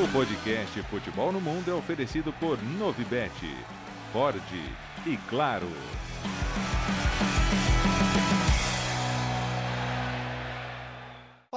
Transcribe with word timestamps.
O 0.00 0.06
podcast 0.12 0.80
Futebol 0.82 1.32
no 1.32 1.40
Mundo 1.40 1.72
é 1.72 1.74
oferecido 1.74 2.32
por 2.34 2.56
Novibet, 2.62 3.32
Ford 4.12 4.40
e 5.04 5.16
Claro. 5.28 5.66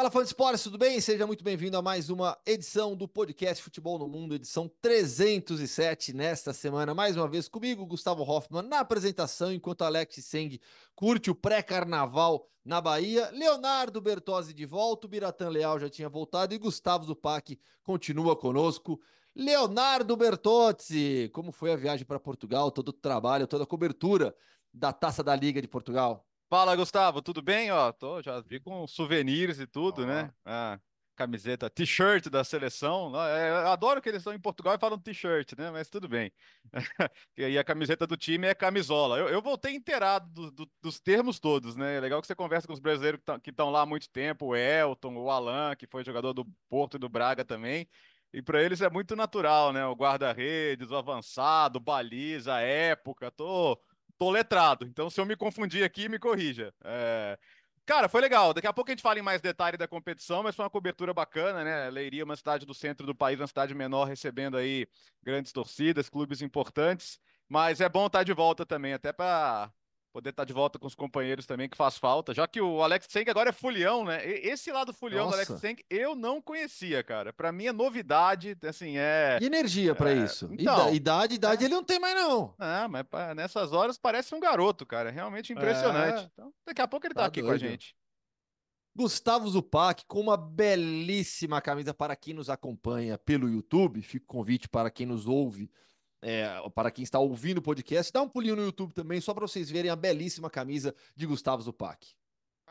Fala 0.01 0.09
fã 0.09 0.21
de 0.21 0.29
esportes, 0.29 0.63
tudo 0.63 0.79
bem? 0.79 0.99
Seja 0.99 1.27
muito 1.27 1.43
bem-vindo 1.43 1.77
a 1.77 1.81
mais 1.81 2.09
uma 2.09 2.35
edição 2.43 2.95
do 2.95 3.07
podcast 3.07 3.61
Futebol 3.61 3.99
no 3.99 4.07
Mundo, 4.07 4.33
edição 4.33 4.67
307 4.81 6.11
nesta 6.11 6.53
semana. 6.53 6.91
Mais 6.95 7.15
uma 7.15 7.27
vez 7.27 7.47
comigo, 7.47 7.85
Gustavo 7.85 8.23
Hoffman, 8.23 8.63
na 8.63 8.79
apresentação, 8.79 9.53
enquanto 9.53 9.83
Alex 9.83 10.15
Seng 10.25 10.59
curte 10.95 11.29
o 11.29 11.35
pré-carnaval 11.35 12.49
na 12.65 12.81
Bahia. 12.81 13.29
Leonardo 13.29 14.01
Bertozzi 14.01 14.55
de 14.55 14.65
volta, 14.65 15.05
o 15.05 15.09
Biratã 15.09 15.49
Leal 15.49 15.79
já 15.79 15.87
tinha 15.87 16.09
voltado 16.09 16.55
e 16.55 16.57
Gustavo 16.57 17.05
Zupac 17.05 17.55
continua 17.83 18.35
conosco. 18.35 18.99
Leonardo 19.35 20.17
Bertozzi, 20.17 21.29
como 21.31 21.51
foi 21.51 21.73
a 21.73 21.75
viagem 21.75 22.07
para 22.07 22.19
Portugal, 22.19 22.71
todo 22.71 22.89
o 22.89 22.93
trabalho, 22.93 23.45
toda 23.45 23.65
a 23.65 23.67
cobertura 23.67 24.35
da 24.73 24.91
Taça 24.91 25.23
da 25.23 25.35
Liga 25.35 25.61
de 25.61 25.67
Portugal? 25.67 26.27
Fala, 26.51 26.75
Gustavo, 26.75 27.21
tudo 27.21 27.41
bem? 27.41 27.71
Ó, 27.71 27.93
tô, 27.93 28.21
já 28.21 28.41
vi 28.41 28.59
com 28.59 28.85
souvenirs 28.85 29.57
e 29.57 29.65
tudo, 29.65 30.05
né? 30.05 30.33
Ah, 30.43 30.77
camiseta, 31.15 31.69
t-shirt 31.69 32.27
da 32.27 32.43
seleção. 32.43 33.13
É, 33.25 33.51
eu 33.51 33.67
adoro 33.69 34.01
que 34.01 34.09
eles 34.09 34.19
estão 34.19 34.33
em 34.33 34.39
Portugal 34.39 34.75
e 34.75 34.77
falam 34.77 34.99
t-shirt, 34.99 35.53
né? 35.57 35.71
Mas 35.71 35.89
tudo 35.89 36.09
bem. 36.09 36.29
e 37.37 37.57
a 37.57 37.63
camiseta 37.63 38.05
do 38.05 38.17
time 38.17 38.47
é 38.47 38.53
camisola. 38.53 39.17
Eu, 39.17 39.29
eu 39.29 39.41
voltei 39.41 39.73
inteirado 39.73 40.27
do, 40.29 40.51
do, 40.51 40.71
dos 40.81 40.99
termos 40.99 41.39
todos, 41.39 41.77
né? 41.77 41.95
É 41.95 41.99
legal 42.01 42.19
que 42.19 42.27
você 42.27 42.35
conversa 42.35 42.67
com 42.67 42.73
os 42.73 42.81
brasileiros 42.81 43.21
que 43.41 43.49
estão 43.49 43.69
lá 43.69 43.83
há 43.83 43.85
muito 43.85 44.09
tempo, 44.09 44.47
o 44.47 44.55
Elton, 44.55 45.15
o 45.15 45.31
Alan, 45.31 45.73
que 45.77 45.87
foi 45.87 46.03
jogador 46.03 46.33
do 46.33 46.45
Porto 46.67 46.97
e 46.97 46.99
do 46.99 47.07
Braga 47.07 47.45
também. 47.45 47.87
E 48.33 48.41
para 48.41 48.61
eles 48.61 48.81
é 48.81 48.89
muito 48.89 49.15
natural, 49.15 49.71
né? 49.71 49.85
O 49.85 49.95
guarda-redes, 49.95 50.91
o 50.91 50.97
avançado, 50.97 51.79
baliza, 51.79 52.59
época. 52.59 53.31
Tô 53.31 53.81
tô 54.21 54.29
letrado. 54.29 54.85
Então, 54.85 55.09
se 55.09 55.19
eu 55.19 55.25
me 55.25 55.35
confundir 55.35 55.83
aqui, 55.83 56.07
me 56.07 56.19
corrija. 56.19 56.71
É... 56.83 57.39
Cara, 57.87 58.07
foi 58.07 58.21
legal. 58.21 58.53
Daqui 58.53 58.67
a 58.67 58.73
pouco 58.73 58.91
a 58.91 58.93
gente 58.93 59.01
fala 59.01 59.17
em 59.17 59.23
mais 59.23 59.41
detalhe 59.41 59.77
da 59.77 59.87
competição, 59.87 60.43
mas 60.43 60.55
foi 60.55 60.63
uma 60.63 60.69
cobertura 60.69 61.11
bacana, 61.11 61.63
né? 61.63 61.89
Leiria, 61.89 62.23
uma 62.23 62.35
cidade 62.35 62.63
do 62.63 62.73
centro 62.75 63.07
do 63.07 63.15
país, 63.15 63.39
uma 63.39 63.47
cidade 63.47 63.73
menor, 63.73 64.05
recebendo 64.05 64.57
aí 64.57 64.87
grandes 65.23 65.51
torcidas, 65.51 66.07
clubes 66.07 66.43
importantes. 66.43 67.19
Mas 67.49 67.81
é 67.81 67.89
bom 67.89 68.05
estar 68.05 68.21
de 68.21 68.31
volta 68.31 68.63
também, 68.63 68.93
até 68.93 69.11
para 69.11 69.71
poder 70.11 70.29
estar 70.29 70.43
tá 70.43 70.45
de 70.45 70.53
volta 70.53 70.77
com 70.77 70.87
os 70.87 70.95
companheiros 70.95 71.45
também, 71.45 71.69
que 71.69 71.77
faz 71.77 71.97
falta. 71.97 72.33
Já 72.33 72.47
que 72.47 72.61
o 72.61 72.81
Alex 72.83 73.07
Senk 73.09 73.29
agora 73.29 73.49
é 73.49 73.53
fulião, 73.53 74.03
né? 74.03 74.25
Esse 74.25 74.71
lado 74.71 74.93
fulião 74.93 75.25
Nossa. 75.25 75.37
do 75.37 75.51
Alex 75.51 75.61
Senk 75.61 75.83
eu 75.89 76.15
não 76.15 76.41
conhecia, 76.41 77.03
cara. 77.03 77.31
Para 77.33 77.51
mim 77.51 77.67
é 77.67 77.71
novidade, 77.71 78.57
assim, 78.67 78.97
é... 78.97 79.39
E 79.41 79.45
energia 79.45 79.95
para 79.95 80.11
é... 80.11 80.17
isso? 80.17 80.49
Então, 80.51 80.93
idade, 80.93 81.35
idade 81.35 81.63
é... 81.63 81.67
ele 81.67 81.73
não 81.73 81.83
tem 81.83 81.99
mais 81.99 82.15
não. 82.15 82.53
Ah, 82.59 82.87
mas 82.87 83.05
nessas 83.35 83.73
horas 83.73 83.97
parece 83.97 84.35
um 84.35 84.39
garoto, 84.39 84.85
cara. 84.85 85.09
É 85.09 85.11
realmente 85.11 85.53
impressionante. 85.53 86.23
É... 86.23 86.29
Então, 86.33 86.53
daqui 86.65 86.81
a 86.81 86.87
pouco 86.87 87.07
ele 87.07 87.13
tá, 87.13 87.21
tá 87.21 87.27
aqui 87.27 87.41
doido. 87.41 87.59
com 87.59 87.65
a 87.65 87.69
gente. 87.69 87.95
Gustavo 88.93 89.47
Zupac 89.49 90.05
com 90.05 90.19
uma 90.19 90.35
belíssima 90.35 91.61
camisa 91.61 91.93
para 91.93 92.15
quem 92.15 92.33
nos 92.33 92.49
acompanha 92.49 93.17
pelo 93.17 93.49
YouTube. 93.49 94.01
Fica 94.01 94.25
o 94.25 94.27
convite 94.27 94.67
para 94.67 94.91
quem 94.91 95.05
nos 95.05 95.27
ouve 95.27 95.71
é, 96.21 96.47
para 96.75 96.91
quem 96.91 97.03
está 97.03 97.19
ouvindo 97.19 97.57
o 97.57 97.61
podcast, 97.61 98.11
dá 98.11 98.21
um 98.21 98.29
pulinho 98.29 98.55
no 98.55 98.63
YouTube 98.63 98.93
também, 98.93 99.19
só 99.19 99.33
para 99.33 99.47
vocês 99.47 99.69
verem 99.69 99.89
a 99.89 99.95
belíssima 99.95 100.49
camisa 100.49 100.93
de 101.15 101.25
Gustavo 101.25 101.61
Zupac. 101.61 102.07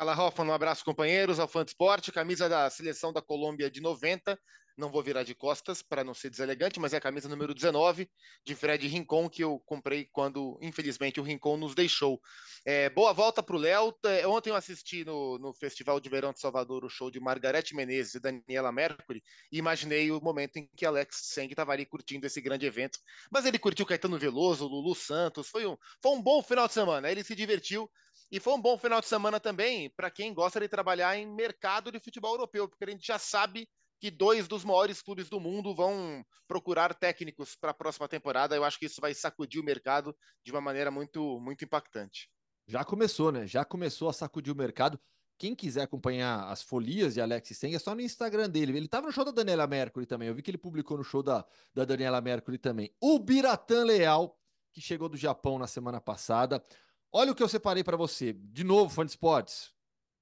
Fala, 0.01 0.15
Rafa, 0.15 0.43
um 0.43 0.53
abraço, 0.53 0.85
companheiros. 0.85 1.39
Alfante 1.39 1.73
Esporte, 1.73 2.11
camisa 2.11 2.49
da 2.49 2.71
seleção 2.71 3.13
da 3.13 3.21
Colômbia 3.21 3.71
de 3.71 3.83
90. 3.83 4.39
Não 4.81 4.91
vou 4.91 5.03
virar 5.03 5.25
de 5.25 5.35
costas 5.35 5.83
para 5.83 6.03
não 6.03 6.15
ser 6.15 6.31
deselegante, 6.31 6.81
mas 6.81 6.95
é 6.95 6.97
a 6.97 7.01
camisa 7.01 7.29
número 7.29 7.55
19 7.55 8.09
de 8.43 8.55
Fred 8.55 8.89
Rincon, 8.89 9.29
que 9.29 9.45
eu 9.45 9.61
comprei 9.67 10.07
quando, 10.11 10.59
infelizmente, 10.63 11.21
o 11.21 11.23
Rincon 11.23 11.59
nos 11.59 11.75
deixou. 11.75 12.19
É, 12.65 12.89
boa 12.89 13.13
volta 13.13 13.43
para 13.43 13.55
o 13.55 13.59
Léo. 13.59 13.95
É, 14.07 14.27
ontem 14.27 14.49
eu 14.49 14.57
assisti 14.57 15.05
no, 15.05 15.39
no 15.39 15.53
Festival 15.53 16.01
de 16.01 16.09
Verão 16.09 16.33
de 16.33 16.41
Salvador 16.41 16.83
o 16.83 16.89
show 16.89 17.11
de 17.11 17.21
Margarete 17.21 17.77
Menezes 17.77 18.15
e 18.15 18.21
Daniela 18.21 18.73
Mercury 18.73 19.23
e 19.53 19.59
imaginei 19.59 20.11
o 20.11 20.19
momento 20.19 20.57
em 20.57 20.67
que 20.75 20.87
Alex 20.87 21.21
Seng 21.25 21.51
estava 21.51 21.73
ali 21.73 21.85
curtindo 21.85 22.27
esse 22.27 22.41
grande 22.41 22.65
evento. 22.65 22.99
Mas 23.31 23.45
ele 23.45 23.59
curtiu 23.59 23.85
Caetano 23.85 24.19
Veloso, 24.19 24.67
Lulu 24.67 24.95
Santos. 24.95 25.49
Foi 25.49 25.67
um, 25.67 25.77
foi 26.03 26.13
um 26.13 26.23
bom 26.23 26.43
final 26.43 26.67
de 26.67 26.73
semana. 26.73 27.11
Ele 27.11 27.23
se 27.23 27.35
divertiu 27.35 27.87
e 28.33 28.41
foi 28.41 28.55
um 28.55 28.61
bom 28.61 28.79
final 28.79 29.01
de 29.01 29.09
semana 29.09 29.39
também 29.39 29.91
para 29.91 30.11
quem 30.11 30.33
gosta 30.33 30.59
de 30.59 30.69
trabalhar 30.69 31.19
em 31.19 31.27
mercado 31.27 31.93
de 31.93 32.01
futebol 32.01 32.33
europeu, 32.33 32.67
porque 32.67 32.85
a 32.85 32.91
gente 32.91 33.07
já 33.07 33.19
sabe 33.19 33.69
que 34.01 34.11
dois 34.11 34.49
dos 34.49 34.65
maiores 34.65 35.03
clubes 35.03 35.29
do 35.29 35.39
mundo 35.39 35.75
vão 35.75 36.25
procurar 36.49 36.95
técnicos 36.95 37.55
para 37.55 37.71
a 37.71 37.75
próxima 37.75 38.09
temporada. 38.09 38.57
Eu 38.57 38.65
acho 38.65 38.79
que 38.79 38.87
isso 38.87 39.01
vai 39.01 39.13
sacudir 39.13 39.61
o 39.61 39.65
mercado 39.65 40.17
de 40.43 40.51
uma 40.51 40.61
maneira 40.61 40.91
muito, 40.91 41.39
muito 41.39 41.65
impactante. 41.65 42.31
Já 42.67 42.83
começou, 42.83 43.31
né? 43.31 43.47
Já 43.47 43.63
começou 43.63 44.09
a 44.09 44.13
sacudir 44.13 44.53
o 44.53 44.57
mercado. 44.57 44.99
Quem 45.37 45.55
quiser 45.55 45.83
acompanhar 45.83 46.51
as 46.51 46.63
folias 46.63 47.15
de 47.15 47.21
Alex 47.21 47.57
Seng 47.57 47.75
é 47.75 47.79
só 47.79 47.95
no 47.95 48.01
Instagram 48.01 48.49
dele. 48.49 48.75
Ele 48.77 48.87
estava 48.87 49.07
no 49.07 49.13
show 49.13 49.25
da 49.25 49.31
Daniela 49.31 49.67
Mercury 49.67 50.07
também. 50.07 50.29
Eu 50.29 50.35
vi 50.35 50.43
que 50.43 50.51
ele 50.51 50.59
publicou 50.59 50.97
no 50.97 51.05
show 51.05 51.23
da, 51.23 51.45
da 51.75 51.85
Daniela 51.85 52.21
Mercury 52.23 52.59
também. 52.59 52.95
O 53.01 53.19
Biratan 53.19 53.85
Leal, 53.85 54.39
que 54.73 54.81
chegou 54.81 55.09
do 55.09 55.17
Japão 55.17 55.59
na 55.59 55.67
semana 55.67 56.01
passada. 56.01 56.65
Olha 57.13 57.33
o 57.33 57.35
que 57.35 57.43
eu 57.43 57.49
separei 57.49 57.85
para 57.85 57.97
você. 57.97 58.33
De 58.33 58.65
novo, 58.65 58.95
fã 58.95 59.05
de 59.05 59.13
esportes. 59.13 59.75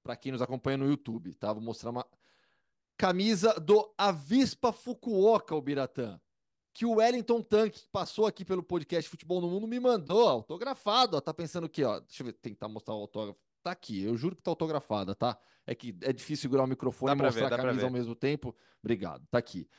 Para 0.03 0.15
quem 0.15 0.31
nos 0.31 0.41
acompanha 0.41 0.77
no 0.77 0.87
YouTube, 0.87 1.33
tá? 1.35 1.53
Vou 1.53 1.61
mostrar 1.61 1.91
uma 1.91 2.05
camisa 2.99 3.57
do 3.57 3.89
Avispa 3.97 4.73
Fukuoka, 4.73 5.55
o 5.55 5.61
Biratã. 5.61 6.19
Que 6.73 6.85
o 6.85 6.95
Wellington 6.95 7.41
Tank, 7.41 7.71
que 7.71 7.87
passou 7.89 8.27
aqui 8.27 8.43
pelo 8.43 8.61
podcast 8.61 9.09
Futebol 9.09 9.39
no 9.39 9.49
Mundo, 9.49 9.65
me 9.65 9.79
mandou 9.79 10.27
autografado. 10.27 11.15
Ó, 11.15 11.21
tá 11.21 11.33
pensando 11.33 11.65
aqui, 11.65 11.81
ó. 11.81 12.01
Deixa 12.01 12.21
eu 12.21 12.25
ver, 12.25 12.33
tentar 12.33 12.67
mostrar 12.67 12.93
o 12.93 12.99
autógrafo. 12.99 13.39
Tá 13.63 13.71
aqui, 13.71 14.03
eu 14.03 14.17
juro 14.17 14.35
que 14.35 14.41
tá 14.41 14.51
autografada, 14.51 15.15
tá? 15.15 15.37
É 15.65 15.73
que 15.73 15.97
é 16.01 16.11
difícil 16.11 16.41
segurar 16.41 16.63
o 16.63 16.67
microfone 16.67 17.13
e 17.13 17.15
mostrar 17.23 17.47
ver, 17.47 17.55
a 17.55 17.57
camisa 17.57 17.85
ao 17.85 17.91
mesmo 17.91 18.15
tempo. 18.15 18.53
Obrigado, 18.83 19.25
tá 19.31 19.37
aqui. 19.37 19.69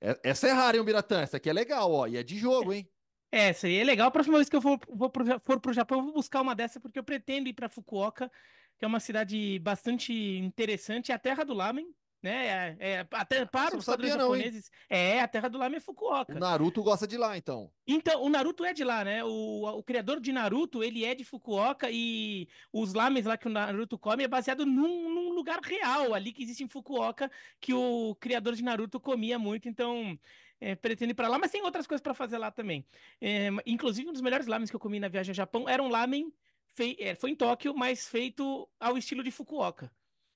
É, 0.00 0.18
essa 0.24 0.48
é 0.48 0.52
rara, 0.52 0.76
hein, 0.76 0.84
Biratã? 0.84 1.20
Essa 1.20 1.36
aqui 1.36 1.48
é 1.48 1.52
legal, 1.52 1.92
ó. 1.92 2.06
E 2.08 2.16
é 2.16 2.22
de 2.22 2.36
jogo, 2.36 2.72
hein? 2.72 2.88
É, 3.30 3.48
essa 3.48 3.68
aí 3.68 3.76
é 3.76 3.84
legal. 3.84 4.08
A 4.08 4.10
próxima 4.10 4.38
vez 4.38 4.48
que 4.48 4.56
eu 4.56 4.60
for, 4.60 4.78
vou 4.88 5.08
pro, 5.08 5.24
for 5.40 5.60
pro 5.60 5.72
Japão, 5.72 5.98
eu 5.98 6.04
vou 6.04 6.14
buscar 6.14 6.42
uma 6.42 6.54
dessa, 6.54 6.80
porque 6.80 6.98
eu 6.98 7.04
pretendo 7.04 7.48
ir 7.48 7.52
para 7.52 7.68
Fukuoka, 7.68 8.30
que 8.76 8.84
é 8.84 8.88
uma 8.88 9.00
cidade 9.00 9.58
bastante 9.60 10.12
interessante, 10.12 11.12
é 11.12 11.14
a 11.14 11.18
terra 11.18 11.44
do 11.44 11.54
lamen, 11.54 11.92
né? 12.26 12.46
É, 12.46 12.76
é, 12.78 13.06
até 13.12 13.44
para 13.46 13.76
os 13.76 13.84
padrões 13.84 14.12
japoneses. 14.12 14.70
Não, 14.90 14.96
é, 14.96 15.20
a 15.20 15.28
terra 15.28 15.48
do 15.48 15.58
lamen 15.58 15.76
é 15.76 15.80
Fukuoka. 15.80 16.34
O 16.34 16.38
Naruto 16.38 16.82
gosta 16.82 17.06
de 17.06 17.16
lá, 17.16 17.36
então. 17.36 17.70
Então, 17.86 18.22
o 18.22 18.28
Naruto 18.28 18.64
é 18.64 18.74
de 18.74 18.82
lá, 18.82 19.04
né? 19.04 19.24
O, 19.24 19.64
o 19.64 19.82
criador 19.82 20.20
de 20.20 20.32
Naruto, 20.32 20.82
ele 20.82 21.04
é 21.04 21.14
de 21.14 21.24
Fukuoka 21.24 21.88
e 21.90 22.48
os 22.72 22.92
lamens 22.92 23.24
lá 23.26 23.36
que 23.36 23.46
o 23.46 23.50
Naruto 23.50 23.96
come 23.96 24.24
é 24.24 24.28
baseado 24.28 24.66
num, 24.66 25.08
num 25.08 25.32
lugar 25.32 25.60
real 25.60 26.12
ali 26.12 26.32
que 26.32 26.42
existe 26.42 26.64
em 26.64 26.68
Fukuoka, 26.68 27.30
que 27.60 27.72
o 27.72 28.16
criador 28.16 28.54
de 28.54 28.64
Naruto 28.64 28.98
comia 28.98 29.38
muito, 29.38 29.68
então 29.68 30.18
é, 30.60 30.74
pretendo 30.74 31.12
ir 31.12 31.14
para 31.14 31.28
lá, 31.28 31.38
mas 31.38 31.52
tem 31.52 31.62
outras 31.62 31.86
coisas 31.86 32.02
para 32.02 32.14
fazer 32.14 32.38
lá 32.38 32.50
também. 32.50 32.84
É, 33.20 33.48
inclusive, 33.64 34.08
um 34.08 34.12
dos 34.12 34.22
melhores 34.22 34.46
lamens 34.46 34.68
que 34.68 34.76
eu 34.76 34.80
comi 34.80 34.98
na 34.98 35.08
viagem 35.08 35.30
ao 35.30 35.36
Japão 35.36 35.68
era 35.68 35.82
um 35.82 35.88
lamen, 35.88 36.32
fei 36.74 36.96
é, 36.98 37.14
foi 37.14 37.30
em 37.30 37.36
Tóquio, 37.36 37.74
mas 37.74 38.08
feito 38.08 38.68
ao 38.80 38.98
estilo 38.98 39.22
de 39.22 39.30
Fukuoka. 39.30 39.90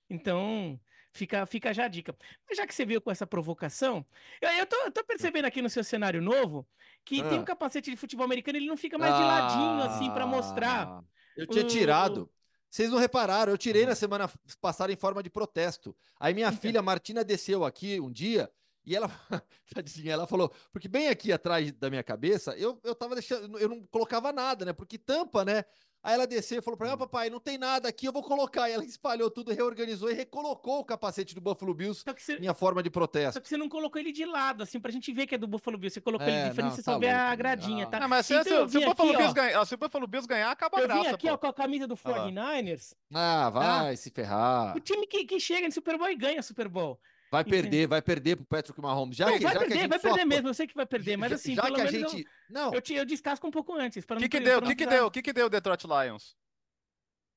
Então, 0.09 0.79
fica, 1.13 1.47
fica 1.47 1.73
já 1.73 1.85
a 1.85 1.89
dica. 1.89 2.15
Mas 2.49 2.57
já 2.57 2.67
que 2.67 2.75
você 2.75 2.85
veio 2.85 3.01
com 3.01 3.11
essa 3.11 3.27
provocação, 3.27 4.05
eu, 4.41 4.49
eu, 4.51 4.67
tô, 4.67 4.77
eu 4.77 4.91
tô 4.91 5.05
percebendo 5.05 5.45
aqui 5.45 5.61
no 5.63 5.71
seu 5.71 5.85
cenário 5.85 6.21
novo 6.23 6.67
que 7.05 7.21
ah. 7.21 7.29
tem 7.29 7.39
um 7.39 7.45
capacete 7.45 7.91
de 7.91 7.97
futebol 7.97 8.25
americano, 8.25 8.59
ele 8.59 8.67
não 8.67 8.77
fica 8.77 8.99
mais 8.99 9.15
de 9.15 9.23
ladinho, 9.23 9.83
assim, 9.83 10.11
para 10.11 10.27
mostrar. 10.27 10.87
Ah, 10.87 11.05
eu 11.37 11.47
tinha 11.47 11.65
o... 11.65 11.69
tirado. 11.69 12.31
Vocês 12.71 12.91
não 12.91 12.99
repararam, 12.99 13.53
eu 13.53 13.59
tirei 13.59 13.85
na 13.85 13.97
semana 13.97 14.31
passada 14.61 14.93
em 14.93 14.97
forma 14.97 15.23
de 15.23 15.29
protesto. 15.29 15.97
Aí 16.21 16.33
minha 16.33 16.49
então. 16.49 16.61
filha 16.61 16.81
Martina 16.81 17.25
desceu 17.25 17.65
aqui 17.65 18.01
um 18.01 18.13
dia 18.13 18.49
e 18.85 18.95
ela, 18.95 19.09
tadinha, 19.75 20.13
ela 20.13 20.27
falou, 20.27 20.53
porque 20.73 20.89
bem 20.89 21.09
aqui 21.09 21.33
atrás 21.33 21.73
da 21.73 21.91
minha 21.91 22.03
cabeça, 22.03 22.57
eu, 22.57 22.81
eu 22.85 22.95
tava 22.95 23.15
deixando, 23.15 23.59
eu 23.59 23.69
não 23.69 23.85
colocava 23.87 24.33
nada, 24.33 24.65
né? 24.65 24.73
Porque 24.73 24.99
tampa, 24.99 25.45
né? 25.45 25.65
Aí 26.03 26.15
ela 26.15 26.27
desceu 26.27 26.59
e 26.59 26.63
falou 26.63 26.79
para 26.79 26.87
mim, 26.87 26.93
ah, 26.95 26.97
papai, 26.97 27.29
não 27.29 27.39
tem 27.39 27.59
nada 27.59 27.87
aqui, 27.87 28.07
eu 28.07 28.13
vou 28.13 28.23
colocar. 28.23 28.71
E 28.71 28.73
ela 28.73 28.85
espalhou 28.85 29.31
tudo, 29.31 29.53
reorganizou 29.53 30.11
e 30.11 30.15
recolocou 30.15 30.81
o 30.81 30.85
capacete 30.85 31.35
do 31.35 31.43
Buffalo 31.43 31.75
Bills, 31.75 32.03
você, 32.03 32.39
minha 32.39 32.55
forma 32.55 32.83
de 32.83 32.89
protesto. 32.89 33.35
Só 33.35 33.41
que 33.41 33.49
você 33.49 33.59
não 33.59 33.69
colocou 33.69 34.01
ele 34.01 34.11
de 34.11 34.25
lado, 34.25 34.63
assim, 34.63 34.81
pra 34.81 34.91
gente 34.91 35.13
ver 35.13 35.27
que 35.27 35.35
é 35.35 35.39
do 35.39 35.47
Buffalo 35.47 35.77
Bills. 35.77 35.95
Você 35.95 36.01
colocou 36.01 36.27
é, 36.27 36.41
ele 36.41 36.49
de 36.49 36.55
frente, 36.55 36.75
você 36.75 36.83
tá 36.83 36.93
só 36.93 36.99
vê 36.99 37.11
a 37.11 37.35
gradinha, 37.35 37.85
ah. 37.85 37.89
tá? 37.89 38.01
Não, 38.01 38.09
mas 38.09 38.31
então, 38.31 38.67
se, 38.67 38.73
se, 38.73 38.79
o 38.79 38.89
Buffalo 38.89 39.13
Bills 39.15 39.35
ganhar, 39.35 39.67
se 39.67 39.75
o 39.75 39.79
Buffalo 39.79 40.07
Bills 40.07 40.27
ganhar, 40.27 40.51
acaba 40.51 40.79
a 40.79 40.81
eu 40.81 40.87
graça, 40.87 41.01
Eu 41.01 41.05
vim 41.05 41.15
aqui, 41.15 41.27
pô. 41.29 41.35
ó, 41.35 41.37
com 41.37 41.47
a 41.49 41.53
camisa 41.53 41.87
do 41.87 41.97
49ers. 41.97 42.95
Ah, 43.13 43.51
vai 43.51 43.93
ah, 43.93 43.97
se 43.97 44.11
ferrar. 44.11 44.75
O 44.75 44.81
time 44.81 45.07
que, 45.07 45.27
que 45.27 45.39
chega 45.39 45.67
no 45.67 45.73
Super 45.73 45.99
Bowl 45.99 46.09
e 46.09 46.17
ganha 46.17 46.41
Super 46.41 46.69
Bowl. 46.69 46.99
Vai 47.31 47.45
perder, 47.45 47.87
vai 47.87 48.03
perder 48.03 48.37
pro 48.37 48.45
Patrick 48.45 48.81
Mahomes. 48.81 49.17
Já 49.17 49.27
não, 49.27 49.39
que, 49.39 49.45
vai 49.45 49.53
já 49.53 49.61
perder, 49.61 49.89
vai 49.89 49.99
perder 50.01 50.25
mesmo. 50.25 50.49
Eu 50.49 50.55
sei 50.55 50.67
que 50.67 50.75
vai 50.75 50.87
perder, 50.87 51.17
mas 51.17 51.33
assim, 51.33 51.55
já 51.55 51.71
que 51.71 51.81
a 51.81 51.87
gente. 51.87 52.19
Eu, 52.19 52.25
não. 52.51 52.73
Eu, 52.75 52.83
eu 52.89 53.05
descasco 53.05 53.47
um 53.47 53.53
pouco 53.53 53.73
antes. 53.75 54.05
O 54.05 54.17
que, 54.17 54.29
que, 54.29 54.41
deu? 54.41 54.59
O 54.59 54.63
que, 54.63 54.75
que 54.75 54.87
deu? 54.87 55.07
O 55.07 55.11
que, 55.11 55.23
que 55.23 55.33
deu 55.33 55.47
o 55.47 55.51
Detroit 55.51 55.85
Lions? 55.87 56.37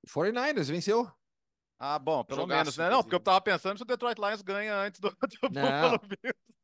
49ers 0.07 0.65
venceu. 0.65 1.09
Ah, 1.79 1.99
bom, 1.99 2.23
pelo 2.23 2.41
Jogaço, 2.41 2.59
menos, 2.59 2.77
né? 2.77 2.89
Não, 2.89 3.03
porque 3.03 3.15
eu 3.15 3.19
tava 3.19 3.41
pensando 3.41 3.77
se 3.77 3.83
o 3.83 3.85
Detroit 3.85 4.17
Lions 4.17 4.41
ganha 4.41 4.75
antes 4.75 4.99
do, 4.99 5.09
do 5.41 5.49
não. 5.51 5.99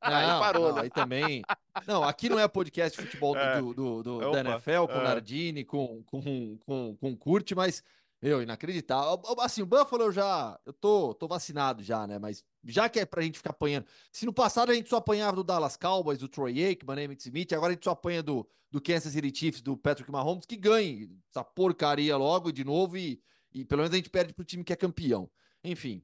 Aí 0.02 0.26
parou, 0.40 0.70
não, 0.70 0.76
né? 0.76 0.82
aí 0.84 0.90
também. 0.90 1.44
Não, 1.86 2.04
aqui 2.04 2.30
não 2.30 2.40
é 2.40 2.48
podcast 2.48 2.98
de 2.98 3.06
futebol 3.06 3.36
é. 3.38 3.60
do, 3.60 3.74
do, 3.74 4.04
do 4.04 4.32
da 4.32 4.40
NFL, 4.40 4.86
com 4.88 5.00
é. 5.00 5.04
Nardini, 5.04 5.66
com, 5.66 6.02
com, 6.04 6.58
com, 6.60 6.96
com 6.96 7.18
Curte, 7.18 7.54
mas 7.54 7.84
meu, 8.22 8.42
inacreditável. 8.42 9.22
Assim, 9.40 9.62
o 9.62 9.66
Buffalo 9.66 10.04
eu 10.04 10.12
já. 10.12 10.60
Eu 10.66 10.74
tô, 10.74 11.14
tô 11.14 11.28
vacinado 11.28 11.82
já, 11.82 12.06
né? 12.06 12.20
Mas 12.20 12.44
já 12.66 12.90
que 12.90 13.00
é 13.00 13.06
pra 13.06 13.22
gente 13.22 13.38
ficar 13.38 13.52
apanhando. 13.52 13.86
Se 14.12 14.26
no 14.26 14.34
passado 14.34 14.72
a 14.72 14.76
gente 14.76 14.90
só 14.90 14.98
apanhava 14.98 15.38
do 15.38 15.44
Dallas 15.44 15.78
Cowboys, 15.78 16.20
do 16.20 16.28
Troy 16.28 16.64
Aikman, 16.64 17.04
Emmitt 17.04 17.22
Smith, 17.24 17.54
agora 17.54 17.72
a 17.72 17.74
gente 17.76 17.86
só 17.86 17.92
apanha 17.92 18.22
do, 18.22 18.48
do 18.70 18.82
Kansas 18.82 19.14
City 19.14 19.34
Chiefs, 19.34 19.62
do 19.62 19.78
Patrick 19.78 20.12
Mahomes, 20.12 20.46
que 20.46 20.58
ganhe 20.58 21.10
essa 21.30 21.44
porcaria 21.44 22.18
logo 22.18 22.52
de 22.52 22.66
novo 22.66 22.98
e, 22.98 23.22
e 23.54 23.64
pelo 23.64 23.82
menos 23.82 23.94
a 23.94 23.98
gente 23.98 24.10
perde 24.10 24.34
pro 24.34 24.44
time 24.44 24.64
que 24.64 24.74
é 24.74 24.76
campeão. 24.76 25.30
Enfim. 25.64 26.04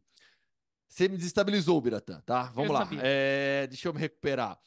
Você 0.88 1.09
me 1.09 1.17
desestabilizou, 1.17 1.81
Biratã, 1.81 2.21
tá? 2.25 2.44
Vamos 2.53 2.69
eu 2.69 2.73
lá. 2.73 2.89
É, 3.01 3.67
deixa 3.67 3.89
eu 3.89 3.94
me 3.94 4.00
recuperar. 4.00 4.57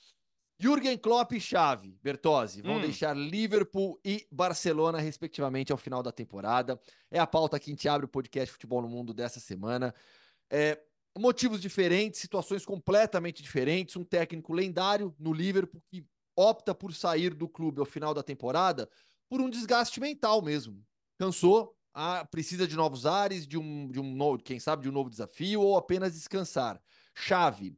Jürgen 0.60 0.98
Klopp 0.98 1.32
e 1.32 1.40
Xavi, 1.40 1.96
Bertozzi, 2.02 2.62
vão 2.62 2.76
hum. 2.76 2.80
deixar 2.80 3.16
Liverpool 3.16 4.00
e 4.04 4.26
Barcelona, 4.30 4.98
respectivamente, 4.98 5.70
ao 5.70 5.78
final 5.78 6.02
da 6.02 6.10
temporada. 6.10 6.80
É 7.10 7.18
a 7.20 7.26
pauta 7.26 7.60
que 7.60 7.70
a 7.70 7.72
gente 7.72 7.88
abre 7.88 8.06
o 8.06 8.08
podcast 8.08 8.52
Futebol 8.52 8.82
no 8.82 8.88
Mundo 8.88 9.14
dessa 9.14 9.38
semana. 9.38 9.94
É, 10.50 10.80
motivos 11.16 11.60
diferentes, 11.60 12.20
situações 12.20 12.64
completamente 12.64 13.40
diferentes. 13.40 13.94
Um 13.94 14.04
técnico 14.04 14.52
lendário 14.52 15.14
no 15.18 15.32
Liverpool 15.32 15.80
que 15.88 16.04
opta 16.34 16.74
por 16.74 16.92
sair 16.92 17.34
do 17.34 17.48
clube 17.48 17.80
ao 17.80 17.86
final 17.86 18.12
da 18.12 18.22
temporada 18.22 18.88
por 19.28 19.40
um 19.40 19.50
desgaste 19.50 20.00
mental 20.00 20.42
mesmo. 20.42 20.84
Cansou, 21.18 21.76
ah, 21.94 22.24
precisa 22.24 22.66
de 22.66 22.76
novos 22.76 23.06
ares, 23.06 23.46
de 23.46 23.58
um, 23.58 23.88
de 23.90 24.00
um 24.00 24.14
novo, 24.14 24.42
quem 24.42 24.58
sabe, 24.58 24.82
de 24.82 24.88
um 24.88 24.92
novo 24.92 25.10
desafio 25.10 25.60
ou 25.60 25.76
apenas 25.76 26.14
descansar. 26.14 26.80
Chave, 27.14 27.76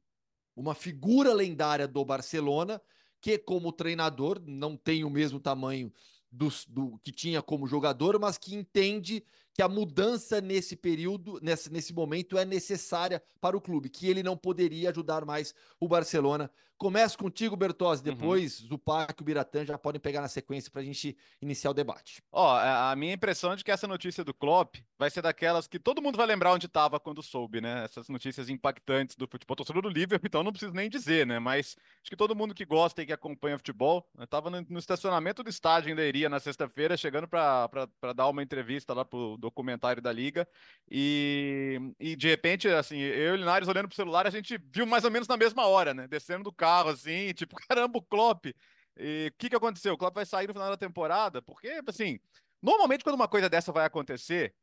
uma 0.60 0.74
figura 0.74 1.32
lendária 1.32 1.88
do 1.88 2.04
Barcelona, 2.04 2.80
que 3.20 3.38
como 3.38 3.72
treinador 3.72 4.40
não 4.46 4.76
tem 4.76 5.04
o 5.04 5.10
mesmo 5.10 5.40
tamanho 5.40 5.90
do, 6.30 6.48
do 6.68 6.98
que 7.02 7.10
tinha 7.10 7.40
como 7.40 7.66
jogador, 7.66 8.18
mas 8.20 8.36
que 8.36 8.54
entende 8.54 9.24
que 9.54 9.62
a 9.62 9.68
mudança 9.68 10.40
nesse 10.40 10.76
período, 10.76 11.40
nesse, 11.42 11.72
nesse 11.72 11.94
momento, 11.94 12.36
é 12.36 12.44
necessária 12.44 13.22
para 13.40 13.56
o 13.56 13.60
clube, 13.60 13.88
que 13.88 14.06
ele 14.06 14.22
não 14.22 14.36
poderia 14.36 14.90
ajudar 14.90 15.24
mais 15.24 15.54
o 15.80 15.88
Barcelona. 15.88 16.50
Começo 16.80 17.18
contigo, 17.18 17.54
Bertozzi, 17.56 18.00
uhum. 18.08 18.14
depois 18.14 18.58
uhum. 18.58 18.68
Zupac 18.68 19.12
e 19.12 19.22
o 19.22 19.24
Biratã 19.24 19.66
já 19.66 19.76
podem 19.76 20.00
pegar 20.00 20.22
na 20.22 20.28
sequência 20.28 20.70
para 20.70 20.80
a 20.80 20.84
gente 20.84 21.14
iniciar 21.42 21.72
o 21.72 21.74
debate. 21.74 22.22
Ó, 22.32 22.56
a 22.56 22.96
minha 22.96 23.12
impressão 23.12 23.52
é 23.52 23.56
de 23.56 23.62
que 23.62 23.70
essa 23.70 23.86
notícia 23.86 24.24
do 24.24 24.32
Klopp 24.32 24.76
vai 24.98 25.10
ser 25.10 25.20
daquelas 25.20 25.66
que 25.66 25.78
todo 25.78 26.00
mundo 26.00 26.16
vai 26.16 26.26
lembrar 26.26 26.54
onde 26.54 26.64
estava 26.64 26.98
quando 26.98 27.22
soube, 27.22 27.60
né? 27.60 27.84
Essas 27.84 28.08
notícias 28.08 28.48
impactantes 28.48 29.14
do 29.14 29.28
futebol. 29.28 29.56
Torcedor 29.56 29.82
do 29.82 29.90
Liverpool, 29.90 30.26
então 30.26 30.42
não 30.42 30.52
preciso 30.52 30.72
nem 30.72 30.88
dizer, 30.88 31.26
né? 31.26 31.38
Mas 31.38 31.76
acho 32.00 32.08
que 32.08 32.16
todo 32.16 32.34
mundo 32.34 32.54
que 32.54 32.64
gosta 32.64 33.02
e 33.02 33.06
que 33.06 33.12
acompanha 33.12 33.58
futebol, 33.58 34.08
eu 34.16 34.24
estava 34.24 34.48
no, 34.48 34.64
no, 34.66 34.78
estacionamento 34.78 35.42
do 35.42 35.50
estádio 35.50 35.90
em 35.90 35.94
Leiria 35.94 36.30
na 36.30 36.40
sexta-feira, 36.40 36.96
chegando 36.96 37.28
para 37.28 37.68
dar 38.16 38.26
uma 38.26 38.42
entrevista 38.42 38.94
lá 38.94 39.04
pro 39.04 39.36
documentário 39.36 40.00
da 40.00 40.10
Liga. 40.10 40.48
E, 40.90 41.92
e 42.00 42.16
de 42.16 42.26
repente, 42.26 42.68
assim, 42.68 42.96
eu 42.96 43.32
e 43.32 43.32
o 43.32 43.36
Linares 43.36 43.68
olhando 43.68 43.88
pro 43.88 43.96
celular, 43.96 44.26
a 44.26 44.30
gente 44.30 44.58
viu 44.72 44.86
mais 44.86 45.04
ou 45.04 45.10
menos 45.10 45.28
na 45.28 45.36
mesma 45.36 45.66
hora, 45.66 45.92
né? 45.92 46.08
Descendo 46.08 46.44
do 46.44 46.52
carro, 46.52 46.69
assim, 46.78 47.32
tipo, 47.34 47.56
caramba, 47.68 47.98
o 47.98 48.02
Klopp. 48.02 48.46
E 48.96 49.30
o 49.32 49.38
que, 49.38 49.50
que 49.50 49.56
aconteceu? 49.56 49.94
O 49.94 49.98
Klopp 49.98 50.14
vai 50.14 50.26
sair 50.26 50.46
no 50.46 50.52
final 50.52 50.70
da 50.70 50.76
temporada, 50.76 51.40
porque, 51.42 51.80
assim, 51.86 52.18
normalmente 52.62 53.04
quando 53.04 53.16
uma 53.16 53.28
coisa 53.28 53.48
dessa 53.48 53.72
vai 53.72 53.84
acontecer, 53.84 54.54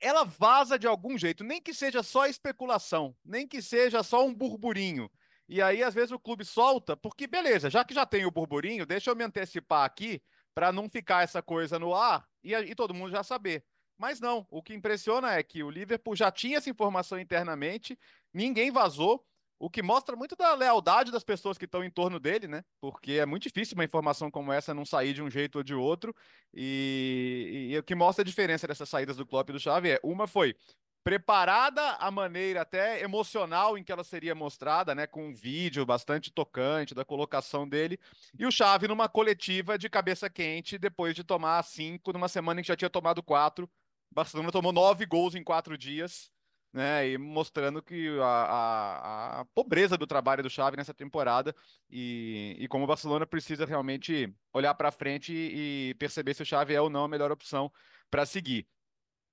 ela 0.00 0.24
vaza 0.24 0.78
de 0.78 0.86
algum 0.86 1.16
jeito, 1.18 1.44
nem 1.44 1.60
que 1.60 1.74
seja 1.74 2.02
só 2.02 2.26
especulação, 2.26 3.16
nem 3.24 3.46
que 3.46 3.60
seja 3.62 4.02
só 4.02 4.24
um 4.24 4.34
burburinho. 4.34 5.10
E 5.48 5.62
aí, 5.62 5.82
às 5.82 5.94
vezes, 5.94 6.12
o 6.12 6.18
clube 6.18 6.44
solta, 6.44 6.96
porque 6.96 7.26
beleza, 7.26 7.70
já 7.70 7.84
que 7.84 7.94
já 7.94 8.04
tem 8.04 8.26
o 8.26 8.30
burburinho, 8.30 8.84
deixa 8.84 9.10
eu 9.10 9.16
me 9.16 9.24
antecipar 9.24 9.84
aqui 9.84 10.22
para 10.54 10.72
não 10.72 10.88
ficar 10.88 11.22
essa 11.22 11.42
coisa 11.42 11.78
no 11.78 11.94
ar 11.94 12.26
e, 12.42 12.52
e 12.52 12.74
todo 12.74 12.92
mundo 12.94 13.10
já 13.10 13.22
saber. 13.22 13.64
Mas 13.96 14.20
não, 14.20 14.46
o 14.50 14.62
que 14.62 14.74
impressiona 14.74 15.34
é 15.34 15.42
que 15.42 15.62
o 15.62 15.70
Liverpool 15.70 16.14
já 16.14 16.30
tinha 16.30 16.58
essa 16.58 16.70
informação 16.70 17.18
internamente, 17.18 17.98
ninguém 18.32 18.70
vazou, 18.70 19.24
o 19.58 19.68
que 19.68 19.82
mostra 19.82 20.14
muito 20.14 20.36
da 20.36 20.54
lealdade 20.54 21.10
das 21.10 21.24
pessoas 21.24 21.58
que 21.58 21.64
estão 21.64 21.82
em 21.82 21.90
torno 21.90 22.20
dele, 22.20 22.46
né? 22.46 22.64
Porque 22.80 23.12
é 23.14 23.26
muito 23.26 23.42
difícil 23.42 23.74
uma 23.74 23.84
informação 23.84 24.30
como 24.30 24.52
essa 24.52 24.72
não 24.72 24.84
sair 24.84 25.12
de 25.12 25.22
um 25.22 25.30
jeito 25.30 25.56
ou 25.56 25.64
de 25.64 25.74
outro. 25.74 26.14
E, 26.54 27.68
e, 27.70 27.74
e 27.74 27.78
o 27.78 27.82
que 27.82 27.94
mostra 27.94 28.22
a 28.22 28.24
diferença 28.24 28.66
dessas 28.66 28.88
saídas 28.88 29.16
do 29.16 29.26
Klopp 29.26 29.50
e 29.50 29.52
do 29.52 29.60
Xavi 29.60 29.90
é, 29.90 30.00
uma 30.02 30.26
foi 30.26 30.54
preparada 31.02 31.92
a 31.92 32.10
maneira 32.10 32.60
até 32.60 33.02
emocional 33.02 33.78
em 33.78 33.82
que 33.82 33.90
ela 33.90 34.04
seria 34.04 34.34
mostrada, 34.34 34.94
né, 34.94 35.06
com 35.06 35.28
um 35.28 35.32
vídeo 35.32 35.86
bastante 35.86 36.30
tocante 36.30 36.94
da 36.94 37.04
colocação 37.04 37.66
dele, 37.66 37.98
e 38.38 38.44
o 38.44 38.50
Xavi 38.50 38.88
numa 38.88 39.08
coletiva 39.08 39.78
de 39.78 39.88
cabeça 39.88 40.28
quente 40.28 40.76
depois 40.76 41.14
de 41.14 41.24
tomar 41.24 41.62
cinco 41.62 42.12
numa 42.12 42.28
semana 42.28 42.60
em 42.60 42.62
que 42.62 42.68
já 42.68 42.76
tinha 42.76 42.90
tomado 42.90 43.22
quatro 43.22 43.70
Barcelona 44.10 44.50
tomou 44.50 44.72
nove 44.72 45.06
gols 45.06 45.34
em 45.34 45.44
quatro 45.44 45.76
dias, 45.76 46.30
né? 46.72 47.08
E 47.08 47.18
mostrando 47.18 47.82
que 47.82 48.08
a, 48.20 48.24
a, 48.24 49.40
a 49.40 49.44
pobreza 49.46 49.96
do 49.96 50.06
trabalho 50.06 50.42
do 50.42 50.50
Xavi 50.50 50.76
nessa 50.76 50.94
temporada 50.94 51.54
e, 51.90 52.56
e 52.58 52.68
como 52.68 52.84
o 52.84 52.86
Barcelona 52.86 53.26
precisa 53.26 53.64
realmente 53.64 54.32
olhar 54.52 54.74
para 54.74 54.90
frente 54.90 55.32
e, 55.32 55.94
perceber 55.98 56.34
se 56.34 56.42
o 56.42 56.46
Xavi 56.46 56.74
é 56.74 56.80
ou 56.80 56.90
não 56.90 57.04
a 57.04 57.08
melhor 57.08 57.32
opção 57.32 57.72
para 58.10 58.26
seguir. 58.26 58.66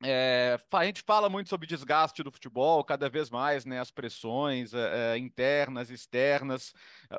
É, 0.03 0.57
a 0.71 0.85
gente 0.85 1.01
fala 1.01 1.29
muito 1.29 1.49
sobre 1.49 1.65
desgaste 1.65 2.21
do 2.21 2.31
futebol, 2.31 2.83
cada 2.83 3.09
vez 3.09 3.29
mais, 3.29 3.65
né? 3.65 3.79
As 3.79 3.91
pressões 3.91 4.73
é, 4.73 5.13
é 5.13 5.17
internas, 5.17 5.89
externas, 5.89 6.73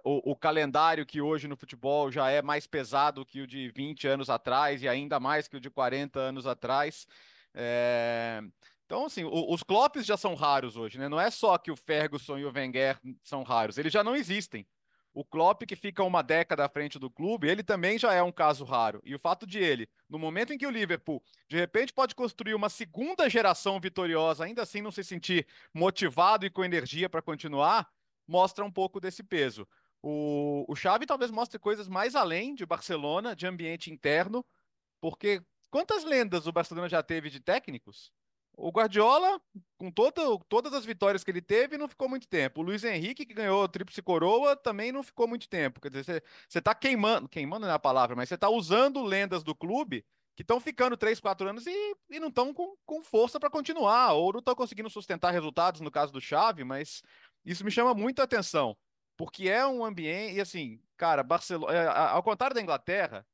o, 0.04 0.32
o, 0.32 0.36
calendário 0.36 1.06
que 1.06 1.20
hoje 1.20 1.48
no 1.48 1.56
futebol 1.56 2.12
já 2.12 2.30
é 2.30 2.42
mais 2.42 2.66
pesado 2.66 3.24
que 3.24 3.40
o 3.40 3.46
de 3.46 3.70
20 3.70 4.06
anos 4.06 4.28
atrás 4.28 4.82
e 4.82 4.88
ainda 4.88 5.18
mais 5.18 5.48
que 5.48 5.56
o 5.56 5.60
de 5.60 5.70
40 5.70 6.20
anos 6.20 6.46
atrás. 6.46 7.06
É... 7.54 8.42
Então, 8.86 9.04
assim, 9.04 9.24
os 9.24 9.64
Klopps 9.64 10.06
já 10.06 10.16
são 10.16 10.34
raros 10.34 10.76
hoje, 10.76 10.96
né? 10.96 11.08
Não 11.08 11.20
é 11.20 11.28
só 11.28 11.58
que 11.58 11.72
o 11.72 11.76
Ferguson 11.76 12.38
e 12.38 12.44
o 12.44 12.52
Wenger 12.52 12.98
são 13.22 13.42
raros, 13.42 13.78
eles 13.78 13.92
já 13.92 14.04
não 14.04 14.14
existem. 14.14 14.64
O 15.12 15.24
Klopp, 15.24 15.62
que 15.62 15.74
fica 15.74 16.04
uma 16.04 16.22
década 16.22 16.64
à 16.64 16.68
frente 16.68 16.98
do 16.98 17.10
clube, 17.10 17.48
ele 17.48 17.64
também 17.64 17.98
já 17.98 18.12
é 18.12 18.22
um 18.22 18.30
caso 18.30 18.64
raro. 18.64 19.00
E 19.02 19.14
o 19.14 19.18
fato 19.18 19.46
de 19.46 19.58
ele, 19.58 19.88
no 20.08 20.18
momento 20.18 20.52
em 20.52 20.58
que 20.58 20.66
o 20.66 20.70
Liverpool, 20.70 21.22
de 21.48 21.56
repente, 21.56 21.92
pode 21.92 22.14
construir 22.14 22.54
uma 22.54 22.68
segunda 22.68 23.28
geração 23.28 23.80
vitoriosa, 23.80 24.44
ainda 24.44 24.62
assim 24.62 24.82
não 24.82 24.92
se 24.92 25.02
sentir 25.02 25.46
motivado 25.74 26.46
e 26.46 26.50
com 26.50 26.64
energia 26.64 27.08
para 27.08 27.22
continuar, 27.22 27.88
mostra 28.28 28.64
um 28.64 28.70
pouco 28.70 29.00
desse 29.00 29.22
peso. 29.22 29.66
O, 30.02 30.64
o 30.68 30.76
Xavi 30.76 31.06
talvez 31.06 31.30
mostre 31.30 31.58
coisas 31.58 31.88
mais 31.88 32.14
além 32.14 32.54
de 32.54 32.66
Barcelona, 32.66 33.34
de 33.34 33.46
ambiente 33.46 33.90
interno, 33.90 34.44
porque 35.00 35.42
Quantas 35.70 36.04
lendas 36.04 36.46
o 36.46 36.52
Barcelona 36.52 36.88
já 36.88 37.02
teve 37.02 37.28
de 37.28 37.40
técnicos? 37.40 38.12
O 38.56 38.70
Guardiola, 38.70 39.38
com 39.76 39.90
todo, 39.90 40.38
todas 40.48 40.72
as 40.72 40.84
vitórias 40.84 41.22
que 41.22 41.30
ele 41.30 41.42
teve, 41.42 41.76
não 41.76 41.86
ficou 41.86 42.08
muito 42.08 42.26
tempo. 42.26 42.60
O 42.60 42.64
Luiz 42.64 42.82
Henrique, 42.84 43.26
que 43.26 43.34
ganhou 43.34 43.62
a 43.62 43.68
Tríplice 43.68 44.00
Coroa, 44.00 44.56
também 44.56 44.90
não 44.90 45.02
ficou 45.02 45.28
muito 45.28 45.46
tempo. 45.46 45.78
Quer 45.78 45.90
dizer, 45.90 46.24
você 46.48 46.58
está 46.58 46.74
queimando, 46.74 47.28
queimando 47.28 47.66
não 47.66 47.72
é 47.72 47.76
a 47.76 47.78
palavra, 47.78 48.16
mas 48.16 48.30
você 48.30 48.34
está 48.34 48.48
usando 48.48 49.02
lendas 49.02 49.44
do 49.44 49.54
clube 49.54 50.04
que 50.34 50.42
estão 50.42 50.58
ficando 50.58 50.96
3, 50.96 51.20
4 51.20 51.48
anos 51.48 51.66
e, 51.66 51.96
e 52.10 52.20
não 52.20 52.28
estão 52.28 52.52
com, 52.52 52.76
com 52.84 53.02
força 53.02 53.40
para 53.40 53.50
continuar, 53.50 54.12
ou 54.12 54.32
não 54.32 54.40
estão 54.40 54.54
conseguindo 54.54 54.90
sustentar 54.90 55.32
resultados, 55.32 55.80
no 55.80 55.90
caso 55.90 56.12
do 56.12 56.20
Xavi, 56.20 56.62
mas 56.62 57.02
isso 57.44 57.64
me 57.64 57.70
chama 57.70 57.94
muito 57.94 58.20
a 58.20 58.24
atenção, 58.24 58.76
porque 59.16 59.48
é 59.48 59.66
um 59.66 59.82
ambiente, 59.82 60.36
e 60.36 60.40
assim, 60.40 60.78
cara, 60.96 61.22
Barcelona, 61.22 61.72
é, 61.74 61.86
ao 61.88 62.22
contrário 62.22 62.54
da 62.54 62.60
Inglaterra, 62.60 63.26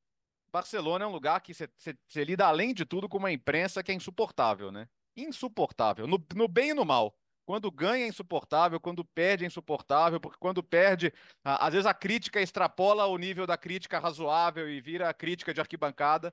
Barcelona 0.53 1.05
é 1.05 1.09
um 1.09 1.13
lugar 1.13 1.41
que 1.41 1.53
você 1.53 2.25
lida, 2.25 2.47
além 2.47 2.73
de 2.73 2.85
tudo, 2.85 3.09
com 3.09 3.19
uma 3.19 3.33
imprensa 3.33 3.83
que 3.83 3.91
é 3.91 3.95
insuportável, 3.95 4.71
né? 4.71 4.89
Insuportável, 5.17 6.07
no, 6.07 6.25
no 6.35 6.49
bem 6.49 6.71
e 6.71 6.75
no 6.75 6.85
mal. 6.85 7.17
Quando 7.45 7.71
ganha 7.71 8.05
é 8.05 8.09
insuportável, 8.09 8.81
quando 8.81 9.05
perde 9.05 9.45
é 9.45 9.47
insuportável, 9.47 10.21
porque 10.21 10.39
quando 10.39 10.63
perde, 10.63 11.13
às 11.45 11.73
vezes 11.73 11.87
a 11.87 11.93
crítica 11.93 12.41
extrapola 12.41 13.07
o 13.07 13.19
nível 13.19 13.47
da 13.47 13.59
crítica 13.59 13.99
razoável 13.99 14.71
e 14.71 14.81
vira 14.81 15.09
a 15.09 15.15
crítica 15.15 15.53
de 15.53 15.61
arquibancada, 15.61 16.33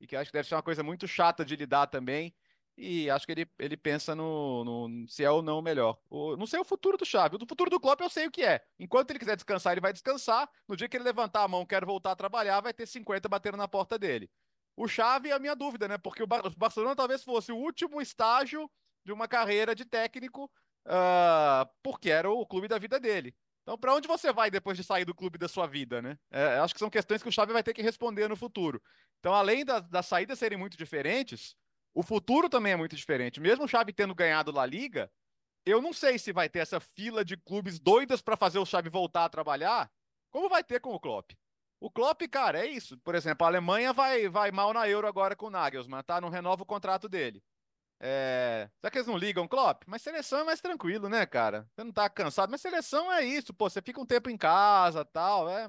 e 0.00 0.06
que 0.06 0.16
acho 0.16 0.30
que 0.30 0.36
deve 0.36 0.48
ser 0.48 0.56
uma 0.56 0.62
coisa 0.62 0.82
muito 0.82 1.06
chata 1.06 1.44
de 1.44 1.54
lidar 1.54 1.86
também 1.86 2.34
e 2.78 3.10
acho 3.10 3.26
que 3.26 3.32
ele, 3.32 3.46
ele 3.58 3.76
pensa 3.76 4.14
no, 4.14 4.64
no 4.64 5.08
se 5.08 5.24
é 5.24 5.30
ou 5.30 5.42
não 5.42 5.58
o 5.58 5.62
melhor. 5.62 5.98
Não 6.38 6.46
sei 6.46 6.60
o 6.60 6.64
futuro 6.64 6.96
do 6.96 7.04
Xavi. 7.04 7.34
O 7.34 7.40
futuro 7.40 7.68
do 7.68 7.80
Klopp 7.80 8.00
eu 8.00 8.08
sei 8.08 8.28
o 8.28 8.30
que 8.30 8.44
é. 8.44 8.62
Enquanto 8.78 9.10
ele 9.10 9.18
quiser 9.18 9.34
descansar, 9.34 9.72
ele 9.72 9.80
vai 9.80 9.92
descansar. 9.92 10.48
No 10.66 10.76
dia 10.76 10.88
que 10.88 10.96
ele 10.96 11.02
levantar 11.02 11.42
a 11.42 11.48
mão, 11.48 11.66
quer 11.66 11.84
voltar 11.84 12.12
a 12.12 12.16
trabalhar, 12.16 12.60
vai 12.60 12.72
ter 12.72 12.86
50 12.86 13.28
batendo 13.28 13.56
na 13.56 13.66
porta 13.66 13.98
dele. 13.98 14.30
O 14.78 14.86
Xavi 14.86 15.30
é 15.30 15.32
a 15.32 15.38
minha 15.40 15.56
dúvida, 15.56 15.88
né? 15.88 15.98
Porque 15.98 16.22
o, 16.22 16.26
Bar 16.26 16.46
o 16.46 16.50
Barcelona 16.56 16.94
talvez 16.94 17.24
fosse 17.24 17.50
o 17.50 17.56
último 17.56 18.00
estágio 18.00 18.70
de 19.04 19.12
uma 19.12 19.26
carreira 19.26 19.74
de 19.74 19.84
técnico, 19.84 20.44
uh, 20.86 21.68
porque 21.82 22.10
era 22.10 22.30
o 22.30 22.46
clube 22.46 22.68
da 22.68 22.78
vida 22.78 23.00
dele. 23.00 23.34
Então, 23.62 23.76
para 23.76 23.94
onde 23.94 24.06
você 24.06 24.32
vai 24.32 24.50
depois 24.50 24.78
de 24.78 24.84
sair 24.84 25.04
do 25.04 25.14
clube 25.14 25.36
da 25.36 25.48
sua 25.48 25.66
vida, 25.66 26.00
né? 26.00 26.16
É, 26.30 26.58
acho 26.58 26.74
que 26.74 26.80
são 26.80 26.88
questões 26.88 27.22
que 27.22 27.28
o 27.28 27.32
Xavi 27.32 27.52
vai 27.52 27.62
ter 27.62 27.74
que 27.74 27.82
responder 27.82 28.28
no 28.28 28.36
futuro. 28.36 28.80
Então, 29.18 29.34
além 29.34 29.64
da, 29.64 29.80
das 29.80 30.06
saídas 30.06 30.38
serem 30.38 30.56
muito 30.56 30.76
diferentes, 30.78 31.56
O 31.98 32.02
futuro 32.02 32.48
também 32.48 32.72
é 32.72 32.76
muito 32.76 32.94
diferente. 32.94 33.40
Mesmo 33.40 33.64
o 33.64 33.68
Xavi 33.68 33.92
tendo 33.92 34.14
ganhado 34.14 34.52
La 34.52 34.64
Liga, 34.64 35.10
eu 35.66 35.82
não 35.82 35.92
sei 35.92 36.16
se 36.16 36.32
vai 36.32 36.48
ter 36.48 36.60
essa 36.60 36.78
fila 36.78 37.24
de 37.24 37.36
clubes 37.36 37.80
doidas 37.80 38.22
para 38.22 38.36
fazer 38.36 38.60
o 38.60 38.64
Xavi 38.64 38.88
voltar 38.88 39.24
a 39.24 39.28
trabalhar, 39.28 39.90
como 40.30 40.48
vai 40.48 40.62
ter 40.62 40.80
com 40.80 40.94
o 40.94 41.00
Klopp. 41.00 41.32
O 41.80 41.90
Klopp, 41.90 42.22
cara, 42.28 42.58
é 42.60 42.66
isso. 42.66 42.98
Por 42.98 43.14
exemplo, 43.14 43.44
a 43.44 43.48
Alemanha 43.50 43.92
vai, 43.92 44.28
vai 44.28 44.50
mal 44.50 44.72
na 44.72 44.88
Euro 44.88 45.06
agora 45.06 45.36
com 45.36 45.46
o 45.46 45.50
Nagelsmann, 45.50 46.02
tá? 46.02 46.20
Não 46.20 46.28
renova 46.28 46.62
o 46.62 46.66
contrato 46.66 47.08
dele. 47.08 47.42
É... 48.00 48.68
Será 48.80 48.90
que 48.90 48.98
eles 48.98 49.08
não 49.08 49.16
ligam, 49.16 49.48
Klopp? 49.48 49.82
Mas 49.86 50.02
seleção 50.02 50.40
é 50.40 50.44
mais 50.44 50.60
tranquilo, 50.60 51.08
né, 51.08 51.26
cara? 51.26 51.68
Você 51.74 51.84
não 51.84 51.92
tá 51.92 52.08
cansado, 52.08 52.50
mas 52.50 52.60
seleção 52.60 53.12
é 53.12 53.24
isso, 53.24 53.54
pô. 53.54 53.68
Você 53.68 53.82
fica 53.82 54.00
um 54.00 54.06
tempo 54.06 54.30
em 54.30 54.36
casa 54.36 55.04
tal, 55.04 55.48
é. 55.48 55.68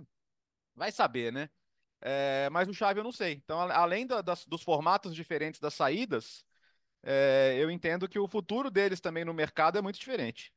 Vai 0.76 0.92
saber, 0.92 1.32
né? 1.34 1.50
É... 2.02 2.50
Mas 2.52 2.68
o 2.70 2.74
Xavi 2.74 3.00
eu 3.00 3.04
não 3.04 3.12
sei. 3.12 3.34
Então, 3.34 3.60
além 3.62 4.08
da, 4.08 4.22
das, 4.22 4.46
dos 4.46 4.64
formatos 4.64 5.16
diferentes 5.16 5.60
das 5.60 5.74
saídas, 5.74 6.46
é... 7.04 7.56
eu 7.60 7.72
entendo 7.72 8.10
que 8.10 8.20
o 8.20 8.28
futuro 8.28 8.72
deles 8.72 9.02
também 9.02 9.26
no 9.26 9.34
mercado 9.34 9.78
é 9.78 9.82
muito 9.82 10.00
diferente. 10.00 10.54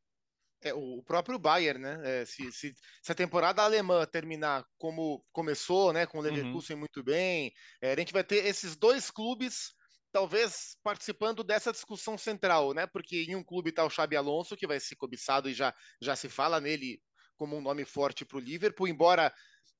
É, 0.64 0.72
o 0.72 1.02
próprio 1.02 1.38
Bayern, 1.38 1.80
né? 1.80 2.00
É, 2.04 2.24
se, 2.24 2.50
se, 2.52 2.74
se, 3.02 3.12
a 3.12 3.14
temporada 3.14 3.62
alemã 3.62 4.06
terminar 4.06 4.64
como 4.78 5.24
começou, 5.32 5.92
né? 5.92 6.06
Com 6.06 6.18
o 6.18 6.20
uhum. 6.20 6.26
Leverkusen 6.28 6.74
uhum. 6.74 6.80
muito 6.80 7.02
bem, 7.02 7.52
é, 7.80 7.92
a 7.92 7.96
gente 7.96 8.12
vai 8.12 8.22
ter 8.22 8.44
esses 8.46 8.76
dois 8.76 9.10
clubes 9.10 9.74
talvez 10.12 10.76
participando 10.82 11.42
dessa 11.42 11.72
discussão 11.72 12.18
central, 12.18 12.74
né? 12.74 12.86
Porque 12.86 13.24
em 13.28 13.34
um 13.34 13.42
clube 13.42 13.70
está 13.70 13.84
o 13.84 13.90
Xabi 13.90 14.16
Alonso, 14.16 14.56
que 14.56 14.66
vai 14.66 14.78
ser 14.78 14.94
cobiçado 14.96 15.48
e 15.48 15.54
já, 15.54 15.74
já 16.00 16.14
se 16.14 16.28
fala 16.28 16.60
nele 16.60 17.00
como 17.36 17.56
um 17.56 17.60
nome 17.62 17.84
forte 17.84 18.24
para 18.24 18.36
o 18.36 18.40
Liverpool, 18.40 18.86
embora 18.86 19.32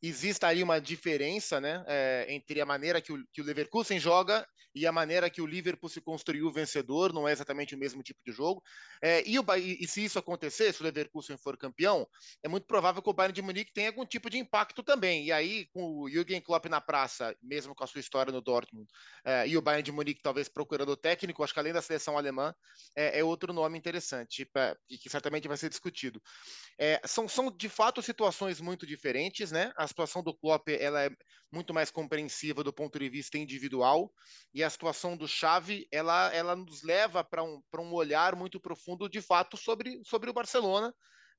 exista 0.03 0.49
aí 0.49 0.63
uma 0.63 0.81
diferença 0.81 1.61
né, 1.61 1.85
é, 1.87 2.27
entre 2.29 2.61
a 2.61 2.67
maneira 2.67 3.01
que 3.01 3.13
o, 3.13 3.25
que 3.33 3.41
o 3.41 3.45
Leverkusen 3.45 3.99
joga 4.01 4.47
e 4.75 4.87
a 4.87 4.93
maneira 4.93 5.29
que 5.29 5.43
o 5.43 5.47
Liverpool 5.47 5.89
se 5.89 6.01
construiu 6.01 6.51
vencedor, 6.51 7.13
não 7.13 7.29
é 7.29 7.33
exatamente 7.33 7.75
o 7.75 7.79
mesmo 7.79 8.03
tipo 8.03 8.21
de 8.27 8.33
jogo. 8.33 8.63
É, 9.03 9.23
e, 9.29 9.39
o, 9.39 9.45
e, 9.57 9.87
se 9.87 10.05
isso 10.05 10.19
acontecer, 10.19 10.73
se 10.73 10.81
o 10.81 10.85
Leverkusen 10.85 11.37
for 11.37 11.57
campeão, 11.57 12.07
é 12.43 12.49
muito 12.49 12.67
provável 12.67 13.03
que 13.03 13.11
o 13.11 13.13
Bayern 13.13 13.35
de 13.35 13.43
Munique 13.43 13.73
tenha 13.73 13.89
algum 13.89 14.07
tipo 14.07 14.31
de 14.31 14.39
impacto 14.39 14.83
também. 14.83 15.27
E 15.27 15.33
aí, 15.33 15.67
com 15.73 16.01
o 16.01 16.09
Jürgen 16.09 16.41
Klopp 16.41 16.67
na 16.67 16.81
praça, 16.81 17.37
mesmo 17.43 17.75
com 17.75 17.85
a 17.85 17.87
sua 17.87 18.01
história 18.01 18.33
no 18.33 18.41
Dortmund, 18.41 18.89
é, 19.25 19.47
e 19.47 19.57
o 19.57 19.63
Bayern 19.63 19.83
de 19.83 19.93
Munique 19.93 20.23
talvez 20.23 20.49
procurando 20.49 20.93
o 20.93 20.97
técnico, 20.97 21.45
acho 21.45 21.53
que 21.53 21.61
além 21.61 21.73
da 21.73 21.83
seleção 21.83 22.17
alemã, 22.17 22.55
é, 22.97 23.23
outro 23.23 23.53
nome 23.53 23.79
interessante 23.79 24.49
e 24.91 24.99
que 24.99 25.09
certamente 25.09 25.47
vai 25.49 25.57
ser 25.57 25.69
discutido. 25.69 26.21
São, 27.07 27.29
são, 27.29 27.51
de 27.51 27.69
fato, 27.69 28.03
situações 28.03 28.61
muito 28.61 28.87
diferentes, 28.87 29.53
né? 29.53 29.73
As 29.77 29.92
situação 29.93 30.23
do 30.23 30.35
Klopp 30.35 30.69
ela 30.69 31.05
é 31.05 31.11
muito 31.53 31.73
mais 31.73 31.91
compreensiva 31.91 32.65
do 32.65 32.73
ponto 32.73 32.99
de 32.99 33.09
vista 33.09 33.39
individual. 33.39 34.13
E 34.53 34.65
a 34.65 34.71
situação 34.71 35.17
do 35.17 35.29
Xavi 35.29 35.87
ela, 35.93 36.33
ela 36.35 36.57
nos 36.57 36.83
leva 36.83 37.23
para 37.23 37.45
um, 37.45 37.63
um 37.79 37.93
olhar 37.93 38.35
muito 38.35 38.59
profundo 38.59 39.09
de 39.09 39.21
fato 39.21 39.57
sobre, 39.57 40.03
sobre 40.05 40.31
o 40.31 40.33
Barcelona 40.33 40.93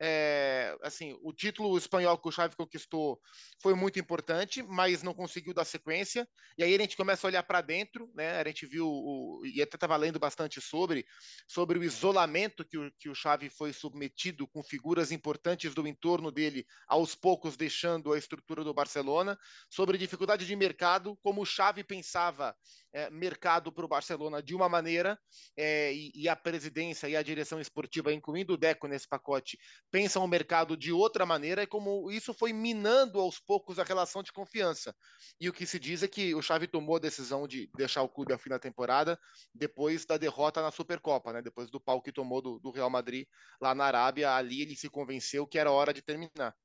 é, 0.06 0.76
assim, 0.82 1.18
o 1.24 1.32
título 1.32 1.78
espanhol 1.78 2.18
que 2.18 2.28
o 2.28 2.32
Xavi 2.32 2.58
conquistou 2.58 3.22
foi 3.62 3.74
muito 3.74 3.98
importante, 3.98 4.62
mas 4.62 5.02
não 5.02 5.14
conseguiu 5.14 5.54
dar 5.54 5.64
sequência. 5.64 6.28
E 6.58 6.64
aí 6.64 6.76
a 6.76 6.78
gente 6.78 6.98
começa 6.98 7.26
a 7.26 7.30
olhar 7.30 7.44
para 7.44 7.62
dentro, 7.62 8.12
né? 8.14 8.42
A 8.42 8.44
gente 8.46 8.66
viu 8.66 8.86
o, 8.86 9.42
e 9.46 9.62
até 9.62 9.78
estava 9.78 9.96
lendo 9.96 10.20
bastante 10.20 10.60
sobre 10.60 11.06
sobre 11.48 11.80
o 11.80 11.84
isolamento 11.84 12.66
que 12.66 12.78
o, 12.78 12.92
que 13.00 13.08
o 13.08 13.16
Xavi 13.16 13.50
foi 13.50 13.72
submetido 13.72 14.46
com 14.46 14.62
figuras 14.62 15.10
importantes 15.10 15.74
do 15.74 15.88
entorno 15.88 16.32
dele, 16.32 16.66
aos 16.86 17.16
poucos 17.16 17.56
deixando 17.56 18.12
a 18.12 18.18
estrutura 18.18 18.62
do 18.62 18.74
Barcelona, 18.74 19.40
sobre 19.70 19.98
dificuldade 19.98 20.46
de 20.46 20.56
mercado, 20.56 21.18
como 21.24 21.42
o 21.42 21.46
Xavi 21.46 21.82
pensava 21.82 22.54
é, 22.94 23.10
mercado 23.10 23.72
para 23.72 23.86
o 23.86 23.88
Barcelona 23.88 24.42
de 24.42 24.54
uma 24.54 24.70
maneira 24.70 25.20
é, 25.58 25.92
e, 25.94 26.12
e, 26.14 26.30
a 26.30 26.36
presidência 26.36 27.08
e 27.08 27.16
a 27.16 27.24
direção 27.24 27.60
esportiva, 27.60 28.14
incluindo 28.14 28.54
o 28.54 28.58
Deco 28.58 28.88
nesse 28.88 29.08
pacote, 29.08 29.58
pensam 29.94 30.24
o 30.24 30.28
mercado 30.28 30.76
de 30.76 30.92
outra 30.92 31.24
maneira 31.24 31.62
e 31.62 31.68
como 31.68 32.10
isso 32.10 32.34
foi 32.34 32.52
minando 32.52 33.20
aos 33.20 33.40
poucos 33.40 33.78
a 33.78 33.84
relação 33.84 34.24
de 34.24 34.34
confiança. 34.34 34.92
E 35.40 35.48
o 35.48 35.54
que 35.54 35.68
se 35.68 35.80
diz 35.80 36.02
é 36.02 36.08
que 36.08 36.34
o 36.34 36.42
Xavi 36.42 36.66
tomou 36.66 36.96
a 36.96 37.00
decisão 37.00 37.48
de 37.48 37.70
deixar 37.78 38.02
o 38.02 38.10
clube 38.10 38.34
ao 38.34 38.40
fim 38.40 38.50
da 38.50 38.58
temporada 38.58 39.20
depois 39.54 40.04
da 40.04 40.18
derrota 40.18 40.64
na 40.64 40.72
Supercopa, 40.72 41.32
né? 41.32 41.44
depois 41.44 41.70
do 41.70 41.80
pau 41.80 42.02
que 42.02 42.12
tomou 42.12 42.42
do, 42.42 42.60
do 42.60 42.72
Real 42.72 42.90
Madrid 42.90 43.28
lá 43.62 43.76
na 43.76 43.86
Arábia, 43.86 44.34
ali 44.36 44.64
ele 44.64 44.76
se 44.76 44.90
convenceu 44.90 45.46
que 45.46 45.60
era 45.60 45.70
hora 45.70 45.94
de 45.94 46.02
terminar 46.02 46.56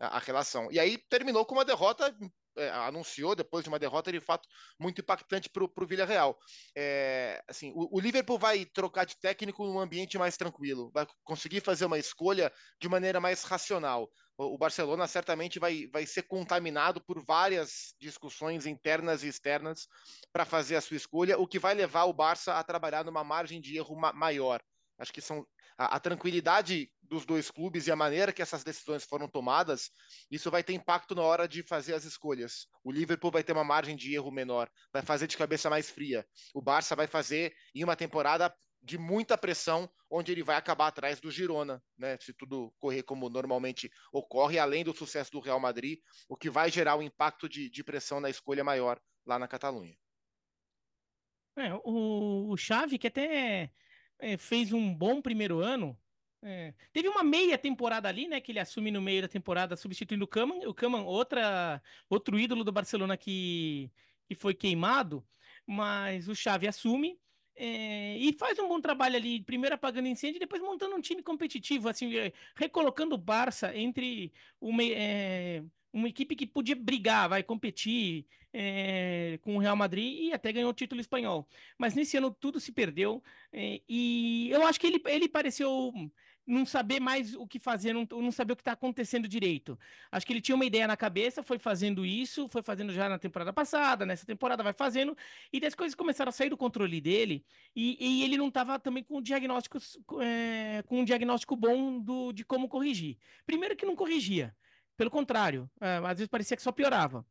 a, 0.00 0.18
relação. 0.18 0.66
E 0.72 0.80
aí 0.80 0.98
terminou 1.08 1.46
com 1.46 1.54
uma 1.54 1.64
derrota 1.64 2.12
é, 2.56 2.70
anunciou 2.70 3.34
depois 3.34 3.64
de 3.64 3.68
uma 3.68 3.78
derrota 3.78 4.12
de 4.12 4.20
fato 4.20 4.48
muito 4.78 5.00
impactante 5.00 5.48
para 5.48 5.64
o 5.64 5.86
Villarreal. 5.86 6.38
É, 6.76 7.42
assim, 7.48 7.72
o, 7.74 7.96
o, 7.96 8.00
Liverpool 8.00 8.38
vai 8.38 8.64
trocar 8.64 9.04
de 9.04 9.18
técnico 9.18 9.64
num 9.64 9.78
ambiente 9.78 10.18
mais 10.18 10.36
tranquilo, 10.36 10.90
vai 10.92 11.06
conseguir 11.22 11.60
fazer 11.60 11.84
uma 11.84 11.98
escolha 11.98 12.52
de 12.80 12.88
maneira 12.88 13.20
mais 13.20 13.42
racional. 13.42 14.10
O, 14.36 14.54
o 14.54 14.58
Barcelona 14.58 15.06
certamente 15.06 15.58
vai, 15.58 15.86
vai 15.92 16.06
ser 16.06 16.22
contaminado 16.22 17.00
por 17.00 17.24
várias 17.24 17.94
discussões 18.00 18.66
internas 18.66 19.22
e 19.22 19.28
externas 19.28 19.86
para 20.32 20.44
fazer 20.44 20.76
a 20.76 20.80
sua 20.80 20.96
escolha, 20.96 21.38
o 21.38 21.46
que 21.46 21.58
vai 21.58 21.74
levar 21.74 22.04
o 22.04 22.12
Barça 22.12 22.54
a 22.54 22.64
trabalhar 22.64 23.04
numa 23.04 23.24
margem 23.24 23.60
de 23.60 23.76
erro 23.76 23.96
ma 23.96 24.12
maior. 24.12 24.62
Acho 24.98 25.12
que 25.12 25.20
são 25.20 25.44
a, 25.76 25.96
a, 25.96 26.00
tranquilidade 26.00 26.90
dos 27.02 27.26
dois 27.26 27.50
clubes 27.50 27.86
e 27.86 27.92
a 27.92 27.96
maneira 27.96 28.32
que 28.32 28.42
essas 28.42 28.64
decisões 28.64 29.04
foram 29.04 29.28
tomadas, 29.28 29.90
isso 30.30 30.50
vai 30.50 30.62
ter 30.62 30.72
impacto 30.72 31.14
na 31.14 31.22
hora 31.22 31.46
de 31.46 31.62
fazer 31.62 31.94
as 31.94 32.04
escolhas. 32.04 32.66
O 32.82 32.90
Liverpool 32.90 33.30
vai 33.30 33.42
ter 33.42 33.52
uma 33.52 33.64
margem 33.64 33.96
de 33.96 34.14
erro 34.14 34.30
menor, 34.30 34.70
vai 34.92 35.02
fazer 35.02 35.26
de 35.26 35.36
cabeça 35.36 35.68
mais 35.68 35.90
fria. 35.90 36.26
O 36.54 36.62
Barça 36.62 36.96
vai 36.96 37.06
fazer 37.06 37.54
em 37.74 37.84
uma 37.84 37.96
temporada 37.96 38.54
de 38.82 38.98
muita 38.98 39.38
pressão, 39.38 39.90
onde 40.10 40.30
ele 40.30 40.42
vai 40.42 40.56
acabar 40.56 40.88
atrás 40.88 41.18
do 41.18 41.30
Girona, 41.30 41.82
né? 41.96 42.18
Se 42.20 42.34
tudo 42.34 42.72
correr 42.78 43.02
como 43.02 43.30
normalmente 43.30 43.90
ocorre, 44.12 44.58
além 44.58 44.84
do 44.84 44.94
sucesso 44.94 45.30
do 45.32 45.40
Real 45.40 45.58
Madrid, 45.58 45.98
o 46.28 46.36
que 46.36 46.50
vai 46.50 46.70
gerar 46.70 46.96
um 46.96 47.02
impacto 47.02 47.48
de, 47.48 47.70
de 47.70 47.82
pressão 47.82 48.20
na 48.20 48.28
escolha 48.28 48.62
maior 48.62 49.00
lá 49.26 49.38
na 49.38 49.48
Catalunha. 49.48 49.96
É, 51.56 51.72
o, 51.84 52.50
o 52.50 52.56
Xavi, 52.56 52.98
que 52.98 53.06
até 53.06 53.70
é, 54.18 54.36
fez 54.36 54.72
um 54.72 54.94
bom 54.94 55.20
primeiro 55.20 55.60
ano. 55.60 55.98
É, 56.42 56.74
teve 56.92 57.08
uma 57.08 57.24
meia 57.24 57.56
temporada 57.56 58.08
ali, 58.08 58.28
né? 58.28 58.40
Que 58.40 58.52
ele 58.52 58.60
assume 58.60 58.90
no 58.90 59.00
meio 59.00 59.22
da 59.22 59.28
temporada, 59.28 59.76
substituindo 59.76 60.24
o 60.24 60.28
Kaman. 60.28 60.66
O 60.68 60.74
Kaman, 60.74 61.02
outra, 61.02 61.82
outro 62.08 62.38
ídolo 62.38 62.62
do 62.62 62.72
Barcelona 62.72 63.16
que, 63.16 63.90
que 64.28 64.34
foi 64.34 64.54
queimado, 64.54 65.26
mas 65.66 66.28
o 66.28 66.34
Xavi 66.34 66.68
assume. 66.68 67.18
É, 67.56 68.18
e 68.18 68.32
faz 68.32 68.58
um 68.58 68.68
bom 68.68 68.80
trabalho 68.80 69.16
ali, 69.16 69.40
primeiro 69.40 69.76
apagando 69.76 70.08
incêndio, 70.08 70.40
depois 70.40 70.60
montando 70.60 70.96
um 70.96 71.00
time 71.00 71.22
competitivo, 71.22 71.88
assim, 71.88 72.16
é, 72.16 72.32
recolocando 72.56 73.14
o 73.14 73.18
Barça 73.18 73.76
entre 73.76 74.32
uma, 74.60 74.82
é, 74.82 75.62
uma 75.92 76.08
equipe 76.08 76.34
que 76.34 76.46
podia 76.46 76.74
brigar, 76.74 77.28
vai 77.28 77.44
competir 77.44 78.26
é, 78.54 79.38
com 79.42 79.56
o 79.56 79.58
Real 79.58 79.74
Madrid 79.74 80.28
e 80.28 80.32
até 80.32 80.52
ganhou 80.52 80.70
o 80.70 80.74
título 80.74 81.00
espanhol. 81.00 81.46
Mas 81.76 81.94
nesse 81.94 82.16
ano 82.16 82.30
tudo 82.30 82.60
se 82.60 82.70
perdeu 82.70 83.22
é, 83.52 83.80
e 83.88 84.48
eu 84.50 84.64
acho 84.66 84.78
que 84.78 84.86
ele, 84.86 85.02
ele 85.06 85.28
pareceu 85.28 85.92
não 86.46 86.64
saber 86.66 87.00
mais 87.00 87.34
o 87.34 87.46
que 87.46 87.58
fazer, 87.58 87.92
não, 87.92 88.06
não 88.10 88.30
saber 88.30 88.52
o 88.52 88.56
que 88.56 88.60
está 88.60 88.72
acontecendo 88.72 89.26
direito. 89.26 89.78
Acho 90.12 90.26
que 90.26 90.32
ele 90.32 90.40
tinha 90.40 90.54
uma 90.54 90.64
ideia 90.64 90.86
na 90.86 90.96
cabeça, 90.96 91.42
foi 91.42 91.58
fazendo 91.58 92.04
isso, 92.04 92.48
foi 92.48 92.62
fazendo 92.62 92.92
já 92.92 93.08
na 93.08 93.18
temporada 93.18 93.52
passada, 93.52 94.04
nessa 94.04 94.26
temporada 94.26 94.62
vai 94.62 94.72
fazendo, 94.72 95.16
e 95.52 95.64
as 95.64 95.74
coisas 95.74 95.94
começaram 95.94 96.28
a 96.28 96.32
sair 96.32 96.50
do 96.50 96.56
controle 96.56 97.00
dele, 97.00 97.44
e, 97.74 97.96
e 97.98 98.24
ele 98.24 98.36
não 98.36 98.48
estava 98.48 98.78
também 98.78 99.02
com 99.02 99.22
diagnósticos, 99.22 99.98
é, 100.20 100.82
com 100.86 101.00
um 101.00 101.04
diagnóstico 101.04 101.56
bom 101.56 101.98
do, 101.98 102.32
de 102.32 102.44
como 102.44 102.68
corrigir. 102.68 103.16
Primeiro 103.46 103.74
que 103.74 103.86
não 103.86 103.96
corrigia. 103.96 104.54
Pelo 104.96 105.10
contrário, 105.10 105.68
é, 105.80 105.96
às 105.96 106.18
vezes 106.18 106.28
parecia 106.28 106.56
que 106.56 106.62
só 106.62 106.70
piorava. 106.70 107.26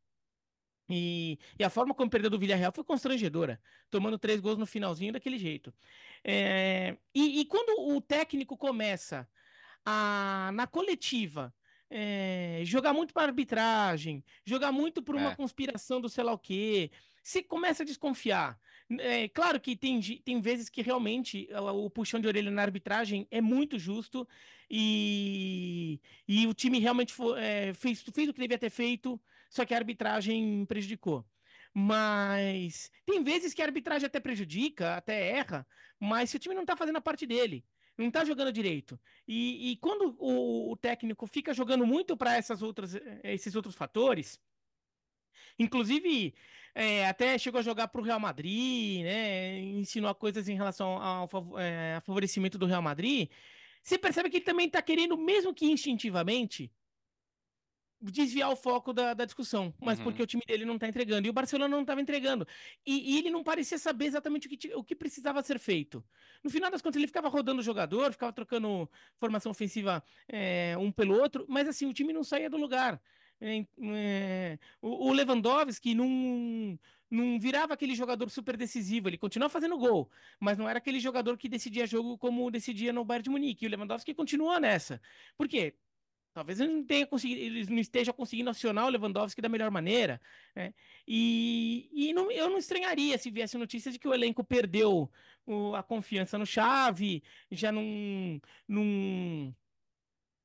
E, 0.94 1.40
e, 1.58 1.64
a 1.64 1.70
forma 1.70 1.94
como 1.94 2.10
perdeu 2.10 2.30
do 2.30 2.38
Villarreal 2.38 2.72
foi 2.72 2.84
constrangedora, 2.84 3.60
tomando 3.90 4.20
três 4.20 4.40
gols 4.40 4.60
no 4.60 4.66
finalzinho 4.68 5.12
daquele 5.12 5.40
jeito. 5.40 5.74
É, 6.24 6.96
e, 7.16 7.42
e, 7.42 7.46
quando 7.46 7.96
o 7.96 8.00
técnico 8.00 8.56
começa 8.56 9.28
a, 9.84 10.52
na 10.54 10.68
coletiva, 10.68 11.52
é, 11.90 12.62
jogar 12.64 12.94
muito 12.94 13.12
para 13.12 13.24
arbitragem, 13.24 14.24
jogar 14.46 14.72
muito 14.72 15.02
por 15.02 15.16
uma 15.16 15.32
é. 15.32 15.36
conspiração 15.36 16.00
do 16.00 16.08
sei 16.08 16.24
lá 16.24 16.34
o 16.34 16.38
quê, 16.38 16.92
você 17.24 17.42
começa 17.42 17.82
a 17.82 17.86
desconfiar. 17.86 18.60
É, 19.00 19.28
claro 19.30 19.60
que 19.60 19.76
tem, 19.76 20.00
tem 20.00 20.40
vezes 20.42 20.70
que 20.70 20.84
realmente 20.84 21.48
o, 21.52 21.86
o 21.86 21.90
puxão 21.90 22.20
de 22.20 22.28
orelha 22.28 22.52
na 22.52 22.62
arbitragem 22.62 23.28
é 23.32 23.42
muito 23.42 23.80
justo 23.80 24.28
e, 24.70 26.00
e 26.28 26.46
o 26.46 26.54
time 26.54 26.80
realmente 26.80 27.14
foi, 27.14 27.40
é, 27.42 27.74
fez, 27.74 28.04
fez 28.14 28.30
o 28.30 28.34
que 28.34 28.42
devia 28.42 28.60
ter 28.60 28.70
feito, 28.70 29.20
só 29.54 29.66
que 29.66 29.74
a 29.74 29.78
arbitragem 29.78 30.66
prejudicou. 30.66 31.26
Mas 31.74 32.90
tem 33.06 33.24
vezes 33.24 33.54
que 33.54 33.62
a 33.62 33.66
arbitragem 33.66 34.08
até 34.08 34.20
prejudica, 34.20 34.96
até 34.96 35.30
erra, 35.30 35.66
mas 36.00 36.30
se 36.30 36.38
o 36.38 36.40
time 36.40 36.56
não 36.56 36.66
tá 36.66 36.76
fazendo 36.76 36.98
a 36.98 37.02
parte 37.02 37.26
dele, 37.26 37.64
não 37.98 38.10
tá 38.10 38.26
jogando 38.26 38.52
direito. 38.52 39.00
E, 39.28 39.72
e 39.72 39.78
quando 39.78 40.16
o, 40.20 40.72
o, 40.72 40.76
técnico 40.76 41.28
fica 41.28 41.54
jogando 41.54 41.86
muito 41.86 42.18
para 42.18 42.36
essas 42.36 42.64
outras, 42.64 42.96
esses 43.24 43.56
outros 43.56 43.76
fatores, 43.76 44.40
Inclusive, 45.58 46.34
é, 46.74 47.08
até 47.08 47.38
chegou 47.38 47.60
a 47.60 47.64
jogar 47.64 47.88
para 47.88 48.02
o 48.02 48.04
Real 48.04 48.20
Madrid, 48.20 49.04
né? 49.04 49.60
Ensinou 49.60 50.14
coisas 50.16 50.48
em 50.50 50.56
relação 50.56 50.98
ao, 50.98 51.30
é, 51.60 52.02
favorecimento 52.04 52.58
do 52.58 52.66
Real 52.66 52.82
Madrid. 52.82 53.30
Você 53.84 53.98
percebe 53.98 54.30
que 54.30 54.38
ele 54.38 54.46
também 54.46 54.68
está 54.68 54.82
querendo, 54.82 55.18
mesmo 55.18 55.54
que 55.54 55.66
instintivamente, 55.66 56.72
desviar 58.12 58.52
o 58.52 58.56
foco 58.56 58.92
da, 58.92 59.14
da 59.14 59.26
discussão, 59.26 59.74
mas 59.80 59.98
uhum. 59.98 60.06
porque 60.06 60.22
o 60.22 60.26
time 60.26 60.44
dele 60.46 60.66
não 60.66 60.76
está 60.76 60.88
entregando. 60.88 61.28
E 61.28 61.30
o 61.30 61.34
Barcelona 61.34 61.74
não 61.74 61.82
estava 61.82 62.02
entregando. 62.02 62.48
E, 62.86 63.14
e, 63.14 63.20
ele 63.20 63.30
não 63.30 63.44
parecia 63.44 63.78
saber 63.78 64.06
exatamente 64.06 64.48
o 64.48 64.50
que, 64.50 64.76
o 64.76 64.84
que 64.84 64.96
precisava 64.96 65.42
ser 65.42 65.60
feito. 65.60 66.04
No 66.44 66.50
final 66.50 66.70
das 66.70 66.82
contas, 66.82 66.98
ele 66.98 67.08
ficava 67.08 67.30
rodando 67.30 67.62
o 67.62 67.64
jogador, 67.64 68.12
ficava 68.12 68.34
trocando 68.34 68.90
formação 69.18 69.52
ofensiva 69.52 70.04
é, 70.28 70.76
um 70.78 70.92
pelo 70.92 71.20
outro, 71.20 71.46
mas 71.48 71.68
assim, 71.68 71.86
o 71.86 71.94
time 71.94 72.12
não 72.12 72.24
saía 72.24 72.50
do 72.50 72.58
lugar. 72.58 73.02
É, 73.40 73.66
é, 73.82 74.60
o, 74.82 75.10
o 75.10 75.14
Lewandowski 75.14 75.94
não, 75.94 76.80
não 77.10 77.40
virava 77.40 77.74
aquele 77.74 77.96
jogador 77.96 78.30
super 78.30 78.56
decisivo, 78.56 79.10
ele 79.10 79.18
continuava 79.18 79.52
fazendo 79.52 79.78
gol, 79.78 80.10
mas 80.40 80.58
não 80.58 80.68
era 80.68 80.80
aquele 80.80 81.00
jogador 81.00 81.38
que 81.38 81.50
decidia 81.50 81.86
jogo 81.86 82.18
como 82.18 82.50
decidia 82.50 82.94
no 82.94 83.06
Bayern 83.06 83.24
de 83.24 83.30
Munique. 83.30 83.66
E 83.66 83.68
o 83.68 83.72
Lewandowski 83.72 84.14
continuou 84.14 84.60
nessa. 84.60 85.02
Por 85.38 85.48
quê? 85.48 85.76
Talvez 86.34 86.60
ele 86.60 86.74
não, 86.74 86.84
tenha 86.84 87.06
conseguido, 87.06 87.72
não 87.72 87.80
esteja 87.80 88.12
conseguindo 88.12 88.50
acionar 88.50 88.86
o 88.86 88.90
Lewandowski 88.90 89.42
da 89.42 89.48
melhor 89.48 89.70
maneira. 89.70 90.20
Né? 90.56 90.74
E, 91.08 91.90
e 91.92 92.14
não, 92.14 92.32
eu 92.32 92.50
não 92.50 92.58
estranharia 92.58 93.18
se 93.18 93.30
viesse 93.30 93.58
notícias 93.58 93.94
de 93.94 94.00
que 94.00 94.08
o 94.08 94.14
elenco 94.14 94.44
perdeu 94.44 95.12
o, 95.46 95.76
a 95.76 95.84
confiança 95.84 96.38
no 96.38 96.46
Chave, 96.46 97.24
já 97.52 97.72
não. 97.72 98.42
não 98.68 99.56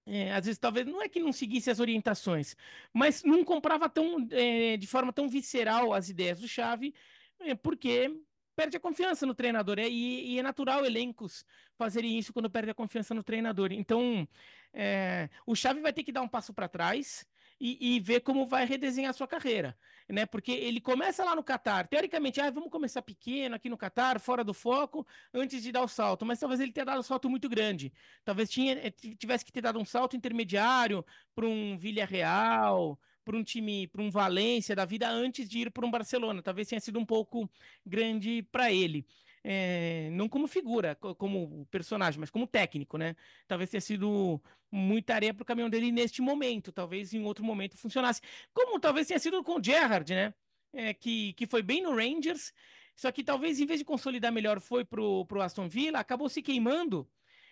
é, 0.06 0.32
às 0.32 0.46
vezes, 0.46 0.58
talvez, 0.58 0.86
não 0.86 1.02
é 1.02 1.08
que 1.08 1.20
não 1.20 1.32
seguisse 1.32 1.70
as 1.70 1.80
orientações, 1.80 2.56
mas 2.92 3.22
não 3.24 3.44
comprava 3.44 3.90
tão, 3.90 4.26
é, 4.30 4.76
de 4.76 4.86
forma 4.86 5.12
tão 5.12 5.28
visceral 5.28 5.92
as 5.92 6.08
ideias 6.08 6.40
do 6.40 6.48
Chave, 6.48 6.94
é, 7.40 7.54
porque 7.54 8.10
perde 8.58 8.76
a 8.76 8.80
confiança 8.80 9.24
no 9.24 9.36
treinador. 9.36 9.78
É, 9.78 9.88
e, 9.88 10.32
e, 10.32 10.38
é 10.40 10.42
natural 10.42 10.84
elencos 10.84 11.44
fazerem 11.76 12.18
isso 12.18 12.32
quando 12.32 12.50
perde 12.50 12.72
a 12.72 12.74
confiança 12.74 13.14
no 13.14 13.22
treinador. 13.22 13.70
Então, 13.70 14.26
é, 14.74 15.30
o 15.46 15.54
Xavi 15.54 15.80
vai 15.80 15.92
ter 15.92 16.02
que 16.02 16.10
dar 16.10 16.22
um 16.22 16.28
passo 16.28 16.52
para 16.52 16.66
trás 16.66 17.24
e, 17.60 17.94
e, 17.94 18.00
ver 18.00 18.20
como 18.20 18.48
vai 18.48 18.66
redesenhar 18.66 19.10
a 19.10 19.12
sua 19.12 19.28
carreira, 19.28 19.78
né? 20.08 20.26
Porque 20.26 20.50
ele 20.50 20.80
começa 20.80 21.24
lá 21.24 21.36
no 21.36 21.42
Catar, 21.42 21.86
teoricamente, 21.86 22.40
ah, 22.40 22.50
vamos 22.50 22.70
começar 22.70 23.02
pequeno 23.02 23.54
aqui 23.54 23.68
no 23.68 23.78
Catar, 23.78 24.18
fora 24.18 24.42
do 24.42 24.52
foco, 24.52 25.06
antes 25.32 25.62
de 25.62 25.70
dar 25.70 25.82
o 25.82 25.88
salto, 25.88 26.26
mas 26.26 26.40
talvez 26.40 26.60
ele 26.60 26.72
tenha 26.72 26.86
dado 26.86 26.98
um 26.98 27.02
salto 27.02 27.30
muito 27.30 27.48
grande. 27.48 27.92
Talvez 28.24 28.50
tinha, 28.50 28.74
eh, 28.74 28.90
tivesse 28.90 29.44
que 29.44 29.52
ter 29.52 29.60
dado 29.60 29.78
um 29.78 29.84
salto 29.84 30.16
intermediário 30.16 31.04
para 31.34 31.46
um 31.46 31.76
Villarreal, 31.76 32.98
para 33.28 33.36
um 33.36 33.44
time, 33.44 33.86
para 33.88 34.00
um 34.00 34.10
Valência 34.10 34.74
da 34.74 34.86
vida 34.86 35.06
antes 35.06 35.46
de 35.46 35.58
ir 35.60 35.70
para 35.70 35.84
um 35.86 35.90
Barcelona. 35.90 36.42
Talvez 36.42 36.66
tenha 36.66 36.80
sido 36.80 36.98
um 36.98 37.04
pouco 37.04 37.48
grande 37.84 38.42
para 38.50 38.72
ele 38.72 39.06
é, 39.44 40.10
não 40.12 40.28
como 40.28 40.46
figura, 40.46 40.94
como 40.94 41.66
personagem, 41.70 42.20
mas 42.20 42.30
como 42.30 42.46
técnico, 42.46 42.98
né? 42.98 43.14
Talvez 43.46 43.70
tenha 43.70 43.80
sido 43.80 44.40
muita 44.70 45.14
areia 45.14 45.32
para 45.32 45.42
o 45.42 45.46
caminhão 45.46 45.70
dele 45.70 45.90
neste 45.92 46.20
momento, 46.20 46.72
talvez 46.72 47.14
em 47.14 47.24
outro 47.24 47.44
momento 47.44 47.76
funcionasse. 47.76 48.20
Como 48.52 48.78
talvez 48.80 49.06
tenha 49.06 49.18
sido 49.18 49.42
com 49.42 49.58
o 49.58 49.62
Gerrard, 49.62 50.12
né? 50.14 50.34
É, 50.72 50.92
que, 50.92 51.32
que 51.32 51.46
foi 51.46 51.62
bem 51.62 51.82
no 51.82 51.94
Rangers, 51.94 52.52
só 52.94 53.10
que 53.10 53.24
talvez 53.24 53.58
em 53.58 53.64
vez 53.64 53.78
de 53.78 53.84
consolidar 53.86 54.30
melhor 54.30 54.60
foi 54.60 54.84
pro, 54.84 55.24
pro 55.24 55.40
Aston 55.40 55.66
Villa, 55.68 55.98
acabou 55.98 56.28
se 56.28 56.42
queimando 56.42 57.08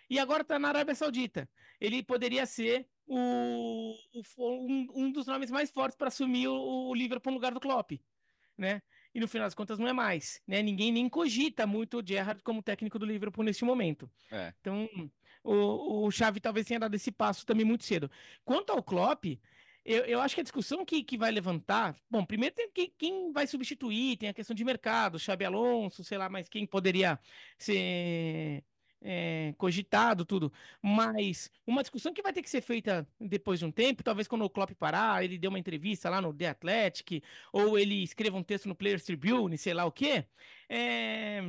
e 0.09 0.19
agora 0.19 0.41
está 0.41 0.57
na 0.57 0.69
Arábia 0.69 0.95
Saudita. 0.95 1.49
Ele 1.79 2.03
poderia 2.03 2.45
ser 2.45 2.87
o, 3.05 3.95
o 4.13 4.65
um, 4.65 4.87
um, 4.95 5.11
dos 5.11 5.27
nomes 5.27 5.51
mais 5.51 5.71
fortes 5.71 5.95
para 5.95 6.07
assumir 6.07 6.47
o, 6.47 6.89
o 6.89 6.95
Liverpool 6.95 7.31
no 7.31 7.37
lugar 7.37 7.53
do 7.53 7.59
Klopp, 7.59 7.91
né? 8.57 8.81
e 9.17 9.19
no 9.19 9.27
final 9.27 9.47
das 9.47 9.55
contas 9.55 9.79
não 9.79 9.87
é 9.87 9.93
mais, 9.93 10.39
né? 10.47 10.61
Ninguém 10.61 10.91
nem 10.91 11.09
cogita 11.09 11.65
muito 11.65 11.97
o 11.97 12.05
Gerrard 12.05 12.43
como 12.43 12.61
técnico 12.61 12.99
do 12.99 13.05
Liverpool 13.05 13.43
neste 13.43 13.65
momento. 13.65 14.07
É. 14.31 14.53
Então, 14.61 14.87
o, 15.43 16.05
o 16.05 16.11
Xavi 16.11 16.39
talvez 16.39 16.67
tenha 16.67 16.79
dado 16.79 16.93
esse 16.93 17.11
passo 17.11 17.43
também 17.43 17.65
muito 17.65 17.83
cedo. 17.83 18.11
Quanto 18.45 18.71
ao 18.71 18.83
Klopp, 18.83 19.25
eu, 19.83 20.03
eu 20.05 20.21
acho 20.21 20.35
que 20.35 20.41
a 20.41 20.43
discussão 20.43 20.85
que, 20.85 21.03
que 21.03 21.17
vai 21.17 21.31
levantar, 21.31 21.95
bom, 22.07 22.23
primeiro 22.23 22.53
tem 22.53 22.69
quem, 22.71 22.93
quem 22.95 23.31
vai 23.31 23.47
substituir, 23.47 24.17
tem 24.17 24.29
a 24.29 24.33
questão 24.33 24.55
de 24.55 24.63
mercado, 24.63 25.17
Xabi 25.17 25.45
Alonso, 25.45 26.03
sei 26.03 26.19
lá, 26.19 26.29
mas 26.29 26.47
quem 26.47 26.67
poderia 26.67 27.19
ser 27.57 28.63
é, 29.01 29.53
cogitado, 29.57 30.25
tudo. 30.25 30.51
Mas 30.81 31.51
uma 31.65 31.81
discussão 31.81 32.13
que 32.13 32.21
vai 32.21 32.33
ter 32.33 32.41
que 32.41 32.49
ser 32.49 32.61
feita 32.61 33.07
depois 33.19 33.59
de 33.59 33.65
um 33.65 33.71
tempo, 33.71 34.03
talvez 34.03 34.27
quando 34.27 34.43
o 34.43 34.49
Klopp 34.49 34.71
parar, 34.73 35.23
ele 35.23 35.37
dê 35.37 35.47
uma 35.47 35.59
entrevista 35.59 36.09
lá 36.09 36.21
no 36.21 36.33
The 36.33 36.49
Athletic, 36.49 37.23
ou 37.51 37.77
ele 37.77 38.03
escreva 38.03 38.37
um 38.37 38.43
texto 38.43 38.67
no 38.67 38.75
Players 38.75 39.03
Tribune, 39.03 39.57
sei 39.57 39.73
lá 39.73 39.85
o 39.85 39.91
quê. 39.91 40.25
É... 40.69 41.41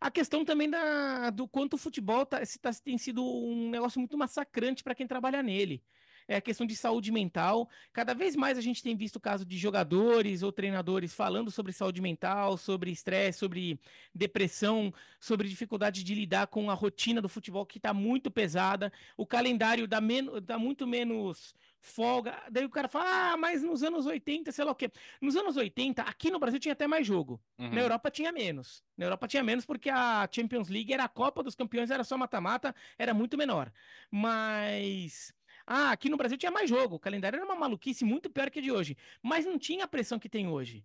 A 0.00 0.10
questão 0.10 0.44
também 0.44 0.68
da, 0.68 1.30
do 1.30 1.48
quanto 1.48 1.74
o 1.74 1.78
futebol 1.78 2.26
tá, 2.26 2.40
tá, 2.60 2.70
tem 2.84 2.98
sido 2.98 3.24
um 3.24 3.70
negócio 3.70 3.98
muito 3.98 4.16
massacrante 4.18 4.84
para 4.84 4.94
quem 4.94 5.06
trabalha 5.06 5.42
nele 5.42 5.82
é 6.28 6.36
a 6.36 6.40
questão 6.40 6.66
de 6.66 6.74
saúde 6.74 7.12
mental. 7.12 7.68
Cada 7.92 8.14
vez 8.14 8.34
mais 8.34 8.58
a 8.58 8.60
gente 8.60 8.82
tem 8.82 8.96
visto 8.96 9.20
casos 9.20 9.46
de 9.46 9.56
jogadores 9.56 10.42
ou 10.42 10.52
treinadores 10.52 11.14
falando 11.14 11.50
sobre 11.50 11.72
saúde 11.72 12.00
mental, 12.00 12.56
sobre 12.56 12.90
estresse, 12.90 13.38
sobre 13.38 13.78
depressão, 14.14 14.92
sobre 15.20 15.48
dificuldade 15.48 16.02
de 16.02 16.14
lidar 16.14 16.46
com 16.48 16.70
a 16.70 16.74
rotina 16.74 17.20
do 17.22 17.28
futebol 17.28 17.64
que 17.64 17.78
está 17.78 17.94
muito 17.94 18.30
pesada. 18.30 18.92
O 19.16 19.26
calendário 19.26 19.86
dá, 19.86 20.00
menos, 20.00 20.40
dá 20.42 20.58
muito 20.58 20.86
menos 20.86 21.54
folga. 21.86 22.36
Daí 22.50 22.64
o 22.64 22.70
cara 22.70 22.88
fala, 22.88 23.32
ah, 23.32 23.36
mas 23.36 23.62
nos 23.62 23.82
anos 23.82 24.06
80, 24.06 24.50
sei 24.50 24.64
lá 24.64 24.72
o 24.72 24.74
quê. 24.74 24.90
Nos 25.20 25.36
anos 25.36 25.56
80, 25.56 26.02
aqui 26.02 26.30
no 26.30 26.38
Brasil 26.38 26.58
tinha 26.58 26.72
até 26.72 26.86
mais 26.86 27.06
jogo. 27.06 27.40
Uhum. 27.58 27.70
Na 27.70 27.80
Europa 27.80 28.10
tinha 28.10 28.32
menos. 28.32 28.82
Na 28.96 29.06
Europa 29.06 29.28
tinha 29.28 29.42
menos 29.42 29.64
porque 29.64 29.88
a 29.88 30.28
Champions 30.30 30.68
League 30.68 30.92
era 30.92 31.04
a 31.04 31.08
Copa 31.08 31.42
dos 31.42 31.54
Campeões, 31.54 31.90
era 31.90 32.02
só 32.02 32.18
mata-mata, 32.18 32.74
era 32.98 33.14
muito 33.14 33.38
menor. 33.38 33.72
Mas 34.10 35.32
ah, 35.66 35.90
aqui 35.90 36.08
no 36.08 36.16
Brasil 36.16 36.38
tinha 36.38 36.50
mais 36.52 36.70
jogo, 36.70 36.96
o 36.96 37.00
calendário 37.00 37.36
era 37.36 37.44
uma 37.44 37.56
maluquice 37.56 38.04
muito 38.04 38.30
pior 38.30 38.50
que 38.50 38.60
a 38.60 38.62
de 38.62 38.70
hoje, 38.70 38.96
mas 39.22 39.44
não 39.44 39.58
tinha 39.58 39.84
a 39.84 39.88
pressão 39.88 40.18
que 40.18 40.28
tem 40.28 40.46
hoje. 40.46 40.84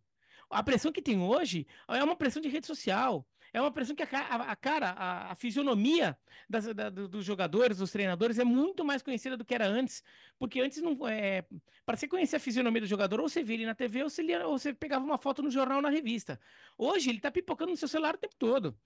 A 0.49 0.61
pressão 0.63 0.91
que 0.91 1.01
tem 1.01 1.19
hoje 1.21 1.65
é 1.87 2.03
uma 2.03 2.15
pressão 2.15 2.41
de 2.41 2.49
rede 2.49 2.67
social. 2.67 3.25
É 3.53 3.59
uma 3.59 3.71
pressão 3.71 3.95
que 3.95 4.03
a, 4.03 4.07
a, 4.09 4.51
a 4.51 4.55
cara, 4.55 4.91
a, 4.91 5.31
a 5.31 5.35
fisionomia 5.35 6.17
das, 6.49 6.73
da, 6.73 6.89
dos 6.89 7.25
jogadores, 7.25 7.77
dos 7.77 7.91
treinadores 7.91 8.39
é 8.39 8.43
muito 8.45 8.83
mais 8.83 9.01
conhecida 9.01 9.35
do 9.35 9.43
que 9.43 9.53
era 9.53 9.67
antes. 9.67 10.03
Porque 10.39 10.61
antes 10.61 10.81
não. 10.81 11.07
É, 11.07 11.45
para 11.85 11.97
você 11.97 12.07
conhecer 12.07 12.37
a 12.37 12.39
fisionomia 12.39 12.81
do 12.81 12.87
jogador, 12.87 13.19
ou 13.19 13.27
você 13.27 13.43
via 13.43 13.55
ele 13.57 13.65
na 13.65 13.75
TV, 13.75 14.03
ou 14.03 14.09
você, 14.09 14.21
lia, 14.21 14.47
ou 14.47 14.57
você 14.57 14.73
pegava 14.73 15.03
uma 15.03 15.17
foto 15.17 15.41
no 15.41 15.49
jornal 15.49 15.81
na 15.81 15.89
revista. 15.89 16.39
Hoje 16.77 17.09
ele 17.09 17.17
está 17.17 17.29
pipocando 17.29 17.71
no 17.71 17.77
seu 17.77 17.87
celular 17.87 18.15
o 18.15 18.17
tempo 18.17 18.35
todo. 18.37 18.77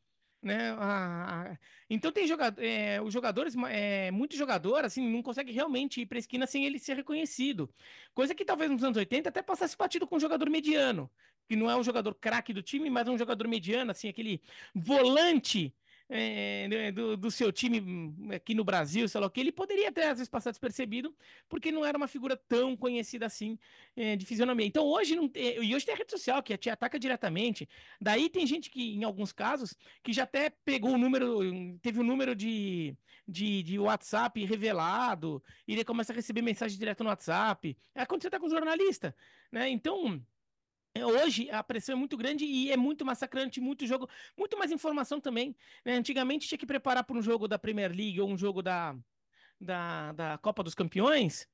Né? 0.45 1.57
Então 1.89 2.11
tem 2.11 2.27
jogador, 2.27 2.63
é, 2.63 3.01
os 3.01 3.11
jogadores, 3.11 3.55
é, 3.67 4.11
muito 4.11 4.37
jogador, 4.37 4.85
assim, 4.85 5.09
não 5.11 5.23
consegue 5.23 5.51
realmente 5.51 6.01
ir 6.01 6.05
para 6.05 6.19
a 6.19 6.19
esquina 6.19 6.45
sem 6.45 6.65
ele 6.65 6.77
ser 6.77 6.95
reconhecido. 6.95 7.67
Coisa 8.13 8.35
que 8.35 8.45
talvez 8.45 8.69
nos 8.69 8.83
anos 8.83 8.95
80 8.95 9.29
até 9.29 9.41
passasse 9.41 9.75
batido 9.75 10.05
com 10.05 10.17
um 10.17 10.19
jogador 10.19 10.47
mediano, 10.47 11.09
que 11.49 11.55
não 11.55 11.67
é 11.69 11.75
um 11.75 11.83
jogador 11.83 12.13
craque 12.13 12.53
do 12.53 12.61
time, 12.61 12.91
mas 12.91 13.07
é 13.07 13.11
um 13.11 13.17
jogador 13.17 13.47
mediano, 13.47 13.89
assim, 13.89 14.07
aquele 14.07 14.39
volante 14.75 15.75
é, 16.07 16.67
né, 16.67 16.91
do, 16.91 17.17
do, 17.17 17.31
seu 17.31 17.51
time 17.51 17.81
hum, 17.81 18.29
aqui 18.31 18.53
no 18.53 18.63
Brasil, 18.63 19.07
sei 19.07 19.19
lá 19.19 19.27
o 19.27 19.29
que, 19.29 19.39
ele 19.39 19.51
poderia 19.51 19.89
até 19.89 20.09
às 20.09 20.17
vezes 20.19 20.29
passar 20.29 20.51
despercebido, 20.51 21.15
porque 21.49 21.71
não 21.71 21.83
era 21.83 21.97
uma 21.97 22.07
figura 22.07 22.37
tão 22.47 22.75
conhecida 22.77 23.25
assim 23.25 23.57
é, 23.95 24.15
de 24.15 24.25
fisionomia. 24.25 24.65
Então 24.65 24.85
hoje 24.85 25.15
não 25.15 25.27
tem, 25.27 25.63
e 25.63 25.75
hoje 25.75 25.85
tem 25.85 25.95
a 25.95 25.97
rede 25.97 26.11
social 26.11 26.43
que 26.43 26.55
te 26.57 26.69
ataca 26.69 26.99
diretamente. 26.99 27.67
Daí 27.99 28.29
tem 28.29 28.45
gente 28.45 28.69
que, 28.69 28.95
em 28.95 29.03
alguns 29.03 29.31
casos, 29.31 29.75
que 30.03 30.13
já 30.13 30.23
até 30.23 30.49
pegou 30.49 30.91
o 30.91 30.97
número, 30.97 31.39
teve 31.81 31.99
o 31.99 32.03
um 32.03 32.05
número 32.05 32.35
de, 32.35 32.95
de, 33.27 33.63
de 33.63 33.79
WhatsApp 33.79 34.43
revelado, 34.45 35.41
e 35.67 35.73
ele 35.73 35.83
começa 35.83 36.13
a 36.13 36.15
receber 36.15 36.41
mensagem 36.41 36.77
direto 36.77 37.03
no 37.03 37.09
WhatsApp. 37.09 37.75
É 37.95 38.05
quando 38.05 38.21
você 38.21 38.29
tá 38.29 38.39
com 38.39 38.49
jornalista, 38.49 39.15
né? 39.51 39.69
Então. 39.69 40.21
É, 40.97 41.05
hoje 41.05 41.49
a 41.51 41.61
pressão 41.61 41.93
é 41.93 41.97
muito 41.97 42.15
grande 42.15 42.45
e 42.45 42.71
é 42.71 42.77
muito 42.77 43.05
massacrante, 43.05 43.59
muito 43.59 43.85
jogo, 43.85 44.09
muito 44.37 44.57
mais 44.57 44.71
informação 44.71 45.19
também. 45.19 45.53
Né? 45.83 45.95
Antigamente 45.95 46.47
tinha 46.47 46.57
que 46.57 46.65
preparar 46.65 47.03
para 47.03 47.17
um 47.17 47.21
jogo 47.21 47.49
da 47.49 47.59
Premier 47.59 47.91
League 47.91 48.21
ou 48.21 48.29
um 48.29 48.37
jogo 48.37 48.61
da, 48.61 48.95
da, 49.59 50.13
da 50.13 50.37
Copa 50.37 50.63
dos 50.63 50.73
Campeões. 50.73 51.49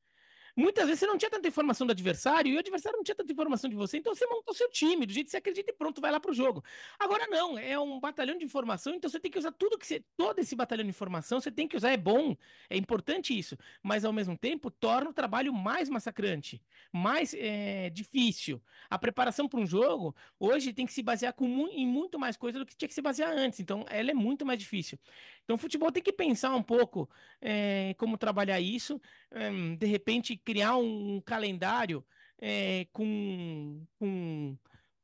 Muitas 0.61 0.85
vezes 0.85 0.99
você 0.99 1.07
não 1.07 1.17
tinha 1.17 1.31
tanta 1.31 1.47
informação 1.47 1.87
do 1.87 1.91
adversário 1.91 2.51
e 2.51 2.55
o 2.55 2.59
adversário 2.59 2.95
não 2.95 3.03
tinha 3.03 3.15
tanta 3.15 3.33
informação 3.33 3.67
de 3.67 3.75
você, 3.75 3.97
então 3.97 4.13
você 4.13 4.27
monta 4.27 4.51
o 4.51 4.53
seu 4.53 4.69
time, 4.69 5.07
do 5.07 5.11
jeito 5.11 5.25
que 5.25 5.31
você 5.31 5.37
acredita 5.37 5.71
e 5.71 5.73
pronto, 5.73 5.99
vai 5.99 6.11
lá 6.11 6.19
pro 6.19 6.31
jogo. 6.33 6.63
Agora 6.99 7.25
não, 7.27 7.57
é 7.57 7.79
um 7.79 7.99
batalhão 7.99 8.37
de 8.37 8.45
informação, 8.45 8.93
então 8.93 9.09
você 9.09 9.19
tem 9.19 9.31
que 9.31 9.39
usar 9.39 9.51
tudo 9.53 9.75
que 9.75 9.87
você. 9.87 10.03
Todo 10.15 10.37
esse 10.37 10.55
batalhão 10.55 10.83
de 10.83 10.91
informação 10.91 11.41
você 11.41 11.49
tem 11.49 11.67
que 11.67 11.75
usar, 11.75 11.89
é 11.91 11.97
bom, 11.97 12.37
é 12.69 12.77
importante 12.77 13.37
isso, 13.37 13.57
mas 13.81 14.05
ao 14.05 14.13
mesmo 14.13 14.37
tempo 14.37 14.69
torna 14.69 15.09
o 15.09 15.13
trabalho 15.13 15.51
mais 15.51 15.89
massacrante, 15.89 16.61
mais 16.93 17.33
é, 17.33 17.89
difícil. 17.89 18.61
A 18.87 18.99
preparação 18.99 19.49
para 19.49 19.59
um 19.59 19.65
jogo 19.65 20.15
hoje 20.39 20.71
tem 20.73 20.85
que 20.85 20.93
se 20.93 21.01
basear 21.01 21.33
com, 21.33 21.67
em 21.69 21.87
muito 21.87 22.19
mais 22.19 22.37
coisa 22.37 22.59
do 22.59 22.67
que 22.67 22.75
tinha 22.75 22.87
que 22.87 22.93
se 22.93 23.01
basear 23.01 23.31
antes, 23.31 23.59
então 23.59 23.83
ela 23.89 24.11
é 24.11 24.13
muito 24.13 24.45
mais 24.45 24.59
difícil. 24.59 24.99
Então 25.43 25.55
o 25.55 25.59
futebol 25.59 25.91
tem 25.91 26.03
que 26.03 26.13
pensar 26.13 26.55
um 26.55 26.63
pouco 26.63 27.09
é, 27.41 27.93
como 27.97 28.17
trabalhar 28.17 28.59
isso, 28.59 29.01
é, 29.31 29.49
de 29.75 29.85
repente 29.85 30.37
criar 30.37 30.77
um, 30.77 31.21
calendário 31.21 32.05
é, 32.39 32.87
com, 32.93 33.85
com, 33.99 34.57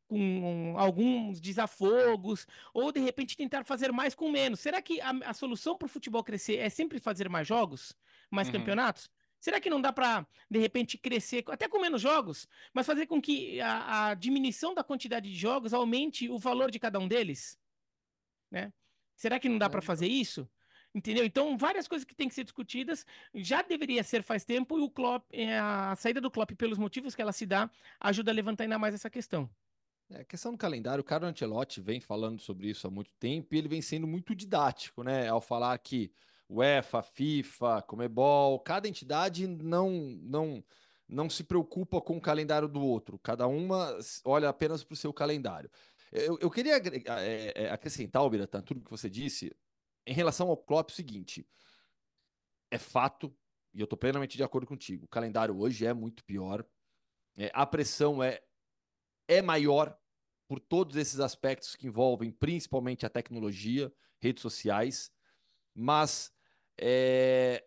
com 0.08 0.76
alguns 0.78 1.42
desafogos, 1.42 2.48
ou 2.74 2.92
de 2.92 3.00
repente 3.00 3.36
tentar 3.36 3.64
fazer 3.66 3.92
mais 3.92 4.16
com 4.16 4.32
menos. 4.32 4.60
Será 4.60 4.82
que 4.82 5.02
a, 5.02 5.12
a 5.26 5.34
solução 5.34 5.78
para 5.78 5.86
o 5.86 5.90
futebol 5.90 6.24
crescer 6.24 6.58
é 6.58 6.70
sempre 6.70 7.00
fazer 7.00 7.30
mais 7.30 7.48
jogos, 7.48 7.94
mais 8.32 8.48
Uhum. 8.48 8.54
campeonatos? 8.54 9.10
Será 9.40 9.60
que 9.60 9.70
não 9.70 9.80
dá 9.80 9.94
para, 9.94 10.26
de 10.50 10.60
repente, 10.60 10.98
crescer 10.98 11.44
até 11.48 11.68
com 11.68 11.80
menos 11.80 12.02
jogos, 12.02 12.48
mas 12.74 12.88
fazer 12.88 13.06
com 13.06 13.22
que 13.22 13.62
a, 13.62 14.10
a 14.10 14.14
diminuição 14.16 14.74
da 14.74 14.84
quantidade 14.84 15.30
de 15.30 15.36
jogos 15.36 15.74
aumente 15.74 16.30
o 16.30 16.40
valor 16.40 16.72
de 16.72 16.80
cada 16.80 17.00
um 17.00 17.08
deles? 17.08 17.60
Né? 18.50 18.74
Será 19.18 19.40
que 19.40 19.50
não 19.50 19.58
dá 19.58 19.70
para 19.70 19.82
fazer 19.82 20.08
isso? 20.08 20.48
Entendeu? 20.96 21.26
Então, 21.26 21.58
várias 21.58 21.88
coisas 21.88 22.06
que 22.06 22.16
têm 22.16 22.30
que 22.30 22.36
ser 22.36 22.44
discutidas 22.44 23.06
já 23.34 23.62
deveria 23.62 24.04
ser 24.04 24.24
faz 24.24 24.46
tempo 24.46 24.80
e 24.80 24.82
o 24.82 24.90
Klopp, 24.90 25.26
é, 25.34 25.60
a 25.60 25.96
saída 25.98 26.22
do 26.22 26.32
Klopp 26.32 26.52
pelos 26.52 26.78
motivos 26.78 27.14
que 27.14 27.22
ela 27.22 27.34
se 27.34 27.46
dá 27.46 27.70
ajuda 28.00 28.32
a 28.32 28.34
levantar 28.34 28.64
ainda 28.64 28.80
mais 28.80 28.96
essa 28.96 29.10
questão. 29.10 29.50
É, 30.10 30.24
questão 30.24 30.54
do 30.54 30.58
calendário, 30.58 31.02
o 31.02 31.04
Carlo 31.04 31.28
Ancelotti 31.28 31.82
vem 31.82 32.00
falando 32.00 32.40
sobre 32.40 32.70
isso 32.70 32.88
há 32.88 32.90
muito 32.90 33.12
tempo 33.20 33.54
e 33.54 33.58
ele 33.58 33.68
vem 33.68 33.82
sendo 33.82 34.08
muito 34.08 34.34
didático, 34.34 35.04
né? 35.04 35.28
Ao 35.28 35.42
falar 35.42 35.78
que 35.80 36.10
UEFA, 36.50 37.02
FIFA, 37.02 37.82
Comebol, 37.82 38.58
cada 38.60 38.88
entidade 38.88 39.46
não, 39.46 39.92
não, 40.22 40.64
não 41.08 41.30
se 41.30 41.44
preocupa 41.44 42.00
com 42.00 42.16
o 42.18 42.22
calendário 42.22 42.70
do 42.70 42.82
outro, 42.82 43.20
cada 43.20 43.48
uma 43.48 43.98
olha 44.24 44.48
apenas 44.48 44.84
para 44.84 44.94
o 44.94 44.98
seu 44.98 45.12
calendário. 45.12 45.70
Eu, 46.12 46.38
eu 46.40 46.50
queria 46.50 46.78
é, 46.78 47.64
é, 47.64 47.70
acrescentar, 47.70 48.28
Biratan, 48.30 48.62
tudo 48.62 48.82
que 48.82 48.90
você 48.90 49.10
disse, 49.10 49.56
em 50.06 50.14
relação 50.14 50.50
ao 50.50 50.58
Klopp, 50.58 50.90
o 50.90 50.94
seguinte: 50.94 51.48
é 52.72 52.78
fato, 52.78 53.36
e 53.74 53.80
eu 53.80 53.86
estou 53.86 53.98
plenamente 53.98 54.38
de 54.38 54.44
acordo 54.44 54.68
contigo, 54.68 55.06
o 55.06 55.10
calendário 55.10 55.58
hoje 55.58 55.86
é 55.86 55.94
muito 55.94 56.24
pior, 56.24 56.66
é, 57.38 57.52
a 57.54 57.66
pressão 57.66 58.24
é 58.24 58.42
é 59.30 59.42
maior 59.42 59.98
por 60.48 60.60
todos 60.60 60.96
esses 60.96 61.20
aspectos 61.20 61.76
que 61.76 61.88
envolvem 61.88 62.32
principalmente 62.32 63.06
a 63.06 63.10
tecnologia, 63.10 63.92
redes 64.22 64.42
sociais, 64.42 65.12
mas 65.76 66.32
é, 66.80 67.66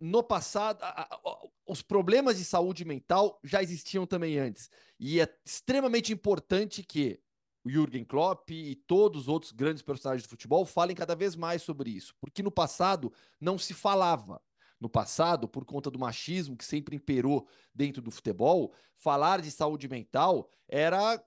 no 0.00 0.22
passado, 0.22 0.82
a- 0.82 1.02
a- 1.02 1.48
os 1.66 1.82
problemas 1.82 2.38
de 2.38 2.44
saúde 2.44 2.84
mental 2.84 3.38
já 3.44 3.62
existiam 3.62 4.06
também 4.06 4.38
antes. 4.38 4.70
E 4.98 5.20
é 5.20 5.28
extremamente 5.44 6.12
importante 6.12 6.82
que 6.82 7.20
o 7.62 7.70
Jürgen 7.70 8.04
Klopp 8.04 8.50
e 8.50 8.74
todos 8.74 9.22
os 9.22 9.28
outros 9.28 9.52
grandes 9.52 9.82
personagens 9.82 10.26
do 10.26 10.30
futebol 10.30 10.64
falem 10.64 10.96
cada 10.96 11.14
vez 11.14 11.36
mais 11.36 11.62
sobre 11.62 11.90
isso, 11.90 12.14
porque 12.18 12.42
no 12.42 12.50
passado 12.50 13.12
não 13.38 13.58
se 13.58 13.74
falava. 13.74 14.42
No 14.80 14.88
passado, 14.88 15.46
por 15.46 15.66
conta 15.66 15.90
do 15.90 15.98
machismo 15.98 16.56
que 16.56 16.64
sempre 16.64 16.96
imperou 16.96 17.46
dentro 17.74 18.00
do 18.00 18.10
futebol, 18.10 18.72
falar 18.96 19.42
de 19.42 19.50
saúde 19.50 19.86
mental 19.88 20.48
era 20.66 21.22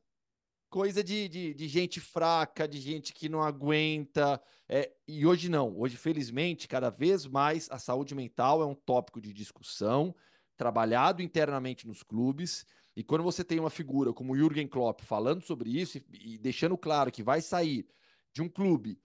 coisa 0.73 1.03
de, 1.03 1.29
de, 1.29 1.53
de 1.53 1.67
gente 1.67 1.99
fraca, 1.99 2.67
de 2.67 2.79
gente 2.79 3.13
que 3.13 3.29
não 3.29 3.43
aguenta. 3.43 4.41
é, 4.67 4.91
e 5.07 5.23
hoje 5.23 5.47
não. 5.47 5.77
Hoje, 5.77 5.95
felizmente, 5.95 6.67
cada 6.67 6.89
vez 6.89 7.27
mais 7.27 7.69
a 7.69 7.77
saúde 7.77 8.15
mental 8.15 8.59
é 8.59 8.65
um 8.65 8.73
tópico 8.73 9.21
de 9.21 9.31
discussão, 9.31 10.15
trabalhado 10.57 11.21
internamente 11.21 11.85
nos 11.85 12.01
clubes. 12.01 12.65
E 12.95 13.03
quando 13.03 13.23
você 13.23 13.43
tem 13.43 13.59
uma 13.59 13.69
figura 13.69 14.11
como 14.11 14.33
o 14.33 14.35
Jürgen 14.35 14.67
Klopp 14.67 15.01
falando 15.01 15.43
sobre 15.43 15.69
isso 15.69 15.99
e, 15.99 16.33
e 16.33 16.37
deixando 16.39 16.75
claro 16.75 17.11
que 17.11 17.21
vai 17.21 17.39
sair 17.39 17.85
de 18.33 18.41
um 18.41 18.49
clube 18.49 18.99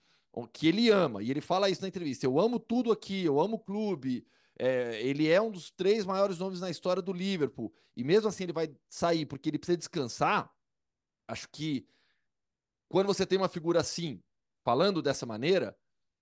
que 0.55 0.69
ele 0.69 0.89
ama, 0.89 1.23
e 1.23 1.31
ele 1.31 1.43
fala 1.43 1.69
isso 1.69 1.83
na 1.83 1.89
entrevista: 1.89 2.25
eu 2.25 2.41
amo 2.41 2.59
tudo 2.59 2.91
aqui, 2.91 3.27
eu 3.27 3.39
amo 3.39 3.57
o 3.57 3.63
clube. 3.63 4.27
é, 4.59 5.03
ele 5.03 5.29
é 5.29 5.39
um 5.39 5.51
dos 5.51 5.71
três 5.71 6.07
maiores 6.07 6.39
nomes 6.39 6.61
na 6.61 6.71
história 6.71 7.03
do 7.03 7.13
Liverpool. 7.13 7.71
E 7.95 8.03
mesmo 8.03 8.27
assim 8.31 8.45
ele 8.45 8.55
vai 8.55 8.71
sair 8.89 9.27
porque 9.27 9.51
ele 9.51 9.59
precisa 9.59 9.77
descansar. 9.77 10.51
Acho 11.29 11.49
que 11.51 11.87
quando 12.89 13.07
você 13.07 13.27
tem 13.27 13.39
uma 13.39 13.49
figura 13.49 13.81
assim, 13.81 14.23
falando 14.65 15.03
dessa 15.03 15.27
maneira, 15.27 15.77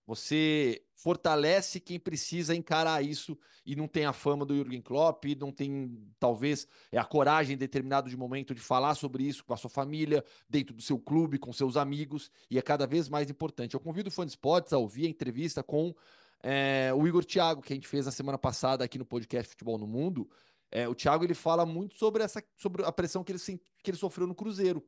você 0.07 0.85
fortalece 0.95 1.81
quem 1.81 1.99
precisa 1.99 2.55
encarar 2.55 3.05
isso 3.05 3.37
e 3.65 3.75
não 3.75 3.89
tem 3.89 4.05
a 4.05 4.13
fama 4.13 4.47
do 4.47 4.55
Jürgen 4.55 4.81
Klopp, 4.81 5.25
não 5.39 5.51
tem, 5.51 6.01
talvez, 6.19 6.69
é 6.93 6.99
a 6.99 7.05
coragem 7.05 7.55
em 7.55 7.59
determinado 7.59 8.09
de 8.09 8.17
momento 8.17 8.55
de 8.55 8.61
falar 8.61 8.95
sobre 8.95 9.25
isso 9.25 9.45
com 9.45 9.53
a 9.53 9.57
sua 9.57 9.69
família, 9.69 10.25
dentro 10.49 10.75
do 10.75 10.81
seu 10.81 10.99
clube, 10.99 11.39
com 11.39 11.53
seus 11.53 11.77
amigos, 11.77 12.31
e 12.49 12.57
é 12.57 12.63
cada 12.63 12.87
vez 12.87 13.09
mais 13.09 13.29
importante. 13.29 13.75
Eu 13.75 13.81
convido 13.81 14.09
o 14.09 14.13
Fã 14.13 14.25
de 14.25 14.31
Esportes 14.31 14.73
a 14.73 14.79
ouvir 14.79 15.07
a 15.07 15.11
entrevista 15.11 15.63
com 15.63 15.93
é, 16.41 16.93
o 16.95 17.07
Igor 17.07 17.25
Thiago, 17.25 17.61
que 17.61 17.73
a 17.73 17.77
gente 17.77 17.89
fez 17.89 18.07
na 18.07 18.13
semana 18.13 18.39
passada 18.39 18.85
aqui 18.85 18.99
no 18.99 19.05
podcast 19.05 19.51
Futebol 19.51 19.77
no 19.77 19.87
Mundo. 19.87 20.31
É, 20.71 20.89
o 20.89 20.95
Thiago 20.95 21.25
ele 21.25 21.35
fala 21.35 21.67
muito 21.67 21.99
sobre 21.99 22.23
essa 22.23 22.43
sobre 22.57 22.85
a 22.85 22.93
pressão 22.93 23.25
que 23.25 23.33
ele, 23.33 23.41
que 23.41 23.91
ele 23.91 23.97
sofreu 23.97 24.27
no 24.27 24.35
Cruzeiro. 24.35 24.85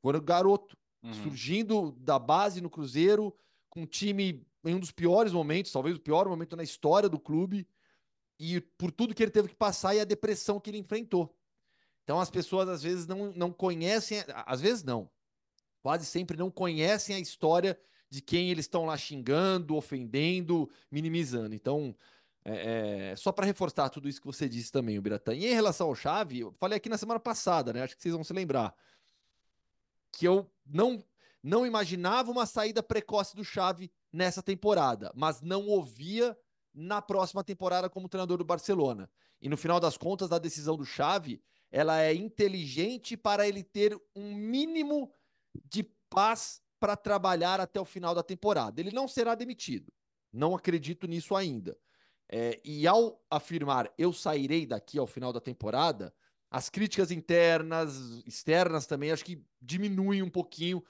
Quando 0.00 0.20
garoto, 0.20 0.76
Uhum. 1.02 1.14
surgindo 1.14 1.92
da 1.92 2.18
base 2.18 2.60
no 2.60 2.68
Cruzeiro, 2.68 3.34
com 3.70 3.82
um 3.82 3.86
time 3.86 4.46
em 4.64 4.74
um 4.74 4.80
dos 4.80 4.92
piores 4.92 5.32
momentos, 5.32 5.72
talvez 5.72 5.96
o 5.96 6.00
pior 6.00 6.28
momento 6.28 6.56
na 6.56 6.62
história 6.62 7.08
do 7.08 7.18
clube, 7.18 7.66
e 8.38 8.60
por 8.60 8.90
tudo 8.90 9.14
que 9.14 9.22
ele 9.22 9.30
teve 9.30 9.48
que 9.48 9.54
passar 9.54 9.94
e 9.94 10.00
a 10.00 10.04
depressão 10.04 10.60
que 10.60 10.68
ele 10.68 10.78
enfrentou. 10.78 11.34
Então 12.04 12.20
as 12.20 12.30
pessoas 12.30 12.68
às 12.68 12.82
vezes 12.82 13.06
não, 13.06 13.32
não 13.32 13.52
conhecem, 13.52 14.22
às 14.28 14.60
vezes 14.60 14.82
não, 14.82 15.10
quase 15.82 16.04
sempre 16.04 16.36
não 16.36 16.50
conhecem 16.50 17.16
a 17.16 17.20
história 17.20 17.78
de 18.10 18.20
quem 18.20 18.50
eles 18.50 18.64
estão 18.64 18.84
lá 18.84 18.96
xingando, 18.96 19.76
ofendendo, 19.76 20.68
minimizando. 20.90 21.54
Então, 21.54 21.94
é, 22.44 23.12
é, 23.12 23.16
só 23.16 23.30
para 23.30 23.46
reforçar 23.46 23.88
tudo 23.88 24.08
isso 24.08 24.20
que 24.20 24.26
você 24.26 24.48
disse 24.48 24.72
também, 24.72 24.98
o 24.98 25.02
Biratã. 25.02 25.32
E 25.32 25.46
em 25.46 25.54
relação 25.54 25.86
ao 25.86 25.94
Chave, 25.94 26.40
eu 26.40 26.52
falei 26.58 26.76
aqui 26.76 26.88
na 26.88 26.98
semana 26.98 27.20
passada, 27.20 27.72
né? 27.72 27.82
Acho 27.82 27.96
que 27.96 28.02
vocês 28.02 28.14
vão 28.14 28.24
se 28.24 28.32
lembrar 28.32 28.74
que 30.12 30.26
eu 30.26 30.50
não 30.66 31.04
não 31.42 31.66
imaginava 31.66 32.30
uma 32.30 32.44
saída 32.44 32.82
precoce 32.82 33.34
do 33.34 33.42
Xavi 33.42 33.90
nessa 34.12 34.42
temporada, 34.42 35.10
mas 35.14 35.40
não 35.40 35.66
ouvia 35.68 36.36
na 36.74 37.00
próxima 37.00 37.42
temporada 37.42 37.88
como 37.88 38.10
treinador 38.10 38.36
do 38.38 38.44
Barcelona. 38.44 39.10
E 39.40 39.48
no 39.48 39.56
final 39.56 39.80
das 39.80 39.96
contas, 39.96 40.32
a 40.32 40.38
decisão 40.38 40.76
do 40.76 40.84
Xavi, 40.84 41.42
ela 41.70 42.00
é 42.00 42.12
inteligente 42.12 43.16
para 43.16 43.48
ele 43.48 43.62
ter 43.62 43.98
um 44.14 44.34
mínimo 44.34 45.10
de 45.64 45.82
paz 46.10 46.60
para 46.78 46.96
trabalhar 46.96 47.60
até 47.60 47.80
o 47.80 47.84
final 47.84 48.14
da 48.14 48.22
temporada. 48.22 48.80
Ele 48.80 48.90
não 48.90 49.08
será 49.08 49.34
demitido. 49.34 49.92
Não 50.32 50.54
acredito 50.54 51.06
nisso 51.06 51.34
ainda. 51.34 51.76
É, 52.28 52.60
e 52.64 52.86
ao 52.86 53.20
afirmar 53.28 53.92
eu 53.98 54.12
sairei 54.12 54.64
daqui 54.64 54.98
ao 54.98 55.06
final 55.06 55.32
da 55.32 55.40
temporada, 55.40 56.14
as 56.50 56.68
críticas 56.68 57.10
internas, 57.10 57.96
externas 58.26 58.86
também, 58.86 59.12
acho 59.12 59.24
que 59.24 59.44
diminuem 59.60 60.22
um 60.22 60.30
pouquinho, 60.30 60.84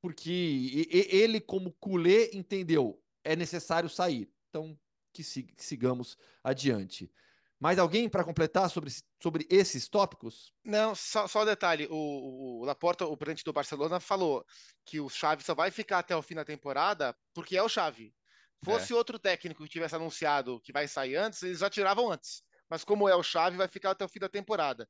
porque 0.00 0.88
ele, 0.90 1.40
como 1.40 1.72
culé, 1.72 2.30
entendeu, 2.32 3.00
é 3.22 3.36
necessário 3.36 3.88
sair. 3.88 4.30
Então, 4.50 4.78
que, 5.12 5.22
sig- 5.22 5.54
que 5.54 5.64
sigamos 5.64 6.18
adiante. 6.42 7.10
Mais 7.60 7.78
alguém 7.78 8.08
para 8.08 8.24
completar 8.24 8.68
sobre, 8.68 8.90
sobre 9.22 9.46
esses 9.48 9.88
tópicos? 9.88 10.52
Não, 10.64 10.94
só, 10.94 11.26
só 11.26 11.42
um 11.42 11.46
detalhe, 11.46 11.86
o, 11.88 12.60
o, 12.60 12.64
Laporta, 12.64 13.06
o 13.06 13.16
presidente 13.16 13.44
do 13.44 13.52
Barcelona, 13.52 14.00
falou 14.00 14.44
que 14.84 15.00
o 15.00 15.08
Xavi 15.08 15.42
só 15.44 15.54
vai 15.54 15.70
ficar 15.70 16.00
até 16.00 16.14
o 16.14 16.20
fim 16.22 16.34
da 16.34 16.44
temporada 16.44 17.16
porque 17.32 17.56
é 17.56 17.62
o 17.62 17.68
Xavi. 17.68 18.12
Fosse 18.64 18.92
outro 18.92 19.18
técnico 19.18 19.62
que 19.62 19.68
tivesse 19.68 19.94
anunciado 19.94 20.60
que 20.60 20.72
vai 20.72 20.88
sair 20.88 21.16
antes, 21.16 21.42
eles 21.42 21.58
já 21.60 21.70
tiravam 21.70 22.10
antes. 22.10 22.42
Mas 22.74 22.82
como 22.82 23.08
é 23.08 23.14
o 23.14 23.22
Xavi, 23.22 23.56
vai 23.56 23.68
ficar 23.68 23.92
até 23.92 24.04
o 24.04 24.08
fim 24.08 24.18
da 24.18 24.28
temporada. 24.28 24.88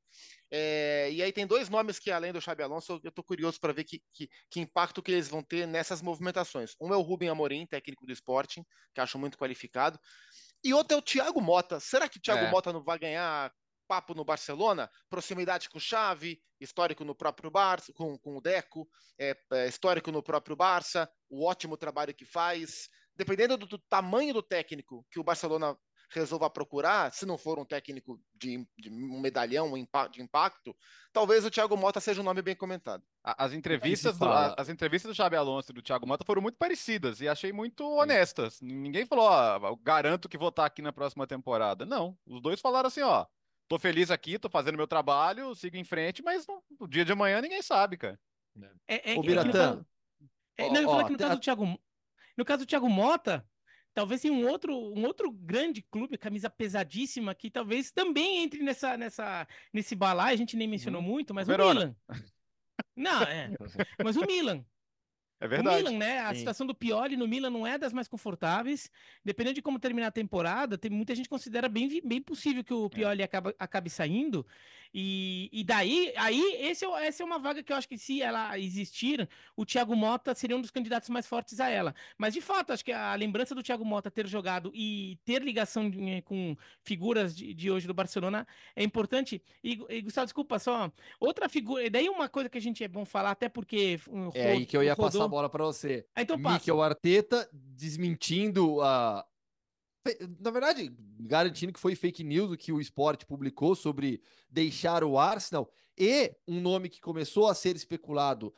É, 0.49 1.07
e 1.11 1.21
aí 1.21 1.31
tem 1.31 1.45
dois 1.45 1.69
nomes 1.69 1.99
que, 1.99 2.09
além 2.09 2.33
do 2.33 2.41
Xabi 2.41 2.63
Alonso, 2.63 2.99
eu 3.03 3.09
estou 3.09 3.23
curioso 3.23 3.59
para 3.59 3.71
ver 3.71 3.83
que, 3.83 4.01
que, 4.11 4.27
que 4.49 4.59
impacto 4.59 5.03
que 5.03 5.11
eles 5.11 5.27
vão 5.27 5.43
ter 5.43 5.67
nessas 5.67 6.01
movimentações. 6.01 6.73
Um 6.81 6.91
é 6.91 6.97
o 6.97 7.01
Rubem 7.01 7.29
Amorim, 7.29 7.67
técnico 7.67 8.03
do 8.07 8.11
Sporting, 8.11 8.65
que 8.91 8.99
acho 8.99 9.19
muito 9.19 9.37
qualificado. 9.37 9.99
E 10.63 10.73
outro 10.73 10.97
é 10.97 10.99
o 10.99 11.01
Thiago 11.03 11.39
Mota. 11.39 11.79
Será 11.79 12.09
que 12.09 12.17
o 12.17 12.19
Thiago 12.19 12.45
É. 12.45 12.49
Mota 12.49 12.73
não 12.73 12.83
vai 12.83 12.97
ganhar 12.97 13.53
papo 13.87 14.15
no 14.15 14.25
Barcelona? 14.25 14.89
Proximidade 15.07 15.69
com 15.69 15.77
o 15.77 15.79
Xavi, 15.79 16.41
histórico 16.59 17.05
no 17.05 17.13
próprio 17.13 17.51
Barça, 17.51 17.93
com, 17.93 18.17
com 18.17 18.35
o 18.35 18.41
Deco, 18.41 18.89
é, 19.19 19.37
é, 19.53 19.67
histórico 19.67 20.11
no 20.11 20.23
próprio 20.23 20.55
Barça, 20.55 21.07
o 21.29 21.45
ótimo 21.45 21.77
trabalho 21.77 22.15
que 22.15 22.25
faz. 22.25 22.89
Dependendo 23.15 23.55
do, 23.57 23.67
do 23.67 23.77
tamanho 23.77 24.33
do 24.33 24.41
técnico 24.41 25.05
que 25.11 25.19
o 25.19 25.23
Barcelona 25.23 25.77
resolva 26.09 26.49
procurar, 26.49 27.11
se 27.11 27.25
não 27.25 27.37
for 27.37 27.59
um 27.59 27.65
técnico 27.65 28.19
de, 28.33 28.67
de 28.77 28.89
um 28.89 29.19
medalhão 29.19 29.71
de 30.11 30.21
impacto, 30.21 30.75
talvez 31.11 31.45
o 31.45 31.51
Thiago 31.51 31.75
Mota 31.77 31.99
seja 31.99 32.21
um 32.21 32.23
nome 32.23 32.41
bem 32.41 32.55
comentado. 32.55 33.03
As 33.23 33.53
entrevistas, 33.53 34.17
do, 34.17 34.25
as 34.25 34.69
entrevistas 34.69 35.11
do 35.11 35.15
Xabi 35.15 35.35
Alonso 35.35 35.71
e 35.71 35.75
do 35.75 35.81
Thiago 35.81 36.07
Mota 36.07 36.25
foram 36.25 36.41
muito 36.41 36.57
parecidas 36.57 37.21
e 37.21 37.27
achei 37.27 37.51
muito 37.51 37.83
honestas. 37.83 38.59
Ninguém 38.61 39.05
falou, 39.05 39.25
ó, 39.25 39.69
eu 39.69 39.75
garanto 39.77 40.29
que 40.29 40.37
vou 40.37 40.49
estar 40.49 40.65
aqui 40.65 40.81
na 40.81 40.93
próxima 40.93 41.25
temporada. 41.25 41.85
Não, 41.85 42.17
os 42.25 42.41
dois 42.41 42.61
falaram 42.61 42.87
assim, 42.87 43.01
ó, 43.01 43.25
tô 43.67 43.79
feliz 43.79 44.11
aqui, 44.11 44.37
tô 44.37 44.49
fazendo 44.49 44.77
meu 44.77 44.87
trabalho, 44.87 45.55
sigo 45.55 45.77
em 45.77 45.83
frente, 45.83 46.23
mas 46.23 46.45
no, 46.47 46.63
no 46.79 46.87
dia 46.87 47.03
de 47.03 47.11
amanhã 47.11 47.41
ninguém 47.41 47.61
sabe, 47.61 47.97
cara. 47.97 48.19
É, 48.87 49.13
é, 49.13 49.17
Ô, 49.17 49.23
é 49.23 49.25
Biratã, 49.25 49.85
é, 50.57 50.69
não, 50.69 50.75
eu 50.75 50.81
ia 50.81 50.87
falar 50.87 51.03
que 51.05 51.11
no 51.11 51.17
caso 51.17 51.35
do 51.35 51.41
Thiago, 51.41 51.79
no 52.37 52.45
caso 52.45 52.65
do 52.65 52.67
Thiago 52.67 52.89
Mota, 52.89 53.45
talvez 53.95 54.21
tenha 54.21 54.33
um 54.33 54.47
outro, 54.47 54.75
um 54.77 55.05
outro 55.05 55.31
grande 55.31 55.81
clube, 55.81 56.17
camisa 56.19 56.49
pesadíssima, 56.51 57.33
que 57.35 57.49
talvez 57.49 57.91
também 57.91 58.43
entre 58.43 58.61
nessa, 58.63 58.97
nessa, 58.97 59.47
nesse 59.73 59.95
balaio, 59.95 60.35
a 60.35 60.37
gente 60.37 60.57
nem 60.57 60.67
mencionou 60.67 61.01
Uhum. 61.01 61.07
muito, 61.07 61.33
mas 61.33 61.47
O 61.47 61.53
o 61.53 61.53
Verona. 61.53 61.97
Milan. 62.09 62.21
Não, 62.95 63.23
é. 63.23 63.53
Mas 64.01 64.17
o 64.17 64.25
Milan. 64.25 64.65
É 65.39 65.45
O 65.45 65.49
verdade. 65.49 65.83
Milan, 65.83 65.97
né? 65.97 66.19
A 66.19 66.33
Sim. 66.33 66.39
situação 66.39 66.65
do 66.65 66.73
Pioli 66.73 67.17
no 67.17 67.27
Milan 67.27 67.49
não 67.49 67.67
é 67.67 67.77
das 67.77 67.91
mais 67.91 68.07
confortáveis. 68.07 68.89
Dependendo 69.23 69.55
de 69.55 69.61
como 69.61 69.77
terminar 69.79 70.07
a 70.07 70.11
temporada, 70.11 70.77
tem 70.77 70.89
muita 70.89 71.13
gente 71.13 71.27
considera 71.27 71.67
bem, 71.67 72.01
bem 72.03 72.21
possível 72.21 72.63
que 72.63 72.71
É. 72.71 72.75
o 72.75 72.89
Pioli 72.89 73.21
acaba- 73.21 73.53
acabe 73.59 73.89
saindo. 73.89 74.45
E, 74.97 75.49
e 75.51 75.61
daí, 75.65 76.13
aí, 76.15 76.41
esse 76.61 76.85
é, 76.85 76.87
o- 76.87 76.95
essa 76.95 77.21
é 77.21 77.25
uma 77.25 77.37
vaga 77.37 77.61
que 77.61 77.73
eu 77.73 77.75
acho 77.75 77.87
que 77.89 77.97
se 77.97 78.21
ela 78.21 78.57
existir, 78.57 79.27
o 79.57 79.65
Thiago 79.65 79.93
Mota 79.93 80.33
seria 80.33 80.55
um 80.55 80.61
dos 80.61 80.71
candidatos 80.71 81.09
mais 81.09 81.27
fortes 81.27 81.59
a 81.59 81.69
ela. 81.69 81.93
Mas, 82.17 82.33
de 82.33 82.39
fato, 82.39 82.71
acho 82.71 82.85
que 82.85 82.93
a 82.93 83.13
lembrança 83.15 83.53
do 83.53 83.61
Thiago 83.61 83.83
Mota 83.83 84.09
ter 84.09 84.25
jogado 84.25 84.71
e 84.73 85.19
ter 85.25 85.41
ligação 85.43 85.89
de- 85.89 86.21
com 86.21 86.55
figuras 86.81 87.35
de, 87.35 87.53
de 87.53 87.69
hoje 87.69 87.87
do 87.87 87.93
Barcelona 87.93 88.47
é 88.73 88.83
importante. 88.85 89.41
E, 89.61 89.81
e, 89.89 90.01
Gustavo, 90.01 90.27
desculpa, 90.27 90.57
só 90.59 90.89
outra 91.19 91.49
figura. 91.49 91.83
E 91.85 91.89
daí 91.89 92.07
uma 92.07 92.29
coisa 92.29 92.49
que 92.49 92.57
a 92.57 92.61
gente 92.61 92.81
é 92.81 92.87
bom 92.87 93.03
falar, 93.03 93.31
até 93.31 93.49
porque... 93.49 93.99
uh, 94.07 94.31
É 94.33 94.51
aí 94.51 94.65
que 94.65 94.77
eu 94.77 94.83
ia 94.83 94.93
rodou- 94.93 95.11
passar 95.11 95.24
a 95.25 95.29
bola 95.29 95.49
para 95.49 95.65
você. 95.65 96.05
Ah, 96.15 96.21
então 96.21 96.41
passa. 96.41 96.59
Mikel 96.59 96.81
Arteta 96.81 97.49
desmentindo 97.53 98.81
a. 98.81 99.25
Na 100.39 100.51
verdade, 100.51 100.95
garantindo 101.19 101.73
que 101.73 101.79
foi 101.79 101.95
fake 101.95 102.23
news 102.23 102.51
o 102.51 102.57
que 102.57 102.71
o 102.71 102.79
Sport 102.79 103.25
publicou 103.25 103.75
sobre 103.75 104.21
deixar 104.49 105.03
o 105.03 105.17
Arsenal 105.17 105.69
e 105.97 106.35
um 106.47 106.61
nome 106.61 106.89
que 106.89 107.01
começou 107.01 107.47
a 107.47 107.55
ser 107.55 107.75
especulado 107.75 108.53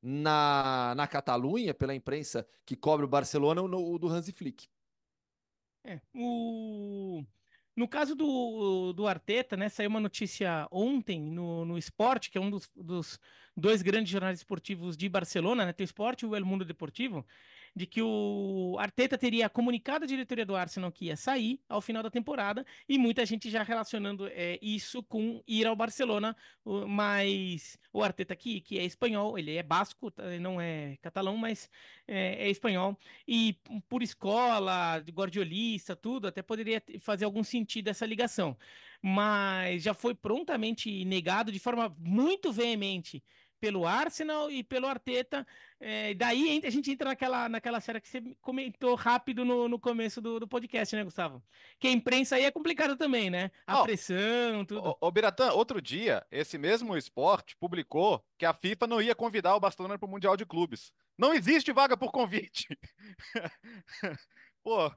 na, 0.00 0.94
na 0.96 1.06
Catalunha 1.06 1.74
pela 1.74 1.94
imprensa 1.94 2.46
que 2.64 2.76
cobre 2.76 3.04
o 3.04 3.08
Barcelona, 3.08 3.62
o 3.62 3.94
o 3.94 3.98
do 3.98 4.08
Hansi 4.08 4.32
Flick. 4.32 4.68
É, 5.84 6.00
o... 6.14 7.24
No 7.74 7.88
caso 7.88 8.14
do, 8.14 8.92
do 8.92 9.06
Arteta, 9.06 9.56
né, 9.56 9.68
saiu 9.68 9.88
uma 9.88 10.00
notícia 10.00 10.68
ontem 10.70 11.22
no, 11.22 11.64
no 11.64 11.78
Sport, 11.78 12.28
que 12.28 12.36
é 12.36 12.40
um 12.40 12.50
dos, 12.50 12.70
dos 12.76 13.18
dois 13.56 13.80
grandes 13.80 14.12
jornais 14.12 14.38
esportivos 14.38 14.96
de 14.96 15.08
Barcelona, 15.08 15.64
né, 15.64 15.72
tem 15.72 15.84
o 15.84 15.86
Sport 15.86 16.22
e 16.22 16.26
o 16.26 16.36
El 16.36 16.44
Mundo 16.44 16.64
Deportivo, 16.66 17.26
de 17.74 17.86
que 17.86 18.02
o 18.02 18.76
Arteta 18.78 19.16
teria 19.16 19.48
comunicado 19.48 20.04
à 20.04 20.08
diretoria 20.08 20.44
do 20.44 20.54
Arsenal 20.54 20.92
que 20.92 21.06
ia 21.06 21.16
sair 21.16 21.60
ao 21.68 21.80
final 21.80 22.02
da 22.02 22.10
temporada, 22.10 22.64
e 22.88 22.98
muita 22.98 23.24
gente 23.24 23.50
já 23.50 23.62
relacionando 23.62 24.26
é, 24.28 24.58
isso 24.60 25.02
com 25.02 25.42
ir 25.46 25.66
ao 25.66 25.74
Barcelona, 25.74 26.36
mas 26.86 27.78
o 27.92 28.02
Arteta 28.02 28.34
aqui, 28.34 28.60
que 28.60 28.78
é 28.78 28.84
espanhol, 28.84 29.38
ele 29.38 29.56
é 29.56 29.62
basco, 29.62 30.10
tá, 30.10 30.24
não 30.38 30.60
é 30.60 30.96
catalão, 31.00 31.36
mas 31.36 31.70
é, 32.06 32.46
é 32.46 32.50
espanhol, 32.50 32.98
e 33.26 33.58
por 33.88 34.02
escola, 34.02 35.00
de 35.00 35.10
guardiolista, 35.10 35.96
tudo, 35.96 36.28
até 36.28 36.42
poderia 36.42 36.82
fazer 37.00 37.24
algum 37.24 37.42
sentido 37.42 37.88
essa 37.88 38.06
ligação. 38.06 38.56
Mas 39.00 39.82
já 39.82 39.94
foi 39.94 40.14
prontamente 40.14 41.04
negado 41.04 41.50
de 41.50 41.58
forma 41.58 41.94
muito 41.98 42.52
veemente 42.52 43.22
pelo 43.62 43.86
Arsenal 43.86 44.50
e 44.50 44.64
pelo 44.64 44.88
Arteta. 44.88 45.46
É, 45.78 46.14
daí 46.14 46.60
a 46.64 46.68
gente 46.68 46.90
entra 46.90 47.10
naquela, 47.10 47.48
naquela 47.48 47.80
série 47.80 48.00
que 48.00 48.08
você 48.08 48.20
comentou 48.40 48.96
rápido 48.96 49.44
no, 49.44 49.68
no 49.68 49.78
começo 49.78 50.20
do, 50.20 50.40
do 50.40 50.48
podcast, 50.48 50.96
né, 50.96 51.04
Gustavo? 51.04 51.40
Que 51.78 51.86
a 51.86 51.92
imprensa 51.92 52.34
aí 52.34 52.44
é 52.44 52.50
complicada 52.50 52.96
também, 52.96 53.30
né? 53.30 53.52
A 53.64 53.74
Não. 53.74 53.84
pressão, 53.84 54.64
tudo. 54.64 54.84
Ô, 54.84 54.98
ô 55.00 55.10
Biratã, 55.12 55.52
outro 55.52 55.80
dia, 55.80 56.26
esse 56.28 56.58
mesmo 56.58 56.96
esporte 56.96 57.56
publicou 57.56 58.24
que 58.36 58.44
a 58.44 58.52
FIFA 58.52 58.88
não 58.88 59.00
ia 59.00 59.14
convidar 59.14 59.54
o 59.54 59.60
Barcelona 59.60 59.96
para 59.96 60.08
o 60.08 60.10
Mundial 60.10 60.36
de 60.36 60.44
Clubes. 60.44 60.92
Não 61.16 61.32
existe 61.32 61.72
vaga 61.72 61.96
por 61.96 62.10
convite. 62.10 62.66
Pô, 64.64 64.92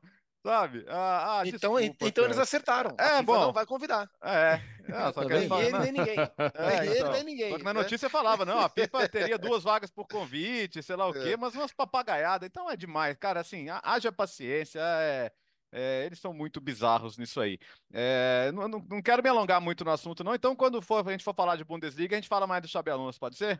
sabe? 0.45 0.85
Ah, 0.87 1.39
ah, 1.39 1.47
Então, 1.47 1.75
desculpa, 1.77 2.05
então 2.07 2.23
eles 2.25 2.37
acertaram. 2.37 2.95
A 2.99 3.03
É, 3.03 3.09
FIFA 3.17 3.23
bom. 3.23 3.39
não 3.39 3.51
vai 3.53 3.65
convidar. 3.65 4.07
É, 4.23 4.61
é, 4.87 5.11
só 5.11 5.25
quero 5.25 5.39
vendo? 5.39 5.49
falar. 5.49 5.61
Nem 5.63 5.71
não. 5.71 5.81
ele, 5.83 5.91
nem 5.91 6.05
ninguém. 6.05 6.15
É, 6.53 6.79
nem 6.81 6.89
ele, 6.91 6.99
então. 6.99 7.11
nem 7.13 7.23
ninguém. 7.23 7.49
Só 7.51 7.57
que 7.57 7.63
na 7.63 7.73
né? 7.73 7.79
notícia 7.81 8.09
falava, 8.09 8.45
não, 8.45 8.59
a 8.59 8.69
FIFA 8.69 9.09
teria 9.09 9.37
duas 9.39 9.63
vagas 9.63 9.89
por 9.89 10.05
convite, 10.07 10.83
sei 10.83 10.95
lá 10.95 11.07
o 11.07 11.13
quê, 11.13 11.31
É. 11.33 11.37
mas 11.37 11.55
umas 11.55 11.73
papagaiadas, 11.73 12.47
então 12.47 12.69
é 12.69 12.75
demais, 12.77 13.17
cara, 13.17 13.39
assim, 13.39 13.69
ha- 13.69 13.81
haja 13.83 14.11
paciência, 14.11 14.79
é, 14.81 15.31
é, 15.71 16.05
eles 16.05 16.19
são 16.19 16.31
muito 16.31 16.61
bizarros 16.61 17.17
nisso 17.17 17.41
aí. 17.41 17.57
É, 17.91 18.51
não, 18.53 18.67
não- 18.67 18.85
não 18.87 19.01
quero 19.01 19.23
me 19.23 19.29
alongar 19.29 19.59
muito 19.59 19.83
no 19.83 19.89
assunto, 19.91 20.23
não, 20.23 20.35
então 20.35 20.55
quando 20.55 20.79
for, 20.81 21.05
a 21.07 21.11
gente 21.11 21.23
for 21.23 21.33
falar 21.33 21.55
de 21.55 21.63
Bundesliga, 21.63 22.15
a 22.15 22.19
gente 22.19 22.29
fala 22.29 22.45
mais 22.45 22.61
do 22.61 22.67
Xabi 22.67 22.91
Alonso, 22.91 23.19
pode 23.19 23.35
ser? 23.35 23.59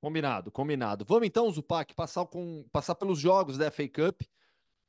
Combinado, 0.00 0.52
combinado. 0.52 1.04
Vamos 1.04 1.26
então, 1.26 1.50
Zupac, 1.50 1.92
passar, 1.92 2.24
com, 2.26 2.64
passar 2.70 2.94
pelos 2.94 3.18
jogos 3.18 3.58
da 3.58 3.68
FA 3.68 3.88
Cup, 3.88 4.22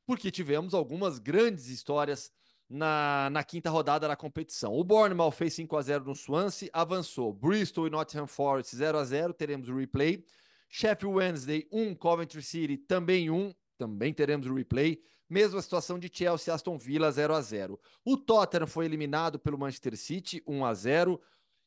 porque 0.10 0.32
tivemos 0.32 0.74
algumas 0.74 1.20
grandes 1.20 1.68
histórias 1.68 2.32
na, 2.68 3.30
na 3.32 3.44
quinta 3.44 3.70
rodada 3.70 4.08
da 4.08 4.16
competição. 4.16 4.74
O 4.74 4.84
Bournemouth 4.84 5.34
fez 5.34 5.54
5 5.54 5.78
a 5.78 5.82
0 5.84 6.06
no 6.06 6.16
Swansea, 6.16 6.68
avançou. 6.74 7.32
Bristol 7.32 7.86
e 7.86 7.92
Nottingham 7.92 8.26
Forest 8.26 8.76
0 8.76 8.98
a 8.98 9.04
0 9.04 9.36
teremos 9.36 9.70
o 9.70 9.78
replay. 9.78 10.26
Sheffield 10.68 11.16
Wednesday 11.16 11.68
1, 11.72 11.94
Coventry 11.94 12.42
City 12.42 12.76
também 12.76 13.30
1, 13.30 13.54
também 13.78 14.12
teremos 14.12 14.48
o 14.48 14.56
replay. 14.56 15.00
Mesma 15.30 15.62
situação 15.62 16.00
de 16.00 16.10
Chelsea 16.12 16.52
Aston 16.52 16.80
Villa 16.80 17.12
0 17.12 17.36
a 17.36 17.42
0 17.42 17.80
O 18.04 18.18
Tottenham 18.18 18.66
foi 18.66 18.86
eliminado 18.86 19.38
pelo 19.38 19.60
Manchester 19.60 19.96
City 19.96 20.42
1 20.48 20.66
a 20.66 20.74
0 20.74 21.22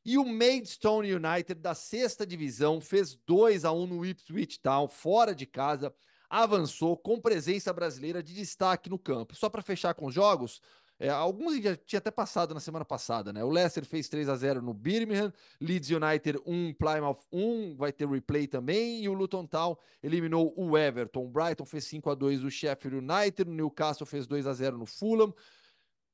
e 0.04 0.18
o 0.18 0.24
Maidstone 0.24 1.14
United 1.14 1.60
da 1.60 1.76
sexta 1.76 2.26
divisão 2.26 2.80
fez 2.80 3.14
2 3.24 3.64
a 3.64 3.70
1 3.70 3.86
no 3.86 4.04
Ipswich 4.04 4.58
Town, 4.58 4.88
fora 4.88 5.32
de 5.32 5.46
casa, 5.46 5.94
avançou 6.32 6.96
com 6.96 7.20
presença 7.20 7.70
brasileira 7.74 8.22
de 8.22 8.32
destaque 8.32 8.88
no 8.88 8.98
campo. 8.98 9.36
Só 9.36 9.50
para 9.50 9.60
fechar 9.60 9.92
com 9.92 10.06
os 10.06 10.14
jogos, 10.14 10.62
é, 10.98 11.10
alguns 11.10 11.62
já 11.62 11.76
tinha 11.76 11.98
até 11.98 12.10
passado 12.10 12.54
na 12.54 12.60
semana 12.60 12.86
passada, 12.86 13.34
né? 13.34 13.44
O 13.44 13.50
Leicester 13.50 13.84
fez 13.84 14.08
3 14.08 14.30
a 14.30 14.36
0 14.36 14.62
no 14.62 14.72
Birmingham, 14.72 15.30
Leeds 15.60 15.90
United 15.90 16.38
1, 16.46 16.72
Plymouth 16.72 17.18
1, 17.30 17.76
vai 17.76 17.92
ter 17.92 18.08
replay 18.08 18.46
também, 18.46 19.02
e 19.02 19.10
o 19.10 19.12
Luton 19.12 19.44
Town 19.44 19.76
eliminou 20.02 20.54
o 20.56 20.78
Everton. 20.78 21.26
O 21.26 21.28
Brighton 21.28 21.66
fez 21.66 21.84
5 21.84 22.08
a 22.08 22.14
2 22.14 22.42
no 22.42 22.50
Sheffield 22.50 22.96
United, 22.96 23.50
o 23.50 23.52
Newcastle 23.52 24.06
fez 24.06 24.26
2 24.26 24.46
a 24.46 24.54
0 24.54 24.78
no 24.78 24.86
Fulham, 24.86 25.34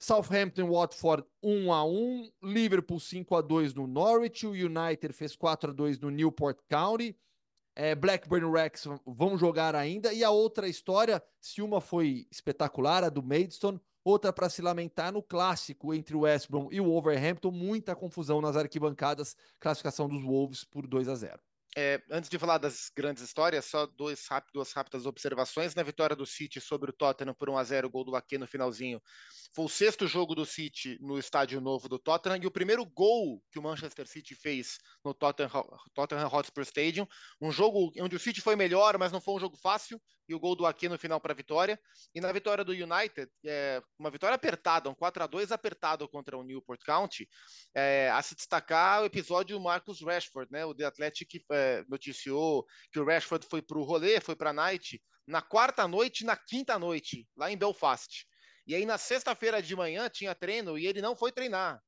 Southampton 0.00 0.68
Watford 0.68 1.24
1 1.40 1.72
a 1.72 1.84
1, 1.84 2.30
Liverpool 2.42 2.98
5 2.98 3.36
a 3.36 3.40
2 3.40 3.72
no 3.72 3.86
Norwich, 3.86 4.44
o 4.48 4.50
United 4.50 5.12
fez 5.12 5.36
4 5.36 5.70
a 5.70 5.72
2 5.72 6.00
no 6.00 6.10
Newport 6.10 6.58
County. 6.68 7.16
É, 7.80 7.94
Blackburn 7.94 8.50
Rex 8.50 8.88
vão 9.06 9.38
jogar 9.38 9.76
ainda. 9.76 10.12
E 10.12 10.24
a 10.24 10.30
outra 10.30 10.66
história, 10.66 11.22
se 11.40 11.62
uma 11.62 11.80
foi 11.80 12.26
espetacular, 12.28 13.04
a 13.04 13.08
do 13.08 13.22
Maidstone, 13.22 13.80
outra 14.02 14.32
para 14.32 14.50
se 14.50 14.60
lamentar 14.60 15.12
no 15.12 15.22
clássico 15.22 15.94
entre 15.94 16.16
o 16.16 16.20
West 16.22 16.50
Brom 16.50 16.68
e 16.72 16.80
o 16.80 16.86
Wolverhampton, 16.86 17.52
muita 17.52 17.94
confusão 17.94 18.40
nas 18.40 18.56
arquibancadas, 18.56 19.36
classificação 19.60 20.08
dos 20.08 20.24
Wolves 20.24 20.64
por 20.64 20.88
2 20.88 21.08
a 21.08 21.14
0. 21.14 21.47
É, 21.80 22.02
antes 22.10 22.28
de 22.28 22.36
falar 22.40 22.58
das 22.58 22.90
grandes 22.92 23.22
histórias, 23.22 23.64
só 23.66 23.86
dois 23.86 24.26
rápido, 24.26 24.54
duas 24.54 24.72
rápidas 24.72 25.06
observações. 25.06 25.76
Na 25.76 25.84
vitória 25.84 26.16
do 26.16 26.26
City 26.26 26.60
sobre 26.60 26.90
o 26.90 26.92
Tottenham 26.92 27.32
por 27.32 27.48
1 27.48 27.56
a 27.56 27.62
0 27.62 27.88
gol 27.88 28.04
do 28.04 28.16
Ake 28.16 28.36
no 28.36 28.48
finalzinho. 28.48 29.00
Foi 29.54 29.64
o 29.64 29.68
sexto 29.68 30.04
jogo 30.08 30.34
do 30.34 30.44
City 30.44 30.98
no 31.00 31.16
estádio 31.20 31.60
novo 31.60 31.88
do 31.88 31.96
Tottenham 31.96 32.40
e 32.42 32.46
o 32.48 32.50
primeiro 32.50 32.84
gol 32.84 33.40
que 33.52 33.60
o 33.60 33.62
Manchester 33.62 34.08
City 34.08 34.34
fez 34.34 34.78
no 35.04 35.14
Tottenham, 35.14 35.50
Tottenham 35.94 36.26
Hotspur 36.26 36.64
Stadium. 36.64 37.06
Um 37.40 37.52
jogo 37.52 37.92
onde 38.00 38.16
o 38.16 38.18
City 38.18 38.40
foi 38.40 38.56
melhor, 38.56 38.98
mas 38.98 39.12
não 39.12 39.20
foi 39.20 39.34
um 39.34 39.40
jogo 39.40 39.56
fácil. 39.56 40.02
E 40.28 40.34
o 40.34 40.40
gol 40.40 40.54
do 40.54 40.66
Ake 40.66 40.88
no 40.88 40.98
final 40.98 41.20
para 41.20 41.32
a 41.32 41.36
vitória. 41.36 41.80
E 42.14 42.20
na 42.20 42.30
vitória 42.32 42.62
do 42.62 42.72
United, 42.72 43.30
é, 43.46 43.80
uma 43.98 44.10
vitória 44.10 44.34
apertada, 44.34 44.90
um 44.90 44.94
4 44.94 45.22
a 45.22 45.26
2 45.26 45.52
apertado 45.52 46.06
contra 46.08 46.36
o 46.36 46.42
Newport 46.42 46.80
County. 46.84 47.26
É, 47.74 48.10
a 48.10 48.20
se 48.20 48.34
destacar 48.34 49.02
o 49.02 49.06
episódio 49.06 49.58
Marcus 49.58 50.02
Rashford, 50.02 50.52
né? 50.52 50.66
O 50.66 50.74
The 50.74 50.84
Athletic 50.84 51.44
é, 51.50 51.67
noticiou 51.88 52.64
que 52.92 52.98
o 52.98 53.04
Rashford 53.04 53.46
foi 53.46 53.62
para 53.62 53.78
o 53.78 53.84
rolê, 53.84 54.20
foi 54.20 54.36
para 54.36 54.50
a 54.50 54.52
night 54.52 55.00
na 55.26 55.42
quarta 55.42 55.86
noite 55.86 56.22
e 56.22 56.26
na 56.26 56.36
quinta 56.36 56.78
noite, 56.78 57.28
lá 57.36 57.50
em 57.50 57.56
Belfast. 57.56 58.26
E 58.66 58.74
aí 58.74 58.86
na 58.86 58.98
sexta-feira 58.98 59.62
de 59.62 59.76
manhã 59.76 60.08
tinha 60.08 60.34
treino 60.34 60.78
e 60.78 60.86
ele 60.86 61.02
não 61.02 61.14
foi 61.14 61.30
treinar. 61.30 61.80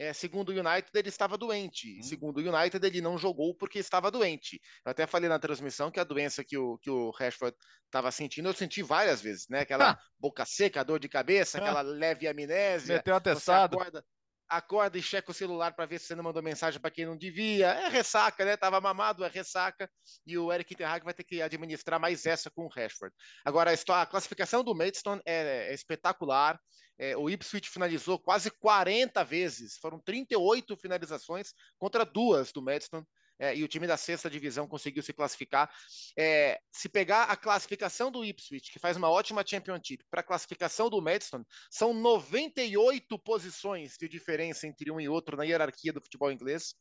É, 0.00 0.12
segundo 0.12 0.50
o 0.50 0.52
United, 0.52 0.90
ele 0.94 1.08
estava 1.08 1.36
doente. 1.36 1.98
Hum. 1.98 2.02
Segundo 2.02 2.38
o 2.38 2.40
United, 2.40 2.86
ele 2.86 3.00
não 3.00 3.18
jogou 3.18 3.52
porque 3.52 3.80
estava 3.80 4.12
doente. 4.12 4.60
Eu 4.84 4.92
até 4.92 5.08
falei 5.08 5.28
na 5.28 5.40
transmissão 5.40 5.90
que 5.90 5.98
a 5.98 6.04
doença 6.04 6.44
que 6.44 6.56
o, 6.56 6.78
que 6.78 6.88
o 6.88 7.10
Rashford 7.10 7.56
estava 7.84 8.12
sentindo, 8.12 8.48
eu 8.48 8.54
senti 8.54 8.80
várias 8.80 9.20
vezes, 9.20 9.48
né? 9.48 9.60
Aquela 9.60 9.98
boca 10.16 10.44
seca, 10.44 10.84
dor 10.84 11.00
de 11.00 11.08
cabeça, 11.08 11.58
aquela 11.58 11.80
leve 11.82 12.28
amnésia. 12.28 12.96
Meteu 12.96 13.14
Você 13.14 13.18
atestado. 13.18 13.76
acorda, 13.76 14.04
acorda 14.48 14.98
e 14.98 15.02
checa 15.02 15.30
o 15.30 15.34
celular 15.34 15.72
para 15.74 15.86
ver 15.86 15.98
se 15.98 16.06
você 16.06 16.14
não 16.14 16.24
mandou 16.24 16.42
mensagem 16.42 16.80
para 16.80 16.90
quem 16.90 17.06
não 17.06 17.16
devia. 17.16 17.68
É 17.68 17.88
ressaca, 17.88 18.44
né? 18.44 18.56
Tava 18.56 18.80
mamado, 18.80 19.24
é 19.24 19.28
ressaca. 19.28 19.90
E 20.26 20.38
o 20.38 20.52
Eric 20.52 20.74
Ten 20.74 20.86
vai 21.04 21.14
ter 21.14 21.24
que 21.24 21.42
administrar 21.42 22.00
mais 22.00 22.26
essa 22.26 22.50
com 22.50 22.64
o 22.64 22.68
Rashford. 22.68 23.14
Agora, 23.44 23.72
a 23.72 24.06
classificação 24.06 24.64
do 24.64 24.74
Maidstone 24.74 25.20
é, 25.24 25.70
é 25.70 25.74
espetacular. 25.74 26.58
É, 26.98 27.16
o 27.16 27.30
Ipswich 27.30 27.68
finalizou 27.68 28.18
quase 28.18 28.50
40 28.50 29.22
vezes. 29.24 29.76
Foram 29.78 30.00
38 30.00 30.76
finalizações 30.76 31.52
contra 31.78 32.04
duas 32.04 32.50
do 32.50 32.62
Maidstone. 32.62 33.06
É, 33.38 33.56
e 33.56 33.62
o 33.62 33.68
time 33.68 33.86
da 33.86 33.96
sexta 33.96 34.28
divisão 34.28 34.66
conseguiu 34.66 35.02
se 35.02 35.12
classificar. 35.12 35.70
É, 36.16 36.60
se 36.72 36.88
pegar 36.88 37.24
a 37.24 37.36
classificação 37.36 38.10
do 38.10 38.24
Ipswich, 38.24 38.72
que 38.72 38.78
faz 38.78 38.96
uma 38.96 39.10
ótima 39.10 39.44
Championship, 39.46 40.04
para 40.10 40.20
a 40.20 40.24
classificação 40.24 40.90
do 40.90 41.00
Maidstone, 41.00 41.44
são 41.70 41.94
98 41.94 43.18
posições 43.18 43.94
de 43.98 44.08
diferença 44.08 44.66
entre 44.66 44.90
um 44.90 45.00
e 45.00 45.08
outro 45.08 45.36
na 45.36 45.44
hierarquia 45.44 45.92
do 45.92 46.00
futebol 46.00 46.32
inglês. 46.32 46.74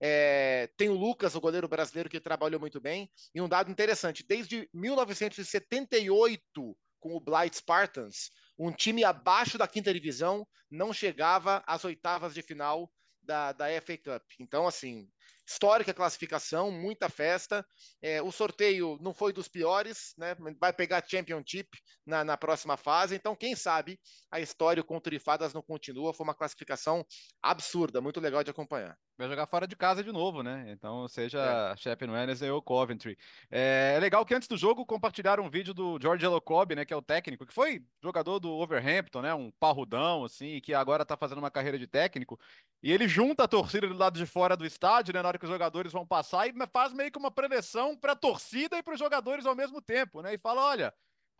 É, 0.00 0.68
tem 0.76 0.88
o 0.88 0.94
Lucas, 0.94 1.34
o 1.34 1.40
goleiro 1.40 1.68
brasileiro, 1.68 2.10
que 2.10 2.20
trabalhou 2.20 2.60
muito 2.60 2.80
bem. 2.80 3.10
E 3.34 3.40
um 3.40 3.48
dado 3.48 3.70
interessante: 3.70 4.24
desde 4.26 4.68
1978, 4.74 6.76
com 7.00 7.16
o 7.16 7.20
Blight 7.20 7.56
Spartans, 7.56 8.30
um 8.58 8.70
time 8.70 9.02
abaixo 9.02 9.58
da 9.58 9.66
quinta 9.66 9.92
divisão 9.92 10.46
não 10.70 10.92
chegava 10.92 11.62
às 11.66 11.84
oitavas 11.84 12.32
de 12.32 12.42
final 12.42 12.88
da, 13.22 13.52
da 13.52 13.66
FA 13.80 13.98
Cup. 13.98 14.22
Então, 14.38 14.66
assim, 14.66 15.08
histórica 15.52 15.92
classificação, 15.92 16.70
muita 16.70 17.08
festa. 17.08 17.64
É, 18.00 18.22
o 18.22 18.32
sorteio 18.32 18.98
não 19.00 19.12
foi 19.12 19.32
dos 19.32 19.48
piores, 19.48 20.14
né? 20.16 20.34
Vai 20.58 20.72
pegar 20.72 21.04
Championship 21.06 21.68
na, 22.06 22.24
na 22.24 22.36
próxima 22.36 22.76
fase. 22.76 23.14
Então, 23.14 23.36
quem 23.36 23.54
sabe 23.54 24.00
a 24.30 24.40
história 24.40 24.82
com 24.82 24.96
o 24.96 25.00
Trifadas 25.00 25.52
não 25.52 25.62
continua. 25.62 26.14
Foi 26.14 26.24
uma 26.24 26.34
classificação 26.34 27.04
absurda, 27.42 28.00
muito 28.00 28.20
legal 28.20 28.42
de 28.42 28.50
acompanhar. 28.50 28.96
Vai 29.22 29.28
jogar 29.28 29.46
fora 29.46 29.68
de 29.68 29.76
casa 29.76 30.02
de 30.02 30.10
novo, 30.10 30.42
né? 30.42 30.64
Então, 30.66 31.06
seja 31.06 31.72
é. 31.72 31.76
Sheffield 31.76 32.12
Wednesday 32.12 32.50
ou 32.50 32.60
Coventry. 32.60 33.16
É, 33.48 33.94
é, 33.94 34.00
legal 34.00 34.26
que 34.26 34.34
antes 34.34 34.48
do 34.48 34.56
jogo 34.56 34.84
compartilharam 34.84 35.44
um 35.44 35.48
vídeo 35.48 35.72
do 35.72 35.96
George 36.02 36.24
Elocob, 36.24 36.74
né? 36.74 36.84
Que 36.84 36.92
é 36.92 36.96
o 36.96 37.00
técnico, 37.00 37.46
que 37.46 37.54
foi 37.54 37.84
jogador 38.02 38.40
do 38.40 38.50
Overhampton, 38.50 39.22
né? 39.22 39.32
Um 39.32 39.52
parrudão, 39.60 40.24
assim, 40.24 40.60
que 40.60 40.74
agora 40.74 41.04
tá 41.04 41.16
fazendo 41.16 41.38
uma 41.38 41.52
carreira 41.52 41.78
de 41.78 41.86
técnico. 41.86 42.36
E 42.82 42.90
ele 42.90 43.06
junta 43.06 43.44
a 43.44 43.48
torcida 43.48 43.86
do 43.86 43.96
lado 43.96 44.18
de 44.18 44.26
fora 44.26 44.56
do 44.56 44.66
estádio, 44.66 45.14
né? 45.14 45.22
Na 45.22 45.28
hora 45.28 45.38
que 45.38 45.44
os 45.44 45.50
jogadores 45.52 45.92
vão 45.92 46.04
passar 46.04 46.48
e 46.48 46.54
faz 46.72 46.92
meio 46.92 47.12
que 47.12 47.18
uma 47.18 47.30
preleção 47.30 47.96
para 47.96 48.14
a 48.14 48.16
torcida 48.16 48.76
e 48.76 48.82
para 48.82 48.94
os 48.94 48.98
jogadores 48.98 49.46
ao 49.46 49.54
mesmo 49.54 49.80
tempo, 49.80 50.20
né? 50.20 50.34
E 50.34 50.38
fala, 50.38 50.64
olha, 50.64 50.92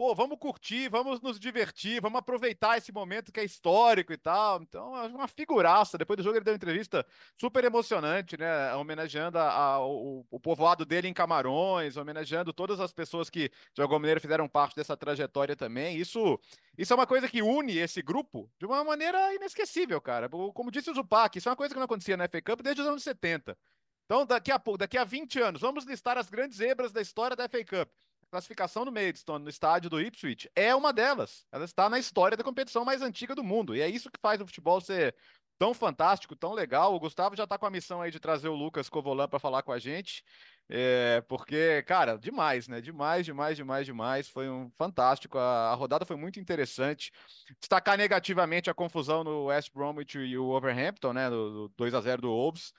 pô, 0.03 0.17
vamos 0.17 0.37
curtir, 0.37 0.89
vamos 0.89 1.21
nos 1.21 1.39
divertir, 1.39 2.01
vamos 2.01 2.19
aproveitar 2.19 2.77
esse 2.77 2.91
momento 2.91 3.31
que 3.31 3.39
é 3.39 3.45
histórico 3.45 4.13
e 4.13 4.17
tal. 4.17 4.61
Então, 4.61 4.97
é 4.97 5.07
uma 5.07 5.29
figuraça. 5.29 5.97
Depois 5.97 6.17
do 6.17 6.25
jogo, 6.25 6.37
ele 6.37 6.45
deu 6.45 6.53
uma 6.53 6.57
entrevista 6.57 7.07
super 7.41 7.63
emocionante, 7.63 8.37
né? 8.37 8.75
Homenageando 8.75 9.39
a, 9.39 9.49
a, 9.49 9.87
o, 9.87 10.27
o, 10.29 10.41
povoado 10.41 10.85
dele 10.85 11.07
em 11.07 11.15
Camarões, 11.15 11.97
homenageando 11.97 12.53
todas 12.53 12.81
as 12.81 12.93
pessoas 12.93 13.31
que, 13.31 13.49
de 13.73 13.81
alguma 13.81 14.01
maneira, 14.01 14.19
fizeram 14.19 14.49
parte 14.49 14.75
dessa 14.75 14.97
trajetória 14.97 15.55
também. 15.55 15.97
Isso, 15.97 16.37
isso 16.77 16.93
é 16.93 16.97
uma 16.97 17.07
coisa 17.07 17.29
que 17.29 17.41
une 17.41 17.79
esse 17.79 18.03
grupo 18.03 18.51
de 18.59 18.67
uma 18.67 18.83
maneira 18.83 19.33
inesquecível, 19.37 20.01
cara. 20.01 20.29
Como 20.29 20.73
disse 20.73 20.91
o 20.91 20.95
Zupac, 20.95 21.39
isso 21.39 21.49
é 21.49 21.51
uma 21.51 21.57
coisa 21.57 21.73
que 21.73 21.79
não 21.79 21.85
acontecia 21.85 22.17
na 22.17 22.27
FA 22.27 22.43
Cup 22.43 22.61
desde 22.61 22.83
os 22.83 22.89
anos 22.89 23.05
70. 23.05 23.57
Então, 24.05 24.27
daqui 24.27 24.51
a 24.51 24.59
pouco, 24.59 24.79
daqui 24.79 24.99
a 24.99 25.05
20 25.05 25.41
anos, 25.41 25.61
vamos 25.61 25.85
listar 25.85 26.19
as 26.19 26.29
grandes 26.29 26.59
zebras 26.59 26.91
da 26.91 27.01
história 27.01 27.37
da 27.37 27.49
FA 27.49 27.65
Cup. 27.65 27.89
Classificação 28.33 28.87
do 28.87 28.91
Maidstone 28.91 29.45
no 29.45 29.51
estádio 29.51 29.91
do 29.91 30.01
Ipswich 30.01 30.51
é 30.57 30.75
uma 30.75 30.91
delas. 30.91 31.45
Ela 31.53 31.67
está 31.67 31.91
na 31.91 31.99
história 31.99 32.35
da 32.35 32.43
competição 32.43 32.83
mais 32.83 33.03
antiga 33.03 33.35
do 33.35 33.45
mundo. 33.45 33.77
E 33.77 33.83
é 33.83 33.87
isso 33.87 34.11
que 34.11 34.19
faz 34.19 34.41
o 34.41 34.47
futebol 34.47 34.81
ser 34.81 35.15
tão 35.59 35.75
fantástico, 35.75 36.35
tão 36.35 36.55
legal. 36.55 36.95
O 36.95 36.99
Gustavo 36.99 37.37
já 37.37 37.45
está 37.45 37.59
com 37.59 37.67
a 37.67 37.71
missão 37.71 38.01
aí 38.01 38.11
de 38.11 38.19
trazer 38.19 38.49
o 38.49 38.55
Lucas 38.55 38.89
Covolan 38.89 39.29
para 39.29 39.39
falar 39.39 39.63
com 39.63 39.71
a 39.71 39.79
gente. 39.79 40.25
É, 40.67 41.21
porque, 41.29 41.83
cara, 41.83 42.17
demais, 42.17 42.69
né? 42.69 42.81
Demais, 42.81 43.27
demais, 43.27 43.55
demais, 43.55 43.85
demais. 43.85 44.29
Foi 44.31 44.49
um 44.49 44.71
fantástico. 44.79 45.37
A, 45.37 45.71
a, 45.71 45.75
rodada 45.75 46.07
foi 46.07 46.17
muito 46.17 46.41
interessante. 46.41 47.13
Destacar 47.61 47.99
negativamente 47.99 48.71
a 48.71 48.75
confusão 48.75 49.23
no 49.23 49.45
West 49.45 49.71
Bromwich 49.75 50.17
e 50.19 50.39
o 50.39 50.49
Overhampton, 50.49 51.13
né? 51.13 51.29
Do, 51.29 51.69
do 51.69 51.75
2 51.77 51.93
a 51.93 52.01
0 52.01 52.23
do 52.23 52.29
Wolves 52.29 52.73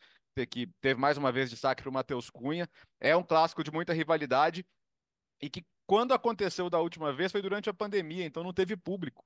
que 0.49 0.65
teve 0.81 0.99
mais 0.99 1.15
uma 1.15 1.31
vez 1.31 1.51
destaque 1.51 1.83
para 1.83 1.91
o 1.91 1.93
Matheus 1.93 2.27
Cunha. 2.27 2.67
É 2.99 3.15
um 3.15 3.21
clássico 3.21 3.63
de 3.63 3.71
muita 3.71 3.93
rivalidade 3.93 4.65
e 5.43 5.49
que, 5.49 5.65
quando 5.86 6.13
aconteceu 6.13 6.69
da 6.69 6.79
última 6.79 7.12
vez, 7.12 7.29
foi 7.29 7.41
durante 7.41 7.69
a 7.69 7.73
pandemia, 7.73 8.25
então 8.25 8.43
não 8.43 8.53
teve 8.53 8.77
público. 8.77 9.25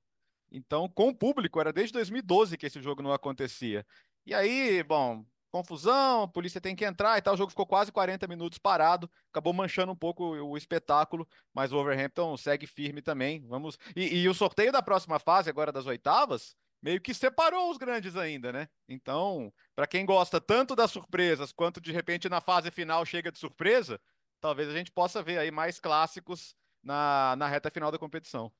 Então, 0.50 0.88
com 0.88 1.10
o 1.10 1.14
público, 1.14 1.60
era 1.60 1.72
desde 1.72 1.92
2012 1.92 2.58
que 2.58 2.66
esse 2.66 2.82
jogo 2.82 3.02
não 3.02 3.12
acontecia. 3.12 3.86
E 4.26 4.34
aí, 4.34 4.82
bom, 4.82 5.24
confusão, 5.48 6.22
a 6.22 6.28
polícia 6.28 6.60
tem 6.60 6.74
que 6.74 6.84
entrar 6.84 7.16
e 7.16 7.22
tal. 7.22 7.34
O 7.34 7.36
jogo 7.36 7.50
ficou 7.50 7.66
quase 7.66 7.92
40 7.92 8.26
minutos 8.26 8.58
parado, 8.58 9.08
acabou 9.30 9.52
manchando 9.52 9.92
um 9.92 9.96
pouco 9.96 10.24
o, 10.24 10.56
espetáculo, 10.56 11.28
mas 11.54 11.72
o 11.72 11.76
Overhampton 11.76 12.36
segue 12.36 12.66
firme 12.66 13.00
também. 13.00 13.46
Vamos. 13.46 13.78
E, 13.94 14.22
e 14.22 14.28
o 14.28 14.34
sorteio 14.34 14.72
da 14.72 14.82
próxima 14.82 15.20
fase, 15.20 15.48
agora 15.48 15.70
das 15.70 15.86
oitavas, 15.86 16.56
meio 16.82 17.00
que 17.00 17.14
separou 17.14 17.70
os 17.70 17.76
grandes 17.76 18.16
ainda, 18.16 18.52
né? 18.52 18.68
Então, 18.88 19.52
para 19.76 19.86
quem 19.86 20.04
gosta 20.04 20.40
tanto 20.40 20.74
das 20.74 20.90
surpresas 20.90 21.52
quanto 21.52 21.80
de 21.80 21.92
repente 21.92 22.28
na 22.28 22.40
fase 22.40 22.72
final 22.72 23.06
chega 23.06 23.30
de 23.30 23.38
surpresa, 23.38 24.00
talvez 24.40 24.68
a 24.68 24.76
gente 24.76 24.90
possa 24.90 25.22
ver 25.22 25.38
aí 25.38 25.50
mais 25.50 25.78
clássicos 25.80 26.56
na, 26.82 27.34
na 27.36 27.48
reta 27.48 27.70
final 27.70 27.90
da 27.90 27.98
competição. 27.98 28.52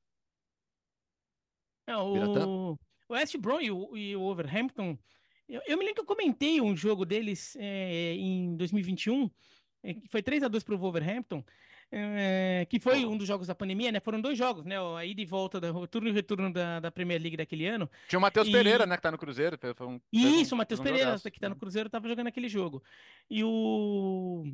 É, 1.86 1.96
o 1.96 2.76
West 3.08 3.36
Brom 3.38 3.60
e 3.60 3.70
o, 3.70 3.96
e 3.96 4.14
o 4.14 4.22
Overhampton, 4.22 4.98
eu, 5.48 5.62
eu, 5.66 5.78
me 5.78 5.84
lembro 5.84 5.94
que 5.94 6.00
eu 6.02 6.16
comentei 6.16 6.60
um 6.60 6.76
jogo 6.76 7.06
deles 7.06 7.56
é, 7.58 8.14
em 8.14 8.54
2021, 8.56 9.30
é, 9.82 9.94
que 9.94 10.08
foi 10.08 10.22
3 10.22 10.42
a 10.42 10.48
2 10.48 10.62
para 10.62 10.74
o 10.74 10.78
Wolverhampton, 10.78 11.42
é, 11.90 12.66
que 12.68 12.78
foi 12.78 13.06
um 13.06 13.16
dos 13.16 13.26
jogos 13.26 13.46
da 13.46 13.54
pandemia, 13.54 13.90
né? 13.90 13.98
Foram 13.98 14.20
dois 14.20 14.36
jogos, 14.36 14.66
né? 14.66 14.76
A 14.78 15.06
ida 15.06 15.22
e 15.22 15.24
volta, 15.24 15.58
da, 15.58 15.72
o 15.72 15.86
turno 15.86 16.10
e 16.10 16.12
retorno 16.12 16.52
da, 16.52 16.80
da 16.80 16.90
Premier 16.90 17.18
League 17.18 17.38
daquele 17.38 17.66
ano. 17.66 17.90
Tinha 18.08 18.18
o 18.18 18.22
Matheus 18.22 18.46
e... 18.46 18.52
Pereira, 18.52 18.84
né? 18.84 18.94
Que 18.96 19.02
tá 19.02 19.10
no 19.10 19.16
Cruzeiro. 19.16 19.58
Foi 19.74 19.86
um, 19.86 19.98
Isso, 20.12 20.54
um, 20.54 20.56
o 20.56 20.58
Matheus 20.58 20.80
um 20.80 20.82
Pereira, 20.82 21.06
jogaço. 21.06 21.30
que 21.30 21.40
tá 21.40 21.48
no 21.48 21.56
Cruzeiro, 21.56 21.88
tava 21.88 22.06
jogando 22.06 22.26
aquele 22.26 22.48
jogo. 22.48 22.82
E 23.30 23.42
o. 23.42 24.44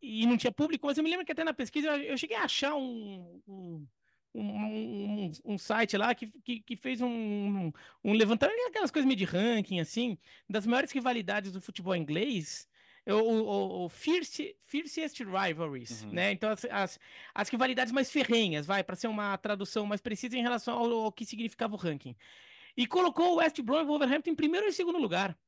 E 0.00 0.26
não 0.26 0.36
tinha 0.36 0.52
público, 0.52 0.86
mas 0.86 0.98
eu 0.98 1.04
me 1.04 1.10
lembro 1.10 1.24
que 1.24 1.32
até 1.32 1.44
na 1.44 1.54
pesquisa 1.54 1.88
eu, 1.88 2.02
eu 2.02 2.18
cheguei 2.18 2.36
a 2.36 2.44
achar 2.44 2.74
um, 2.74 3.40
um 3.46 3.86
um, 4.34 4.42
um, 4.42 5.30
um, 5.46 5.56
site 5.56 5.96
lá 5.96 6.14
que, 6.14 6.26
que, 6.26 6.60
que 6.60 6.76
fez 6.76 7.00
um, 7.00 7.72
um, 8.04 8.12
levantamento, 8.12 8.68
aquelas 8.68 8.90
coisas 8.90 9.06
meio 9.06 9.16
de 9.16 9.24
ranking, 9.24 9.80
assim, 9.80 10.18
das 10.46 10.66
maiores 10.66 10.92
rivalidades 10.92 11.52
do 11.52 11.60
futebol 11.60 11.96
inglês 11.96 12.68
o, 13.12 13.14
o, 13.14 13.84
o 13.84 13.88
fierce, 13.88 14.56
Fiercest 14.64 15.20
Rivalries, 15.20 16.02
uhum. 16.02 16.10
né? 16.10 16.32
Então, 16.32 16.50
as, 16.50 16.64
as, 16.64 17.00
as, 17.34 17.48
rivalidades 17.48 17.92
mais 17.92 18.10
ferrenhas, 18.10 18.66
vai, 18.66 18.82
para 18.82 18.96
ser 18.96 19.06
uma 19.06 19.36
tradução 19.38 19.86
mais 19.86 20.00
precisa 20.00 20.36
em 20.36 20.42
relação 20.42 20.76
ao, 20.76 20.92
ao, 20.92 21.12
que 21.12 21.24
significava 21.24 21.74
o 21.74 21.78
ranking. 21.78 22.16
E 22.76 22.86
colocou 22.86 23.34
o 23.34 23.36
West 23.36 23.60
Brom 23.62 23.80
e 23.80 23.82
o 23.84 23.86
Wolverhampton 23.86 24.30
em 24.30 24.34
primeiro 24.34 24.66
e 24.66 24.72
segundo 24.72 24.98
lugar. 24.98 25.38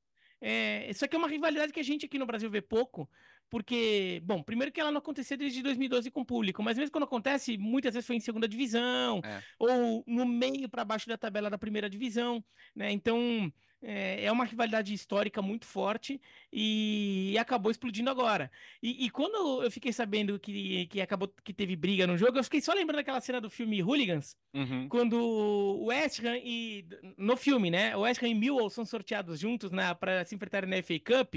É, 0.40 0.88
isso 0.90 1.05
aqui 1.05 1.16
é 1.16 1.18
uma 1.18 1.29
rivalidade 1.29 1.72
que 1.72 1.81
a 1.81 1.85
gente 1.85 2.07
aqui 2.07 2.18
no 2.18 2.27
Brasil 2.27 2.51
vê 2.51 2.61
pouco, 2.61 3.09
porque, 3.51 4.20
bom, 4.24 4.42
primeiro 4.42 4.70
que 4.70 4.81
ela 4.81 4.92
não 4.92 4.98
acontecia 4.98 5.37
desde 5.37 5.62
2012 5.62 6.11
com 6.11 6.20
o 6.20 6.27
público, 6.27 6.62
mas 6.62 6.77
mesmo 6.77 6.92
quando 6.92 7.05
acontece, 7.05 7.57
muitas 7.59 7.94
vezes 7.94 8.07
foi 8.07 8.16
em 8.16 8.20
segunda 8.20 8.46
divisão, 8.46 9.20
é. 9.24 9.42
ou 9.59 10.05
no 10.07 10.27
meio 10.27 10.68
para 10.68 10.85
baixo 10.85 11.09
da 11.09 11.16
tabela 11.16 11.51
da 11.51 11.59
primeira 11.59 11.88
divisão, 11.88 12.44
né? 12.74 12.90
Então, 12.92 13.53
é, 13.82 14.24
é 14.24 14.32
uma 14.32 14.44
rivalidade 14.44 14.92
histórica 14.92 15.40
muito 15.40 15.66
forte 15.66 16.20
e, 16.52 17.30
e 17.32 17.38
acabou 17.38 17.70
explodindo 17.70 18.10
agora. 18.10 18.50
E, 18.82 19.06
e, 19.06 19.10
quando 19.10 19.62
eu 19.62 19.70
fiquei 19.70 19.92
sabendo 19.92 20.38
que, 20.38 20.86
que 20.86 21.00
acabou 21.00 21.28
que 21.44 21.52
teve 21.52 21.76
briga 21.76 22.06
no 22.06 22.16
jogo, 22.16 22.38
eu 22.38 22.44
fiquei 22.44 22.60
só 22.60 22.72
lembrando 22.72 22.96
daquela 22.96 23.20
cena 23.20 23.40
do 23.40 23.48
filme 23.48 23.82
Hooligans, 23.82 24.36
uhum. 24.52 24.88
quando 24.88 25.14
o 25.14 25.86
West 25.86 26.20
Ham 26.24 26.38
e 26.42 26.84
no 27.16 27.36
filme, 27.36 27.70
né? 27.70 27.96
O 27.96 28.00
West 28.00 28.22
Ham 28.22 28.28
e 28.28 28.34
Millwall 28.34 28.70
são 28.70 28.84
sorteados 28.84 29.38
juntos 29.38 29.70
na 29.70 29.94
para 29.94 30.24
se 30.24 30.34
enfrentarem 30.34 30.68
na 30.68 30.82
FA 30.82 30.98
Cup. 30.98 31.36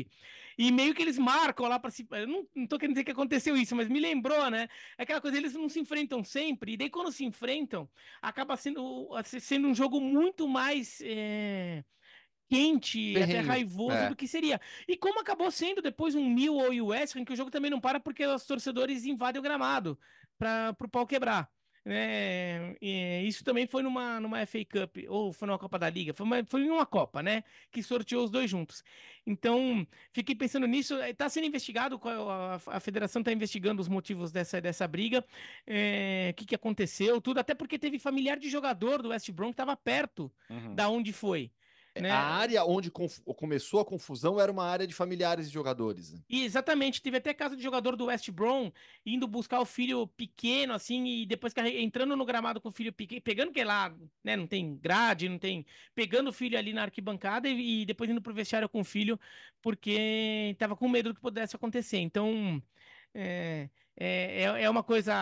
E 0.58 0.72
meio 0.72 0.94
que 0.94 1.02
eles 1.02 1.18
marcam 1.18 1.68
lá 1.68 1.80
para 1.80 1.92
se. 1.92 2.06
Eu 2.12 2.28
não, 2.28 2.48
não 2.56 2.68
tô 2.68 2.78
querendo 2.78 2.96
dizer 2.96 3.04
que 3.04 3.12
aconteceu 3.12 3.56
isso, 3.56 3.76
mas 3.76 3.88
me 3.88 4.00
lembrou, 4.00 4.50
né? 4.50 4.68
Aquela 4.98 5.22
coisa, 5.22 5.38
eles 5.38 5.54
não 5.54 5.70
se 5.70 5.80
enfrentam 5.80 6.24
sempre, 6.24 6.74
e 6.74 6.78
daí 6.78 6.90
quando 6.90 7.12
se 7.12 7.24
enfrentam, 7.24 7.90
acaba 8.22 8.58
sendo, 8.58 9.10
sendo 9.24 9.68
um 9.68 9.76
jogo 9.76 10.02
muito 10.02 10.48
mais. 10.48 11.02
É 11.04 11.84
quente, 12.52 13.14
Terrível. 13.14 13.24
até 13.24 13.40
raivoso 13.40 13.96
é. 13.96 14.10
do 14.10 14.16
que 14.16 14.28
seria. 14.28 14.60
E 14.86 14.98
como 14.98 15.22
acabou 15.22 15.50
sendo 15.50 15.82
depois 15.82 16.16
um 16.16 16.30
Mil 16.30 16.56
ou 16.56 16.70
o 16.70 16.88
West 16.88 17.16
Ham, 17.16 17.24
que 17.24 17.32
o 17.32 17.36
jogo 17.36 17.50
também 17.50 17.72
não 17.72 17.80
para 17.80 17.98
porque 17.98 18.26
os 18.26 18.46
torcedores 18.46 19.06
invadem 19.06 19.40
o 19.40 19.44
gramado 19.44 19.98
para 20.38 20.76
o 20.82 20.90
pau 20.90 21.08
quebrar. 21.08 21.50
É, 21.84 22.76
isso 23.24 23.44
também 23.44 23.66
foi 23.66 23.82
numa, 23.82 24.20
numa 24.20 24.46
FA 24.46 24.60
Cup, 24.66 24.98
ou 25.08 25.34
foi 25.34 25.48
numa 25.48 25.58
Copa 25.58 25.80
da 25.80 25.90
Liga, 25.90 26.14
foi, 26.14 26.26
uma, 26.26 26.46
foi 26.46 26.70
uma 26.70 26.86
Copa, 26.86 27.24
né? 27.24 27.44
Que 27.72 27.82
sorteou 27.82 28.24
os 28.24 28.30
dois 28.30 28.50
juntos. 28.50 28.84
Então, 29.26 29.88
fiquei 30.12 30.36
pensando 30.36 30.68
nisso. 30.68 30.96
Está 31.02 31.30
sendo 31.30 31.48
investigado, 31.48 32.00
a, 32.04 32.60
a 32.68 32.80
federação 32.82 33.22
está 33.22 33.32
investigando 33.32 33.82
os 33.82 33.88
motivos 33.88 34.32
dessa, 34.32 34.60
dessa 34.60 34.88
briga, 34.88 35.22
o 35.22 35.24
é, 35.66 36.34
que, 36.36 36.46
que 36.46 36.56
aconteceu, 36.56 37.22
tudo, 37.22 37.40
até 37.40 37.56
porque 37.56 37.80
teve 37.80 37.98
familiar 37.98 38.38
de 38.38 38.50
jogador 38.50 39.02
do 39.02 39.10
West 39.10 39.32
Brom 39.32 39.48
que 39.48 39.54
estava 39.54 39.76
perto 39.76 40.32
uhum. 40.50 40.76
da 40.76 40.90
onde 40.90 41.14
foi. 41.14 41.50
Né? 42.00 42.10
A 42.10 42.20
área 42.20 42.64
onde 42.64 42.90
começou 42.90 43.82
a 43.82 43.86
confusão 43.86 44.40
era 44.40 44.52
uma 44.52 44.64
área 44.64 44.88
de 44.88 44.94
familiares 44.94 45.48
de 45.48 45.54
jogadores. 45.54 46.14
Né? 46.14 46.22
E 46.30 46.44
exatamente, 46.44 47.02
teve 47.02 47.18
até 47.18 47.34
caso 47.34 47.56
de 47.56 47.62
jogador 47.62 47.98
do 47.98 48.06
West 48.06 48.30
Brom 48.32 48.72
indo 49.06 49.28
buscar 49.28 49.60
o 49.60 49.66
filho 49.66 50.08
pequeno, 50.08 50.74
assim, 50.74 51.06
e 51.06 51.26
depois 51.26 51.54
entrando 51.58 52.16
no 52.16 52.26
gramado 52.26 52.62
com 52.62 52.70
o 52.70 52.72
filho 52.72 52.94
pequeno, 52.94 53.22
pegando 53.22 53.52
que 53.52 53.64
lá, 53.64 53.94
né, 54.24 54.38
não 54.38 54.48
tem 54.48 54.78
grade, 54.78 55.28
não 55.28 55.38
tem. 55.38 55.66
Pegando 55.94 56.30
o 56.30 56.34
filho 56.34 56.58
ali 56.58 56.72
na 56.72 56.84
arquibancada 56.84 57.50
e, 57.50 57.82
e 57.82 57.86
depois 57.86 58.10
indo 58.10 58.22
pro 58.22 58.34
vestiário 58.34 58.70
com 58.70 58.80
o 58.80 58.86
filho, 58.86 59.20
porque 59.62 60.56
tava 60.58 60.78
com 60.78 60.88
medo 60.88 61.10
do 61.10 61.16
que 61.16 61.22
pudesse 61.22 61.56
acontecer. 61.56 61.98
Então. 61.98 62.62
É, 63.14 63.70
é, 63.98 64.44
é, 64.44 64.64
é 64.64 64.70
uma 64.70 64.84
coisa. 64.84 65.14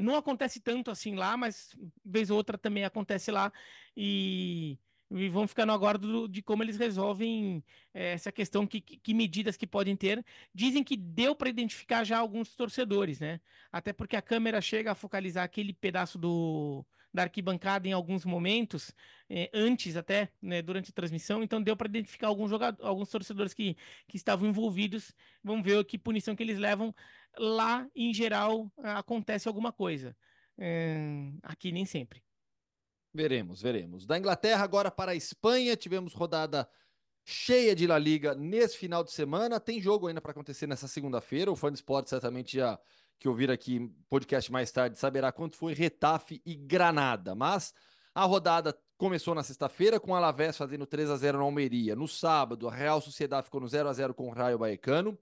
Não 0.00 0.14
acontece 0.14 0.60
tanto 0.60 0.90
assim 0.90 1.16
lá, 1.16 1.36
mas 1.36 1.76
vez 2.04 2.30
ou 2.30 2.36
outra 2.36 2.56
também 2.56 2.84
acontece 2.84 3.30
lá. 3.30 3.52
E, 3.96 4.78
e 5.10 5.28
vão 5.28 5.46
ficando 5.46 5.72
agora 5.72 5.98
do, 5.98 6.26
de 6.28 6.42
como 6.42 6.62
eles 6.62 6.76
resolvem 6.76 7.62
é, 7.92 8.12
essa 8.12 8.32
questão, 8.32 8.66
que, 8.66 8.80
que, 8.80 9.14
medidas 9.14 9.56
que 9.56 9.66
podem 9.66 9.96
ter. 9.96 10.24
Dizem 10.54 10.82
que 10.82 10.96
deu 10.96 11.34
para 11.34 11.48
identificar 11.48 12.04
já 12.04 12.18
alguns 12.18 12.56
torcedores, 12.56 13.20
né? 13.20 13.40
Até 13.70 13.92
porque 13.92 14.16
a 14.16 14.22
câmera 14.22 14.60
chega 14.60 14.92
a 14.92 14.94
focalizar 14.94 15.44
aquele 15.44 15.72
pedaço 15.72 16.18
do, 16.18 16.84
da 17.14 17.22
arquibancada 17.22 17.86
em 17.86 17.92
alguns 17.92 18.24
momentos, 18.24 18.92
é, 19.30 19.48
antes 19.54 19.96
até, 19.96 20.30
né, 20.42 20.60
durante 20.60 20.90
a 20.90 20.92
transmissão, 20.92 21.44
então 21.44 21.62
deu 21.62 21.76
para 21.76 21.88
identificar 21.88 22.26
alguns 22.26 22.50
jogadores, 22.50 22.84
alguns 22.84 23.08
torcedores 23.08 23.54
que, 23.54 23.76
que 24.08 24.16
estavam 24.16 24.48
envolvidos. 24.48 25.14
Vamos 25.42 25.64
ver 25.64 25.84
que 25.84 25.96
punição 25.96 26.34
que 26.34 26.42
eles 26.42 26.58
levam 26.58 26.92
lá, 27.38 27.88
em 27.94 28.12
geral, 28.12 28.70
acontece 28.78 29.46
alguma 29.46 29.72
coisa. 29.72 30.16
É, 30.58 31.30
aqui 31.42 31.70
nem 31.70 31.84
sempre. 31.84 32.23
Veremos, 33.14 33.62
veremos. 33.62 34.04
Da 34.04 34.18
Inglaterra 34.18 34.64
agora 34.64 34.90
para 34.90 35.12
a 35.12 35.14
Espanha, 35.14 35.76
tivemos 35.76 36.12
rodada 36.12 36.68
cheia 37.24 37.74
de 37.74 37.86
La 37.86 37.96
Liga 37.96 38.34
nesse 38.34 38.76
final 38.76 39.04
de 39.04 39.12
semana. 39.12 39.60
Tem 39.60 39.80
jogo 39.80 40.08
ainda 40.08 40.20
para 40.20 40.32
acontecer 40.32 40.66
nessa 40.66 40.88
segunda-feira. 40.88 41.50
O 41.50 41.54
Fã 41.54 41.70
Sport 41.72 42.08
certamente 42.08 42.56
já 42.56 42.78
que 43.18 43.28
ouvir 43.28 43.52
aqui 43.52 43.88
podcast 44.10 44.50
mais 44.50 44.72
tarde 44.72 44.98
saberá 44.98 45.30
quanto 45.30 45.56
foi 45.56 45.74
Retafe 45.74 46.42
e 46.44 46.56
Granada. 46.56 47.36
Mas 47.36 47.72
a 48.12 48.24
rodada 48.24 48.76
começou 48.98 49.32
na 49.32 49.44
sexta-feira 49.44 50.00
com 50.00 50.10
o 50.10 50.14
Alavés 50.16 50.56
fazendo 50.56 50.84
3 50.84 51.08
a 51.10 51.16
0 51.16 51.38
na 51.38 51.44
Almeria. 51.44 51.94
No 51.94 52.08
sábado, 52.08 52.68
a 52.68 52.74
Real 52.74 53.00
Sociedade 53.00 53.44
ficou 53.44 53.60
no 53.60 53.68
0 53.68 53.88
a 53.88 53.92
0 53.92 54.12
com 54.12 54.26
o 54.26 54.32
Raio 54.32 54.58
Baecano. 54.58 55.16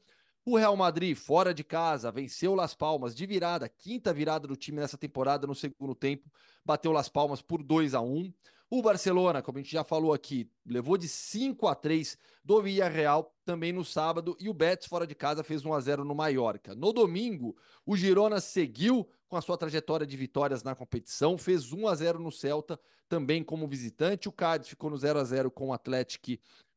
O 0.44 0.56
Real 0.56 0.76
Madrid, 0.76 1.16
fora 1.16 1.54
de 1.54 1.62
casa, 1.62 2.10
venceu 2.10 2.52
Las 2.56 2.74
Palmas 2.74 3.14
de 3.14 3.24
virada, 3.26 3.68
quinta 3.68 4.12
virada 4.12 4.48
do 4.48 4.56
time 4.56 4.80
nessa 4.80 4.98
temporada 4.98 5.46
no 5.46 5.54
segundo 5.54 5.94
tempo, 5.94 6.28
bateu 6.64 6.90
Las 6.90 7.08
Palmas 7.08 7.40
por 7.40 7.62
2 7.62 7.94
a 7.94 8.00
1. 8.00 8.34
O 8.68 8.82
Barcelona, 8.82 9.40
como 9.40 9.58
a 9.58 9.60
gente 9.60 9.70
já 9.70 9.84
falou 9.84 10.12
aqui, 10.12 10.50
levou 10.66 10.98
de 10.98 11.06
5 11.06 11.68
a 11.68 11.76
3 11.76 12.18
do 12.42 12.60
Villarreal 12.60 13.32
também 13.44 13.72
no 13.72 13.84
sábado 13.84 14.36
e 14.40 14.48
o 14.48 14.54
Betis 14.54 14.88
fora 14.88 15.06
de 15.06 15.14
casa 15.14 15.44
fez 15.44 15.64
1 15.64 15.74
a 15.74 15.80
0 15.80 16.04
no 16.04 16.14
Mallorca. 16.14 16.74
No 16.74 16.92
domingo, 16.92 17.54
o 17.86 17.96
Girona 17.96 18.40
seguiu 18.40 19.08
com 19.28 19.36
a 19.36 19.42
sua 19.42 19.56
trajetória 19.56 20.04
de 20.04 20.16
vitórias 20.16 20.64
na 20.64 20.74
competição, 20.74 21.38
fez 21.38 21.72
1 21.72 21.86
a 21.86 21.94
0 21.94 22.18
no 22.18 22.32
Celta 22.32 22.80
também 23.08 23.44
como 23.44 23.68
visitante. 23.68 24.28
O 24.28 24.32
Cádiz 24.32 24.70
ficou 24.70 24.90
no 24.90 24.96
0 24.96 25.20
a 25.20 25.24
0 25.24 25.50
com 25.52 25.68
o 25.68 25.72
Atlético 25.72 26.32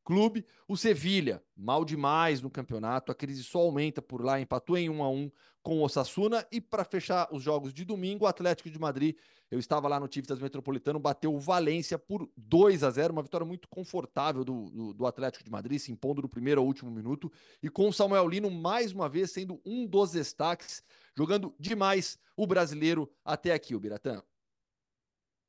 clube. 0.06 0.46
O 0.68 0.78
Sevilha, 0.78 1.44
mal 1.58 1.84
demais 1.84 2.42
no 2.42 2.50
campeonato, 2.50 3.12
a 3.12 3.16
crise 3.16 3.44
só 3.44 3.60
aumenta 3.60 4.02
por 4.02 4.24
lá, 4.24 4.40
empatou 4.40 4.78
em 4.78 4.90
1 4.90 5.04
a 5.04 5.10
1 5.10 5.32
com 5.64 5.80
o 5.80 5.82
Osasuna 5.82 6.46
e 6.52 6.62
para 6.62 6.86
fechar 6.86 7.28
os 7.32 7.42
jogos 7.42 7.74
de 7.74 7.84
domingo, 7.84 8.26
o 8.26 8.28
Atlético 8.28 8.70
de 8.70 8.78
Madrid, 8.78 9.18
eu 9.50 9.58
estava 9.58 9.88
lá 9.88 10.00
no 10.00 10.08
Tivitas 10.08 10.40
Metropolitano, 10.40 11.00
bateu 11.00 11.34
o 11.34 11.40
Valência 11.40 11.98
por 11.98 12.30
2 12.38 12.84
a 12.84 12.92
0, 12.92 13.14
uma 13.14 13.24
vitória 13.24 13.46
muito 13.46 13.68
confortável 13.68 14.46
do, 14.46 14.70
do, 14.70 14.94
do, 14.94 15.06
Atlético 15.08 15.44
de 15.44 15.50
Madrid, 15.50 15.80
se 15.80 15.92
impondo 15.92 16.22
do 16.22 16.30
primeiro 16.30 16.62
ao 16.62 16.68
último 16.68 16.92
minuto 16.92 17.32
e 17.64 17.70
com 17.70 17.90
o 17.90 17.94
Samuel 17.94 18.28
Lino 18.28 18.52
mais 18.52 18.92
uma 18.92 19.10
vez 19.10 19.32
sendo 19.32 19.60
um 19.66 19.88
dos 19.88 20.12
destaques, 20.12 20.84
jogando 21.18 21.54
demais 21.60 22.20
o 22.38 22.46
brasileiro 22.46 23.10
até 23.24 23.52
aqui, 23.52 23.74
o 23.74 23.80
Biratã. 23.80 24.22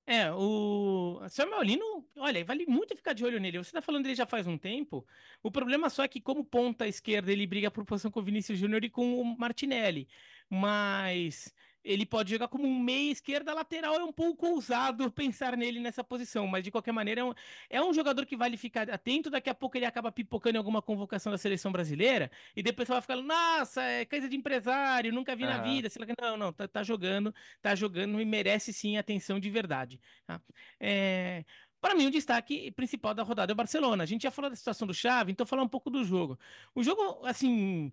É, 0.08 0.30
o 0.32 1.20
Samuel 1.28 1.62
Lino, 1.62 2.08
olha, 2.16 2.44
vale 2.44 2.64
muito 2.66 2.94
ficar 2.96 3.12
de 3.12 3.24
olho 3.24 3.40
nele. 3.40 3.58
Você 3.58 3.72
tá 3.72 3.82
falando 3.82 4.04
dele 4.04 4.14
já 4.14 4.24
faz 4.24 4.46
um 4.46 4.56
tempo. 4.56 5.04
O 5.42 5.50
problema 5.50 5.90
só 5.90 6.04
é 6.04 6.08
que, 6.08 6.20
como 6.20 6.44
ponta 6.44 6.86
esquerda, 6.86 7.32
ele 7.32 7.46
briga 7.46 7.70
por 7.72 7.84
posição 7.84 8.10
com 8.10 8.20
o 8.20 8.22
Vinícius 8.22 8.56
Júnior 8.58 8.84
e 8.84 8.90
com 8.90 9.20
o 9.20 9.36
Martinelli. 9.36 10.08
Mas 10.48 11.52
ele 11.86 12.04
pode 12.04 12.30
jogar 12.30 12.48
como 12.48 12.66
um 12.66 12.78
meia 12.78 13.12
esquerda 13.12 13.54
lateral, 13.54 13.94
é 13.94 14.04
um 14.04 14.12
pouco 14.12 14.46
ousado 14.46 15.10
pensar 15.10 15.56
nele 15.56 15.78
nessa 15.78 16.02
posição, 16.02 16.46
mas 16.46 16.64
de 16.64 16.70
qualquer 16.70 16.92
maneira 16.92 17.20
é 17.20 17.24
um, 17.24 17.32
é 17.70 17.80
um 17.80 17.94
jogador 17.94 18.26
que 18.26 18.36
vale 18.36 18.56
ficar 18.56 18.90
atento, 18.90 19.30
daqui 19.30 19.48
a 19.48 19.54
pouco 19.54 19.76
ele 19.76 19.86
acaba 19.86 20.10
pipocando 20.10 20.56
em 20.56 20.58
alguma 20.58 20.82
convocação 20.82 21.30
da 21.30 21.38
seleção 21.38 21.70
brasileira, 21.70 22.30
e 22.56 22.62
depois 22.62 22.88
vai 22.88 23.00
ficar, 23.00 23.16
nossa, 23.16 23.82
é 23.82 24.04
coisa 24.04 24.28
de 24.28 24.36
empresário, 24.36 25.12
nunca 25.12 25.36
vi 25.36 25.44
uhum. 25.44 25.50
na 25.50 25.58
vida, 25.58 25.88
não, 26.20 26.36
não, 26.36 26.52
tá, 26.52 26.66
tá, 26.66 26.82
jogando, 26.82 27.32
tá 27.62 27.74
jogando 27.74 28.20
e 28.20 28.24
merece 28.24 28.72
sim 28.72 28.98
atenção 28.98 29.38
de 29.38 29.48
verdade. 29.48 30.00
Tá? 30.26 30.40
É... 30.80 31.44
Para 31.86 31.94
mim, 31.94 32.06
o 32.06 32.10
destaque 32.10 32.72
principal 32.72 33.14
da 33.14 33.22
rodada 33.22 33.52
é 33.52 33.54
o 33.54 33.56
Barcelona. 33.56 34.02
A 34.02 34.06
gente 34.06 34.22
já 34.22 34.30
falou 34.32 34.50
da 34.50 34.56
situação 34.56 34.88
do 34.88 34.92
Xavi, 34.92 35.30
então 35.30 35.46
falar 35.46 35.62
um 35.62 35.68
pouco 35.68 35.88
do 35.88 36.04
jogo. 36.04 36.36
O 36.74 36.82
jogo, 36.82 37.24
assim, 37.24 37.92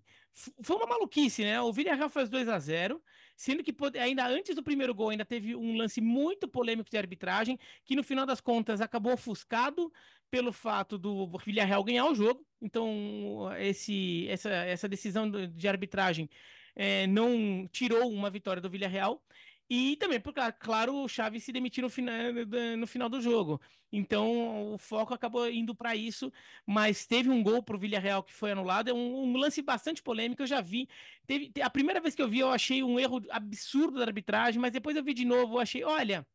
foi 0.64 0.74
uma 0.74 0.86
maluquice, 0.86 1.44
né? 1.44 1.60
O 1.60 1.72
Villarreal 1.72 2.08
fez 2.08 2.28
2 2.28 2.48
a 2.48 2.58
0 2.58 3.00
sendo 3.36 3.62
que 3.62 3.72
ainda 4.00 4.26
antes 4.26 4.56
do 4.56 4.64
primeiro 4.64 4.92
gol 4.92 5.10
ainda 5.10 5.24
teve 5.24 5.54
um 5.54 5.76
lance 5.76 6.00
muito 6.00 6.48
polêmico 6.48 6.90
de 6.90 6.98
arbitragem, 6.98 7.56
que 7.84 7.94
no 7.94 8.02
final 8.02 8.26
das 8.26 8.40
contas 8.40 8.80
acabou 8.80 9.12
ofuscado 9.12 9.92
pelo 10.28 10.52
fato 10.52 10.98
do 10.98 11.28
Villarreal 11.38 11.84
ganhar 11.84 12.06
o 12.06 12.16
jogo. 12.16 12.44
Então, 12.60 13.48
esse, 13.60 14.26
essa, 14.28 14.50
essa 14.50 14.88
decisão 14.88 15.30
de 15.30 15.68
arbitragem 15.68 16.28
é, 16.74 17.06
não 17.06 17.68
tirou 17.70 18.10
uma 18.10 18.28
vitória 18.28 18.60
do 18.60 18.68
Villarreal. 18.68 19.22
E 19.68 19.96
também, 19.96 20.20
porque, 20.20 20.40
claro, 20.60 20.94
o 20.94 21.08
Chaves 21.08 21.42
se 21.42 21.52
demitiu 21.52 21.82
no 21.82 21.90
final, 21.90 22.16
no 22.78 22.86
final 22.86 23.08
do 23.08 23.20
jogo. 23.20 23.60
Então, 23.90 24.72
o 24.74 24.78
foco 24.78 25.14
acabou 25.14 25.48
indo 25.48 25.74
para 25.74 25.96
isso, 25.96 26.32
mas 26.66 27.06
teve 27.06 27.30
um 27.30 27.42
gol 27.42 27.62
para 27.62 27.76
o 27.76 27.78
Villarreal 27.78 28.22
que 28.22 28.32
foi 28.32 28.52
anulado. 28.52 28.90
É 28.90 28.92
um, 28.92 29.24
um, 29.24 29.36
lance 29.36 29.62
bastante 29.62 30.02
polêmico, 30.02 30.42
eu 30.42 30.46
já 30.46 30.60
vi. 30.60 30.88
Teve, 31.26 31.50
a 31.62 31.70
primeira 31.70 32.00
vez 32.00 32.14
que 32.14 32.20
eu 32.22 32.28
vi, 32.28 32.40
eu 32.40 32.50
achei 32.50 32.82
um 32.82 32.98
erro 33.00 33.22
absurdo 33.30 33.98
da 33.98 34.04
arbitragem, 34.04 34.60
mas 34.60 34.72
depois 34.72 34.96
eu 34.96 35.04
vi 35.04 35.14
de 35.14 35.24
novo, 35.24 35.54
eu 35.54 35.60
achei, 35.60 35.82
olha, 35.84 36.26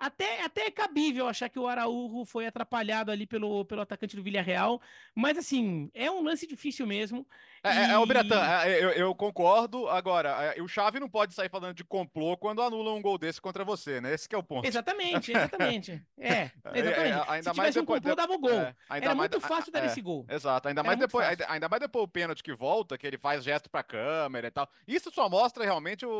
até, 0.00 0.42
até 0.42 0.62
é 0.62 0.70
cabível 0.70 1.28
achar 1.28 1.50
que 1.50 1.58
o 1.58 1.68
Araújo 1.68 2.24
foi 2.24 2.46
atrapalhado 2.46 3.12
ali 3.12 3.26
pelo, 3.26 3.66
pelo 3.66 3.82
atacante 3.82 4.16
do 4.16 4.22
Villarreal, 4.22 4.80
mas 5.14 5.36
assim, 5.36 5.90
é 5.92 6.10
um 6.10 6.22
lance 6.22 6.46
difícil 6.46 6.86
mesmo. 6.86 7.26
É, 7.62 7.68
e... 7.68 7.78
é, 7.78 7.90
é 7.90 7.98
o 7.98 8.06
Bretan, 8.06 8.42
é, 8.42 8.82
eu, 8.82 8.90
eu, 8.92 9.14
concordo. 9.14 9.86
Agora, 9.88 10.54
é, 10.56 10.62
o 10.62 10.66
Chave 10.66 10.98
não 10.98 11.08
pode 11.08 11.34
sair 11.34 11.50
falando 11.50 11.74
de 11.74 11.84
complô 11.84 12.34
quando 12.34 12.62
anula 12.62 12.94
um 12.94 13.02
gol 13.02 13.18
desse 13.18 13.38
contra 13.42 13.62
você, 13.62 14.00
né? 14.00 14.14
Esse 14.14 14.26
que 14.26 14.34
é 14.34 14.38
o 14.38 14.42
ponto. 14.42 14.66
Exatamente, 14.66 15.32
exatamente. 15.32 16.02
é, 16.18 16.50
exatamente. 16.74 16.98
É, 16.98 17.24
ainda 17.28 17.50
Se 17.52 17.56
mais 17.58 17.74
depois, 17.74 17.98
um 17.98 18.02
complô, 18.02 18.14
dava 18.16 18.32
o 18.32 18.38
gol. 18.38 18.52
É, 18.52 18.74
Era 18.88 19.14
mais, 19.14 19.30
muito 19.30 19.40
fácil 19.40 19.70
dar 19.70 19.84
esse 19.84 20.00
gol. 20.00 20.24
Exato, 20.30 20.68
ainda 20.68 20.82
mais, 20.82 20.98
depois, 20.98 21.28
ainda, 21.28 21.46
ainda, 21.46 21.68
mais 21.68 21.80
depois 21.80 22.04
o 22.04 22.08
pênalti 22.08 22.42
que 22.42 22.54
volta, 22.54 22.96
que 22.96 23.06
ele 23.06 23.18
faz 23.18 23.44
gesto 23.44 23.68
pra 23.68 23.82
câmera 23.82 24.48
e 24.48 24.50
tal. 24.50 24.66
Isso 24.88 25.10
só 25.12 25.28
mostra 25.28 25.62
realmente 25.62 26.06
o, 26.06 26.10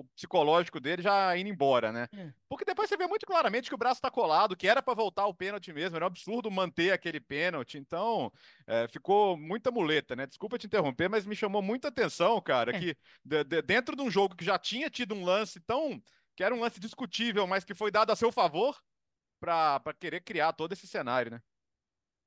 o 0.00 0.04
psicológico 0.14 0.80
dele 0.80 1.02
já 1.02 1.36
indo 1.36 1.50
embora, 1.50 1.92
né? 1.92 2.08
Porque 2.48 2.64
depois 2.64 2.88
você 2.88 2.96
vê 2.96 3.06
muito 3.06 3.25
claramente 3.26 3.68
que 3.68 3.74
o 3.74 3.78
braço 3.78 4.00
tá 4.00 4.10
colado, 4.10 4.56
que 4.56 4.66
era 4.66 4.80
para 4.80 4.94
voltar 4.94 5.26
o 5.26 5.34
pênalti 5.34 5.72
mesmo, 5.74 5.96
era 5.96 6.06
um 6.06 6.08
absurdo 6.08 6.50
manter 6.50 6.92
aquele 6.92 7.20
pênalti. 7.20 7.76
Então, 7.76 8.32
ficou 8.90 9.36
muita 9.36 9.70
muleta, 9.70 10.16
né? 10.16 10.26
Desculpa 10.26 10.56
te 10.56 10.66
interromper 10.66 10.86
interromper, 10.86 11.08
mas 11.08 11.26
me 11.26 11.34
chamou 11.34 11.62
muita 11.62 11.88
atenção, 11.88 12.40
cara, 12.40 12.74
é. 12.76 12.78
que 12.78 12.96
de, 13.24 13.44
de, 13.44 13.62
dentro 13.62 13.96
de 13.96 14.02
um 14.02 14.10
jogo 14.10 14.36
que 14.36 14.44
já 14.44 14.58
tinha 14.58 14.90
tido 14.90 15.14
um 15.14 15.24
lance 15.24 15.60
tão. 15.60 16.00
que 16.34 16.44
era 16.44 16.54
um 16.54 16.60
lance 16.60 16.78
discutível, 16.78 17.46
mas 17.46 17.64
que 17.64 17.74
foi 17.74 17.90
dado 17.90 18.10
a 18.10 18.16
seu 18.16 18.30
favor 18.30 18.78
para 19.40 19.80
querer 19.98 20.20
criar 20.20 20.52
todo 20.52 20.72
esse 20.72 20.86
cenário, 20.86 21.32
né? 21.32 21.40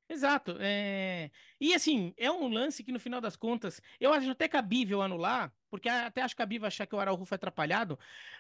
Exato. 0.08 0.58
É... 0.60 1.30
E 1.62 1.74
assim, 1.74 2.14
é 2.18 2.32
um 2.32 2.48
lance 2.48 2.84
que 2.84 2.92
no 2.92 3.00
final 3.00 3.22
das 3.22 3.36
contas, 3.36 3.80
eu 4.00 4.12
acho 4.12 4.32
até 4.32 4.48
cabível 4.48 5.02
anular, 5.02 5.54
porque 5.70 5.90
até 5.90 6.22
acho 6.22 6.36
cabível 6.36 6.68
achar 6.68 6.86
que 6.86 6.96
o 6.96 7.00
Araújo 7.00 7.26
foi 7.26 7.36
atrapalhado, 7.36 7.98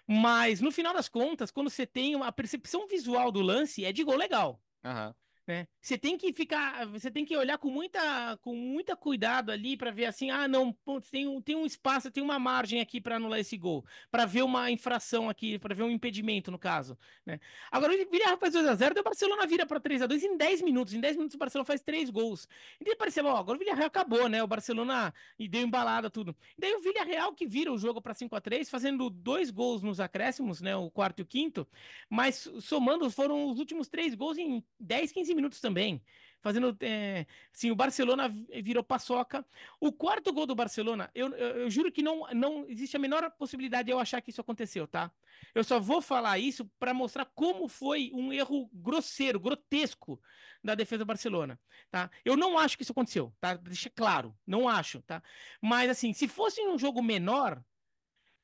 mas 0.07 0.61
no 0.61 0.71
final 0.71 0.93
das 0.93 1.07
contas, 1.07 1.51
quando 1.51 1.69
você 1.69 1.85
tem 1.85 2.15
uma 2.15 2.31
percepção 2.31 2.87
visual 2.87 3.31
do 3.31 3.41
lance, 3.41 3.85
é 3.85 3.91
de 3.91 4.03
gol 4.03 4.17
legal. 4.17 4.61
Uhum. 4.83 5.13
Né? 5.49 5.67
Você 5.81 5.97
tem 5.97 6.15
que 6.15 6.31
ficar, 6.31 6.85
você 6.85 7.09
tem 7.09 7.25
que 7.25 7.35
olhar 7.35 7.57
com 7.57 7.71
muita, 7.71 8.37
com 8.43 8.53
muita 8.53 8.95
cuidado 8.95 9.51
ali 9.51 9.75
para 9.75 9.89
ver 9.89 10.05
assim, 10.05 10.29
ah, 10.29 10.47
não, 10.47 10.77
tem, 11.09 11.27
um, 11.27 11.41
tem 11.41 11.55
um 11.55 11.65
espaço, 11.65 12.11
tem 12.11 12.21
uma 12.21 12.37
margem 12.37 12.79
aqui 12.81 13.01
para 13.01 13.15
anular 13.15 13.39
esse 13.39 13.57
gol, 13.57 13.83
para 14.11 14.27
ver 14.27 14.43
uma 14.43 14.69
infração 14.69 15.27
aqui, 15.27 15.57
para 15.57 15.73
ver 15.73 15.81
um 15.81 15.89
impedimento 15.89 16.51
no 16.51 16.59
caso, 16.59 16.95
né? 17.25 17.39
Agora 17.71 17.91
o 17.91 18.11
Villarreal 18.11 18.37
faz 18.37 18.53
2 18.53 18.67
a 18.67 18.75
0, 18.75 18.99
o 18.99 19.03
Barcelona 19.03 19.47
vira 19.47 19.65
para 19.65 19.79
3 19.79 20.03
a 20.03 20.05
2 20.05 20.23
em 20.23 20.37
10 20.37 20.61
minutos. 20.61 20.93
Em 20.93 20.99
10 20.99 21.15
minutos 21.15 21.33
o 21.33 21.39
Barcelona 21.39 21.65
faz 21.65 21.81
três 21.81 22.11
gols. 22.11 22.47
E 22.79 22.85
daí 22.85 22.95
parecia, 22.95 23.25
ó, 23.25 23.35
agora 23.35 23.55
o 23.55 23.59
Villarreal 23.59 23.87
acabou, 23.87 24.29
né? 24.29 24.43
O 24.43 24.47
Barcelona 24.47 25.11
e 25.39 25.47
deu 25.47 25.63
embalada 25.63 26.11
tudo. 26.11 26.35
E 26.59 26.61
daí 26.61 26.75
o 26.75 26.79
Villarreal 26.79 27.33
que 27.33 27.47
vira 27.47 27.73
o 27.73 27.77
jogo 27.79 27.99
para 28.03 28.13
5 28.13 28.35
a 28.35 28.39
3, 28.39 28.69
fazendo 28.69 29.09
dois 29.09 29.49
gols 29.49 29.81
nos 29.81 29.99
acréscimos, 29.99 30.61
né, 30.61 30.75
o 30.75 30.91
quarto 30.91 31.21
e 31.21 31.23
o 31.23 31.25
quinto, 31.25 31.67
mas 32.07 32.47
somando 32.61 33.09
foram 33.09 33.49
os 33.49 33.57
últimos 33.57 33.87
três 33.87 34.13
gols 34.13 34.37
em 34.37 34.63
10, 34.79 35.11
15 35.11 35.33
minutos 35.33 35.38
minutos 35.39 35.59
também 35.59 36.01
fazendo. 36.41 36.75
É, 36.81 37.25
assim, 37.53 37.71
o 37.71 37.75
Barcelona 37.75 38.29
virou 38.63 38.83
paçoca. 38.83 39.45
O 39.79 39.91
quarto 39.91 40.31
gol 40.33 40.45
do 40.45 40.55
Barcelona, 40.55 41.09
eu, 41.13 41.29
eu, 41.35 41.47
eu, 41.61 41.69
juro 41.69 41.91
que 41.91 42.01
não, 42.01 42.27
não 42.33 42.67
existe 42.67 42.95
a 42.95 42.99
menor 42.99 43.29
possibilidade 43.31 43.87
de 43.87 43.91
eu 43.91 43.99
achar 43.99 44.21
que 44.21 44.29
isso 44.29 44.41
aconteceu, 44.41 44.87
tá? 44.87 45.11
Eu 45.53 45.63
só 45.63 45.79
vou 45.79 46.01
falar 46.01 46.39
isso 46.39 46.65
para 46.79 46.93
mostrar 46.93 47.25
como 47.25 47.67
foi 47.67 48.11
um 48.13 48.31
erro 48.33 48.69
grosseiro, 48.73 49.39
grotesco 49.39 50.21
da 50.63 50.75
defesa 50.75 50.99
do 50.99 51.07
Barcelona, 51.07 51.59
tá? 51.89 52.09
Eu 52.25 52.35
não 52.35 52.57
acho 52.57 52.77
que 52.77 52.83
isso 52.83 52.91
aconteceu, 52.91 53.33
tá? 53.39 53.55
Deixa 53.55 53.89
claro, 53.89 54.35
não 54.45 54.67
acho, 54.67 55.01
tá? 55.03 55.23
Mas 55.61 55.89
assim, 55.89 56.13
se 56.13 56.27
fosse 56.27 56.61
um 56.61 56.77
jogo 56.77 57.01
menor, 57.01 57.63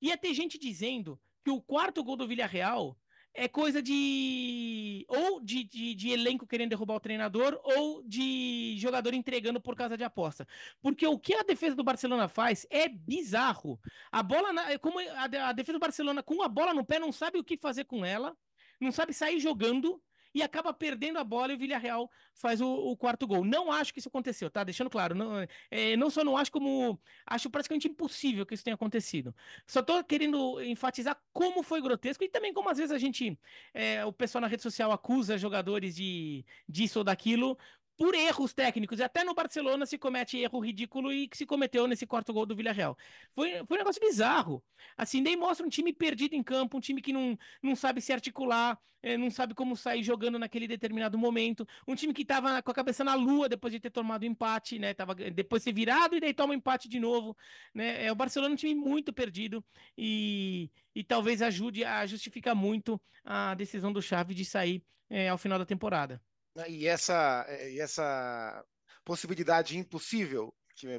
ia 0.02 0.18
ter 0.18 0.34
gente 0.34 0.58
dizendo 0.58 1.20
que 1.44 1.52
o 1.52 1.62
quarto 1.62 2.04
gol 2.04 2.16
do 2.16 2.28
Villarreal 2.28 2.98
é 3.36 3.48
coisa 3.48 3.82
de. 3.82 5.06
ou 5.08 5.42
de, 5.42 5.64
de, 5.64 5.94
de, 5.94 6.10
elenco 6.10 6.48
querendo 6.48 6.70
derrubar 6.70 6.96
o 6.96 7.00
treinador, 7.00 7.60
ou 7.64 8.02
de 8.04 8.76
jogador 8.78 9.14
entregando 9.14 9.60
por 9.60 9.76
causa 9.76 9.98
de 9.98 10.04
aposta. 10.04 10.48
Porque 10.82 11.06
o 11.06 11.20
que 11.20 11.36
a 11.36 11.44
defesa 11.44 11.76
do 11.76 11.84
Barcelona 11.84 12.28
faz 12.28 12.66
é 12.70 12.88
bizarro. 12.88 13.80
A 14.12 14.24
bola. 14.24 14.54
Na, 14.54 14.80
como 14.80 15.00
a, 15.00 15.50
a 15.50 15.52
defesa 15.52 15.78
do 15.78 15.82
Barcelona, 15.82 16.24
com 16.24 16.42
a 16.42 16.48
bola 16.48 16.74
no 16.74 16.86
pé, 16.86 16.98
não 16.98 17.12
sabe 17.12 17.38
o 17.38 17.44
que 17.44 17.58
fazer 17.58 17.84
com 17.84 18.06
ela, 18.06 18.36
não 18.80 18.92
sabe 18.92 19.14
sair 19.14 19.40
jogando 19.40 20.02
e 20.36 20.44
acaba 20.44 20.74
perdendo 20.74 21.18
a 21.18 21.24
bola 21.24 21.54
e 21.54 21.56
o 21.56 21.58
Villarreal 21.58 22.12
faz 22.34 22.60
o, 22.60 22.68
o, 22.68 22.98
quarto 22.98 23.26
gol. 23.26 23.46
Não 23.46 23.72
acho 23.72 23.94
que 23.94 24.00
isso 24.00 24.10
aconteceu, 24.10 24.50
tá? 24.50 24.66
Deixando 24.66 24.90
claro. 24.90 25.16
Não, 25.16 25.48
é, 25.72 25.96
não 25.96 26.10
só 26.10 26.26
não 26.26 26.36
acho 26.36 26.52
como. 26.52 27.00
Acho 27.26 27.50
praticamente 27.50 27.88
impossível 27.88 28.46
que 28.46 28.54
isso 28.54 28.64
tenha 28.64 28.74
acontecido. 28.76 29.34
Só 29.66 29.82
tô 29.82 30.04
querendo 30.04 30.62
enfatizar 30.62 31.18
como 31.32 31.64
foi 31.64 31.82
grotesco 31.82 32.22
e 32.22 32.28
também 32.28 32.54
como 32.54 32.70
às 32.70 32.78
vezes 32.78 32.92
a 32.92 32.98
gente. 32.98 33.40
É, 33.74 34.04
o 34.04 34.12
pessoal 34.12 34.42
na 34.42 34.48
rede 34.48 34.62
social 34.62 34.92
acusa 34.92 35.38
jogadores 35.38 35.96
de 35.96 36.46
disso 36.68 37.00
ou 37.00 37.06
daquilo 37.06 37.58
por 37.98 38.14
erros 38.14 38.54
técnicos. 38.54 39.00
E 39.00 39.04
até 39.04 39.24
no 39.24 39.34
Barcelona 39.34 39.86
se 39.86 39.98
comete 39.98 40.38
erro 40.38 40.60
ridículo 40.60 41.12
e 41.12 41.28
que 41.28 41.38
se 41.38 41.46
cometeu 41.46 41.88
nesse 41.88 42.06
quarto 42.06 42.34
gol 42.34 42.46
do 42.46 42.56
Villarreal. 42.56 42.98
Foi, 43.34 43.52
foi 43.66 43.78
um 43.78 43.80
negócio 43.80 44.02
bizarro. 44.02 44.64
Assim, 44.98 45.22
nem 45.22 45.36
mostra 45.36 45.66
um 45.66 45.70
time 45.70 45.94
perdido 45.94 46.36
em 46.36 46.44
campo, 46.44 46.78
um 46.78 46.82
time 46.82 47.02
que 47.02 47.14
não, 47.14 47.38
não 47.62 47.76
sabe 47.76 48.02
se 48.02 48.12
articular, 48.14 48.78
é, 49.06 49.18
não 49.18 49.30
sabe 49.30 49.54
como 49.54 49.78
sair 49.78 50.02
jogando 50.02 50.40
naquele 50.40 50.68
determinado 50.68 51.18
momento. 51.18 51.66
Um 51.88 51.94
time 51.94 52.12
que 52.12 52.24
estava 52.24 52.62
com 52.64 52.72
a 52.72 52.74
cabeça 52.74 53.04
na 53.04 53.14
lua 53.14 53.48
depois 53.48 53.72
de 53.72 53.80
ter 53.80 53.92
tomado 53.92 54.26
empate, 54.26 54.80
né? 54.80 54.94
Tava, 54.96 55.14
depois 55.14 55.62
de 55.62 55.66
ser 55.66 55.74
virado 55.74 56.16
e 56.16 56.20
daí 56.20 56.34
toma 56.34 56.54
um 56.54 56.58
empate 56.58 56.90
de 56.90 57.00
novo. 57.00 57.38
Né? 57.74 58.06
É, 58.06 58.12
o 58.12 58.16
Barcelona 58.16 58.54
é 58.54 58.56
um 58.56 58.58
time 58.58 58.74
muito 58.74 59.14
perdido 59.14 59.64
e, 59.96 60.72
e 60.96 61.04
talvez 61.04 61.42
ajude 61.44 61.86
a 61.86 62.06
justificar 62.08 62.56
muito 62.56 63.00
a 63.24 63.54
decisão 63.54 63.94
do 63.94 64.02
Xavi 64.02 64.34
de 64.34 64.44
sair 64.44 64.84
é, 65.08 65.30
ao 65.30 65.38
final 65.38 65.60
da 65.60 65.66
temporada. 65.66 66.20
Né, 66.56 66.70
e 66.70 66.88
essa, 66.88 67.46
eh, 67.50 67.74
e 67.74 67.80
essa 67.82 68.64
possibilidade 69.04 69.78
impossível 69.78 70.54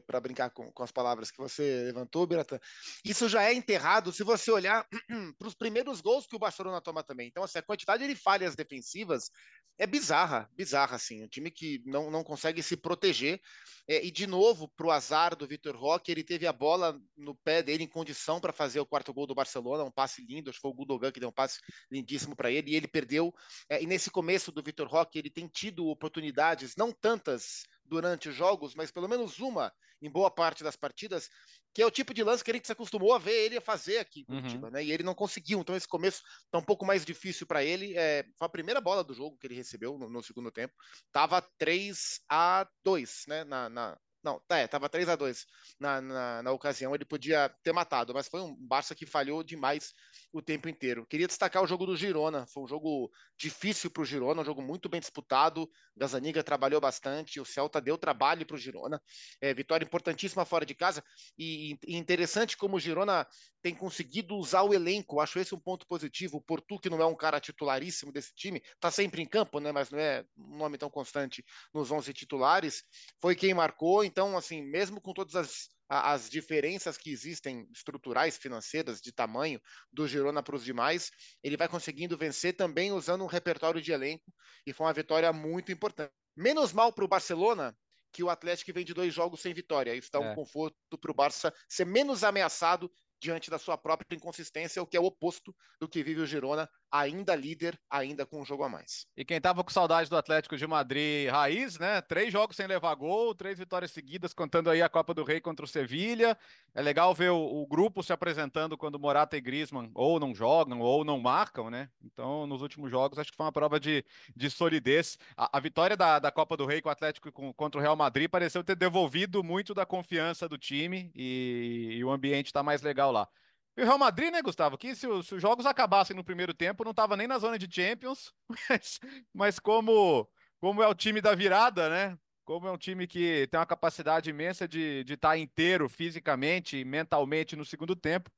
para 0.07 0.21
brincar 0.21 0.51
com, 0.51 0.71
com, 0.73 0.83
as 0.83 0.93
palavras 0.93 1.31
que 1.31 1.39
você 1.39 1.85
levantou, 1.85 2.27
Biratan, 2.27 2.59
isso 3.05 3.29
já 3.29 3.43
é 3.43 3.55
enterrado 3.55 4.13
se 4.13 4.23
você 4.23 4.51
olhar 4.51 4.87
para 5.39 5.49
os 5.49 5.55
primeiros 5.55 6.01
gols 6.01 6.27
que 6.27 6.37
o 6.37 6.39
Barcelona 6.39 6.81
toma 6.81 7.03
também. 7.03 7.29
Então, 7.29 7.43
assim, 7.43 7.59
a 7.59 7.63
quantidade 7.63 8.07
de 8.07 8.15
falhas 8.15 8.55
defensivas 8.55 9.31
é 9.79 9.87
bizarra, 9.87 10.49
bizarra, 10.55 10.97
assim. 10.97 11.23
Um 11.23 11.29
time 11.29 11.51
que 11.51 11.83
não, 11.85 12.11
não 12.11 12.25
consegue 12.25 12.63
se 12.63 12.77
proteger. 12.77 13.41
É, 13.87 14.05
e, 14.05 14.11
de 14.11 14.27
novo, 14.27 14.69
para 14.69 14.87
o 14.87 14.91
azar 14.91 15.37
do 15.37 15.47
Vitor 15.47 15.77
Roque, 15.77 16.11
ele 16.11 16.25
teve 16.25 16.47
a 16.47 16.53
bola 16.53 16.99
no 17.17 17.35
pé 17.35 17.63
dele 17.63 17.85
em 17.85 17.89
condição 17.89 18.41
para 18.41 18.53
fazer 18.53 18.81
o 18.81 18.87
quarto 18.87 19.13
gol 19.13 19.27
do 19.27 19.35
Barcelona, 19.35 19.85
um 19.85 19.91
passe 19.91 20.25
lindo. 20.25 20.49
Acho 20.49 20.59
que 20.59 20.63
foi 20.63 20.71
o 20.71 20.75
Gudogan 20.75 21.13
que 21.13 21.21
deu 21.21 21.29
um 21.29 21.33
passe 21.33 21.61
lindíssimo 21.91 22.35
para 22.35 22.51
ele, 22.51 22.71
e 22.71 22.75
ele 22.75 22.89
perdeu. 22.89 23.35
É, 23.69 23.83
e 23.83 23.87
nesse 23.87 24.11
começo 24.11 24.51
do 24.51 24.63
Vitor 24.63 24.89
Roque, 24.89 25.19
ele 25.19 25.31
tem 25.31 25.47
tido 25.47 25.87
oportunidades, 25.89 26.75
não 26.77 26.91
tantas 26.91 27.65
durante 27.89 28.29
os 28.29 28.35
jogos, 28.35 28.75
mas 28.75 28.91
pelo 28.91 29.09
menos 29.09 29.39
uma 29.39 29.73
em 30.01 30.11
boa 30.11 30.31
parte 30.31 30.63
das 30.63 30.77
partidas, 30.77 31.31
que 31.75 31.83
é 31.83 31.87
o 31.87 31.91
tipo 31.91 32.13
de 32.13 32.23
lance 32.23 32.45
que 32.45 32.51
a 32.51 32.55
gente 32.55 32.67
se 32.67 32.73
acostumou 32.73 33.15
a 33.15 33.19
ver 33.19 33.45
ele 33.45 33.61
fazer 33.61 33.99
aqui 33.99 34.21
em 34.21 34.25
Curitiba, 34.25 34.67
uhum. 34.67 34.73
né? 34.73 34.85
E 34.85 34.93
ele 34.93 35.03
não 35.03 35.15
conseguiu, 35.15 35.61
então 35.61 35.77
esse 35.77 35.89
começo 35.89 36.23
tá 36.51 36.59
um 36.59 36.65
pouco 36.65 36.85
mais 36.85 37.05
difícil 37.05 37.47
para 37.47 37.65
ele. 37.65 37.97
É, 37.97 38.25
foi 38.39 38.47
a 38.47 38.51
primeira 38.51 38.81
bola 38.81 39.03
do 39.03 39.15
jogo 39.15 39.37
que 39.39 39.47
ele 39.47 39.55
recebeu 39.55 39.99
no, 39.99 40.09
no 40.09 40.23
segundo 40.23 40.51
tempo, 40.51 40.75
tava 41.13 41.43
3 41.59 42.21
a 42.29 42.69
2, 42.85 43.25
né? 43.29 43.45
Na, 43.45 43.69
na, 43.69 43.99
não, 44.27 44.43
é, 44.51 44.67
tava 44.67 44.89
3 44.89 45.09
a 45.09 45.15
2 45.15 45.47
na, 45.79 46.01
na, 46.01 46.43
na, 46.43 46.53
ocasião, 46.53 46.93
ele 46.93 47.05
podia 47.05 47.49
ter 47.63 47.73
matado, 47.73 48.13
mas 48.13 48.27
foi 48.27 48.41
um 48.41 48.57
Barça 48.57 48.93
que 48.93 49.07
falhou 49.07 49.45
demais 49.45 49.95
o 50.33 50.43
tempo 50.43 50.69
inteiro. 50.69 51.07
Queria 51.07 51.29
destacar 51.29 51.63
o 51.63 51.67
jogo 51.67 51.87
do 51.87 51.97
Girona, 51.97 52.45
foi 52.49 52.65
um 52.65 52.67
jogo 52.67 53.09
difícil 53.39 53.89
para 53.89 54.03
o 54.03 54.05
Girona, 54.05 54.43
um 54.43 54.45
jogo 54.45 54.61
muito 54.61 54.89
bem 54.89 54.99
disputado. 55.01 55.71
Gazaniga 55.97 56.43
trabalhou 56.43 56.81
bastante, 56.81 57.41
o 57.41 57.45
Celta 57.45 57.81
deu 57.81 57.97
trabalho 57.97 58.45
para 58.45 58.57
o 58.57 58.59
Girona. 58.59 59.01
É, 59.41 59.55
vitória 59.55 59.85
importantíssima 59.85 60.45
fora 60.45 60.67
de 60.67 60.75
casa 60.75 61.05
e, 61.39 61.79
e, 61.87 61.97
interessante 61.97 62.57
como 62.57 62.77
o 62.77 62.81
Girona 62.81 63.27
tem 63.63 63.75
conseguido 63.75 64.37
usar 64.37 64.63
o 64.63 64.75
elenco. 64.75 65.21
Acho 65.21 65.39
esse 65.39 65.55
um 65.55 65.59
ponto 65.59 65.87
positivo. 65.87 66.39
O 66.39 66.41
Portu, 66.41 66.79
que 66.79 66.91
não 66.91 67.01
é 67.01 67.07
um 67.07 67.17
cara 67.17 67.41
titularíssimo 67.41 68.13
desse 68.13 68.35
time, 68.35 68.63
está 68.75 68.91
sempre 68.91 69.23
em 69.23 69.27
campo, 69.27 69.61
né? 69.61 69.73
Mas 69.73 69.91
não 69.91 69.99
é 69.99 70.25
um 70.37 70.57
nome 70.57 70.79
tão 70.79 70.91
constante 70.91 71.45
nos 71.73 71.91
11 71.91 72.13
titulares. 72.13 72.85
Foi 73.21 73.35
quem 73.35 73.55
marcou. 73.55 74.05
Então, 74.17 74.35
assim, 74.35 74.63
mesmo 74.63 74.99
com 74.99 75.13
todas 75.13 75.37
as, 75.37 75.69
as 75.91 76.31
diferenças 76.31 76.97
que 76.97 77.11
existem 77.11 77.69
estruturais, 77.71 78.39
financeiras, 78.39 78.99
de 78.99 79.13
tamanho 79.13 79.61
do 79.93 80.09
Girona 80.09 80.43
para 80.43 80.57
os 80.57 80.65
demais, 80.65 81.11
ele 81.43 81.55
vai 81.55 81.69
conseguindo 81.69 82.17
vencer 82.17 82.57
também 82.57 82.93
usando 82.93 83.23
um 83.23 83.27
repertório 83.27 83.79
de 83.79 83.93
elenco 83.93 84.33
e 84.67 84.73
foi 84.73 84.87
uma 84.87 84.93
vitória 84.95 85.31
muito 85.35 85.71
importante. 85.71 86.11
Menos 86.35 86.73
mal 86.73 86.95
para 86.95 87.05
o 87.05 87.09
Barcelona 87.09 87.77
que 88.11 88.23
o 88.23 88.31
Atlético 88.31 88.73
vem 88.73 88.87
de 88.87 88.95
dois 88.95 89.13
jogos 89.13 89.43
sem 89.43 89.53
vitória. 89.53 89.95
Isso 89.95 90.09
dá 90.11 90.19
um 90.19 90.31
é. 90.31 90.35
conforto 90.35 90.99
para 90.99 91.11
o 91.11 91.15
Barça 91.15 91.53
ser 91.69 91.85
menos 91.85 92.25
ameaçado 92.25 92.91
diante 93.21 93.51
da 93.51 93.59
sua 93.59 93.77
própria 93.77 94.17
inconsistência, 94.17 94.83
o 94.83 94.87
que 94.87 94.97
é 94.97 95.01
o 95.01 95.05
oposto 95.05 95.55
do 95.79 95.87
que 95.87 96.03
vive 96.03 96.23
o 96.23 96.27
Girona, 96.27 96.67
ainda 96.91 97.35
líder, 97.35 97.79
ainda 97.91 98.25
com 98.25 98.41
um 98.41 98.45
jogo 98.45 98.65
a 98.65 98.69
mais. 98.69 99.07
E 99.17 99.25
quem 99.25 99.41
tava 99.41 99.63
com 99.63 99.71
saudade 99.71 100.09
do 100.09 100.17
Atlético 100.17 100.57
de 100.57 100.67
Madrid 100.67 101.29
raiz, 101.31 101.79
né? 101.79 102.01
Três 102.01 102.33
jogos 102.33 102.57
sem 102.57 102.67
levar 102.67 102.95
gol, 102.95 103.35
três 103.35 103.59
vitórias 103.59 103.91
seguidas, 103.91 104.33
contando 104.33 104.71
aí 104.71 104.83
a 104.83 104.89
Copa 104.89 105.13
do 105.13 105.25
Rei 105.25 105.41
contra 105.41 105.65
o 105.65 105.69
Sevilha. 105.69 106.37
É 106.75 106.83
legal 106.83 107.15
ver 107.15 107.31
o, 107.31 107.63
o 107.63 107.67
grupo 107.67 108.03
se 108.03 108.13
apresentando 108.13 108.77
quando 108.77 108.99
Morata 108.99 109.37
e 109.37 109.41
Griezmann 109.41 109.91
ou 109.95 110.21
não 110.21 110.35
jogam 110.35 110.81
ou 110.81 111.05
não 111.05 111.19
marcam, 111.19 111.71
né? 111.71 111.89
Então, 112.05 112.47
nos 112.47 112.63
últimos 112.63 112.91
jogos, 112.91 113.19
acho 113.19 113.31
que 113.31 113.37
foi 113.37 113.47
uma 113.47 113.53
prova 113.53 113.81
de, 113.81 114.05
de 114.35 114.51
solidez. 114.51 115.19
A, 115.37 115.57
a 115.59 115.61
vitória 115.61 115.97
da, 115.97 116.19
da 116.19 116.31
Copa 116.31 116.57
do 116.57 116.67
Rei 116.67 116.81
com 116.81 116.89
o 116.89 116.93
Atlético 116.93 117.33
com, 117.33 117.53
contra 117.53 117.79
o 117.79 117.83
Real 117.83 117.97
Madrid 117.97 118.29
pareceu 118.29 118.63
ter 118.63 118.77
devolvido 118.77 119.43
muito 119.43 119.75
da 119.75 119.87
confiança 119.87 120.49
do 120.49 120.59
time 120.59 121.11
e, 121.15 121.97
e 121.99 122.05
o 122.05 122.11
ambiente 122.11 122.47
está 122.47 122.63
mais 122.63 122.83
legal 122.83 123.11
lá. 123.11 123.29
E 123.77 123.83
o 123.83 123.85
Real 123.85 123.99
Madrid, 123.99 124.33
né, 124.33 124.41
Gustavo? 124.41 124.79
Que 124.79 124.95
se, 124.95 125.07
se, 125.23 125.35
os 125.35 125.43
jogos 125.43 125.67
acabassem 125.67 126.17
no 126.17 126.25
primeiro 126.25 126.55
tempo, 126.55 126.85
não 126.85 126.93
estava 126.93 127.17
nem 127.17 127.27
na 127.27 127.39
zona 127.39 127.59
de 127.59 127.69
Champions, 127.71 128.33
mas, 128.71 129.01
mas 129.35 129.59
como, 129.59 130.29
como 130.61 130.83
é 130.83 130.89
o 130.89 130.95
time 130.95 131.21
da 131.21 131.35
virada, 131.35 131.89
né? 131.89 132.19
Como 132.45 132.67
é 132.67 132.71
um 132.73 132.79
time 132.79 133.07
que 133.07 133.49
tem 133.51 133.59
uma 133.59 133.67
capacidade 133.67 134.31
imensa 134.31 134.69
de 134.69 135.05
estar 135.09 135.31
tá 135.31 135.39
inteiro 135.39 135.89
fisicamente 135.89 136.79
e 136.79 136.85
mentalmente 136.85 137.57
no 137.57 137.65
segundo 137.65 137.97
tempo. 137.97 138.31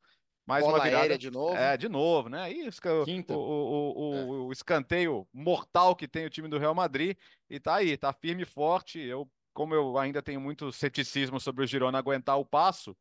Mais 0.48 0.64
Bola 0.64 0.78
uma 0.78 0.84
virada 0.84 1.18
de 1.18 1.30
novo. 1.30 1.54
É, 1.54 1.76
de 1.76 1.90
novo, 1.90 2.30
né? 2.30 2.50
Isso, 2.50 2.80
o, 2.86 3.34
o, 3.34 3.34
o, 3.34 4.14
é. 4.14 4.24
o, 4.46 4.50
escanteio 4.50 5.28
mortal 5.30 5.94
que 5.94 6.08
tem 6.08 6.24
o 6.24 6.30
time 6.30 6.48
do 6.48 6.56
Real 6.56 6.74
Madrid. 6.74 7.18
E 7.50 7.60
tá 7.60 7.74
aí, 7.74 7.98
tá 7.98 8.14
firme 8.14 8.44
e 8.44 8.46
forte. 8.46 8.98
Eu, 8.98 9.30
como 9.52 9.74
eu 9.74 9.98
ainda 9.98 10.22
tenho 10.22 10.40
muito 10.40 10.72
ceticismo 10.72 11.38
sobre 11.38 11.64
o 11.64 11.66
Girona 11.66 11.98
aguentar 11.98 12.38
o 12.38 12.46
passo, 12.46 12.96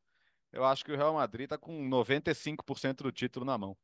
eu 0.58 0.66
acho 0.66 0.84
que 0.84 0.92
o 0.92 0.98
Real 0.98 1.14
Madrid 1.14 1.44
está 1.44 1.58
com 1.58 1.88
95% 1.88 3.04
do 3.04 3.12
título 3.12 3.46
na 3.46 3.58
mão. 3.58 3.78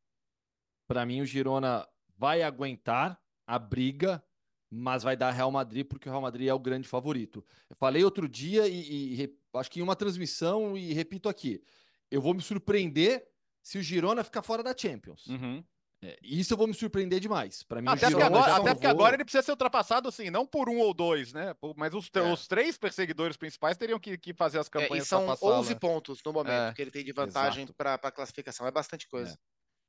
Para 0.87 1.05
mim, 1.05 1.21
o 1.21 1.25
Girona 1.25 1.87
vai 2.17 2.41
aguentar 2.41 3.21
a 3.45 3.59
briga, 3.59 4.23
mas 4.71 5.03
vai 5.03 5.15
dar 5.15 5.29
Real 5.29 5.51
Madrid 5.51 5.85
porque 5.85 6.09
o 6.09 6.11
Real 6.11 6.21
Madrid 6.21 6.47
é 6.47 6.53
o 6.53 6.59
grande 6.59 6.87
favorito. 6.87 7.45
Eu 7.69 7.75
falei 7.75 8.03
outro 8.03 8.27
dia 8.27 8.67
e, 8.67 9.21
e 9.21 9.39
acho 9.53 9.69
que 9.69 9.79
em 9.79 9.83
uma 9.83 9.95
transmissão 9.95 10.75
e 10.75 10.93
repito 10.93 11.29
aqui, 11.29 11.63
eu 12.09 12.19
vou 12.19 12.33
me 12.33 12.41
surpreender 12.41 13.23
se 13.61 13.77
o 13.77 13.83
Girona 13.83 14.23
ficar 14.23 14.41
fora 14.41 14.63
da 14.63 14.75
Champions. 14.75 15.27
Uhum. 15.27 15.63
É, 16.03 16.17
isso 16.21 16.53
eu 16.53 16.57
vou 16.57 16.67
me 16.67 16.73
surpreender 16.73 17.19
demais. 17.19 17.63
Para 17.63 17.81
mim, 17.81 17.87
até, 17.87 18.09
porque 18.09 18.23
agora, 18.23 18.55
até 18.55 18.73
porque 18.73 18.87
agora, 18.87 19.15
ele 19.15 19.23
precisa 19.23 19.41
ser 19.41 19.51
ultrapassado, 19.51 20.09
assim, 20.09 20.29
não 20.29 20.45
por 20.45 20.67
um 20.67 20.79
ou 20.79 20.93
dois, 20.93 21.31
né? 21.31 21.55
Mas 21.77 21.93
os, 21.93 22.09
é. 22.13 22.21
os 22.21 22.45
três 22.45 22.77
perseguidores 22.77 23.37
principais 23.37 23.77
teriam 23.77 23.97
que, 23.99 24.17
que 24.17 24.33
fazer 24.33 24.59
as 24.59 24.67
campanhas. 24.67 25.03
É, 25.03 25.05
e 25.05 25.05
são 25.05 25.25
11 25.41 25.75
pontos 25.75 26.19
no 26.25 26.33
momento 26.33 26.71
é, 26.71 26.73
que 26.73 26.81
ele 26.81 26.91
tem 26.91 27.05
de 27.05 27.13
vantagem 27.13 27.65
para 27.67 27.93
a 27.95 28.11
classificação. 28.11 28.67
É 28.67 28.71
bastante 28.71 29.07
coisa. 29.07 29.33
É. 29.33 29.37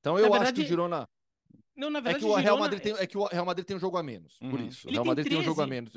Então 0.00 0.18
eu 0.18 0.24
verdade, 0.24 0.44
acho 0.44 0.54
que 0.54 0.60
o 0.60 0.66
Girona. 0.66 1.08
Não, 1.76 1.90
na 1.90 1.98
verdade, 1.98 2.24
é 2.24 2.28
que 2.28 2.32
o 2.32 2.36
Real 2.36 2.58
Madrid 2.58 2.82
tem, 2.82 2.92
é 2.92 3.06
que 3.06 3.18
o 3.18 3.24
Real 3.26 3.44
Madrid 3.44 3.66
tem 3.66 3.76
um 3.76 3.80
jogo 3.80 3.96
a 3.96 4.02
menos. 4.02 4.36
Por 4.38 4.60
uhum. 4.60 4.66
isso. 4.66 4.86
O 4.86 4.92
Real 4.92 5.04
Madrid 5.04 5.24
tem, 5.26 5.32
tem 5.32 5.40
um 5.40 5.44
jogo 5.44 5.60
a 5.60 5.66
menos. 5.66 5.92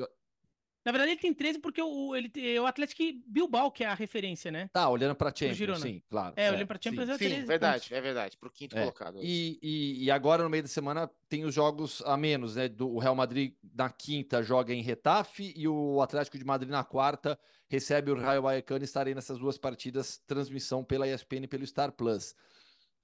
Na 0.87 0.91
verdade, 0.93 1.11
ele 1.11 1.19
tem 1.19 1.33
13 1.33 1.59
porque 1.59 1.81
o, 1.81 2.15
ele, 2.15 2.31
é 2.37 2.61
o 2.61 2.65
Atlético 2.65 3.03
Bilbao 3.27 3.69
que 3.69 3.83
é 3.83 3.87
a 3.87 3.93
referência, 3.93 4.49
né? 4.49 4.69
Tá, 4.71 4.87
olhando 4.87 5.15
pra 5.15 5.33
Champions, 5.35 5.81
sim, 5.81 6.01
claro. 6.09 6.33
É, 6.37 6.45
é 6.45 6.49
olhando 6.49 6.65
pra 6.65 6.79
Champions 6.81 7.07
sim, 7.07 7.11
é 7.11 7.17
13 7.17 7.35
Sim, 7.35 7.45
verdade, 7.45 7.73
pontos. 7.81 7.91
é 7.91 8.01
verdade, 8.01 8.37
pro 8.37 8.49
quinto 8.49 8.77
é. 8.77 8.79
colocado. 8.79 9.19
E, 9.21 9.59
e, 9.61 10.05
e, 10.05 10.09
agora, 10.09 10.43
no 10.43 10.49
meio 10.49 10.63
da 10.63 10.69
semana, 10.69 11.11
tem 11.27 11.43
os 11.43 11.53
jogos 11.53 12.01
a 12.05 12.15
menos, 12.15 12.55
né? 12.55 12.69
Do, 12.69 12.87
o 12.89 12.99
Real 12.99 13.13
Madrid 13.13 13.53
na 13.75 13.89
quinta 13.89 14.41
joga 14.41 14.73
em 14.73 14.81
Retafe 14.81 15.51
e 15.57 15.67
o 15.67 16.01
Atlético 16.01 16.37
de 16.37 16.45
Madrid 16.45 16.71
na 16.71 16.85
quarta 16.85 17.37
recebe 17.67 18.09
o 18.09 18.15
Raio 18.15 18.43
Vallecano 18.43 18.81
e 18.81 18.85
estarei 18.85 19.13
nessas 19.13 19.37
duas 19.37 19.57
partidas, 19.57 20.19
transmissão 20.25 20.85
pela 20.85 21.05
ESPN 21.05 21.43
e 21.43 21.47
pelo 21.47 21.67
Star 21.67 21.91
Plus. 21.91 22.33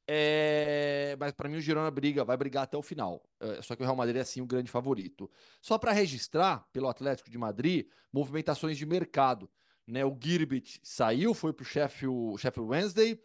É... 0.07 1.15
Mas 1.19 1.31
para 1.31 1.49
mim 1.49 1.57
o 1.57 1.61
Girona 1.61 1.89
briga, 1.89 2.23
vai 2.23 2.35
brigar 2.35 2.63
até 2.63 2.77
o 2.77 2.81
final. 2.81 3.23
É, 3.39 3.61
só 3.61 3.75
que 3.75 3.81
o 3.81 3.85
Real 3.85 3.95
Madrid 3.95 4.17
é 4.17 4.21
assim 4.21 4.41
o 4.41 4.45
grande 4.45 4.69
favorito. 4.69 5.29
Só 5.61 5.77
para 5.77 5.91
registrar 5.91 6.67
pelo 6.71 6.87
Atlético 6.87 7.29
de 7.29 7.37
Madrid, 7.37 7.87
movimentações 8.11 8.77
de 8.77 8.85
mercado. 8.85 9.49
Né? 9.87 10.03
O 10.05 10.17
Girbit 10.19 10.79
saiu, 10.83 11.33
foi 11.33 11.53
para 11.53 11.63
o 11.63 11.65
Sheffield, 11.65 12.37
Wednesday. 12.57 13.19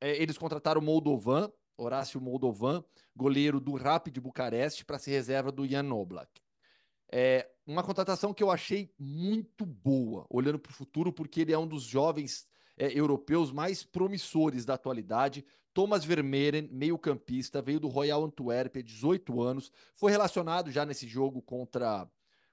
É, 0.00 0.20
eles 0.20 0.36
contrataram 0.36 0.80
o 0.80 0.84
Moldovan, 0.84 1.50
Horácio 1.76 2.20
Moldovan, 2.20 2.84
goleiro 3.14 3.60
do 3.60 3.74
Rapid 3.74 4.18
Bucareste, 4.18 4.84
para 4.84 4.98
ser 4.98 5.12
reserva 5.12 5.50
do 5.50 5.66
Jan 5.66 5.92
Oblak. 5.92 6.40
É 7.10 7.48
uma 7.66 7.82
contratação 7.82 8.32
que 8.32 8.42
eu 8.42 8.50
achei 8.50 8.92
muito 8.98 9.66
boa, 9.66 10.26
olhando 10.30 10.58
para 10.58 10.70
o 10.70 10.74
futuro, 10.74 11.12
porque 11.12 11.42
ele 11.42 11.52
é 11.52 11.58
um 11.58 11.66
dos 11.66 11.82
jovens 11.82 12.46
é, 12.82 12.98
europeus 12.98 13.52
mais 13.52 13.84
promissores 13.84 14.64
da 14.64 14.74
atualidade. 14.74 15.44
Thomas 15.72 16.04
Vermeeren, 16.04 16.68
meio-campista, 16.72 17.62
veio 17.62 17.78
do 17.78 17.86
Royal 17.86 18.24
Antwerp, 18.24 18.82
18 18.82 19.40
anos, 19.40 19.70
foi 19.94 20.10
relacionado 20.10 20.68
já 20.68 20.84
nesse 20.84 21.06
jogo 21.06 21.40
contra, 21.40 22.10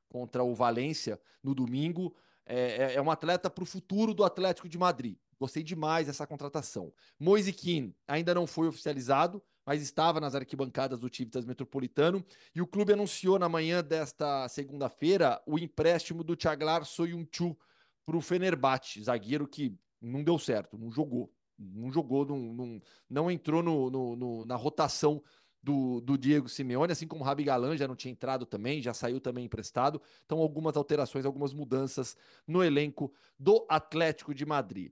contra 0.08 0.44
o 0.44 0.54
Valência 0.54 1.20
no 1.44 1.56
domingo. 1.56 2.16
É, 2.46 2.60
é, 2.60 2.96
é 2.96 3.02
um 3.02 3.10
atleta 3.10 3.50
para 3.50 3.64
o 3.64 3.66
futuro 3.66 4.14
do 4.14 4.24
Atlético 4.24 4.70
de 4.70 4.78
Madrid. 4.78 5.18
Gostei 5.40 5.64
demais 5.64 6.06
dessa 6.06 6.28
contratação. 6.28 6.94
Moise 7.20 7.52
Keane 7.52 7.96
ainda 8.08 8.32
não 8.36 8.46
foi 8.46 8.68
oficializado, 8.68 9.42
mas 9.66 9.82
estava 9.82 10.20
nas 10.20 10.36
arquibancadas 10.36 11.00
do 11.00 11.14
Civitas 11.14 11.44
Metropolitano 11.44 12.24
e 12.54 12.62
o 12.62 12.68
clube 12.68 12.94
anunciou 12.94 13.40
na 13.40 13.50
manhã 13.50 13.84
desta 13.84 14.48
segunda-feira 14.48 15.42
o 15.48 15.58
empréstimo 15.58 16.24
do 16.24 16.38
Chaglar 16.40 16.86
Soyuncu 16.86 17.58
para 18.06 18.18
o 18.18 18.22
Fenerbahçe, 18.22 19.04
zagueiro 19.04 19.48
que 19.48 19.76
não 20.02 20.24
deu 20.24 20.38
certo, 20.40 20.78
não 20.78 20.92
jogou 20.92 21.32
não 21.60 21.92
jogou, 21.92 22.26
não, 22.26 22.38
não, 22.38 22.82
não 23.10 23.30
entrou 23.30 23.62
no, 23.62 23.90
no, 23.90 24.16
no, 24.16 24.46
na 24.46 24.56
rotação 24.56 25.22
do, 25.62 26.00
do 26.00 26.18
Diego 26.18 26.48
Simeone, 26.48 26.94
assim 26.94 27.08
como 27.08 27.22
o 27.22 27.26
Rabi 27.26 27.44
Galan 27.44 27.76
já 27.76 27.88
não 27.88 27.96
tinha 27.96 28.12
entrado 28.12 28.46
também, 28.46 28.82
já 28.82 28.94
saiu 28.94 29.20
também 29.20 29.46
emprestado. 29.46 30.02
Então, 30.26 30.40
algumas 30.40 30.78
alterações, 30.78 31.26
algumas 31.26 31.54
mudanças 31.54 32.16
no 32.48 32.64
elenco 32.64 33.14
do 33.38 33.66
Atlético 33.70 34.34
de 34.34 34.46
Madrid. 34.46 34.92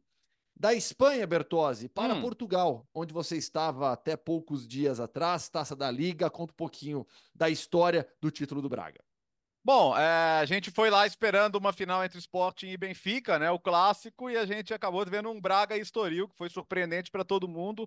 Da 0.60 0.74
Espanha, 0.74 1.26
Bertozzi, 1.28 1.88
para 1.88 2.16
hum. 2.16 2.22
Portugal, 2.22 2.88
onde 2.94 3.14
você 3.14 3.38
estava 3.38 3.92
até 3.92 4.18
poucos 4.18 4.68
dias 4.68 5.00
atrás, 5.00 5.48
taça 5.50 5.76
da 5.76 5.90
Liga, 5.90 6.30
conta 6.30 6.52
um 6.52 6.56
pouquinho 6.56 7.06
da 7.34 7.50
história 7.50 8.08
do 8.20 8.32
título 8.32 8.62
do 8.62 8.68
Braga. 8.68 9.07
Bom, 9.68 9.98
é, 9.98 10.40
a 10.40 10.46
gente 10.46 10.72
foi 10.72 10.90
lá 10.90 11.06
esperando 11.06 11.58
uma 11.58 11.74
final 11.74 12.02
entre 12.02 12.18
Sporting 12.18 12.68
e 12.68 12.78
Benfica, 12.78 13.38
né? 13.38 13.52
O 13.52 13.60
clássico, 13.60 14.30
e 14.30 14.38
a 14.38 14.46
gente 14.46 14.74
acabou 14.74 15.06
vendo 15.06 15.30
um 15.30 15.42
Braga 15.42 15.76
e 15.76 15.82
Estoril, 15.82 16.30
que 16.30 16.38
foi 16.38 16.48
surpreendente 16.50 17.12
para 17.12 17.26
todo 17.26 17.50
mundo, 17.50 17.86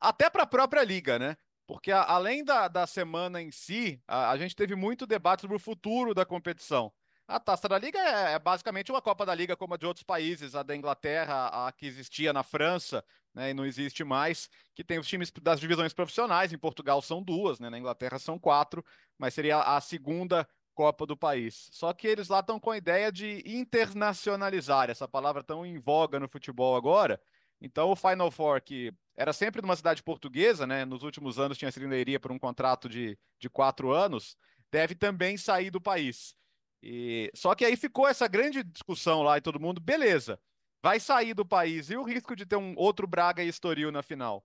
até 0.00 0.28
para 0.28 0.42
a 0.42 0.46
própria 0.46 0.82
liga, 0.82 1.20
né? 1.20 1.36
Porque 1.68 1.92
a, 1.92 2.02
além 2.02 2.42
da, 2.42 2.66
da 2.66 2.84
semana 2.84 3.40
em 3.40 3.52
si, 3.52 4.02
a, 4.08 4.32
a, 4.32 4.36
gente 4.36 4.56
teve 4.56 4.74
muito 4.74 5.06
debate 5.06 5.42
sobre 5.42 5.54
o 5.54 5.60
futuro 5.60 6.14
da 6.14 6.26
competição. 6.26 6.92
A 7.28 7.38
Taça 7.38 7.68
da 7.68 7.78
Liga 7.78 8.00
é, 8.00 8.32
é, 8.32 8.38
basicamente 8.40 8.90
uma 8.90 9.00
Copa 9.00 9.24
da 9.24 9.32
Liga 9.32 9.56
como 9.56 9.74
a 9.74 9.76
de 9.76 9.86
outros 9.86 10.02
países, 10.02 10.56
a 10.56 10.64
da 10.64 10.74
Inglaterra, 10.74 11.46
a 11.46 11.70
que 11.70 11.86
existia 11.86 12.32
na 12.32 12.42
França, 12.42 13.04
né, 13.32 13.50
e 13.50 13.54
não 13.54 13.64
existe 13.64 14.02
mais, 14.02 14.50
que 14.74 14.82
tem 14.82 14.98
os 14.98 15.06
times 15.06 15.30
das 15.40 15.60
divisões 15.60 15.92
profissionais. 15.92 16.52
Em 16.52 16.58
Portugal 16.58 17.00
são 17.00 17.22
duas, 17.22 17.60
né, 17.60 17.70
na 17.70 17.78
Inglaterra 17.78 18.18
são 18.18 18.36
quatro, 18.36 18.84
mas 19.16 19.32
seria 19.32 19.60
a 19.60 19.80
segunda 19.80 20.44
Copa 20.80 21.04
do 21.04 21.14
país. 21.14 21.68
Só 21.70 21.92
que 21.92 22.08
eles 22.08 22.28
lá 22.30 22.40
estão 22.40 22.58
com 22.58 22.70
a 22.70 22.76
ideia 22.78 23.12
de 23.12 23.42
internacionalizar, 23.44 24.88
essa 24.88 25.06
palavra 25.06 25.44
tão 25.44 25.66
em 25.66 25.78
voga 25.78 26.18
no 26.18 26.26
futebol 26.26 26.74
agora. 26.74 27.20
Então 27.60 27.90
o 27.90 27.94
Final 27.96 28.30
Four, 28.30 28.62
que 28.62 28.90
era 29.14 29.34
sempre 29.34 29.60
numa 29.60 29.76
cidade 29.76 30.02
portuguesa, 30.02 30.66
né? 30.66 30.86
Nos 30.86 31.02
últimos 31.02 31.38
anos 31.38 31.58
tinha 31.58 31.70
sido 31.70 31.84
em 31.92 32.18
por 32.18 32.32
um 32.32 32.38
contrato 32.38 32.88
de, 32.88 33.18
de 33.38 33.50
quatro 33.50 33.92
anos, 33.92 34.38
deve 34.72 34.94
também 34.94 35.36
sair 35.36 35.70
do 35.70 35.82
país. 35.82 36.34
E 36.82 37.30
só 37.34 37.54
que 37.54 37.66
aí 37.66 37.76
ficou 37.76 38.08
essa 38.08 38.26
grande 38.26 38.64
discussão 38.64 39.22
lá 39.22 39.36
e 39.36 39.42
todo 39.42 39.60
mundo, 39.60 39.82
beleza, 39.82 40.40
vai 40.82 40.98
sair 40.98 41.34
do 41.34 41.44
país 41.44 41.90
e 41.90 41.96
o 41.98 42.02
risco 42.02 42.34
de 42.34 42.46
ter 42.46 42.56
um 42.56 42.72
outro 42.74 43.06
Braga 43.06 43.44
e 43.44 43.48
Estoril 43.48 43.92
na 43.92 44.02
final 44.02 44.42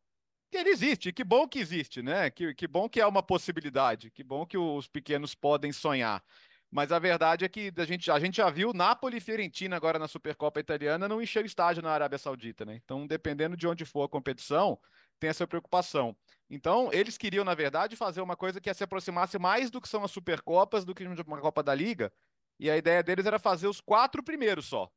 ele 0.58 0.70
existe, 0.70 1.12
que 1.12 1.24
bom 1.24 1.48
que 1.48 1.60
existe, 1.60 2.02
né? 2.02 2.30
Que, 2.30 2.54
que 2.54 2.68
bom 2.68 2.90
que 2.90 3.02
é 3.02 3.06
uma 3.08 3.24
possibilidade, 3.24 4.12
que 4.12 4.24
bom 4.24 4.46
que 4.46 4.58
os 4.58 4.88
pequenos 4.88 5.36
podem 5.36 5.72
sonhar. 5.72 6.24
Mas 6.72 6.92
a 6.92 7.00
verdade 7.00 7.46
é 7.46 7.50
que 7.50 7.72
a 7.78 7.86
gente, 7.86 8.12
a 8.12 8.20
gente 8.20 8.38
já 8.38 8.50
viu 8.50 8.74
Napoli 8.74 9.18
e 9.18 9.22
Fiorentina 9.22 9.76
agora 9.76 9.98
na 9.98 10.08
Supercopa 10.08 10.60
Italiana 10.60 11.08
não 11.08 11.22
encher 11.22 11.44
o 11.44 11.46
estádio 11.46 11.82
na 11.82 11.92
Arábia 11.92 12.18
Saudita, 12.18 12.66
né? 12.66 12.80
Então, 12.84 13.08
dependendo 13.08 13.56
de 13.56 13.68
onde 13.68 13.86
for 13.86 14.04
a 14.04 14.10
competição, 14.10 14.78
tem 15.20 15.30
essa 15.30 15.48
preocupação. 15.48 16.16
Então, 16.50 16.90
eles 16.92 17.18
queriam, 17.18 17.46
na 17.46 17.54
verdade, 17.54 17.96
fazer 17.96 18.22
uma 18.22 18.36
coisa 18.36 18.60
que 18.60 18.74
se 18.74 18.84
aproximasse 18.84 19.40
mais 19.40 19.72
do 19.72 19.80
que 19.80 19.88
são 19.88 20.04
as 20.04 20.12
Supercopas 20.12 20.84
do 20.84 20.94
que 20.94 21.06
uma 21.06 21.40
Copa 21.40 21.64
da 21.64 21.74
Liga. 21.74 22.12
E 22.60 22.70
a 22.70 22.78
ideia 22.78 23.02
deles 23.02 23.26
era 23.26 23.40
fazer 23.40 23.68
os 23.68 23.80
quatro 23.80 24.22
primeiros 24.22 24.66
só. 24.66 24.92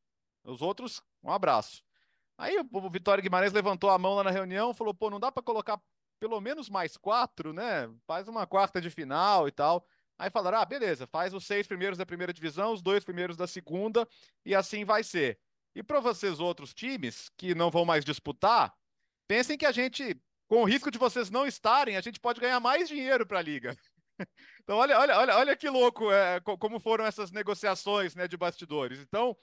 Os 0.45 0.63
outros, 0.63 1.03
um 1.23 1.31
abraço. 1.31 1.83
Aí 2.39 2.57
o 2.57 2.89
Vitória 2.89 3.21
Guimarães 3.21 3.53
levantou 3.53 3.91
a 3.91 3.99
mão 3.99 4.15
lá 4.15 4.23
na 4.23 4.31
reunião, 4.31 4.73
falou: 4.73 4.95
pô, 4.95 5.11
não 5.11 5.19
dá 5.19 5.31
para 5.33 5.43
colocar 5.43 5.81
pelo 6.21 6.41
menos 6.41 6.71
mais 6.71 6.97
quatro, 6.97 7.53
né? 7.53 7.89
Faz 8.07 8.29
uma 8.29 8.47
quarta 8.47 8.81
de 8.81 8.89
final 8.91 9.49
e 9.49 9.51
tal. 9.51 9.85
Aí 10.17 10.31
falaram: 10.31 10.59
ah, 10.59 10.65
beleza, 10.65 11.07
faz 11.09 11.35
os 11.35 11.45
seis 11.45 11.67
primeiros 11.67 11.99
da 11.99 12.07
primeira 12.07 12.33
divisão, 12.33 12.73
os 12.73 12.81
dois 12.81 13.05
primeiros 13.05 13.37
da 13.37 13.49
segunda, 13.49 14.09
e 14.45 14.55
assim 14.55 14.85
vai 14.85 15.03
ser. 15.03 15.39
E 15.75 15.83
para 15.83 15.99
vocês 15.99 16.39
outros 16.39 16.73
times 16.73 17.29
que 17.37 17.55
não 17.57 17.71
vão 17.71 17.85
mais 17.85 18.05
disputar, 18.05 18.73
pensem 19.27 19.59
que 19.59 19.67
a 19.67 19.73
gente, 19.73 20.21
com 20.47 20.63
o 20.63 20.65
risco 20.65 20.91
de 20.93 20.99
vocês 20.99 21.31
não 21.31 21.45
estarem, 21.45 21.97
a 21.97 22.01
gente 22.01 22.21
pode 22.21 22.41
ganhar 22.41 22.61
mais 22.61 22.89
dinheiro 22.89 23.27
para 23.27 23.41
a 23.41 23.43
liga. 23.43 23.77
Então, 24.65 24.77
olha, 24.77 24.99
olha, 24.99 25.17
olha, 25.17 25.37
olha 25.37 25.57
que 25.57 25.69
louco 25.71 26.11
é, 26.11 26.41
como 26.41 26.79
foram 26.79 27.07
essas 27.07 27.31
negociações 27.31 28.15
né, 28.15 28.29
de 28.29 28.37
bastidores. 28.37 28.99
Então, 28.99 29.35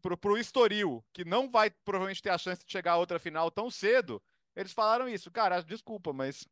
pro, 0.00 0.16
pro 0.16 0.38
Estoril, 0.38 1.04
que 1.12 1.24
não 1.24 1.50
vai 1.50 1.70
provavelmente 1.70 2.22
ter 2.22 2.30
a 2.30 2.38
chance 2.38 2.64
de 2.64 2.70
chegar 2.70 2.92
a 2.92 2.98
outra 2.98 3.18
final 3.18 3.50
tão 3.50 3.70
cedo, 3.70 4.22
eles 4.56 4.72
falaram 4.72 5.08
isso. 5.08 5.30
Cara, 5.30 5.60
desculpa, 5.60 6.12
mas 6.12 6.46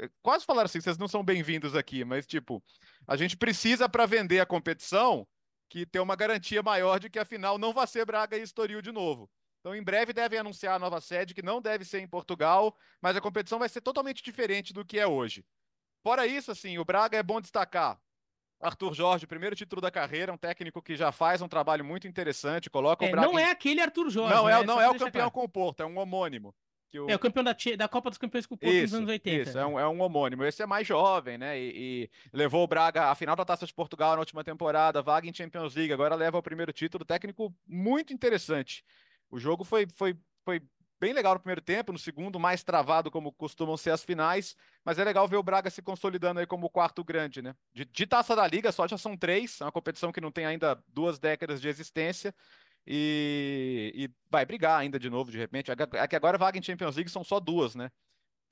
eh, 0.00 0.08
quase 0.22 0.44
falaram 0.44 0.66
assim, 0.66 0.80
vocês 0.80 0.98
não 0.98 1.08
são 1.08 1.24
bem-vindos 1.24 1.74
aqui, 1.74 2.04
mas 2.04 2.26
tipo, 2.26 2.62
a 3.06 3.16
gente 3.16 3.36
precisa 3.36 3.88
para 3.88 4.06
vender 4.06 4.40
a 4.40 4.46
competição 4.46 5.26
que 5.68 5.86
ter 5.86 6.00
uma 6.00 6.16
garantia 6.16 6.62
maior 6.62 7.00
de 7.00 7.10
que 7.10 7.18
a 7.18 7.24
final 7.24 7.58
não 7.58 7.72
vai 7.72 7.86
ser 7.86 8.04
Braga 8.04 8.36
e 8.36 8.42
Estoril 8.42 8.80
de 8.80 8.92
novo. 8.92 9.30
Então, 9.60 9.74
em 9.74 9.82
breve 9.82 10.12
devem 10.12 10.38
anunciar 10.38 10.74
a 10.74 10.78
nova 10.78 11.00
sede, 11.00 11.32
que 11.32 11.42
não 11.42 11.60
deve 11.60 11.86
ser 11.86 11.98
em 12.00 12.06
Portugal, 12.06 12.76
mas 13.00 13.16
a 13.16 13.20
competição 13.20 13.58
vai 13.58 13.68
ser 13.68 13.80
totalmente 13.80 14.22
diferente 14.22 14.74
do 14.74 14.84
que 14.84 14.98
é 14.98 15.06
hoje. 15.06 15.42
Fora 16.02 16.26
isso, 16.26 16.50
assim, 16.50 16.76
o 16.76 16.84
Braga 16.84 17.16
é 17.16 17.22
bom 17.22 17.40
destacar. 17.40 17.98
Arthur 18.60 18.94
Jorge, 18.94 19.26
primeiro 19.26 19.54
título 19.54 19.80
da 19.80 19.90
carreira, 19.90 20.32
um 20.32 20.36
técnico 20.36 20.80
que 20.80 20.96
já 20.96 21.12
faz 21.12 21.42
um 21.42 21.48
trabalho 21.48 21.84
muito 21.84 22.08
interessante, 22.08 22.70
coloca 22.70 23.04
é, 23.04 23.08
o 23.08 23.10
Braga... 23.10 23.26
Não 23.26 23.38
é 23.38 23.50
aquele 23.50 23.80
Arthur 23.80 24.10
Jorge, 24.10 24.34
Não 24.34 24.46
né? 24.46 24.52
é, 24.52 24.64
não 24.64 24.80
é 24.80 24.88
o 24.88 24.92
campeão 24.92 25.10
claro. 25.10 25.30
com 25.30 25.42
o 25.42 25.48
Porto, 25.48 25.80
é 25.80 25.86
um 25.86 25.98
homônimo. 25.98 26.54
O... 26.98 27.10
É 27.10 27.14
o 27.14 27.18
campeão 27.18 27.42
da, 27.42 27.56
da 27.76 27.88
Copa 27.88 28.08
dos 28.08 28.18
Campeões 28.18 28.46
com 28.46 28.54
o 28.54 28.58
Porto 28.58 28.72
isso, 28.72 28.92
nos 28.92 28.94
anos 28.94 29.10
80. 29.10 29.50
Isso, 29.50 29.58
é 29.58 29.66
um, 29.66 29.78
é 29.80 29.88
um 29.88 30.00
homônimo. 30.00 30.44
Esse 30.44 30.62
é 30.62 30.66
mais 30.66 30.86
jovem, 30.86 31.36
né? 31.36 31.58
E, 31.58 31.72
e, 31.74 32.10
levou 32.32 32.62
o 32.62 32.66
Braga 32.66 33.10
à 33.10 33.14
final 33.14 33.34
da 33.34 33.44
Taça 33.44 33.66
de 33.66 33.74
Portugal 33.74 34.12
na 34.12 34.20
última 34.20 34.44
temporada, 34.44 35.02
vaga 35.02 35.28
em 35.28 35.34
Champions 35.34 35.74
League, 35.74 35.92
agora 35.92 36.14
leva 36.14 36.38
o 36.38 36.42
primeiro 36.42 36.72
título. 36.72 37.04
Técnico 37.04 37.54
muito 37.66 38.12
interessante. 38.12 38.84
O 39.30 39.38
jogo 39.38 39.64
foi, 39.64 39.86
foi, 39.96 40.16
foi 40.44 40.62
bem 41.04 41.12
legal 41.12 41.34
no 41.34 41.40
primeiro 41.40 41.60
tempo, 41.60 41.92
no 41.92 41.98
segundo, 41.98 42.40
mais 42.40 42.64
travado, 42.64 43.10
como 43.10 43.30
costumam 43.30 43.76
ser 43.76 43.90
as 43.90 44.02
finais. 44.02 44.56
Mas 44.82 44.98
é 44.98 45.04
legal 45.04 45.28
ver 45.28 45.36
o 45.36 45.42
Braga 45.42 45.68
se 45.68 45.82
consolidando 45.82 46.40
aí 46.40 46.46
como 46.46 46.66
o 46.66 46.70
quarto 46.70 47.04
grande, 47.04 47.42
né? 47.42 47.54
De, 47.74 47.84
de 47.84 48.06
taça 48.06 48.34
da 48.34 48.46
Liga, 48.46 48.72
só 48.72 48.88
já 48.88 48.96
são 48.96 49.14
três, 49.14 49.60
é 49.60 49.64
uma 49.64 49.72
competição 49.72 50.10
que 50.10 50.20
não 50.20 50.32
tem 50.32 50.46
ainda 50.46 50.82
duas 50.88 51.18
décadas 51.18 51.60
de 51.60 51.68
existência. 51.68 52.34
E, 52.86 53.92
e 53.94 54.10
vai 54.30 54.46
brigar 54.46 54.80
ainda 54.80 54.98
de 54.98 55.10
novo, 55.10 55.30
de 55.30 55.36
repente. 55.36 55.70
É 55.70 56.08
que 56.08 56.16
agora 56.16 56.38
vaga 56.38 56.58
em 56.58 56.62
Champions 56.62 56.96
League 56.96 57.10
são 57.10 57.22
só 57.22 57.38
duas, 57.38 57.74
né? 57.74 57.90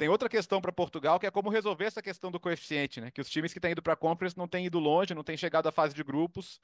Tem 0.02 0.08
outra 0.08 0.28
questão 0.28 0.60
para 0.60 0.72
Portugal, 0.72 1.20
que 1.20 1.28
é 1.28 1.30
como 1.30 1.48
resolver 1.48 1.84
essa 1.84 2.02
questão 2.02 2.28
do 2.28 2.40
coeficiente, 2.40 3.00
né? 3.00 3.12
Que 3.12 3.20
os 3.20 3.30
times 3.30 3.52
que 3.52 3.60
têm 3.60 3.70
ido 3.70 3.80
para 3.80 3.92
a 3.92 3.96
Conference 3.96 4.36
não 4.36 4.48
têm 4.48 4.66
ido 4.66 4.80
longe, 4.80 5.14
não 5.14 5.22
têm 5.22 5.36
chegado 5.36 5.68
à 5.68 5.70
fase 5.70 5.94
de 5.94 6.02
grupos 6.02 6.60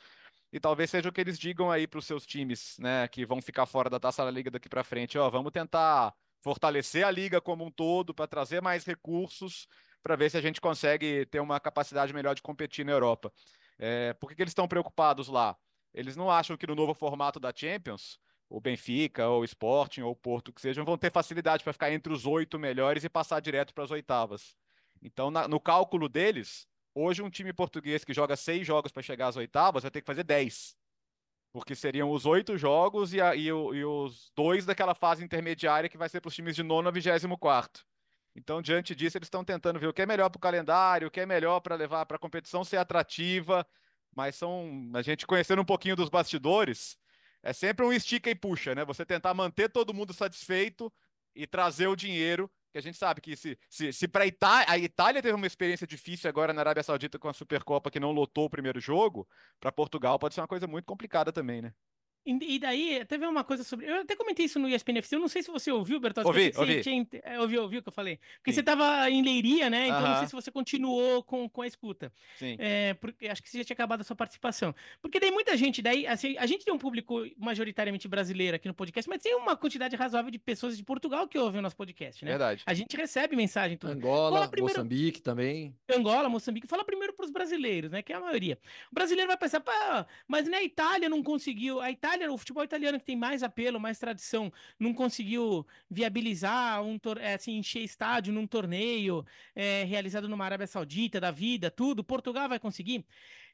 e 0.52 0.58
talvez 0.58 0.90
seja 0.90 1.08
o 1.08 1.12
que 1.12 1.20
eles 1.20 1.38
digam 1.38 1.70
aí 1.70 1.86
para 1.86 2.00
os 2.00 2.04
seus 2.04 2.26
times, 2.26 2.76
né, 2.80 3.06
que 3.06 3.24
vão 3.24 3.40
ficar 3.40 3.64
fora 3.64 3.88
da 3.88 4.00
Taça 4.00 4.24
da 4.24 4.30
Liga 4.32 4.50
daqui 4.50 4.68
para 4.68 4.82
frente, 4.82 5.16
ó, 5.16 5.30
vamos 5.30 5.52
tentar 5.52 6.12
fortalecer 6.40 7.06
a 7.06 7.12
liga 7.12 7.40
como 7.40 7.64
um 7.64 7.70
todo 7.70 8.12
para 8.12 8.26
trazer 8.26 8.60
mais 8.60 8.84
recursos 8.84 9.68
para 10.02 10.16
ver 10.16 10.32
se 10.32 10.36
a 10.36 10.40
gente 10.40 10.60
consegue 10.60 11.24
ter 11.26 11.38
uma 11.38 11.60
capacidade 11.60 12.12
melhor 12.12 12.34
de 12.34 12.42
competir 12.42 12.84
na 12.84 12.90
Europa. 12.90 13.32
É, 13.78 14.14
por 14.14 14.30
que, 14.30 14.34
que 14.34 14.42
eles 14.42 14.50
estão 14.50 14.66
preocupados 14.66 15.28
lá? 15.28 15.56
eles 15.94 16.16
não 16.16 16.30
acham 16.30 16.56
que 16.56 16.66
no 16.66 16.74
novo 16.74 16.94
formato 16.94 17.40
da 17.40 17.52
Champions, 17.54 18.18
o 18.48 18.60
Benfica, 18.60 19.28
ou 19.28 19.42
o 19.42 19.44
Sporting, 19.44 20.00
ou 20.02 20.12
o 20.12 20.16
Porto, 20.16 20.52
que 20.52 20.60
sejam, 20.60 20.84
vão 20.84 20.96
ter 20.96 21.12
facilidade 21.12 21.62
para 21.62 21.72
ficar 21.72 21.92
entre 21.92 22.12
os 22.12 22.26
oito 22.26 22.58
melhores 22.58 23.04
e 23.04 23.08
passar 23.08 23.40
direto 23.40 23.74
para 23.74 23.84
as 23.84 23.90
oitavas. 23.90 24.56
Então, 25.02 25.30
na, 25.30 25.46
no 25.46 25.60
cálculo 25.60 26.08
deles, 26.08 26.66
hoje 26.94 27.22
um 27.22 27.30
time 27.30 27.52
português 27.52 28.04
que 28.04 28.14
joga 28.14 28.36
seis 28.36 28.66
jogos 28.66 28.90
para 28.90 29.02
chegar 29.02 29.28
às 29.28 29.36
oitavas 29.36 29.82
vai 29.82 29.90
ter 29.90 30.00
que 30.00 30.06
fazer 30.06 30.24
dez. 30.24 30.76
Porque 31.52 31.74
seriam 31.74 32.10
os 32.10 32.26
oito 32.26 32.56
jogos 32.56 33.12
e, 33.14 33.20
a, 33.20 33.34
e, 33.34 33.50
o, 33.52 33.74
e, 33.74 33.84
os 33.84 34.30
dois 34.34 34.66
daquela 34.66 34.94
fase 34.94 35.24
intermediária 35.24 35.88
que 35.88 35.98
vai 35.98 36.08
ser 36.08 36.20
para 36.20 36.28
os 36.28 36.34
times 36.34 36.56
de 36.56 36.62
nono 36.62 36.88
a 36.88 36.92
vigésimo 36.92 37.38
quarto. 37.38 37.84
Então, 38.34 38.62
diante 38.62 38.94
disso, 38.94 39.18
eles 39.18 39.26
estão 39.26 39.42
tentando 39.42 39.80
ver 39.80 39.88
o 39.88 39.92
que 39.92 40.02
é 40.02 40.06
melhor 40.06 40.28
para 40.30 40.38
o 40.38 40.40
calendário, 40.40 41.08
o 41.08 41.10
que 41.10 41.20
é 41.20 41.26
melhor 41.26 41.60
para 41.60 41.74
levar 41.74 42.06
para 42.06 42.16
a 42.16 42.20
competição 42.20 42.62
ser 42.62 42.76
atrativa. 42.76 43.66
Mas 44.14 44.36
são. 44.36 44.90
A 44.94 45.02
gente 45.02 45.26
conhecendo 45.26 45.62
um 45.62 45.64
pouquinho 45.64 45.96
dos 45.96 46.08
bastidores, 46.08 46.98
é 47.42 47.52
sempre 47.52 47.84
um 47.84 47.92
estica 47.92 48.30
e 48.30 48.34
puxa, 48.34 48.74
né? 48.74 48.84
Você 48.84 49.04
tentar 49.04 49.34
manter 49.34 49.68
todo 49.70 49.94
mundo 49.94 50.12
satisfeito 50.12 50.92
e 51.34 51.46
trazer 51.46 51.86
o 51.86 51.96
dinheiro. 51.96 52.50
Que 52.70 52.78
a 52.78 52.82
gente 52.82 52.98
sabe 52.98 53.22
que 53.22 53.34
se, 53.34 53.58
se, 53.70 53.92
se 53.94 54.06
para 54.06 54.26
Itália, 54.26 54.66
a 54.68 54.76
Itália 54.76 55.22
teve 55.22 55.34
uma 55.34 55.46
experiência 55.46 55.86
difícil 55.86 56.28
agora 56.28 56.52
na 56.52 56.60
Arábia 56.60 56.82
Saudita 56.82 57.18
com 57.18 57.26
a 57.26 57.32
Supercopa 57.32 57.90
que 57.90 57.98
não 57.98 58.12
lotou 58.12 58.44
o 58.44 58.50
primeiro 58.50 58.78
jogo, 58.78 59.26
para 59.58 59.72
Portugal 59.72 60.18
pode 60.18 60.34
ser 60.34 60.42
uma 60.42 60.48
coisa 60.48 60.66
muito 60.66 60.84
complicada 60.84 61.32
também, 61.32 61.62
né? 61.62 61.72
E 62.30 62.58
daí, 62.58 63.04
teve 63.06 63.26
uma 63.26 63.42
coisa 63.42 63.64
sobre. 63.64 63.86
Eu 63.86 64.02
até 64.02 64.14
comentei 64.14 64.44
isso 64.44 64.58
no 64.58 64.68
ESPN 64.68 64.98
FC. 64.98 65.16
Eu 65.16 65.20
não 65.20 65.28
sei 65.28 65.42
se 65.42 65.50
você 65.50 65.72
ouviu, 65.72 65.98
Bertozzi. 65.98 66.26
Ouvi, 66.26 66.52
ouvi. 66.56 66.80
Tinha... 66.82 67.06
É, 67.22 67.40
ouviu, 67.40 67.62
ouviu 67.62 67.80
o 67.80 67.82
que 67.82 67.88
eu 67.88 67.92
falei? 67.92 68.18
Porque 68.36 68.52
Sim. 68.52 68.56
você 68.56 68.60
estava 68.60 69.08
em 69.10 69.22
Leiria, 69.22 69.70
né? 69.70 69.86
Então 69.86 70.00
uh 70.00 70.04
-huh. 70.04 70.08
não 70.08 70.18
sei 70.18 70.26
se 70.26 70.34
você 70.34 70.50
continuou 70.50 71.22
com, 71.22 71.48
com 71.48 71.62
a 71.62 71.66
escuta. 71.66 72.12
Sim. 72.36 72.56
É, 72.58 72.94
porque 72.94 73.28
acho 73.28 73.42
que 73.42 73.48
você 73.48 73.58
já 73.58 73.64
tinha 73.64 73.74
acabado 73.74 74.00
a 74.00 74.04
sua 74.04 74.16
participação. 74.16 74.74
Porque 75.00 75.18
daí 75.18 75.30
muita 75.30 75.56
gente, 75.56 75.80
daí, 75.80 76.06
assim, 76.06 76.36
a 76.38 76.46
gente 76.46 76.64
tem 76.64 76.74
um 76.74 76.78
público 76.78 77.24
majoritariamente 77.38 78.06
brasileiro 78.08 78.56
aqui 78.56 78.68
no 78.68 78.74
podcast, 78.74 79.08
mas 79.08 79.22
tem 79.22 79.34
uma 79.34 79.56
quantidade 79.56 79.96
razoável 79.96 80.30
de 80.30 80.38
pessoas 80.38 80.76
de 80.76 80.84
Portugal 80.84 81.26
que 81.26 81.38
ouvem 81.38 81.60
o 81.60 81.62
nosso 81.62 81.76
podcast, 81.76 82.24
né? 82.24 82.32
Verdade. 82.32 82.62
A 82.66 82.74
gente 82.74 82.96
recebe 82.96 83.36
mensagem. 83.36 83.76
Tudo. 83.76 83.92
Angola, 83.92 84.48
primeiro... 84.48 84.78
Moçambique 84.78 85.22
também. 85.22 85.74
Angola, 85.90 86.28
Moçambique. 86.28 86.66
Fala 86.66 86.84
primeiro 86.84 87.12
para 87.12 87.24
os 87.24 87.30
brasileiros, 87.30 87.90
né? 87.90 88.02
Que 88.02 88.12
é 88.12 88.16
a 88.16 88.20
maioria. 88.20 88.58
O 88.90 88.94
brasileiro 88.94 89.28
vai 89.28 89.36
pensar, 89.36 89.62
mas 90.26 90.48
né, 90.48 90.58
a 90.58 90.64
Itália 90.64 91.08
não 91.08 91.22
conseguiu. 91.22 91.80
A 91.80 91.90
Itália, 91.90 92.17
o 92.26 92.38
futebol 92.38 92.64
italiano 92.64 92.98
que 92.98 93.04
tem 93.04 93.16
mais 93.16 93.42
apelo, 93.42 93.78
mais 93.78 93.98
tradição, 93.98 94.52
não 94.78 94.94
conseguiu 94.94 95.66
viabilizar 95.90 96.82
um 96.82 96.98
é, 97.20 97.34
assim, 97.34 97.56
encher 97.56 97.82
estádio 97.82 98.32
num 98.32 98.46
torneio 98.46 99.24
é, 99.54 99.84
realizado 99.84 100.28
numa 100.28 100.44
Arábia 100.44 100.66
Saudita, 100.66 101.20
da 101.20 101.30
vida, 101.30 101.70
tudo, 101.70 102.02
Portugal 102.02 102.48
vai 102.48 102.58
conseguir? 102.58 103.04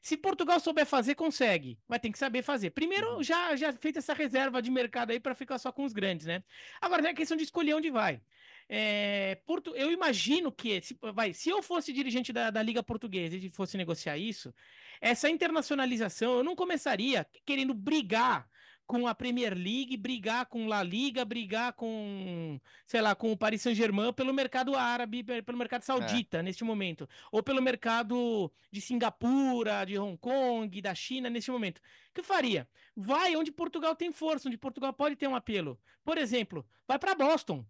Se 0.01 0.15
Portugal 0.15 0.59
souber 0.59 0.85
fazer, 0.85 1.15
consegue. 1.15 1.79
Vai 1.87 1.99
ter 1.99 2.11
que 2.11 2.19
saber 2.19 2.43
fazer. 2.43 2.69
Primeiro, 2.69 3.15
uhum. 3.15 3.23
já, 3.23 3.55
já 3.55 3.73
feita 3.73 3.99
essa 3.99 4.13
reserva 4.13 4.61
de 4.61 4.69
mercado 4.69 5.11
aí 5.11 5.19
para 5.19 5.33
ficar 5.33 5.57
só 5.57 5.71
com 5.71 5.83
os 5.83 5.93
grandes, 5.93 6.27
né? 6.27 6.43
Agora 6.79 7.09
é 7.09 7.13
questão 7.13 7.35
de 7.35 7.43
escolher 7.43 7.73
onde 7.73 7.89
vai. 7.89 8.21
É, 8.67 9.39
Porto, 9.45 9.75
eu 9.75 9.91
imagino 9.91 10.51
que, 10.51 10.81
se, 10.81 10.97
vai, 11.13 11.33
se 11.33 11.49
eu 11.49 11.61
fosse 11.61 11.93
dirigente 11.93 12.33
da, 12.33 12.49
da 12.49 12.61
Liga 12.61 12.81
Portuguesa 12.83 13.35
e 13.35 13.49
fosse 13.49 13.77
negociar 13.77 14.17
isso, 14.17 14.53
essa 14.99 15.29
internacionalização 15.29 16.37
eu 16.37 16.43
não 16.43 16.55
começaria 16.55 17.25
querendo 17.45 17.73
brigar 17.73 18.47
com 18.85 19.07
a 19.07 19.15
Premier 19.15 19.53
League, 19.53 19.97
brigar 19.97 20.45
com 20.45 20.67
La 20.67 20.83
Liga, 20.83 21.25
brigar 21.25 21.73
com, 21.73 22.59
sei 22.85 23.01
lá, 23.01 23.15
com 23.15 23.31
o 23.31 23.37
Paris 23.37 23.61
Saint-Germain 23.61 24.13
pelo 24.13 24.33
mercado 24.33 24.75
árabe, 24.75 25.23
pelo 25.23 25.57
mercado 25.57 25.81
é. 25.81 25.85
saudita 25.85 26.37
é. 26.37 26.43
neste 26.43 26.63
momento, 26.63 27.07
ou 27.31 27.41
pelo 27.41 27.61
mercado 27.61 28.51
de 28.71 28.81
Singapura, 28.81 29.85
de 29.85 29.97
Hong 29.97 30.17
Kong, 30.17 30.81
da 30.81 30.93
China 30.93 31.29
neste 31.29 31.51
momento. 31.51 31.79
O 31.79 32.13
que 32.13 32.23
faria? 32.23 32.67
Vai 32.95 33.35
onde 33.35 33.51
Portugal 33.51 33.95
tem 33.95 34.11
força, 34.11 34.47
onde 34.47 34.57
Portugal 34.57 34.93
pode 34.93 35.15
ter 35.15 35.27
um 35.27 35.35
apelo. 35.35 35.79
Por 36.03 36.17
exemplo, 36.17 36.65
vai 36.87 36.99
para 36.99 37.15
Boston. 37.15 37.65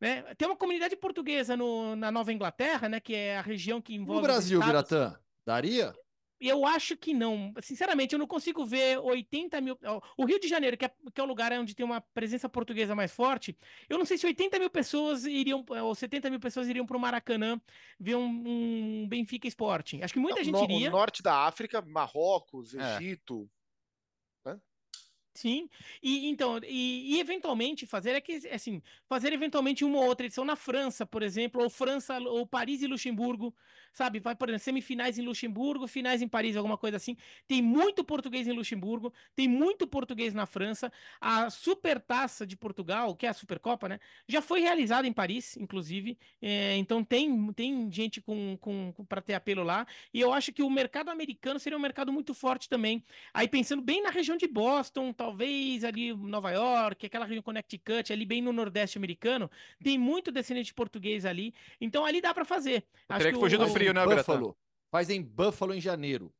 Né? 0.00 0.22
Tem 0.34 0.48
uma 0.48 0.56
comunidade 0.56 0.96
portuguesa 0.96 1.56
no, 1.56 1.94
na 1.94 2.10
Nova 2.10 2.32
Inglaterra, 2.32 2.88
né, 2.88 3.00
que 3.00 3.14
é 3.14 3.38
a 3.38 3.42
região 3.42 3.80
que 3.80 3.94
envolve. 3.94 4.22
No 4.22 4.26
Brasil, 4.26 4.60
Gratã, 4.60 5.18
daria? 5.44 5.94
Eu 6.40 6.64
acho 6.64 6.96
que 6.96 7.12
não. 7.12 7.52
Sinceramente, 7.60 8.14
eu 8.14 8.18
não 8.18 8.26
consigo 8.26 8.64
ver 8.64 8.98
80 8.98 9.60
mil. 9.60 9.78
O 10.16 10.24
Rio 10.24 10.40
de 10.40 10.48
Janeiro, 10.48 10.76
que 10.76 10.86
é, 10.86 10.88
que 10.88 11.20
é 11.20 11.24
o 11.24 11.26
lugar 11.26 11.52
onde 11.52 11.74
tem 11.74 11.84
uma 11.84 12.00
presença 12.00 12.48
portuguesa 12.48 12.94
mais 12.94 13.12
forte, 13.12 13.56
eu 13.88 13.98
não 13.98 14.06
sei 14.06 14.16
se 14.16 14.26
80 14.26 14.58
mil 14.58 14.70
pessoas 14.70 15.26
iriam, 15.26 15.64
ou 15.68 15.94
70 15.94 16.30
mil 16.30 16.40
pessoas 16.40 16.68
iriam 16.68 16.86
para 16.86 16.96
o 16.96 17.00
Maracanã 17.00 17.60
ver 17.98 18.16
um, 18.16 18.24
um, 18.46 19.08
Benfica 19.08 19.46
Sporting. 19.48 20.00
Acho 20.02 20.14
que 20.14 20.20
muita 20.20 20.42
gente 20.42 20.62
iria. 20.62 20.88
O 20.88 20.92
norte 20.92 21.22
da 21.22 21.46
África, 21.46 21.82
Marrocos, 21.82 22.74
é. 22.74 22.96
Egito. 22.96 23.48
É. 23.56 23.59
Sim, 25.32 25.70
e 26.02 26.28
então, 26.28 26.58
e, 26.64 27.14
e, 27.14 27.20
eventualmente 27.20 27.86
fazer 27.86 28.10
é 28.10 28.20
que 28.20 28.48
assim, 28.48 28.82
fazer 29.08 29.32
eventualmente 29.32 29.84
uma 29.84 29.98
ou 29.98 30.06
outra 30.06 30.26
edição 30.26 30.44
na 30.44 30.56
França, 30.56 31.06
por 31.06 31.22
exemplo, 31.22 31.62
ou 31.62 31.70
França, 31.70 32.18
ou 32.18 32.44
Paris 32.44 32.82
e 32.82 32.88
Luxemburgo, 32.88 33.54
sabe? 33.92 34.20
Vai, 34.20 34.34
por 34.34 34.48
exemplo, 34.48 34.64
semifinais 34.64 35.18
em 35.18 35.22
Luxemburgo, 35.22 35.86
finais 35.86 36.22
em 36.22 36.28
Paris, 36.28 36.56
alguma 36.56 36.76
coisa 36.76 36.96
assim. 36.96 37.16
Tem 37.46 37.62
muito 37.62 38.04
português 38.04 38.46
em 38.46 38.52
Luxemburgo, 38.52 39.12
tem 39.34 39.48
muito 39.48 39.86
português 39.86 40.34
na 40.34 40.46
França. 40.46 40.92
A 41.20 41.50
Supertaça 41.50 42.46
de 42.46 42.56
Portugal, 42.56 43.14
que 43.14 43.26
é 43.26 43.28
a 43.28 43.34
Supercopa, 43.34 43.88
né? 43.88 44.00
Já 44.28 44.42
foi 44.42 44.60
realizada 44.60 45.06
em 45.06 45.12
Paris, 45.12 45.56
inclusive. 45.56 46.18
É, 46.40 46.76
então 46.76 47.04
tem, 47.04 47.52
tem 47.52 47.90
gente 47.90 48.20
com, 48.20 48.56
com, 48.60 48.92
com 48.92 49.04
para 49.04 49.20
ter 49.20 49.34
apelo 49.34 49.62
lá. 49.62 49.86
E 50.12 50.20
eu 50.20 50.32
acho 50.32 50.52
que 50.52 50.62
o 50.62 50.70
mercado 50.70 51.08
americano 51.10 51.58
seria 51.58 51.78
um 51.78 51.80
mercado 51.80 52.12
muito 52.12 52.34
forte 52.34 52.68
também. 52.68 53.04
Aí 53.32 53.48
pensando 53.48 53.82
bem 53.82 54.02
na 54.02 54.10
região 54.10 54.36
de 54.36 54.46
Boston, 54.46 55.12
talvez 55.20 55.84
ali 55.84 56.14
Nova 56.14 56.50
York, 56.50 57.04
aquela 57.04 57.26
região 57.26 57.42
Connecticut, 57.42 58.10
ali 58.10 58.24
bem 58.24 58.40
no 58.40 58.54
Nordeste 58.54 58.96
americano, 58.96 59.50
tem 59.84 59.98
muito 59.98 60.32
descendente 60.32 60.72
português 60.72 61.26
ali. 61.26 61.52
Então 61.78 62.06
ali 62.06 62.22
dá 62.22 62.32
para 62.32 62.46
fazer. 62.46 62.82
Acho 63.06 63.26
que, 63.26 63.32
que 63.34 63.38
fugir 63.38 63.58
do 63.58 63.68
frio, 63.68 63.92
né, 63.92 64.02
Buffalo. 64.02 64.56
Faz 64.90 65.10
em 65.10 65.22
Buffalo 65.22 65.74
em 65.74 65.80
janeiro. 65.80 66.32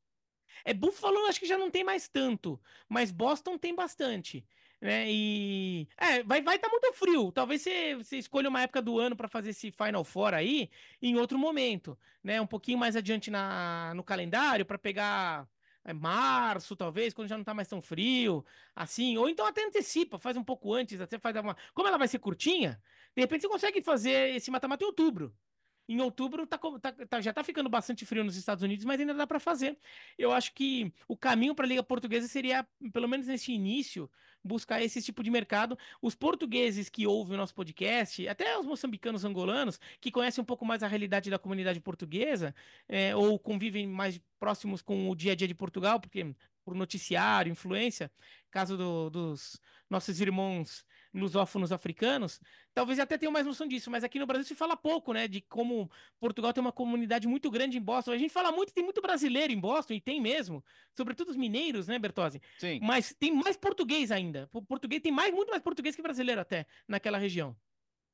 É 0.64 0.72
Buffalo, 0.72 1.26
acho 1.26 1.38
que 1.38 1.46
já 1.46 1.58
não 1.58 1.70
tem 1.70 1.84
mais 1.84 2.08
tanto, 2.08 2.58
mas 2.88 3.12
Boston 3.12 3.58
tem 3.58 3.74
bastante. 3.74 4.46
Né? 4.80 5.04
E 5.10 5.86
é, 5.98 6.22
vai 6.22 6.40
vai 6.40 6.56
estar 6.56 6.70
tá 6.70 6.72
muito 6.72 6.90
frio. 6.94 7.30
Talvez 7.30 7.60
você, 7.60 7.96
você 7.96 8.16
escolha 8.16 8.48
uma 8.48 8.62
época 8.62 8.80
do 8.80 8.98
ano 8.98 9.14
para 9.14 9.28
fazer 9.28 9.50
esse 9.50 9.70
Final 9.70 10.04
Four 10.04 10.32
aí 10.32 10.70
em 11.02 11.18
outro 11.18 11.38
momento, 11.38 11.98
né? 12.24 12.40
Um 12.40 12.46
pouquinho 12.46 12.78
mais 12.78 12.96
adiante 12.96 13.30
na, 13.30 13.92
no 13.94 14.02
calendário 14.02 14.64
para 14.64 14.78
pegar 14.78 15.46
é 15.84 15.92
março, 15.92 16.76
talvez, 16.76 17.14
quando 17.14 17.28
já 17.28 17.36
não 17.36 17.44
tá 17.44 17.54
mais 17.54 17.68
tão 17.68 17.80
frio, 17.80 18.44
assim, 18.74 19.16
ou 19.16 19.28
então 19.28 19.46
até 19.46 19.64
antecipa, 19.64 20.18
faz 20.18 20.36
um 20.36 20.44
pouco 20.44 20.72
antes, 20.74 21.00
até 21.00 21.18
faz 21.18 21.36
uma. 21.36 21.56
Como 21.74 21.88
ela 21.88 21.98
vai 21.98 22.08
ser 22.08 22.18
curtinha, 22.18 22.80
de 23.14 23.22
repente 23.22 23.42
você 23.42 23.48
consegue 23.48 23.82
fazer 23.82 24.34
esse 24.36 24.50
mata-mata 24.50 24.84
em 24.84 24.86
outubro. 24.86 25.34
Em 25.90 26.00
outubro 26.00 26.46
tá, 26.46 26.56
tá, 26.56 26.92
tá, 26.92 27.20
já 27.20 27.32
tá 27.32 27.42
ficando 27.42 27.68
bastante 27.68 28.06
frio 28.06 28.22
nos 28.22 28.36
Estados 28.36 28.62
Unidos, 28.62 28.84
mas 28.84 29.00
ainda 29.00 29.12
dá 29.12 29.26
para 29.26 29.40
fazer. 29.40 29.76
Eu 30.16 30.30
acho 30.30 30.54
que 30.54 30.92
o 31.08 31.16
caminho 31.16 31.52
para 31.52 31.66
a 31.66 31.68
Liga 31.68 31.82
Portuguesa 31.82 32.28
seria, 32.28 32.64
pelo 32.92 33.08
menos 33.08 33.26
nesse 33.26 33.50
início, 33.50 34.08
buscar 34.42 34.80
esse 34.80 35.02
tipo 35.02 35.20
de 35.20 35.32
mercado. 35.32 35.76
Os 36.00 36.14
portugueses 36.14 36.88
que 36.88 37.08
ouvem 37.08 37.34
o 37.34 37.36
nosso 37.36 37.56
podcast, 37.56 38.28
até 38.28 38.56
os 38.56 38.64
moçambicanos 38.64 39.24
angolanos, 39.24 39.80
que 40.00 40.12
conhecem 40.12 40.40
um 40.40 40.44
pouco 40.44 40.64
mais 40.64 40.84
a 40.84 40.86
realidade 40.86 41.28
da 41.28 41.40
comunidade 41.40 41.80
portuguesa, 41.80 42.54
é, 42.88 43.16
ou 43.16 43.36
convivem 43.36 43.88
mais 43.88 44.20
próximos 44.38 44.82
com 44.82 45.10
o 45.10 45.16
dia 45.16 45.32
a 45.32 45.34
dia 45.34 45.48
de 45.48 45.56
Portugal, 45.56 45.98
porque 45.98 46.36
por 46.64 46.76
noticiário, 46.76 47.50
influência, 47.50 48.12
caso 48.48 48.76
do, 48.76 49.10
dos 49.10 49.60
nossos 49.88 50.20
irmãos 50.20 50.84
lusófonos 51.12 51.72
africanos, 51.72 52.40
talvez 52.72 52.98
até 52.98 53.18
tenham 53.18 53.32
mais 53.32 53.44
noção 53.44 53.66
disso, 53.66 53.90
mas 53.90 54.04
aqui 54.04 54.18
no 54.18 54.26
Brasil 54.26 54.44
se 54.44 54.54
fala 54.54 54.76
pouco, 54.76 55.12
né, 55.12 55.26
de 55.26 55.40
como 55.40 55.90
Portugal 56.18 56.52
tem 56.52 56.60
uma 56.60 56.72
comunidade 56.72 57.26
muito 57.26 57.50
grande 57.50 57.78
em 57.78 57.82
Boston. 57.82 58.12
A 58.12 58.18
gente 58.18 58.32
fala 58.32 58.52
muito, 58.52 58.72
tem 58.72 58.84
muito 58.84 59.00
brasileiro 59.00 59.52
em 59.52 59.58
Boston, 59.58 59.94
e 59.94 60.00
tem 60.00 60.20
mesmo, 60.20 60.64
sobretudo 60.94 61.30
os 61.30 61.36
mineiros, 61.36 61.88
né, 61.88 61.98
Bertozzi? 61.98 62.40
Sim. 62.58 62.78
Mas 62.82 63.14
tem 63.18 63.34
mais 63.34 63.56
português 63.56 64.10
ainda. 64.10 64.48
Português 64.68 65.02
tem 65.02 65.12
mais, 65.12 65.34
muito 65.34 65.50
mais 65.50 65.62
português 65.62 65.96
que 65.96 66.02
brasileiro 66.02 66.40
até, 66.40 66.66
naquela 66.86 67.18
região. 67.18 67.56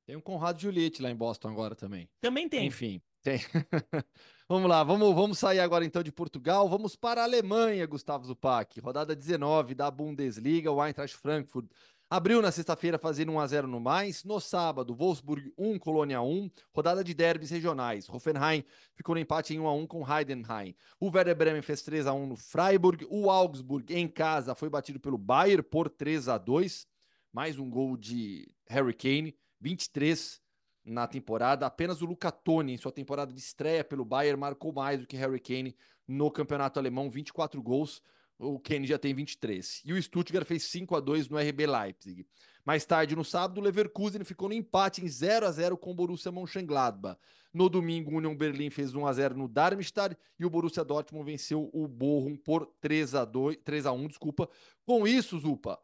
Tem 0.06 0.14
um 0.14 0.20
Conrado 0.20 0.60
Juliette 0.60 1.02
lá 1.02 1.10
em 1.10 1.16
Boston 1.16 1.48
agora 1.48 1.74
também. 1.74 2.08
Também 2.20 2.48
tem. 2.48 2.66
Enfim, 2.66 3.02
tem. 3.22 3.40
vamos 4.48 4.70
lá, 4.70 4.84
vamos, 4.84 5.12
vamos 5.12 5.36
sair 5.36 5.58
agora 5.58 5.84
então 5.84 6.00
de 6.00 6.12
Portugal, 6.12 6.68
vamos 6.68 6.94
para 6.94 7.22
a 7.22 7.24
Alemanha, 7.24 7.84
Gustavo 7.86 8.24
Zupac. 8.24 8.78
Rodada 8.78 9.16
19 9.16 9.74
da 9.74 9.90
Bundesliga, 9.90 10.70
o 10.70 10.84
Eintracht 10.84 11.16
Frankfurt 11.16 11.68
Abriu 12.08 12.40
na 12.40 12.52
sexta-feira 12.52 13.00
fazendo 13.00 13.32
1 13.32 13.40
a 13.40 13.46
0 13.48 13.66
no 13.66 13.80
mais. 13.80 14.22
No 14.22 14.38
sábado, 14.38 14.94
Wolfsburg 14.94 15.52
1, 15.58 15.76
Colônia 15.80 16.22
1. 16.22 16.48
Rodada 16.72 17.02
de 17.02 17.12
derbys 17.12 17.50
regionais. 17.50 18.08
Hoffenheim 18.08 18.64
ficou 18.94 19.16
no 19.16 19.20
empate 19.20 19.54
em 19.54 19.58
1 19.58 19.66
a 19.66 19.74
1 19.74 19.86
com 19.88 20.06
Heidenheim. 20.08 20.76
O 21.00 21.06
Werder 21.06 21.34
Bremen 21.34 21.62
fez 21.62 21.82
3 21.82 22.06
a 22.06 22.12
1 22.12 22.26
no 22.28 22.36
Freiburg. 22.36 23.04
O 23.10 23.28
Augsburg 23.28 23.92
em 23.92 24.06
casa 24.06 24.54
foi 24.54 24.70
batido 24.70 25.00
pelo 25.00 25.18
Bayern 25.18 25.64
por 25.64 25.90
3 25.90 26.28
a 26.28 26.38
2. 26.38 26.86
Mais 27.32 27.58
um 27.58 27.68
gol 27.68 27.96
de 27.96 28.48
Harry 28.68 28.94
Kane, 28.94 29.36
23 29.60 30.40
na 30.84 31.08
temporada. 31.08 31.66
Apenas 31.66 32.02
o 32.02 32.06
Luca 32.06 32.30
Toni, 32.30 32.74
em 32.74 32.78
sua 32.78 32.92
temporada 32.92 33.32
de 33.32 33.40
estreia 33.40 33.82
pelo 33.82 34.04
Bayern, 34.04 34.38
marcou 34.38 34.72
mais 34.72 35.00
do 35.00 35.08
que 35.08 35.16
Harry 35.16 35.40
Kane 35.40 35.76
no 36.06 36.30
campeonato 36.30 36.78
alemão, 36.78 37.10
24 37.10 37.60
gols. 37.60 38.00
O 38.38 38.58
Kenny 38.58 38.86
já 38.86 38.98
tem 38.98 39.14
23. 39.14 39.82
E 39.84 39.92
o 39.92 40.02
Stuttgart 40.02 40.46
fez 40.46 40.64
5 40.64 40.94
a 40.94 41.00
2 41.00 41.28
no 41.28 41.38
RB 41.38 41.66
Leipzig. 41.66 42.26
Mais 42.64 42.84
tarde, 42.84 43.14
no 43.14 43.24
sábado, 43.24 43.58
o 43.58 43.64
Leverkusen 43.64 44.24
ficou 44.24 44.48
no 44.48 44.54
empate 44.54 45.02
em 45.02 45.08
0 45.08 45.46
a 45.46 45.52
0 45.52 45.76
com 45.78 45.92
o 45.92 45.94
Borussia 45.94 46.32
Mönchengladbach. 46.32 47.18
No 47.54 47.68
domingo, 47.68 48.10
o 48.10 48.16
Union 48.16 48.36
Berlin 48.36 48.70
fez 48.70 48.94
1 48.94 49.06
a 49.06 49.12
0 49.12 49.36
no 49.36 49.48
Darmstadt 49.48 50.16
e 50.38 50.44
o 50.44 50.50
Borussia 50.50 50.84
Dortmund 50.84 51.24
venceu 51.24 51.70
o 51.72 51.88
Bochum 51.88 52.36
por 52.36 52.66
3 52.80 53.14
a 53.14 53.24
2, 53.24 53.58
3 53.64 53.86
a 53.86 53.92
1, 53.92 54.08
desculpa. 54.08 54.50
Com 54.84 55.06
isso, 55.06 55.38
Zupa, 55.38 55.78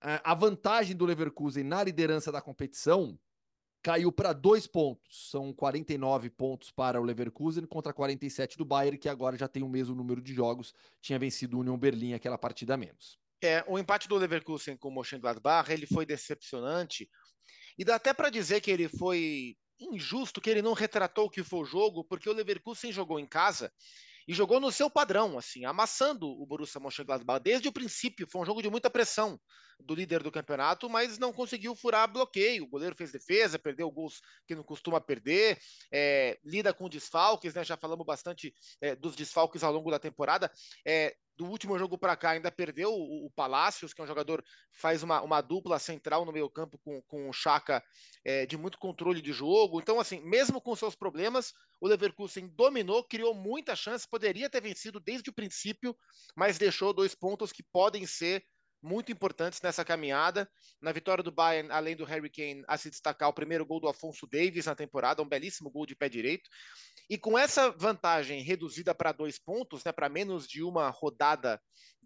a 0.00 0.34
vantagem 0.34 0.94
do 0.94 1.04
Leverkusen 1.04 1.64
na 1.64 1.82
liderança 1.82 2.30
da 2.30 2.40
competição 2.40 3.18
caiu 3.88 4.12
para 4.12 4.34
dois 4.34 4.66
pontos. 4.66 5.30
São 5.30 5.50
49 5.50 6.28
pontos 6.28 6.70
para 6.70 7.00
o 7.00 7.04
Leverkusen 7.04 7.64
contra 7.64 7.90
47 7.90 8.58
do 8.58 8.64
Bayern, 8.66 8.98
que 8.98 9.08
agora 9.08 9.34
já 9.34 9.48
tem 9.48 9.62
o 9.62 9.68
mesmo 9.68 9.94
número 9.94 10.20
de 10.20 10.34
jogos, 10.34 10.74
tinha 11.00 11.18
vencido 11.18 11.56
o 11.56 11.60
Union 11.60 11.78
Berlim 11.78 12.12
aquela 12.12 12.36
partida 12.36 12.74
a 12.74 12.76
menos. 12.76 13.18
É, 13.40 13.64
o 13.66 13.78
empate 13.78 14.06
do 14.06 14.16
Leverkusen 14.16 14.76
com 14.76 14.88
o 14.88 14.94
Mönchengladbach, 14.94 15.72
ele 15.72 15.86
foi 15.86 16.04
decepcionante. 16.04 17.08
E 17.78 17.84
dá 17.84 17.94
até 17.94 18.12
para 18.12 18.28
dizer 18.28 18.60
que 18.60 18.70
ele 18.70 18.90
foi 18.90 19.56
injusto, 19.80 20.38
que 20.38 20.50
ele 20.50 20.60
não 20.60 20.74
retratou 20.74 21.24
o 21.24 21.30
que 21.30 21.42
foi 21.42 21.60
o 21.60 21.64
jogo, 21.64 22.04
porque 22.04 22.28
o 22.28 22.34
Leverkusen 22.34 22.92
jogou 22.92 23.18
em 23.18 23.26
casa 23.26 23.72
e 24.28 24.34
jogou 24.34 24.60
no 24.60 24.70
seu 24.70 24.90
padrão, 24.90 25.38
assim, 25.38 25.64
amassando 25.64 26.28
o 26.28 26.44
Borussia 26.44 26.78
Mönchengladbach 26.78 27.42
desde 27.42 27.66
o 27.66 27.72
princípio. 27.72 28.28
Foi 28.30 28.42
um 28.42 28.44
jogo 28.44 28.60
de 28.60 28.68
muita 28.68 28.90
pressão 28.90 29.40
do 29.80 29.94
líder 29.94 30.22
do 30.22 30.30
campeonato, 30.30 30.90
mas 30.90 31.18
não 31.18 31.32
conseguiu 31.32 31.74
furar 31.74 32.12
bloqueio. 32.12 32.64
O 32.64 32.68
goleiro 32.68 32.94
fez 32.94 33.10
defesa, 33.10 33.58
perdeu 33.58 33.90
gols 33.90 34.20
que 34.46 34.54
não 34.54 34.62
costuma 34.62 35.00
perder, 35.00 35.58
é, 35.90 36.38
lida 36.44 36.74
com 36.74 36.90
desfalques, 36.90 37.54
né? 37.54 37.64
Já 37.64 37.78
falamos 37.78 38.04
bastante 38.04 38.52
é, 38.82 38.94
dos 38.94 39.16
desfalques 39.16 39.62
ao 39.64 39.72
longo 39.72 39.90
da 39.90 39.98
temporada. 39.98 40.52
É, 40.86 41.16
do 41.38 41.46
último 41.46 41.78
jogo 41.78 41.96
para 41.96 42.16
cá 42.16 42.30
ainda 42.30 42.50
perdeu 42.50 42.92
o, 42.92 43.26
o 43.26 43.30
Palácios, 43.30 43.94
que 43.94 44.00
é 44.00 44.04
um 44.04 44.08
jogador 44.08 44.44
faz 44.72 45.04
uma, 45.04 45.22
uma 45.22 45.40
dupla 45.40 45.78
central 45.78 46.24
no 46.24 46.32
meio 46.32 46.50
campo 46.50 46.76
com, 46.78 47.00
com 47.02 47.30
o 47.30 47.32
Chaka 47.32 47.82
é, 48.24 48.44
de 48.44 48.56
muito 48.56 48.76
controle 48.76 49.22
de 49.22 49.32
jogo. 49.32 49.80
Então, 49.80 50.00
assim, 50.00 50.20
mesmo 50.20 50.60
com 50.60 50.74
seus 50.74 50.96
problemas, 50.96 51.54
o 51.80 51.86
Leverkusen 51.86 52.48
dominou, 52.48 53.04
criou 53.04 53.32
muita 53.34 53.76
chance, 53.76 54.08
poderia 54.08 54.50
ter 54.50 54.60
vencido 54.60 54.98
desde 54.98 55.30
o 55.30 55.32
princípio, 55.32 55.96
mas 56.34 56.58
deixou 56.58 56.92
dois 56.92 57.14
pontos 57.14 57.52
que 57.52 57.62
podem 57.62 58.04
ser 58.04 58.44
muito 58.82 59.10
importantes 59.10 59.60
nessa 59.60 59.84
caminhada. 59.84 60.48
Na 60.80 60.92
vitória 60.92 61.22
do 61.22 61.32
Bayern, 61.32 61.70
além 61.70 61.96
do 61.96 62.04
Harry 62.04 62.30
Kane, 62.30 62.64
a 62.66 62.76
se 62.76 62.90
destacar 62.90 63.28
o 63.28 63.32
primeiro 63.32 63.66
gol 63.66 63.80
do 63.80 63.88
Afonso 63.88 64.26
Davis 64.26 64.66
na 64.66 64.74
temporada, 64.74 65.22
um 65.22 65.28
belíssimo 65.28 65.70
gol 65.70 65.86
de 65.86 65.96
pé 65.96 66.08
direito. 66.08 66.48
E 67.10 67.16
com 67.16 67.38
essa 67.38 67.70
vantagem 67.70 68.42
reduzida 68.42 68.94
para 68.94 69.12
dois 69.12 69.38
pontos, 69.38 69.82
né, 69.84 69.92
para 69.92 70.08
menos 70.08 70.46
de 70.46 70.62
uma 70.62 70.90
rodada 70.90 71.60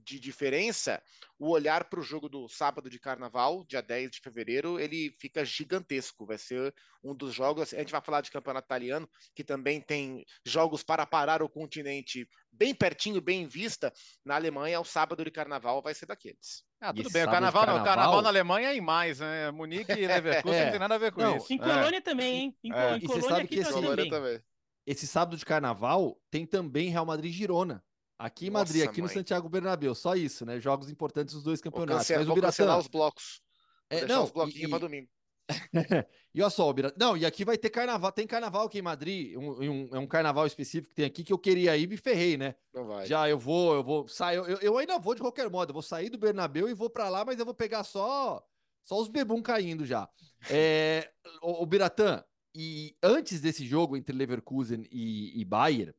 de 0.04 0.18
diferença, 0.18 1.02
o 1.38 1.50
olhar 1.50 1.84
para 1.84 1.98
o 1.98 2.02
jogo 2.02 2.28
do 2.28 2.48
sábado 2.48 2.88
de 2.88 2.98
carnaval, 2.98 3.64
dia 3.64 3.82
10 3.82 4.10
de 4.10 4.20
fevereiro, 4.20 4.78
ele 4.78 5.14
fica 5.18 5.44
gigantesco. 5.44 6.26
Vai 6.26 6.38
ser 6.38 6.74
um 7.02 7.14
dos 7.14 7.34
jogos. 7.34 7.74
A 7.74 7.78
gente 7.78 7.90
vai 7.92 8.00
falar 8.00 8.20
de 8.20 8.30
campeonato 8.30 8.66
italiano, 8.66 9.08
que 9.34 9.42
também 9.42 9.80
tem 9.80 10.24
jogos 10.44 10.82
para 10.82 11.04
parar 11.04 11.42
o 11.42 11.48
continente 11.48 12.28
bem 12.50 12.74
pertinho, 12.74 13.20
bem 13.20 13.42
em 13.42 13.46
vista. 13.48 13.92
Na 14.24 14.36
Alemanha, 14.36 14.80
o 14.80 14.84
sábado 14.84 15.24
de 15.24 15.30
carnaval 15.30 15.82
vai 15.82 15.94
ser 15.94 16.06
daqueles. 16.06 16.64
Ah, 16.80 16.92
tudo 16.92 17.10
bem. 17.10 17.22
O 17.24 17.30
carnaval, 17.30 17.64
carnaval... 17.64 17.84
carnaval 17.84 18.22
na 18.22 18.28
Alemanha 18.28 18.68
é 18.68 18.76
em 18.76 18.80
mais, 18.80 19.20
né? 19.20 19.50
Munique 19.50 19.92
e 19.92 20.06
Leverkusen 20.06 20.60
é. 20.60 20.64
não 20.64 20.70
tem 20.70 20.80
nada 20.80 20.94
a 20.94 20.98
ver 20.98 21.12
com 21.12 21.20
não, 21.20 21.36
isso. 21.36 21.52
Em 21.52 21.58
Colônia 21.58 21.98
é. 21.98 22.00
também, 22.00 22.34
hein? 22.36 22.56
Em, 22.62 22.72
é. 22.72 22.96
em 22.96 23.00
Colônia 23.00 23.44
aqui 23.44 23.62
também. 23.62 24.10
também. 24.10 24.42
Esse 24.86 25.06
sábado 25.06 25.36
de 25.36 25.44
carnaval 25.44 26.20
tem 26.30 26.44
também 26.44 26.90
Real 26.90 27.06
Madrid 27.06 27.32
Girona. 27.32 27.82
Aqui 28.22 28.46
em 28.46 28.50
Madrid, 28.50 28.84
aqui 28.84 29.00
mãe. 29.00 29.08
no 29.08 29.14
Santiago 29.14 29.48
Bernabéu, 29.48 29.96
só 29.96 30.14
isso, 30.14 30.46
né? 30.46 30.60
Jogos 30.60 30.88
importantes 30.88 31.34
dos 31.34 31.42
dois 31.42 31.60
campeonatos. 31.60 32.06
Vou, 32.06 32.18
Mas 32.18 32.28
o 32.28 32.34
Biratã... 32.34 32.78
os 32.78 32.86
blocos. 32.86 33.42
é, 33.90 34.06
não, 34.06 34.22
os 34.22 34.30
bloquinhos 34.30 34.68
e, 34.68 34.70
para 34.70 34.78
domingo. 34.78 35.08
e 36.32 36.40
olha 36.40 36.48
só, 36.50 36.70
o 36.70 36.72
Biratã... 36.72 36.94
Não, 36.96 37.16
e 37.16 37.26
aqui 37.26 37.44
vai 37.44 37.58
ter 37.58 37.68
carnaval. 37.68 38.12
Tem 38.12 38.24
carnaval 38.24 38.66
aqui 38.66 38.78
em 38.78 38.82
Madrid, 38.82 39.36
um, 39.36 39.60
um, 39.60 39.88
é 39.92 39.98
um 39.98 40.06
carnaval 40.06 40.46
específico 40.46 40.90
que 40.90 40.94
tem 40.94 41.04
aqui 41.04 41.24
que 41.24 41.32
eu 41.32 41.38
queria 41.38 41.76
ir 41.76 41.82
e 41.82 41.86
me 41.88 41.96
ferrei, 41.96 42.36
né? 42.36 42.54
Não 42.72 42.86
vai. 42.86 43.06
Já 43.06 43.28
eu 43.28 43.38
vou, 43.38 43.74
eu 43.74 43.82
vou 43.82 44.06
sair. 44.06 44.36
Eu, 44.36 44.58
eu 44.58 44.78
ainda 44.78 45.00
vou 45.00 45.16
de 45.16 45.20
qualquer 45.20 45.50
modo. 45.50 45.70
Eu 45.70 45.74
vou 45.74 45.82
sair 45.82 46.08
do 46.08 46.16
Bernabéu 46.16 46.68
e 46.68 46.74
vou 46.74 46.88
para 46.88 47.08
lá, 47.08 47.24
mas 47.24 47.40
eu 47.40 47.44
vou 47.44 47.54
pegar 47.54 47.82
só 47.82 48.40
só 48.84 49.00
os 49.00 49.08
bebum 49.08 49.42
caindo 49.42 49.84
já. 49.84 50.08
É, 50.48 51.10
o, 51.42 51.62
o 51.62 51.66
Biratã, 51.66 52.22
e 52.54 52.96
antes 53.02 53.40
desse 53.40 53.66
jogo 53.66 53.96
entre 53.96 54.16
Leverkusen 54.16 54.84
e, 54.90 55.40
e 55.40 55.44
Bayern, 55.44 55.92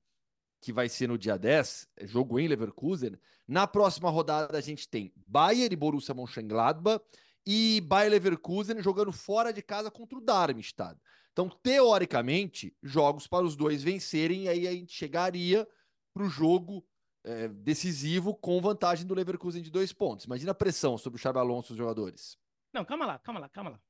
que 0.64 0.72
vai 0.72 0.88
ser 0.88 1.10
no 1.10 1.18
dia 1.18 1.38
10, 1.38 1.90
é 1.98 2.08
jogo 2.08 2.40
em 2.40 2.48
Leverkusen. 2.48 3.20
Na 3.46 3.68
próxima 3.68 4.10
rodada 4.10 4.58
a 4.58 4.62
gente 4.62 4.88
tem 4.88 5.12
Bayern 5.28 5.74
e 5.74 5.76
Borussia 5.76 6.16
Mönchengladbach 6.16 7.04
e 7.46 7.82
Bayern 7.82 8.12
Leverkusen 8.12 8.82
jogando 8.82 9.12
fora 9.12 9.52
de 9.52 9.62
casa 9.62 9.92
contra 9.92 10.18
o 10.18 10.22
Darmstadt. 10.22 10.98
Então, 11.34 11.50
teoricamente, 11.50 12.74
jogos 12.82 13.28
para 13.28 13.44
os 13.44 13.58
dois 13.58 13.84
vencerem 13.84 14.44
e 14.44 14.50
aí 14.50 14.66
a 14.66 14.72
gente 14.72 14.94
chegaria 14.94 15.68
para 16.14 16.24
o 16.24 16.30
jogo 16.30 16.86
é, 17.26 17.50
decisivo 17.50 18.34
com 18.34 18.62
vantagem 18.62 19.06
do 19.06 19.14
Leverkusen 19.14 19.62
de 19.62 19.70
dois 19.70 19.92
pontos. 19.92 20.26
Imagina 20.28 20.52
a 20.52 20.56
pressão 20.56 20.98
sobre 20.98 21.20
o 21.20 21.22
Xabi 21.22 21.40
Alonso 21.40 21.72
e 21.72 21.74
os 21.74 21.78
jogadores. 21.78 22.38
Não, 22.72 22.86
calma 22.86 23.06
lá, 23.06 23.20
calma 23.20 23.42
lá, 23.42 23.50
calma 23.50 23.72
lá. 23.72 23.82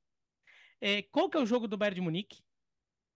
É, 0.81 1.03
qual 1.03 1.29
que 1.29 1.37
é 1.37 1.39
o 1.39 1.45
jogo 1.45 1.67
do 1.67 1.77
Bayern 1.77 1.95
de 1.95 2.01
Munique? 2.01 2.41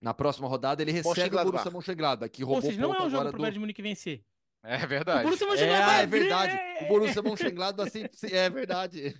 Na 0.01 0.13
próxima 0.13 0.47
rodada 0.47 0.81
ele 0.81 0.91
recebe 0.91 1.35
o 1.35 1.43
Borussia 1.43 1.71
Mönchengladbach, 1.71 2.31
que 2.31 2.43
roubou 2.43 2.57
Ou 2.57 2.61
seja, 2.61 2.81
não 2.81 2.93
é 2.93 3.01
um 3.01 3.09
jogo 3.09 3.23
pro 3.23 3.31
do... 3.31 3.37
Bayern 3.39 3.53
de 3.53 3.59
Munique 3.59 3.81
vencer. 3.81 4.23
É 4.63 4.85
verdade. 4.85 5.21
O 5.21 5.23
Borussia 5.23 5.47
Mönchengladbach 5.47 5.99
é, 5.99 6.03
é 6.03 6.05
verdade. 6.05 6.53
É... 6.53 6.83
O 6.83 6.87
Borussia 6.87 7.21
Mönchengladbach 7.21 7.87
assim, 7.89 8.05
é 8.31 8.49
verdade. 8.49 9.15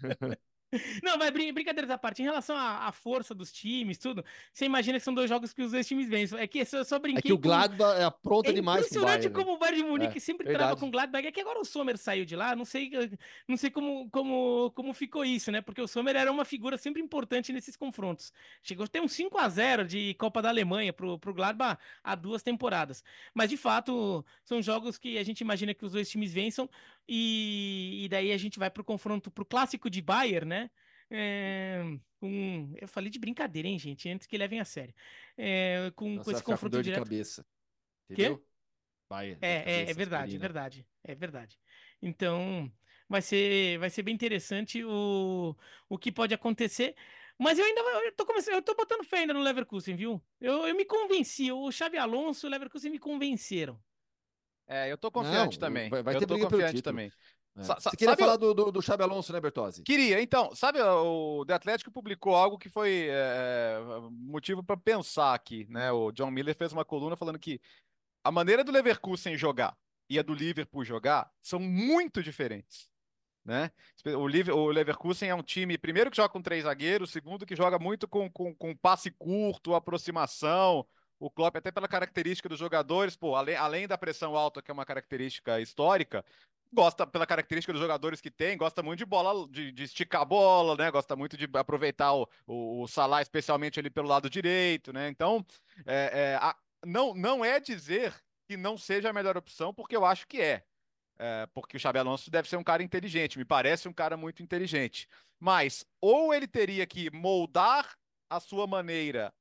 Não, 1.02 1.18
mas 1.18 1.32
brin 1.32 1.54
brincadeiras 1.54 1.90
à 1.90 1.98
parte, 1.98 2.22
em 2.22 2.26
relação 2.26 2.56
à, 2.56 2.88
à, 2.88 2.92
força 2.92 3.34
dos 3.34 3.52
times, 3.52 3.98
tudo, 3.98 4.24
você 4.52 4.66
imagina 4.66 4.98
que 5.00 5.04
são 5.06 5.14
dois 5.14 5.30
jogos 5.30 5.54
que 5.54 5.62
os 5.62 5.72
dois 5.72 5.88
times 5.88 6.10
vencem. 6.10 6.38
É 6.40 6.48
que 6.48 6.60
eu 6.60 6.86
só 6.86 7.00
brinquei. 7.00 7.20
É 7.20 7.22
que 7.22 7.34
o 7.34 7.38
Gladbach 7.38 7.96
com... 7.96 8.02
é 8.02 8.04
apronta 8.04 8.50
é 8.50 8.54
demais 8.54 8.92
o 8.92 9.02
Bayern. 9.02 9.30
como 9.30 9.54
o 9.54 9.58
Bayern 9.58 9.84
de 9.84 9.90
Munique 9.90 10.18
é, 10.18 10.20
sempre 10.20 10.46
verdade. 10.46 10.66
trava 10.66 10.80
com 10.80 10.88
o 10.88 10.92
Gladbach. 10.92 11.26
É 11.26 11.32
que 11.32 11.40
agora 11.40 11.60
o 11.60 11.66
Sommer 11.66 11.98
saiu 11.98 12.26
de 12.26 12.36
lá, 12.36 12.56
não 12.56 12.66
sei, 12.66 12.92
não 13.48 13.56
sei 13.56 13.70
como, 13.70 14.10
como, 14.10 14.72
como 14.72 14.94
ficou 14.94 15.24
isso, 15.24 15.52
né? 15.52 15.62
Porque 15.62 15.82
o 15.82 15.88
Sommer 15.88 16.16
era 16.16 16.32
uma 16.32 16.44
figura 16.44 16.78
sempre 16.78 17.02
importante 17.02 17.54
nesses 17.54 17.76
confrontos. 17.76 18.34
Chegou 18.62 18.84
a 18.84 18.88
ter 18.88 19.02
um 19.02 19.08
5 19.08 19.38
a 19.38 19.48
0 19.48 19.86
de 19.86 20.14
Copa 20.16 20.42
da 20.42 20.50
Alemanha 20.50 20.92
pro, 20.92 21.18
pro 21.18 21.34
Gladbach 21.34 21.80
há 22.04 22.16
duas 22.16 22.44
temporadas. 22.44 23.04
Mas, 23.34 23.50
de 23.50 23.58
fato, 23.58 24.26
são 24.44 24.62
jogos 24.62 24.98
que 24.98 25.18
a 25.18 25.24
gente 25.24 25.42
imagina 25.42 25.74
que 25.74 25.86
os 25.86 25.94
dois 25.94 26.10
times 26.10 26.34
vençam 26.34 26.70
e, 27.08 28.06
e 28.06 28.10
daí 28.10 28.32
a 28.32 28.38
gente 28.38 28.60
vai 28.60 28.70
pro 28.70 28.84
confronto, 28.84 29.32
pro 29.32 29.46
clássico 29.46 29.90
de 29.90 30.02
Bayern, 30.02 30.48
né? 30.48 30.70
É, 31.10 31.82
eu 32.22 32.88
falei 32.88 33.10
de 33.10 33.20
brincadeira, 33.20 33.68
hein, 33.68 33.80
gente? 33.80 34.10
Antes 34.10 34.28
que 34.28 34.38
levem 34.38 34.60
a 34.60 34.66
sério. 34.66 34.94
É, 35.38 35.92
com, 35.96 36.16
Nossa, 36.16 36.24
com 36.24 36.32
esse 36.32 36.44
confronto 36.44 36.78
com 36.78 36.82
direto. 36.82 37.04
De 37.04 37.10
cabeça. 37.10 37.46
Entendeu? 38.10 38.46
Bayern, 39.10 39.40
é, 39.42 39.84
é, 39.86 39.90
é 39.90 39.94
verdade, 39.94 40.36
é 40.36 40.40
verdade, 40.40 40.88
é 41.04 41.16
verdade. 41.16 41.60
Então, 42.02 42.72
vai 43.08 43.22
ser, 43.22 43.80
vai 43.80 43.90
ser 43.90 44.04
bem 44.04 44.14
interessante 44.14 44.84
o, 44.84 45.56
o 45.88 45.98
que 45.98 46.12
pode 46.12 46.34
acontecer. 46.34 46.96
Mas 47.40 47.60
eu 47.60 47.66
ainda 47.66 47.82
eu 47.82 48.12
tô 48.14 48.26
começando, 48.26 48.56
eu 48.56 48.62
tô 48.62 48.74
botando 48.74 49.06
fé 49.06 49.20
ainda 49.20 49.34
no 49.34 49.42
Leverkusen, 49.42 49.96
viu? 49.96 50.22
Eu, 50.42 50.68
eu 50.68 50.76
me 50.76 50.84
convenci, 50.84 51.52
o 51.52 51.72
Xabi 51.72 51.98
Alonso 51.98 52.46
e 52.46 52.48
o 52.48 52.52
Leverkusen 52.52 52.92
me 52.92 53.00
convenceram. 53.00 53.80
É, 54.68 54.92
eu 54.92 54.98
tô 54.98 55.10
confiante 55.10 55.60
Não, 55.60 55.68
também. 55.68 55.90
Vai, 55.90 56.04
vai 56.04 56.16
eu 56.16 56.20
ter 56.20 56.28
tô 56.28 56.40
confiante 56.40 56.82
também. 56.82 57.12
É. 57.56 57.64
Você 57.64 57.98
queria 57.98 58.16
falar 58.16 58.36
do, 58.36 58.54
do, 58.54 58.72
do 58.72 58.82
Xabi 58.82 59.02
Alonso, 59.02 59.34
né, 59.34 59.40
Bertozzi? 59.40 59.82
Queria. 59.82 60.22
Então, 60.22 60.54
sabe, 60.54 60.80
o 60.80 61.44
The 61.46 61.54
Atlético 61.54 61.92
publicou 61.92 62.36
algo 62.36 62.58
que 62.58 62.70
foi 62.70 63.08
é, 63.10 63.80
motivo 64.12 64.64
para 64.64 64.78
pensar 64.78 65.34
aqui, 65.34 65.66
né? 65.70 65.92
O 65.92 66.12
John 66.12 66.30
Miller 66.30 66.56
fez 66.56 66.72
uma 66.72 66.86
coluna 66.86 67.16
falando 67.16 67.40
que 67.40 67.60
a 68.24 68.32
maneira 68.32 68.64
do 68.64 68.72
Leverkusen 68.72 69.36
jogar 69.38 69.76
e 70.10 70.20
a 70.20 70.22
do 70.22 70.34
Liverpool 70.34 70.86
jogar 70.86 71.32
são 71.42 71.60
muito 71.60 72.22
diferentes. 72.22 72.90
Né? 73.44 73.72
O, 74.06 74.68
Leverkusen 74.68 75.30
é 75.30 75.36
um 75.36 75.42
time, 75.42 75.78
primeiro 75.78 76.12
que 76.12 76.18
joga 76.18 76.28
com 76.28 76.42
três 76.42 76.66
zagueiros, 76.66 77.12
segundo 77.12 77.46
que 77.46 77.56
joga 77.56 77.80
muito 77.80 78.06
com, 78.06 78.30
com, 78.30 78.54
com 78.54 78.76
passe 78.76 79.10
curto, 79.10 79.74
aproximação, 79.74 80.86
o 81.20 81.30
Klopp, 81.30 81.56
até 81.56 81.72
pela 81.72 81.88
característica 81.88 82.48
dos 82.48 82.60
jogadores, 82.60 83.16
pô, 83.16 83.36
além, 83.36 83.56
além 83.56 83.88
da 83.88 83.98
pressão 83.98 84.36
alta, 84.36 84.62
que 84.62 84.70
é 84.70 84.74
uma 84.74 84.86
característica 84.86 85.60
histórica, 85.60 86.24
gosta 86.72 87.08
pela 87.08 87.26
característica 87.26 87.74
dos 87.74 87.82
jogadores 87.82 88.22
que 88.22 88.30
tem, 88.30 88.58
gosta 88.58 88.84
muito 88.84 89.00
de 89.00 89.06
bola, 89.06 89.48
de, 89.50 89.72
de 89.72 89.84
esticar 89.84 90.22
a 90.22 90.26
bola, 90.26 90.76
né? 90.76 90.92
Gosta 90.92 91.16
muito 91.16 91.38
de 91.38 91.48
aproveitar 91.54 92.14
o, 92.14 92.28
o, 92.46 92.84
o 92.84 92.88
Salah, 92.88 93.22
especialmente 93.22 93.80
ali 93.80 93.90
pelo 93.90 94.08
lado 94.08 94.30
direito, 94.30 94.94
né? 94.94 95.10
Então, 95.10 95.46
é, 95.86 96.12
é, 96.14 96.36
a, 96.36 96.56
não, 96.86 97.14
não 97.14 97.44
é 97.44 97.60
dizer 97.60 98.14
que 98.48 98.58
não 98.58 98.78
seja 98.78 99.10
a 99.10 99.14
melhor 99.14 99.38
opção, 99.38 99.74
porque 99.74 99.96
eu 99.96 100.06
acho 100.06 100.28
que 100.28 100.42
é. 100.42 100.64
é. 101.20 101.48
porque 101.54 101.78
o 101.78 101.80
Xabi 101.80 102.00
Alonso 102.00 102.30
deve 102.30 102.48
ser 102.48 102.58
um 102.58 102.64
cara 102.64 102.84
inteligente, 102.84 103.38
me 103.38 103.46
parece 103.46 103.88
um 103.88 103.94
cara 103.94 104.16
muito 104.16 104.44
inteligente. 104.44 105.08
Mas 105.40 105.86
ou 106.02 106.34
ele 106.34 106.48
teria 106.48 106.86
que 106.86 107.12
moldar 107.12 107.98
a 108.30 108.40
sua 108.40 108.68
maneira 108.68 109.34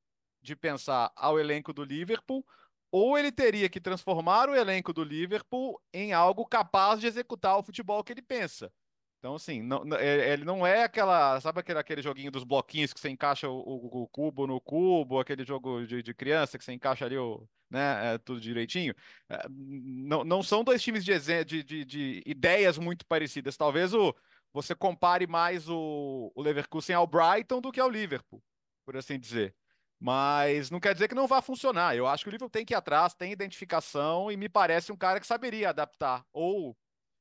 de 0.46 0.56
pensar 0.56 1.12
ao 1.16 1.38
elenco 1.38 1.72
do 1.72 1.84
Liverpool, 1.84 2.46
ou 2.90 3.18
ele 3.18 3.32
teria 3.32 3.68
que 3.68 3.80
transformar 3.80 4.48
o 4.48 4.54
elenco 4.54 4.92
do 4.92 5.02
Liverpool 5.02 5.80
em 5.92 6.12
algo 6.12 6.46
capaz 6.46 7.00
de 7.00 7.06
executar 7.06 7.58
o 7.58 7.62
futebol 7.62 8.02
que 8.04 8.12
ele 8.12 8.22
pensa. 8.22 8.72
Então, 9.18 9.34
assim, 9.34 9.60
não, 9.60 9.82
é, 9.96 10.32
ele 10.32 10.44
não 10.44 10.64
é 10.64 10.84
aquela, 10.84 11.40
sabe 11.40 11.58
aquele, 11.58 11.78
aquele 11.78 12.02
joguinho 12.02 12.30
dos 12.30 12.44
bloquinhos 12.44 12.92
que 12.92 13.00
você 13.00 13.08
encaixa 13.08 13.48
o, 13.48 13.58
o, 13.58 14.02
o 14.02 14.08
cubo 14.08 14.46
no 14.46 14.60
cubo, 14.60 15.18
aquele 15.18 15.44
jogo 15.44 15.84
de, 15.84 16.02
de, 16.02 16.14
criança 16.14 16.56
que 16.56 16.64
você 16.64 16.72
encaixa 16.72 17.04
ali 17.04 17.18
o, 17.18 17.44
né, 17.68 18.14
é, 18.14 18.18
tudo 18.18 18.40
direitinho. 18.40 18.94
É, 19.28 19.46
não, 19.48 20.22
não 20.22 20.42
são 20.42 20.62
dois 20.62 20.80
times 20.80 21.04
de, 21.04 21.18
de, 21.44 21.64
de, 21.64 21.84
de 21.84 22.22
ideias 22.24 22.78
muito 22.78 23.04
parecidas. 23.06 23.56
Talvez 23.56 23.92
o, 23.92 24.14
você 24.52 24.74
compare 24.74 25.26
mais 25.26 25.68
o, 25.68 26.30
o 26.34 26.42
Leverkusen 26.42 26.94
ao 26.94 27.06
Brighton 27.06 27.60
do 27.60 27.72
que 27.72 27.80
ao 27.80 27.90
Liverpool, 27.90 28.40
por 28.84 28.96
assim 28.96 29.18
dizer. 29.18 29.54
Mas 29.98 30.70
não 30.70 30.78
quer 30.78 30.92
dizer 30.92 31.08
que 31.08 31.14
não 31.14 31.26
vá 31.26 31.40
funcionar. 31.40 31.96
Eu 31.96 32.06
acho 32.06 32.22
que 32.22 32.28
o 32.28 32.32
Liverpool 32.32 32.50
tem 32.50 32.64
que 32.64 32.74
ir 32.74 32.76
atrás, 32.76 33.14
tem 33.14 33.32
identificação 33.32 34.30
e 34.30 34.36
me 34.36 34.48
parece 34.48 34.92
um 34.92 34.96
cara 34.96 35.18
que 35.18 35.26
saberia 35.26 35.70
adaptar 35.70 36.24
ou 36.32 36.76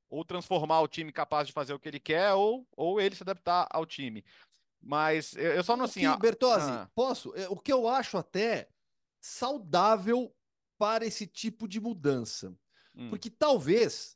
ou 0.08 0.24
transformar 0.24 0.82
o 0.82 0.88
time 0.88 1.12
capaz 1.12 1.48
de 1.48 1.54
fazer 1.54 1.74
o 1.74 1.80
que 1.80 1.90
ele 1.90 2.00
quer 2.00 2.34
ou, 2.34 2.66
ou 2.78 3.02
ele 3.02 3.16
se 3.16 3.24
adaptar 3.24 3.68
ao 3.72 3.86
time. 3.86 4.24
Mas 4.82 5.36
eu 5.36 5.64
só 5.64 5.76
não 5.76 5.86
assim. 5.86 6.02
Que, 6.02 6.20
Bertozzi, 6.20 6.70
ah. 6.70 6.90
posso? 6.94 7.36
É, 7.36 7.50
o 7.50 7.58
que 7.58 7.74
eu 7.74 7.88
acho 7.88 8.18
até 8.18 8.70
saudável 9.20 10.34
para 10.78 11.06
esse 11.06 11.26
tipo 11.26 11.68
de 11.68 11.82
mudança. 11.82 12.56
Hum. 12.94 13.10
Porque 13.10 13.30
talvez 13.30 14.16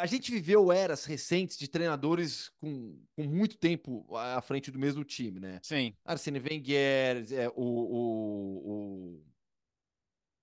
a 0.00 0.06
gente 0.06 0.30
viveu 0.30 0.72
eras 0.72 1.04
recentes 1.04 1.56
de 1.56 1.68
treinadores 1.68 2.50
com, 2.60 2.98
com 3.16 3.24
muito 3.24 3.56
tempo 3.56 4.06
à 4.16 4.40
frente 4.40 4.70
do 4.70 4.78
mesmo 4.78 5.04
time, 5.04 5.40
né? 5.40 5.60
Sim. 5.62 5.94
Arsene 6.04 6.40
Wenger, 6.40 7.26
é, 7.32 7.48
o, 7.48 7.62
o, 7.62 8.70
o... 8.70 9.22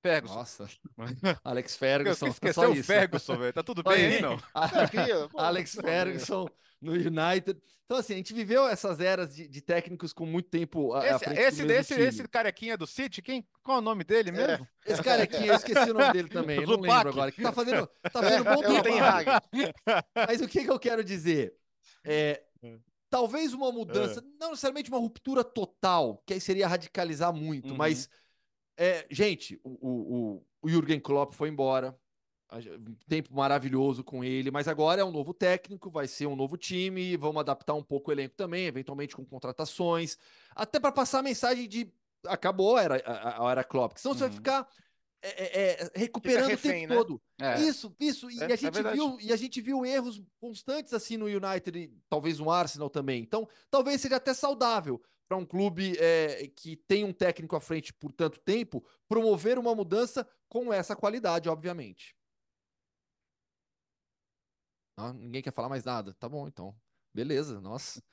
Ferguson. 0.02 0.36
Nossa. 0.36 0.68
Alex 1.44 1.76
Ferguson. 1.76 2.28
Esqueceu 2.28 2.72
o 2.72 2.84
Ferguson, 2.84 3.38
velho. 3.38 3.54
Tá 3.54 3.64
tudo 3.64 3.84
bem 3.84 4.06
aí, 4.06 4.22
não? 4.22 4.38
Alex 5.38 5.76
Ferguson 5.76 6.48
no 6.82 6.94
United. 6.94 7.62
Então, 7.86 8.00
assim, 8.00 8.14
a 8.14 8.18
gente 8.18 8.34
viveu 8.34 8.68
essas 8.70 9.02
eras 9.02 9.36
de, 9.36 9.48
de 9.50 9.62
técnicos 9.62 10.14
com 10.14 10.26
muito 10.26 10.50
tempo 10.50 10.94
à, 10.94 11.06
esse, 11.06 11.30
esse, 11.34 11.66
esse, 11.66 11.94
esse 11.94 12.28
carequinha 12.28 12.78
do 12.78 12.88
City, 12.88 13.22
quem, 13.22 13.46
qual 13.62 13.78
é 13.78 13.82
o 13.82 13.84
nome 13.84 14.06
dele 14.06 14.32
mesmo? 14.32 14.66
É. 14.86 14.94
Esse 14.94 15.04
carequinha, 15.04 15.48
eu 15.48 15.56
esqueci 15.56 15.92
o 15.92 15.94
nome 15.94 16.14
dele 16.14 16.30
também, 16.30 16.62
eu 16.62 16.68
não 16.68 16.80
lembro 16.80 17.10
agora. 17.10 17.32
Que 17.34 17.42
tá 17.42 17.52
fazendo, 17.52 17.86
tá 18.02 18.10
fazendo 18.10 18.46
bom 18.46 18.64
é, 18.64 18.82
trabalho. 18.82 19.28
Mas 20.16 20.40
o 20.40 20.48
que, 20.48 20.64
que 20.64 20.72
eu 20.72 20.80
quero 20.80 21.04
dizer? 21.04 21.54
É, 22.06 22.42
talvez 23.10 23.54
uma 23.54 23.74
mudança, 23.74 24.22
é. 24.22 24.24
não 24.40 24.52
necessariamente 24.52 24.90
uma 24.90 25.00
ruptura 25.00 25.44
total, 25.44 26.24
que 26.26 26.34
aí 26.34 26.40
seria 26.40 26.70
radicalizar 26.70 27.34
muito, 27.34 27.72
uhum. 27.72 27.78
mas, 27.78 28.10
é, 28.78 29.06
gente, 29.10 29.60
o, 29.64 29.70
o, 29.82 30.46
o 30.62 30.70
Jürgen 30.70 31.00
Klopp 31.00 31.34
foi 31.34 31.50
embora, 31.50 31.98
um 32.54 32.96
tempo 33.08 33.34
maravilhoso 33.34 34.04
com 34.04 34.24
ele, 34.24 34.52
mas 34.52 34.68
agora 34.68 35.02
é 35.02 35.06
um 35.06 35.12
novo 35.12 35.34
técnico, 35.34 35.90
vai 35.90 36.08
ser 36.08 36.28
um 36.28 36.36
novo 36.36 36.58
time, 36.58 37.16
vamos 37.16 37.40
adaptar 37.40 37.74
um 37.74 37.84
pouco 37.84 38.10
o 38.10 38.14
elenco 38.14 38.36
também, 38.36 38.66
eventualmente 38.66 39.16
com 39.16 39.26
contratações, 39.26 40.18
até 40.54 40.80
para 40.80 40.92
passar 40.92 41.20
a 41.20 41.24
mensagem 41.24 41.68
de 41.68 41.92
acabou 42.28 42.76
a 42.76 42.84
era, 42.84 42.96
a, 43.06 43.48
a 43.48 43.52
era 43.52 43.64
Klopp, 43.64 43.98
senão 43.98 44.14
uhum. 44.14 44.18
você 44.18 44.24
vai 44.26 44.30
uhum. 44.30 44.36
ficar 44.36 44.68
é, 45.24 45.30
é, 45.30 45.84
é 45.84 45.92
recuperando 45.96 46.50
refém, 46.50 46.72
o 46.72 46.74
tempo 46.74 46.94
né? 46.94 47.00
todo. 47.00 47.22
É. 47.40 47.62
Isso, 47.62 47.96
isso. 48.00 48.30
E, 48.30 48.42
é, 48.42 48.46
a 48.46 48.56
gente 48.56 48.82
viu, 48.82 49.18
e 49.22 49.32
a 49.32 49.36
gente 49.36 49.62
viu 49.62 49.86
erros 49.86 50.22
constantes 50.40 50.94
assim 50.94 51.16
no 51.16 51.26
United, 51.26 51.94
talvez 52.10 52.40
no 52.40 52.50
Arsenal 52.50 52.90
também. 52.90 53.22
Então, 53.22 53.48
talvez 53.70 54.02
seja 54.02 54.16
até 54.16 54.34
saudável 54.34 55.02
para 55.32 55.38
um 55.38 55.46
clube 55.46 55.96
é, 55.98 56.52
que 56.54 56.76
tem 56.76 57.06
um 57.06 57.14
técnico 57.14 57.56
à 57.56 57.62
frente 57.62 57.94
por 57.94 58.12
tanto 58.12 58.38
tempo 58.42 58.84
promover 59.08 59.58
uma 59.58 59.74
mudança 59.74 60.28
com 60.50 60.74
essa 60.74 60.94
qualidade, 60.94 61.48
obviamente. 61.48 62.14
Ah, 64.98 65.14
ninguém 65.14 65.42
quer 65.42 65.54
falar 65.54 65.70
mais 65.70 65.86
nada. 65.86 66.14
Tá 66.16 66.28
bom, 66.28 66.50
então. 66.50 66.76
Beleza, 67.14 67.62
nossa. 67.62 68.04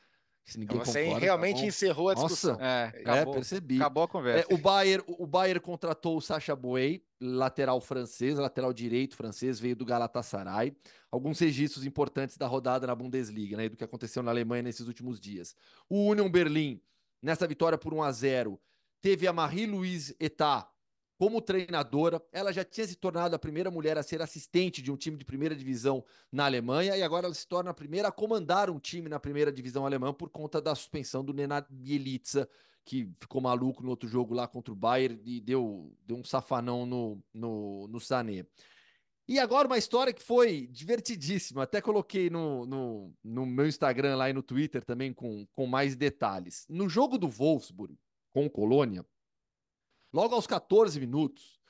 Se 0.44 0.60
ninguém 0.60 0.78
Você 0.78 1.02
concorda, 1.02 1.20
tá 1.20 1.26
realmente 1.26 1.60
tá 1.60 1.66
encerrou 1.66 2.08
a 2.08 2.14
discussão. 2.14 2.52
Nossa, 2.52 2.64
é, 2.64 2.92
é 2.94 3.00
acabou, 3.00 3.32
é, 3.32 3.36
percebi. 3.36 3.76
Acabou 3.76 4.02
a 4.04 4.08
conversa. 4.08 4.46
É, 4.48 4.54
o, 4.54 4.56
Bayern, 4.56 5.04
o 5.08 5.26
Bayern 5.26 5.60
contratou 5.60 6.16
o 6.16 6.20
Sacha 6.20 6.54
Boey, 6.54 7.04
lateral 7.20 7.80
francês, 7.80 8.38
lateral 8.38 8.72
direito 8.72 9.16
francês, 9.16 9.58
veio 9.58 9.74
do 9.74 9.84
Galatasaray. 9.84 10.72
Alguns 11.10 11.40
registros 11.40 11.84
importantes 11.84 12.36
da 12.36 12.46
rodada 12.46 12.86
na 12.86 12.94
Bundesliga, 12.94 13.56
né, 13.56 13.68
do 13.68 13.76
que 13.76 13.82
aconteceu 13.82 14.22
na 14.22 14.30
Alemanha 14.30 14.62
nesses 14.62 14.86
últimos 14.86 15.18
dias. 15.18 15.56
O 15.88 16.08
Union 16.08 16.30
Berlim, 16.30 16.80
nessa 17.22 17.46
vitória 17.46 17.78
por 17.78 17.92
1 17.92 18.02
a 18.02 18.12
0 18.12 18.60
teve 19.00 19.26
a 19.26 19.32
Marie-Louise 19.32 20.16
Etat, 20.18 20.68
como 21.18 21.42
treinadora, 21.42 22.22
ela 22.32 22.52
já 22.52 22.64
tinha 22.64 22.86
se 22.86 22.94
tornado 22.94 23.34
a 23.34 23.38
primeira 23.38 23.72
mulher 23.72 23.98
a 23.98 24.04
ser 24.04 24.22
assistente 24.22 24.80
de 24.80 24.92
um 24.92 24.96
time 24.96 25.16
de 25.16 25.24
primeira 25.24 25.54
divisão 25.54 26.04
na 26.30 26.44
Alemanha 26.44 26.96
e 26.96 27.02
agora 27.02 27.26
ela 27.26 27.34
se 27.34 27.46
torna 27.46 27.70
a 27.70 27.74
primeira 27.74 28.06
a 28.06 28.12
comandar 28.12 28.70
um 28.70 28.78
time 28.78 29.08
na 29.08 29.18
primeira 29.18 29.50
divisão 29.50 29.84
alemã 29.84 30.14
por 30.14 30.30
conta 30.30 30.60
da 30.60 30.72
suspensão 30.76 31.24
do 31.24 31.32
Nenad 31.32 31.66
Bielitsa, 31.68 32.48
que 32.84 33.10
ficou 33.18 33.40
maluco 33.40 33.82
no 33.82 33.90
outro 33.90 34.08
jogo 34.08 34.32
lá 34.32 34.46
contra 34.46 34.72
o 34.72 34.76
Bayern 34.76 35.20
e 35.24 35.40
deu, 35.40 35.92
deu 36.06 36.16
um 36.16 36.24
safanão 36.24 36.86
no, 36.86 37.20
no, 37.34 37.88
no 37.88 37.98
Sané. 37.98 38.46
E 39.28 39.38
agora 39.38 39.68
uma 39.68 39.76
história 39.76 40.12
que 40.12 40.22
foi 40.22 40.66
divertidíssima, 40.68 41.62
até 41.62 41.82
coloquei 41.82 42.30
no, 42.30 42.64
no, 42.64 43.14
no 43.22 43.44
meu 43.44 43.66
Instagram 43.66 44.16
lá 44.16 44.30
e 44.30 44.32
no 44.32 44.42
Twitter 44.42 44.82
também 44.82 45.12
com, 45.12 45.46
com 45.52 45.66
mais 45.66 45.94
detalhes. 45.94 46.64
No 46.68 46.88
jogo 46.88 47.18
do 47.18 47.28
Wolfsburg 47.28 47.94
com 48.30 48.46
o 48.46 48.50
Colônia, 48.50 49.04
Logo 50.12 50.34
aos 50.34 50.46
14 50.46 50.98
minutos, 50.98 51.60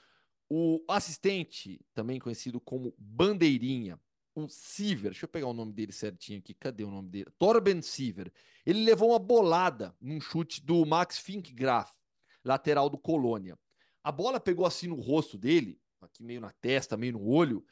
o 0.48 0.84
assistente, 0.88 1.80
também 1.92 2.20
conhecido 2.20 2.61
como 2.61 2.94
Bandeirinha, 2.96 4.00
o 4.34 4.48
Siver, 4.48 5.11
deixa 5.11 5.24
eu 5.24 5.28
pegar 5.28 5.48
o 5.48 5.52
nome 5.52 5.72
dele 5.72 5.90
certinho 5.90 6.38
aqui, 6.38 6.54
cadê 6.54 6.84
o 6.84 6.90
nome 6.90 7.09
dele? 7.09 7.26
Torben 7.36 7.82
Siver. 7.82 8.32
Ele 8.64 8.84
levou 8.84 9.11
uma 9.11 9.18
bolada 9.18 9.94
num 10.00 10.20
chute 10.20 10.64
do 10.64 10.86
Max 10.86 11.18
Finkgraf, 11.18 11.90
lateral 12.44 12.88
do 12.88 12.96
Colônia. 12.96 13.59
A 14.04 14.12
bola 14.12 14.38
pegou 14.38 14.64
assim 14.64 14.86
no 14.86 15.00
rosto 15.00 15.36
dele, 15.36 15.80
aqui 16.07 16.22
meio 16.22 16.40
na 16.40 16.51
testa, 16.51 16.96
meio 16.96 17.14
no 17.14 17.28
olho, 17.28 17.64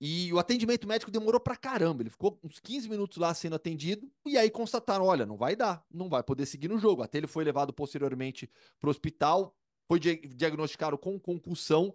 e 0.00 0.32
o 0.32 0.38
atendimento 0.38 0.86
médico 0.86 1.10
demorou 1.10 1.40
pra 1.40 1.56
caramba. 1.56 2.02
Ele 2.02 2.10
ficou 2.10 2.38
uns 2.44 2.60
15 2.60 2.88
minutos 2.88 3.16
lá 3.16 3.32
sendo 3.32 3.56
atendido, 3.56 4.10
e 4.24 4.36
aí 4.36 4.50
constataram: 4.50 5.06
olha, 5.06 5.24
não 5.24 5.36
vai 5.36 5.56
dar, 5.56 5.84
não 5.90 6.08
vai 6.08 6.22
poder 6.22 6.46
seguir 6.46 6.68
no 6.68 6.78
jogo. 6.78 7.02
Até 7.02 7.18
ele 7.18 7.26
foi 7.26 7.44
levado 7.44 7.72
posteriormente 7.72 8.50
para 8.80 8.88
o 8.88 8.90
hospital, 8.90 9.56
foi 9.88 9.98
diagnosticado 9.98 10.98
com 10.98 11.18
concussão, 11.18 11.94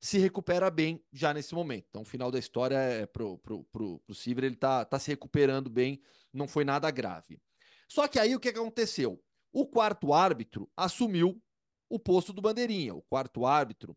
se 0.00 0.18
recupera 0.18 0.70
bem 0.70 1.02
já 1.12 1.34
nesse 1.34 1.54
momento. 1.54 1.86
Então, 1.88 2.02
o 2.02 2.06
final 2.06 2.30
da 2.30 2.38
história 2.38 2.76
é 2.76 3.06
pro, 3.06 3.38
pro, 3.38 3.64
pro, 3.64 3.98
pro 3.98 4.14
Silver, 4.14 4.44
ele 4.44 4.56
tá, 4.56 4.84
tá 4.84 4.98
se 4.98 5.10
recuperando 5.10 5.68
bem, 5.68 6.00
não 6.32 6.46
foi 6.46 6.64
nada 6.64 6.90
grave. 6.90 7.40
Só 7.88 8.06
que 8.06 8.18
aí 8.18 8.34
o 8.36 8.40
que 8.40 8.48
aconteceu? 8.48 9.20
O 9.52 9.66
quarto 9.66 10.14
árbitro 10.14 10.70
assumiu 10.76 11.42
o 11.88 11.98
posto 11.98 12.32
do 12.32 12.40
Bandeirinha. 12.40 12.94
O 12.94 13.02
quarto 13.02 13.44
árbitro 13.44 13.96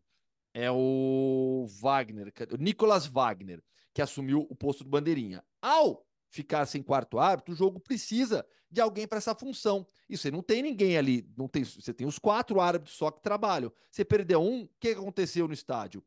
é 0.54 0.70
o 0.70 1.66
Wagner, 1.80 2.32
o 2.52 2.56
Nicolas 2.56 3.06
Wagner, 3.06 3.62
que 3.92 4.00
assumiu 4.00 4.46
o 4.48 4.54
posto 4.54 4.84
do 4.84 4.90
Bandeirinha. 4.90 5.44
Ao 5.60 6.06
ficar 6.30 6.64
sem 6.66 6.82
quarto 6.82 7.18
árbitro, 7.18 7.52
o 7.52 7.56
jogo 7.56 7.80
precisa 7.80 8.46
de 8.70 8.80
alguém 8.80 9.06
para 9.06 9.18
essa 9.18 9.34
função. 9.34 9.86
E 10.08 10.16
você 10.16 10.30
não 10.30 10.42
tem 10.42 10.62
ninguém 10.62 10.96
ali, 10.96 11.28
não 11.36 11.48
tem, 11.48 11.64
você 11.64 11.92
tem 11.92 12.06
os 12.06 12.18
quatro 12.18 12.60
árbitros 12.60 12.96
só 12.96 13.10
que 13.10 13.20
trabalham. 13.20 13.72
Você 13.90 14.04
perdeu 14.04 14.40
um, 14.40 14.62
o 14.62 14.70
que 14.80 14.90
aconteceu 14.90 15.46
no 15.46 15.54
estádio? 15.54 16.02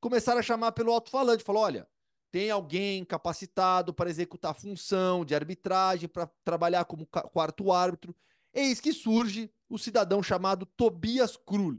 Começaram 0.00 0.38
a 0.38 0.42
chamar 0.42 0.72
pelo 0.72 0.92
alto-falante, 0.92 1.44
falou: 1.44 1.62
olha, 1.62 1.86
tem 2.30 2.50
alguém 2.50 3.04
capacitado 3.04 3.92
para 3.92 4.10
executar 4.10 4.52
a 4.52 4.54
função 4.54 5.24
de 5.24 5.34
arbitragem, 5.34 6.08
para 6.08 6.26
trabalhar 6.44 6.84
como 6.84 7.06
quarto 7.06 7.72
árbitro. 7.72 8.14
Eis 8.52 8.80
que 8.80 8.92
surge 8.92 9.50
o 9.68 9.78
cidadão 9.78 10.22
chamado 10.22 10.66
Tobias 10.66 11.36
Krull, 11.36 11.78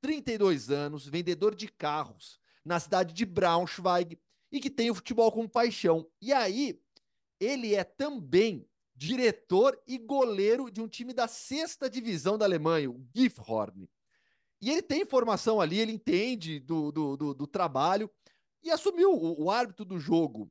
32 0.00 0.70
anos, 0.70 1.06
vendedor 1.06 1.54
de 1.54 1.68
carros 1.68 2.38
na 2.64 2.78
cidade 2.78 3.14
de 3.14 3.24
Braunschweig 3.24 4.18
e 4.50 4.60
que 4.60 4.70
tem 4.70 4.90
o 4.90 4.94
futebol 4.94 5.30
como 5.32 5.48
paixão. 5.48 6.08
E 6.20 6.32
aí, 6.32 6.80
ele 7.40 7.74
é 7.74 7.84
também 7.84 8.66
diretor 8.94 9.80
e 9.86 9.96
goleiro 9.96 10.70
de 10.70 10.80
um 10.80 10.88
time 10.88 11.12
da 11.12 11.28
sexta 11.28 11.88
divisão 11.88 12.36
da 12.36 12.44
Alemanha, 12.44 12.90
o 12.90 13.06
Gifhorn. 13.14 13.88
E 14.60 14.70
ele 14.70 14.82
tem 14.82 15.06
formação 15.06 15.60
ali, 15.60 15.78
ele 15.78 15.92
entende 15.92 16.58
do, 16.58 16.90
do, 16.90 17.16
do, 17.16 17.34
do 17.34 17.46
trabalho 17.46 18.10
e 18.62 18.70
assumiu 18.70 19.12
o, 19.12 19.44
o 19.44 19.50
árbitro 19.50 19.84
do 19.84 20.00
jogo. 20.00 20.50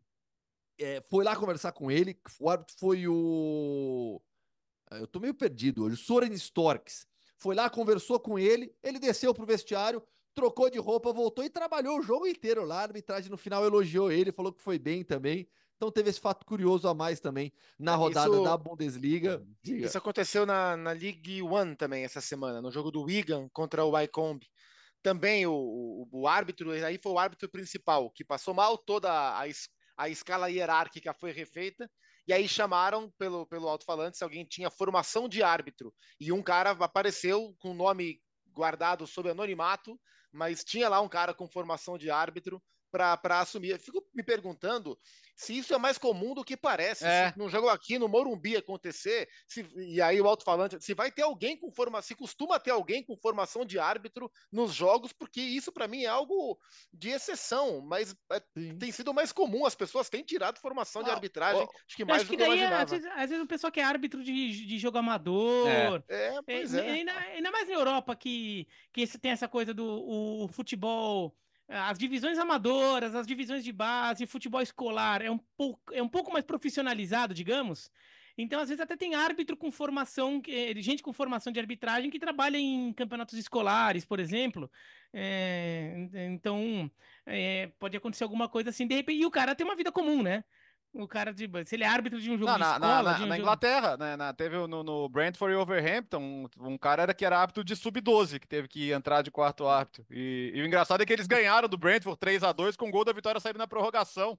É, 0.80 1.02
foi 1.10 1.26
lá 1.26 1.36
conversar 1.36 1.74
com 1.74 1.92
ele. 1.92 2.18
O 2.40 2.50
árbitro 2.50 2.76
foi 2.78 3.08
o. 3.08 4.22
Eu 4.92 5.08
tô 5.08 5.20
meio 5.20 5.34
perdido 5.34 5.84
hoje. 5.84 5.96
O 5.96 5.98
Soren 5.98 6.32
Storks. 6.34 7.06
Foi 7.38 7.56
lá, 7.56 7.70
conversou 7.70 8.20
com 8.20 8.38
ele. 8.38 8.74
Ele 8.84 9.00
desceu 9.00 9.34
pro 9.34 9.46
vestiário, 9.46 10.02
trocou 10.34 10.70
de 10.70 10.80
roupa, 10.80 11.14
voltou 11.14 11.44
e 11.44 11.50
trabalhou 11.50 12.00
o 12.00 12.04
jogo 12.04 12.28
inteiro 12.28 12.64
lá. 12.64 12.80
A 12.80 12.84
arbitragem 12.84 13.30
no 13.30 13.38
final 13.38 13.66
elogiou 13.66 14.12
ele, 14.12 14.32
falou 14.32 14.52
que 14.52 14.62
foi 14.62 14.78
bem 14.78 15.04
também. 15.04 15.48
Então 15.78 15.92
teve 15.92 16.10
esse 16.10 16.20
fato 16.20 16.44
curioso 16.44 16.88
a 16.88 16.94
mais 16.94 17.20
também 17.20 17.54
na 17.78 17.96
rodada 17.96 18.34
isso, 18.34 18.44
da 18.44 18.58
Bundesliga. 18.58 19.46
Diga. 19.62 19.86
Isso 19.86 19.98
aconteceu 19.98 20.46
na, 20.46 20.76
na 20.76 20.92
League 20.92 21.42
One 21.44 21.76
também 21.76 22.04
essa 22.04 22.20
semana, 22.20 22.62
no 22.62 22.72
jogo 22.72 22.90
do 22.90 23.04
Wigan 23.04 23.48
contra 23.50 23.86
o 23.86 23.92
Wycombe. 23.92 24.50
também 25.04 25.46
o, 25.46 25.54
o, 25.54 26.08
o, 26.12 26.28
árbitro, 26.28 26.72
aí 26.72 27.00
foi 27.02 27.12
o 27.12 27.20
árbitro 27.20 27.48
principal, 27.48 28.10
que 28.10 28.26
passou 28.26 28.56
mal, 28.56 28.76
toda 28.76 29.12
a, 29.12 29.44
a 29.96 30.10
escala 30.10 30.50
hierárquica 30.50 31.14
foi 31.14 31.32
refeita, 31.32 31.90
e 32.28 32.34
aí 32.34 32.48
chamaram 32.48 33.10
pelo, 33.18 33.46
pelo 33.48 33.70
alto-falante 33.70 34.18
se 34.18 34.24
alguém 34.24 34.46
tinha 34.46 34.70
formação 34.70 35.30
de 35.30 35.42
árbitro. 35.42 35.94
E 36.20 36.32
um 36.32 36.44
cara 36.44 36.72
apareceu 36.72 37.56
com 37.60 37.72
o 37.72 37.74
nome 37.74 38.22
guardado 38.48 39.08
sob 39.08 39.30
anonimato, 39.30 40.00
mas 40.32 40.64
tinha 40.64 40.90
lá 40.90 41.00
um 41.00 41.08
cara 41.08 41.34
com 41.34 41.48
formação 41.48 41.98
de 41.98 42.10
árbitro 42.10 42.62
para 42.92 43.40
assumir. 43.40 43.72
Eu 43.72 43.80
fico 43.80 44.04
me 44.14 44.24
perguntando 44.24 44.98
se 45.36 45.56
isso 45.56 45.74
é 45.74 45.78
mais 45.78 45.98
comum 45.98 46.34
do 46.34 46.44
que 46.44 46.58
parece. 46.58 47.06
É. 47.06 47.32
Se 47.32 47.38
num 47.38 47.50
jogo 47.50 47.70
aqui 47.70 48.00
no 48.00 48.08
Morumbi 48.08 48.58
acontecer, 48.58 49.30
se, 49.48 49.68
e 49.76 50.02
aí 50.02 50.20
o 50.20 50.28
alto-falante, 50.28 50.84
se 50.84 50.94
vai 50.96 51.12
ter 51.12 51.22
alguém 51.22 51.56
com 51.56 51.72
formação, 51.72 52.08
se 52.08 52.16
costuma 52.16 52.60
ter 52.60 52.72
alguém 52.72 53.04
com 53.04 53.16
formação 53.16 53.64
de 53.64 53.78
árbitro 53.78 54.32
nos 54.52 54.74
jogos, 54.74 55.14
porque 55.14 55.40
isso 55.40 55.72
para 55.72 55.88
mim 55.88 56.04
é 56.04 56.08
algo 56.08 56.58
de 56.92 57.10
exceção, 57.10 57.82
mas 57.82 58.16
é, 58.32 58.42
tem 58.80 58.92
sido 58.92 59.14
mais 59.14 59.32
comum. 59.32 59.66
As 59.66 59.76
pessoas 59.76 60.10
têm 60.10 60.24
tirado 60.24 60.60
formação 60.60 61.04
de 61.04 61.12
arbitragem, 61.12 61.62
oh, 61.62 61.78
acho 61.88 61.96
que 61.96 62.06
mais 62.06 62.22
acho 62.24 62.32
do 62.32 62.38
que, 62.38 62.44
daí, 62.44 62.60
eu 62.60 62.74
Às 62.74 62.90
vezes, 62.90 63.06
às 63.06 63.30
vezes, 63.30 63.44
o 63.44 63.48
pessoal 63.48 63.72
que 63.72 63.80
é 63.80 63.84
árbitro 63.84 64.24
de, 64.24 64.66
de 64.66 64.78
jogo 64.80 64.98
amador. 64.98 66.04
É, 66.08 66.36
é 66.36 66.42
pois 66.42 66.74
é. 66.74 66.90
Ainda, 66.90 67.14
ainda 67.14 67.52
mais 67.52 67.68
na 67.68 67.76
Europa 67.76 68.16
que, 68.16 68.68
que 68.92 69.06
tem 69.20 69.32
essa 69.32 69.48
coisa 69.48 69.74
do 69.74 69.86
o 69.88 70.48
futebol 70.48 71.36
as 71.68 71.98
divisões 71.98 72.38
amadoras, 72.38 73.14
as 73.14 73.28
divisões 73.28 73.64
de 73.64 73.72
base, 73.72 74.26
futebol 74.26 74.62
escolar 74.62 75.22
é 75.22 75.30
um 75.30 75.38
pouco, 75.58 75.94
é 75.94 76.02
um 76.02 76.08
pouco 76.08 76.32
mais 76.32 76.46
profissionalizado, 76.46 77.34
digamos. 77.34 77.92
Então, 78.38 78.60
às 78.60 78.70
vezes, 78.70 78.82
até 78.82 78.96
tem 78.96 79.16
árbitro 79.16 79.58
com 79.58 79.72
formação, 79.72 80.42
gente 80.76 81.02
com 81.02 81.12
formação 81.12 81.52
de 81.52 81.60
arbitragem 81.60 82.12
que 82.12 82.20
trabalha 82.20 82.58
em 82.58 82.94
campeonatos 82.94 83.38
escolares, 83.38 84.06
por 84.06 84.20
exemplo. 84.20 84.70
É, 85.12 86.08
então, 86.14 86.90
é, 87.26 87.72
pode 87.80 87.98
acontecer 87.98 88.24
alguma 88.24 88.48
coisa 88.48 88.70
assim, 88.70 88.86
de 88.86 88.94
repente, 88.96 89.22
e 89.22 89.26
o 89.26 89.32
cara 89.32 89.56
tem 89.56 89.66
uma 89.66 89.76
vida 89.76 89.92
comum, 89.92 90.22
né? 90.22 90.44
O 90.94 91.08
cara 91.08 91.32
de. 91.32 91.50
Se 91.66 91.76
ele 91.76 91.84
é 91.84 91.88
árbitro 91.88 92.20
de 92.20 92.32
um 92.32 92.38
jogo 92.38 92.46
não, 92.46 92.54
de 92.54 92.60
na, 92.60 92.74
escola. 92.74 93.12
Na, 93.18 93.24
um 93.24 93.28
na 93.28 93.38
Inglaterra, 93.38 93.98
né, 93.98 94.16
na, 94.16 94.34
teve 94.34 94.56
no, 94.68 94.84
no 94.84 95.10
Brentford 95.10 95.54
e 95.54 95.58
Overhampton, 95.58 96.18
um, 96.18 96.48
um, 96.60 96.78
cara 96.78 97.04
era 97.04 97.14
que 97.14 97.26
era 97.26 97.40
árbitro 97.40 97.64
de 97.64 97.76
sub-12, 97.76 98.40
que 98.40 98.48
teve 98.48 98.68
que 98.68 98.92
entrar 98.92 99.22
de 99.22 99.30
quarto 99.30 99.68
árbitro. 99.68 100.06
E, 100.10 100.52
e, 100.56 100.62
o 100.62 100.66
engraçado 100.66 101.02
é 101.02 101.06
que 101.06 101.14
eles 101.14 101.28
ganharam 101.28 101.68
do 101.68 101.78
Brentford 101.78 102.20
3 102.20 102.44
a 102.44 102.52
2 102.52 102.76
com 102.76 102.88
o 102.88 102.92
gol 102.92 103.06
da 103.06 103.14
vitória 103.14 103.40
saindo 103.40 103.58
na 103.60 103.68
prorrogação. 103.68 104.38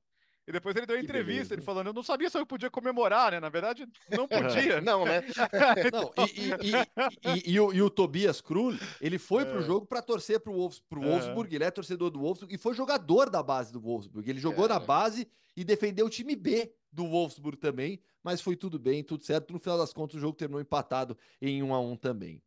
E 0.48 0.52
depois 0.52 0.74
ele 0.74 0.86
deu 0.86 0.96
uma 0.96 1.02
entrevista, 1.02 1.52
ele 1.52 1.60
falando, 1.60 1.88
eu 1.88 1.92
não 1.92 2.02
sabia 2.02 2.30
se 2.30 2.38
eu 2.38 2.46
podia 2.46 2.70
comemorar, 2.70 3.32
né? 3.32 3.40
Na 3.40 3.50
verdade, 3.50 3.86
não 4.10 4.26
podia. 4.26 4.80
não, 4.80 5.04
né? 5.04 5.22
não, 5.92 6.10
e, 6.26 7.44
e, 7.44 7.52
e, 7.52 7.60
o, 7.60 7.70
e, 7.70 7.82
o, 7.82 7.90
Tobias 7.90 8.40
Krul, 8.40 8.74
ele 8.98 9.18
foi 9.18 9.42
é. 9.42 9.44
pro 9.44 9.60
jogo 9.60 9.84
para 9.84 10.00
torcer 10.00 10.40
pro, 10.40 10.54
Wolfs, 10.54 10.80
pro 10.88 11.02
é. 11.02 11.06
Wolfsburg, 11.06 11.54
ele 11.54 11.64
é 11.64 11.70
torcedor 11.70 12.08
do 12.08 12.20
Wolfsburg, 12.20 12.54
e 12.54 12.56
foi 12.56 12.72
jogador 12.72 13.28
da 13.28 13.42
base 13.42 13.70
do 13.70 13.78
Wolfsburg. 13.78 14.30
Ele 14.30 14.40
jogou 14.40 14.64
é. 14.64 14.68
na 14.68 14.80
base 14.80 15.28
e 15.54 15.62
defendeu 15.62 16.06
o 16.06 16.10
time 16.10 16.34
B 16.34 16.72
do 16.90 17.06
Wolfsburg 17.06 17.58
também, 17.58 18.00
mas 18.24 18.40
foi 18.40 18.56
tudo 18.56 18.78
bem, 18.78 19.04
tudo 19.04 19.24
certo. 19.24 19.52
No 19.52 19.58
final 19.58 19.76
das 19.76 19.92
contas, 19.92 20.16
o 20.16 20.20
jogo 20.20 20.34
terminou 20.34 20.62
empatado 20.62 21.14
em 21.42 21.62
1 21.62 21.74
a 21.74 21.80
1 21.80 21.96
também. 21.96 22.42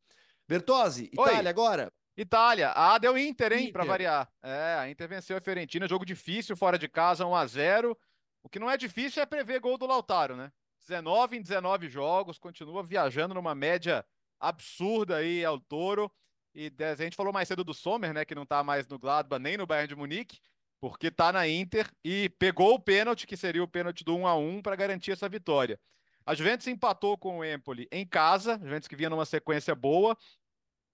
Bertozzi, 0.47 1.03
Itália 1.13 1.41
Oi. 1.41 1.47
agora. 1.47 1.93
Itália. 2.21 2.71
Ah, 2.75 2.97
deu 2.97 3.17
Inter, 3.17 3.53
hein, 3.53 3.71
para 3.71 3.83
variar. 3.83 4.31
É, 4.41 4.75
a 4.79 4.89
Inter 4.89 5.07
venceu 5.07 5.37
a 5.37 5.41
Fiorentina, 5.41 5.87
jogo 5.87 6.05
difícil, 6.05 6.55
fora 6.55 6.77
de 6.77 6.87
casa, 6.87 7.25
1 7.25 7.35
a 7.35 7.45
0 7.45 7.97
O 8.43 8.49
que 8.49 8.59
não 8.59 8.69
é 8.69 8.77
difícil 8.77 9.21
é 9.21 9.25
prever 9.25 9.59
gol 9.59 9.77
do 9.77 9.85
Lautaro, 9.85 10.35
né? 10.35 10.51
19 10.87 11.37
em 11.37 11.41
19 11.41 11.89
jogos, 11.89 12.39
continua 12.39 12.83
viajando 12.83 13.33
numa 13.33 13.53
média 13.53 14.05
absurda 14.39 15.17
aí 15.17 15.45
ao 15.45 15.59
Toro. 15.59 16.11
E 16.53 16.71
a 16.79 16.95
gente 16.95 17.15
falou 17.15 17.31
mais 17.31 17.47
cedo 17.47 17.63
do 17.63 17.73
Sommer, 17.73 18.13
né, 18.13 18.25
que 18.25 18.35
não 18.35 18.45
tá 18.45 18.63
mais 18.63 18.87
no 18.87 18.99
Gladbach 18.99 19.41
nem 19.41 19.55
no 19.55 19.65
Bayern 19.65 19.87
de 19.87 19.95
Munique, 19.95 20.39
porque 20.81 21.09
tá 21.09 21.31
na 21.31 21.47
Inter 21.47 21.89
e 22.03 22.29
pegou 22.37 22.73
o 22.73 22.79
pênalti, 22.79 23.25
que 23.25 23.37
seria 23.37 23.63
o 23.63 23.67
pênalti 23.67 24.03
do 24.03 24.15
1 24.17 24.27
a 24.27 24.35
1 24.35 24.61
para 24.61 24.75
garantir 24.75 25.11
essa 25.11 25.29
vitória. 25.29 25.79
A 26.25 26.33
Juventus 26.35 26.67
empatou 26.67 27.17
com 27.17 27.39
o 27.39 27.45
Empoli 27.45 27.87
em 27.91 28.05
casa, 28.05 28.55
a 28.55 28.59
Juventus 28.59 28.87
que 28.87 28.95
vinha 28.95 29.09
numa 29.09 29.25
sequência 29.25 29.73
boa, 29.73 30.17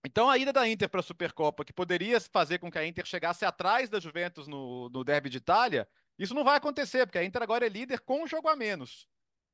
então, 0.06 0.30
a 0.30 0.38
ida 0.38 0.54
da 0.54 0.68
Inter 0.68 0.90
para 0.90 1.00
a 1.00 1.04
Supercopa, 1.04 1.66
que 1.66 1.74
poderia 1.74 2.20
fazer 2.22 2.60
com 2.60 2.72
que 2.72 2.78
a 2.78 2.86
Inter 2.86 3.06
chegasse 3.06 3.44
atrás 3.46 3.90
da 3.90 4.00
Juventus 4.00 4.48
no, 4.48 4.90
no 4.90 5.04
Derby 5.04 5.30
de 5.30 5.38
Itália, 5.38 5.88
isso 6.18 6.34
não 6.34 6.44
vai 6.44 6.58
acontecer, 6.58 7.06
porque 7.06 7.18
a 7.18 7.24
Inter 7.24 7.42
agora 7.42 7.66
é 7.66 7.70
líder 7.70 8.00
com 8.02 8.24
um 8.24 8.28
jogo 8.28 8.48
a 8.48 8.56
menos. 8.56 9.08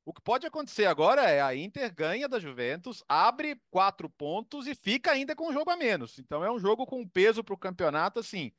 O 0.04 0.12
que 0.12 0.20
pode 0.20 0.46
acontecer 0.46 0.84
agora 0.84 1.22
é 1.22 1.40
a 1.40 1.54
Inter 1.54 1.92
ganha 1.94 2.28
da 2.28 2.38
Juventus, 2.38 3.02
abre 3.08 3.60
quatro 3.70 4.08
pontos 4.08 4.66
e 4.66 4.74
fica 4.74 5.10
ainda 5.10 5.34
com 5.34 5.48
um 5.48 5.52
jogo 5.52 5.70
a 5.70 5.76
menos. 5.76 6.18
Então, 6.18 6.44
é 6.44 6.50
um 6.50 6.58
jogo 6.58 6.86
com 6.86 7.08
peso 7.08 7.42
para 7.42 7.54
o 7.54 7.58
campeonato, 7.58 8.20
assim, 8.20 8.52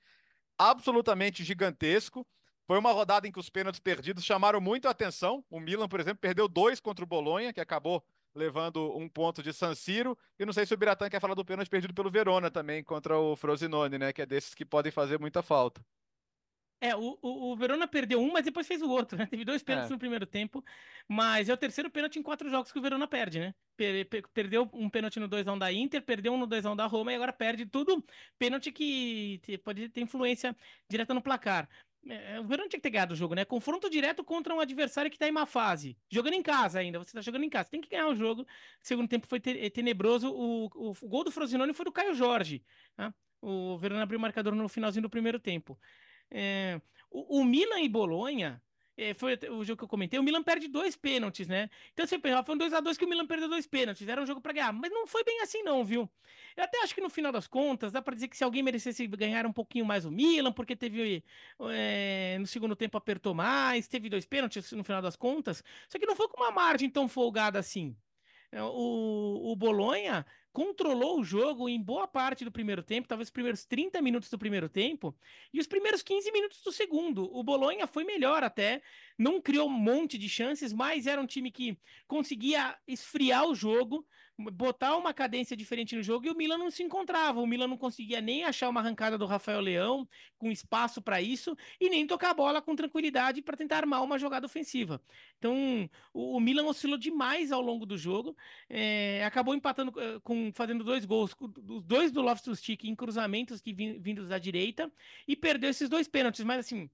absolutamente 0.58 1.44
gigantesco. 1.44 2.28
Foi 2.68 2.80
uma 2.80 2.92
rodada 2.92 3.28
em 3.28 3.32
que 3.32 3.40
os 3.40 3.50
pênaltis 3.50 3.80
perdidos 3.80 4.26
chamaram 4.26 4.60
muito 4.60 4.88
a 4.88 4.92
atenção. 4.92 5.46
O 5.52 5.60
Milan, 5.60 5.88
por 5.88 6.00
exemplo, 6.00 6.20
perdeu 6.20 6.48
dois 6.48 6.80
contra 6.80 7.06
o 7.06 7.08
Bolonha, 7.08 7.54
que 7.54 7.62
acabou 7.62 8.04
levando 8.36 8.96
um 8.96 9.08
ponto 9.08 9.42
de 9.42 9.54
San 9.54 9.74
Siro. 9.74 10.18
E 10.38 10.46
não 10.46 10.54
sei 10.54 10.66
se 10.66 10.74
o 10.74 10.78
Biratan 10.78 11.10
quer 11.10 11.22
falar 11.22 11.34
do 11.34 11.46
pênalti 11.46 11.70
perdido 11.70 11.94
pelo 11.94 12.12
Verona 12.12 12.52
também 12.52 12.84
contra 12.84 13.18
o 13.18 13.36
Frosinone, 13.36 13.98
né? 13.98 14.12
Que 14.12 14.22
é 14.22 14.26
desses 14.26 14.54
que 14.54 14.66
podem 14.66 14.92
fazer 14.92 15.20
muita 15.20 15.42
falta. 15.42 15.82
É, 16.82 16.96
o, 16.96 17.18
o, 17.22 17.52
o 17.52 17.56
Verona 17.56 17.88
perdeu 17.88 18.20
um, 18.20 18.32
mas 18.32 18.44
depois 18.44 18.68
fez 18.68 18.82
o 18.82 18.90
outro, 18.90 19.18
né? 19.18 19.26
Teve 19.32 19.46
dois 19.46 19.64
pênaltis 19.64 19.90
é. 19.90 19.94
no 19.94 20.00
primeiro 20.00 20.26
tempo, 20.26 20.64
mas 21.08 21.50
é 21.50 21.54
o 21.54 21.58
terceiro 21.58 21.90
pênalti 21.90 22.20
em 22.20 22.22
quatro 22.22 22.50
jogos 22.50 22.72
que 22.72 22.78
o 22.78 22.82
Verona 22.82 23.08
perde, 23.08 23.40
né? 23.40 23.56
Per, 23.78 24.08
per, 24.08 24.28
perdeu 24.34 24.70
um 24.74 24.90
pênalti 24.90 25.20
no 25.20 25.28
2x1 25.28 25.58
da 25.58 25.72
Inter, 25.72 26.02
perdeu 26.04 26.34
um 26.34 26.38
no 26.38 26.48
2x1 26.48 26.76
da 26.76 26.86
Roma 26.86 27.12
e 27.12 27.16
agora 27.16 27.34
perde 27.34 27.66
tudo. 27.66 28.04
Pênalti 28.38 28.72
que 28.72 29.42
pode 29.64 29.90
ter 29.90 30.02
influência 30.02 30.56
direta 30.90 31.14
no 31.14 31.22
placar. 31.22 31.68
É, 32.08 32.40
o 32.40 32.44
Verão 32.44 32.70
tinha 32.70 32.80
que 32.80 32.84
ter 32.84 32.92
ganhado 32.92 33.14
o 33.14 33.18
jogo, 33.18 33.34
né? 33.34 33.44
Confronto 33.44 33.90
direto 33.90 34.24
contra 34.24 34.54
um 34.54 34.60
adversário 34.60 35.10
que 35.10 35.18
tá 35.18 35.28
em 35.28 35.32
má 35.32 35.46
fase. 35.46 35.98
Jogando 36.10 36.36
em 36.36 36.44
casa 36.44 36.80
ainda, 36.80 37.00
você 37.00 37.14
tá 37.14 37.22
jogando 37.22 37.44
em 37.44 37.50
casa. 37.50 37.70
Tem 37.70 37.82
que 37.82 37.90
ganhar 37.90 38.08
o 38.08 38.16
jogo. 38.16 38.46
Segundo 38.82 39.08
tempo 39.08 39.26
foi 39.28 39.42
é, 39.44 39.70
tenebroso. 39.70 40.32
O, 40.32 40.68
o, 40.68 40.92
o 40.92 41.08
gol 41.08 41.24
do 41.24 41.32
Frosinone 41.32 41.74
foi 41.74 41.86
do 41.86 41.92
Caio 41.92 42.14
Jorge. 42.14 42.64
Tá? 42.96 43.14
O 43.42 43.78
Verão 43.78 44.00
abriu 44.00 44.20
o 44.20 44.22
marcador 44.22 44.54
no 44.54 44.70
finalzinho 44.70 45.04
do 45.04 45.10
primeiro 45.10 45.40
tempo. 45.40 45.80
É, 46.30 46.80
o, 47.10 47.40
o 47.40 47.46
Milan 47.46 47.82
e 47.82 47.90
Bolonha 47.90 48.62
é, 48.62 48.65
foi 49.16 49.38
o 49.50 49.64
jogo 49.64 49.78
que 49.78 49.84
eu 49.84 49.88
comentei, 49.88 50.20
o 50.20 50.24
Milan 50.24 50.42
perde 50.42 50.68
dois 50.68 50.96
pênaltis, 50.96 51.48
né? 51.48 51.70
Então 51.94 52.08
você 52.08 52.18
pensa, 52.18 52.44
foi 52.44 52.56
um 52.56 52.58
2x2 52.58 52.98
que 52.98 53.06
o 53.06 53.08
Milan 53.10 53.26
perdeu 53.28 53.50
dois 53.50 53.68
pênaltis, 53.68 54.08
era 54.08 54.22
um 54.22 54.26
jogo 54.26 54.40
para 54.40 54.54
ganhar, 54.54 54.72
mas 54.72 54.92
não 54.92 55.06
foi 55.06 55.24
bem 55.24 55.42
assim 55.42 55.64
não, 55.64 55.84
viu? 55.84 56.10
Eu 56.56 56.64
até 56.64 56.82
acho 56.82 56.96
que 56.96 57.02
no 57.02 57.10
final 57.10 57.32
das 57.32 57.48
contas, 57.48 57.92
dá 57.92 58.02
para 58.02 58.14
dizer 58.14 58.30
que 58.30 58.38
se 58.38 58.44
alguém 58.44 58.64
merecesse 58.64 59.06
ganhar 59.08 59.46
um 59.46 59.52
pouquinho 59.52 59.86
mais 59.86 60.06
o 60.06 60.12
Milan, 60.12 60.52
porque 60.54 60.76
teve 60.76 61.24
é, 61.72 62.38
no 62.40 62.48
segundo 62.48 62.76
tempo 62.76 62.98
apertou 62.98 63.34
mais, 63.34 63.88
teve 63.88 64.10
dois 64.10 64.26
pênaltis 64.26 64.72
no 64.72 64.84
final 64.84 65.02
das 65.02 65.16
contas, 65.16 65.64
só 65.90 66.00
que 66.00 66.06
não 66.06 66.16
foi 66.16 66.28
com 66.30 66.42
uma 66.42 66.52
margem 66.52 66.90
tão 66.90 67.08
folgada 67.10 67.60
assim. 67.60 67.96
É, 68.52 68.64
o, 68.64 69.52
o 69.52 69.56
Bolonha 69.56 70.26
controlou 70.56 71.20
o 71.20 71.24
jogo 71.24 71.68
em 71.68 71.82
boa 71.82 72.08
parte 72.08 72.46
do 72.46 72.52
primeiro 72.52 72.82
tempo, 72.82 73.10
talvez 73.10 73.28
os 73.28 73.32
primeiros 73.32 73.66
30 73.66 74.02
minutos 74.02 74.30
do 74.30 74.40
primeiro 74.40 74.70
tempo, 74.70 75.14
e 75.54 75.60
os 75.60 75.68
primeiros 75.68 76.02
15 76.02 76.32
minutos 76.32 76.62
do 76.62 76.72
segundo. 76.72 77.30
O 77.38 77.44
Bolonha 77.44 77.86
foi 77.86 78.06
melhor 78.06 78.42
até, 78.42 78.82
não 79.20 79.42
criou 79.42 79.68
um 79.68 79.78
monte 79.78 80.18
de 80.18 80.30
chances, 80.30 80.72
mas 80.72 81.08
era 81.08 81.22
um 81.22 81.26
time 81.26 81.52
que 81.52 81.78
conseguia 82.08 82.74
esfriar 82.88 83.46
o 83.46 83.54
jogo, 83.54 84.08
botar 84.38 84.98
uma 84.98 85.14
cadência 85.14 85.56
diferente 85.56 85.96
no 85.96 86.04
jogo 86.04 86.28
e 86.28 86.30
o 86.30 86.36
Milan 86.36 86.58
não 86.58 86.70
se 86.70 86.84
encontrava. 86.84 87.40
O 87.40 87.48
Milan 87.48 87.68
não 87.68 87.78
conseguia 87.78 88.20
nem 88.20 88.44
achar 88.44 88.70
uma 88.70 88.82
arrancada 88.82 89.18
do 89.18 89.26
Rafael 89.26 89.62
Leão 89.62 90.08
com 90.38 90.52
espaço 90.52 91.02
para 91.02 91.22
isso 91.22 91.56
e 91.80 91.90
nem 91.90 92.06
tocar 92.06 92.32
a 92.32 92.34
bola 92.34 92.62
com 92.62 92.76
tranquilidade 92.76 93.42
para 93.42 93.56
tentar 93.56 93.78
armar 93.78 94.04
uma 94.04 94.20
jogada 94.20 94.46
ofensiva. 94.46 95.02
Então, 95.38 95.90
o, 96.14 96.38
o 96.38 96.40
Milan 96.40 96.66
oscilou 96.66 96.98
demais 96.98 97.52
ao 97.52 97.62
longo 97.62 97.86
do 97.86 97.98
jogo, 97.98 98.36
é, 98.70 99.24
acabou 99.26 99.56
empatando 99.56 99.94
eh, 100.00 100.20
com 100.24 100.52
fazendo 100.54 100.84
dois 100.84 101.06
gols, 101.06 101.36
os 101.40 101.84
dois 101.84 102.12
do 102.12 102.22
Loftus-Cheek 102.22 102.90
em 102.90 102.96
cruzamentos 102.96 103.62
que 103.62 103.74
vindos 103.74 104.28
da 104.28 104.38
direita 104.38 104.92
e 105.28 105.36
perdeu 105.36 105.70
esses 105.70 105.90
dois 105.90 106.08
pênaltis, 106.08 106.44
mas 106.44 106.60
assim, 106.60 106.90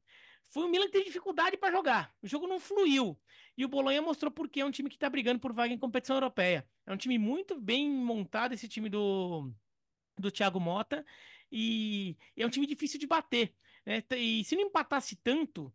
foi 0.47 0.63
o 0.63 0.67
Milan 0.67 0.85
que 0.85 0.91
teve 0.91 1.05
dificuldade 1.05 1.57
para 1.57 1.71
jogar. 1.71 2.15
O 2.21 2.27
jogo 2.27 2.47
não 2.47 2.59
fluiu. 2.59 3.17
E 3.57 3.65
o 3.65 3.69
Bolonha 3.69 4.01
mostrou 4.01 4.31
porque 4.31 4.61
é 4.61 4.65
um 4.65 4.71
time 4.71 4.89
que 4.89 4.95
está 4.95 5.09
brigando 5.09 5.39
por 5.39 5.53
vaga 5.53 5.73
em 5.73 5.77
competição 5.77 6.15
europeia. 6.15 6.67
É 6.85 6.93
um 6.93 6.97
time 6.97 7.17
muito 7.17 7.59
bem 7.59 7.89
montado, 7.89 8.53
esse 8.53 8.67
time 8.67 8.89
do, 8.89 9.51
do 10.17 10.31
Thiago 10.31 10.59
Mota. 10.59 11.05
E 11.51 12.17
é 12.35 12.45
um 12.45 12.49
time 12.49 12.65
difícil 12.65 12.99
de 12.99 13.07
bater. 13.07 13.55
Né? 13.85 14.03
E 14.17 14.43
se 14.43 14.55
não 14.55 14.63
empatasse 14.63 15.15
tanto, 15.17 15.73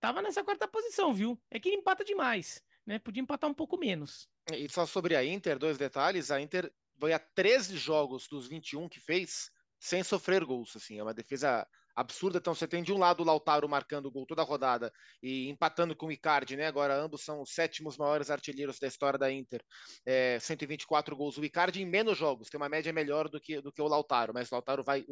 tava 0.00 0.22
nessa 0.22 0.44
quarta 0.44 0.68
posição, 0.68 1.12
viu? 1.12 1.40
É 1.50 1.58
que 1.58 1.68
ele 1.68 1.76
empata 1.76 2.04
demais. 2.04 2.62
Né? 2.86 2.98
Podia 2.98 3.22
empatar 3.22 3.50
um 3.50 3.54
pouco 3.54 3.76
menos. 3.76 4.28
E 4.52 4.68
só 4.68 4.86
sobre 4.86 5.14
a 5.14 5.24
Inter, 5.24 5.58
dois 5.58 5.76
detalhes. 5.76 6.30
A 6.30 6.40
Inter 6.40 6.72
foi 6.98 7.12
a 7.12 7.18
13 7.18 7.76
jogos 7.76 8.26
dos 8.28 8.48
21 8.48 8.88
que 8.88 9.00
fez 9.00 9.50
sem 9.78 10.02
sofrer 10.02 10.44
gols. 10.44 10.74
Assim, 10.76 10.98
é 10.98 11.02
uma 11.02 11.14
defesa 11.14 11.66
absurda. 11.98 12.38
Então 12.38 12.54
você 12.54 12.66
tem 12.66 12.82
de 12.82 12.92
um 12.92 12.98
lado 12.98 13.22
o 13.22 13.26
Lautaro 13.26 13.68
marcando 13.68 14.06
o 14.06 14.10
gol 14.10 14.24
toda 14.24 14.42
a 14.42 14.44
rodada 14.44 14.92
e 15.20 15.48
empatando 15.48 15.96
com 15.96 16.06
o 16.06 16.12
Icardi, 16.12 16.56
né? 16.56 16.66
Agora 16.66 16.94
ambos 16.94 17.24
são 17.24 17.42
os 17.42 17.52
sétimos 17.52 17.96
maiores 17.96 18.30
artilheiros 18.30 18.78
da 18.78 18.86
história 18.86 19.18
da 19.18 19.30
Inter. 19.32 19.60
É, 20.06 20.38
124 20.38 21.16
gols. 21.16 21.36
O 21.36 21.44
Icardi 21.44 21.82
em 21.82 21.86
menos 21.86 22.16
jogos, 22.16 22.48
tem 22.48 22.58
uma 22.58 22.68
média 22.68 22.92
melhor 22.92 23.28
do 23.28 23.40
que, 23.40 23.60
do 23.60 23.72
que 23.72 23.82
o 23.82 23.88
Lautaro, 23.88 24.32
mas 24.32 24.50
o 24.50 24.54
Lautaro 24.54 24.84
vai, 24.84 25.04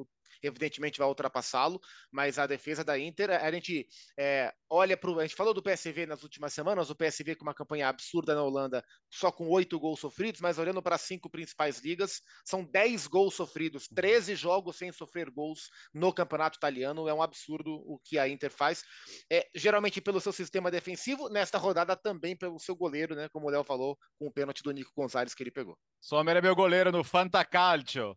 evidentemente, 0.42 0.98
vai 0.98 1.08
ultrapassá-lo. 1.08 1.80
Mas 2.12 2.38
a 2.38 2.46
defesa 2.46 2.84
da 2.84 2.96
Inter, 2.96 3.30
a 3.30 3.50
gente 3.50 3.86
é, 4.18 4.52
olha 4.70 4.96
para 4.96 5.10
A 5.16 5.26
gente 5.26 5.36
falou 5.36 5.52
do 5.52 5.62
PSV 5.62 6.06
nas 6.06 6.22
últimas 6.22 6.54
semanas, 6.54 6.88
o 6.88 6.94
PSV 6.94 7.34
com 7.34 7.42
uma 7.42 7.54
campanha 7.54 7.88
absurda 7.88 8.34
na 8.34 8.42
Holanda, 8.44 8.84
só 9.10 9.32
com 9.32 9.48
oito 9.48 9.78
gols 9.80 9.98
sofridos, 9.98 10.40
mas 10.40 10.58
olhando 10.58 10.80
para 10.80 10.94
as 10.94 11.02
cinco 11.02 11.28
principais 11.28 11.80
ligas, 11.80 12.20
são 12.44 12.64
10 12.64 13.08
gols 13.08 13.34
sofridos, 13.34 13.88
13 13.88 14.36
jogos 14.36 14.76
sem 14.76 14.92
sofrer 14.92 15.30
gols 15.30 15.68
no 15.92 16.12
campeonato 16.12 16.56
italiano 16.56 16.75
italiano. 16.76 17.08
É 17.08 17.14
um 17.14 17.22
absurdo 17.22 17.74
o 17.86 17.98
que 18.04 18.18
a 18.18 18.28
Inter 18.28 18.50
faz. 18.50 18.84
É, 19.30 19.48
geralmente 19.54 20.00
pelo 20.00 20.20
seu 20.20 20.32
sistema 20.32 20.70
defensivo, 20.70 21.28
nesta 21.28 21.58
rodada 21.58 21.96
também 21.96 22.36
pelo 22.36 22.58
seu 22.58 22.76
goleiro, 22.76 23.14
né? 23.14 23.28
Como 23.30 23.46
o 23.46 23.50
Léo 23.50 23.64
falou, 23.64 23.98
com 24.18 24.26
o 24.26 24.32
pênalti 24.32 24.62
do 24.62 24.72
Nico 24.72 24.92
Gonzalez 24.96 25.34
que 25.34 25.42
ele 25.42 25.50
pegou. 25.50 25.76
Sommer 26.00 26.36
é 26.36 26.42
meu 26.42 26.54
goleiro 26.54 26.92
no 26.92 27.02
Fantacalcio. 27.02 28.16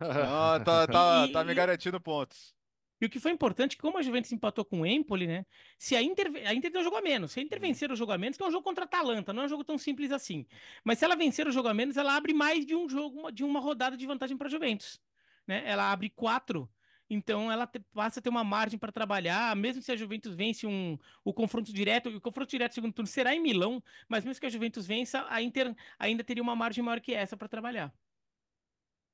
ah, 0.00 0.60
tá, 0.64 0.86
tá, 0.86 1.28
tá 1.28 1.44
me 1.44 1.54
garantindo 1.54 2.00
pontos. 2.00 2.54
E 3.00 3.06
o 3.06 3.10
que 3.10 3.18
foi 3.18 3.32
importante, 3.32 3.76
como 3.76 3.98
a 3.98 4.02
Juventus 4.02 4.30
empatou 4.30 4.64
com 4.64 4.82
o 4.82 4.86
Empoli, 4.86 5.26
né? 5.26 5.44
Se 5.76 5.96
a 5.96 6.02
Inter, 6.02 6.30
a 6.46 6.54
Inter 6.54 6.70
deu 6.70 6.82
um 6.82 6.84
jogo 6.84 6.96
a 6.96 7.02
menos. 7.02 7.32
Se 7.32 7.40
a 7.40 7.42
Inter 7.42 7.58
uhum. 7.58 7.66
vencer 7.66 7.90
o 7.90 7.96
jogo 7.96 8.12
a 8.12 8.18
menos, 8.18 8.36
que 8.36 8.44
é 8.44 8.46
um 8.46 8.50
jogo 8.50 8.62
contra 8.62 8.84
a 8.84 8.86
Atalanta, 8.86 9.32
não 9.32 9.42
é 9.42 9.46
um 9.46 9.48
jogo 9.48 9.64
tão 9.64 9.76
simples 9.76 10.12
assim. 10.12 10.46
Mas 10.84 11.00
se 11.00 11.04
ela 11.04 11.16
vencer 11.16 11.48
o 11.48 11.50
jogo 11.50 11.66
a 11.66 11.74
menos, 11.74 11.96
ela 11.96 12.14
abre 12.14 12.32
mais 12.32 12.64
de 12.64 12.76
um 12.76 12.88
jogo, 12.88 13.32
de 13.32 13.42
uma 13.42 13.58
rodada 13.58 13.96
de 13.96 14.06
vantagem 14.06 14.36
para 14.36 14.46
a 14.46 14.50
Juventus. 14.50 15.00
Né? 15.48 15.64
Ela 15.66 15.90
abre 15.90 16.10
quatro 16.10 16.70
então 17.14 17.52
ela 17.52 17.66
te, 17.66 17.78
passa 17.92 18.20
a 18.20 18.22
ter 18.22 18.30
uma 18.30 18.42
margem 18.42 18.78
para 18.78 18.90
trabalhar, 18.90 19.54
mesmo 19.54 19.82
se 19.82 19.92
a 19.92 19.96
Juventus 19.96 20.34
vence 20.34 20.66
um, 20.66 20.98
o 21.22 21.32
confronto 21.34 21.72
direto, 21.72 22.08
o 22.08 22.20
confronto 22.20 22.50
direto 22.50 22.74
segundo 22.74 22.94
turno 22.94 23.06
será 23.06 23.34
em 23.34 23.40
Milão, 23.40 23.82
mas 24.08 24.24
mesmo 24.24 24.40
que 24.40 24.46
a 24.46 24.50
Juventus 24.50 24.86
vença, 24.86 25.26
a 25.28 25.42
Inter 25.42 25.74
ainda 25.98 26.24
teria 26.24 26.42
uma 26.42 26.56
margem 26.56 26.82
maior 26.82 27.00
que 27.00 27.12
essa 27.12 27.36
para 27.36 27.48
trabalhar. 27.48 27.92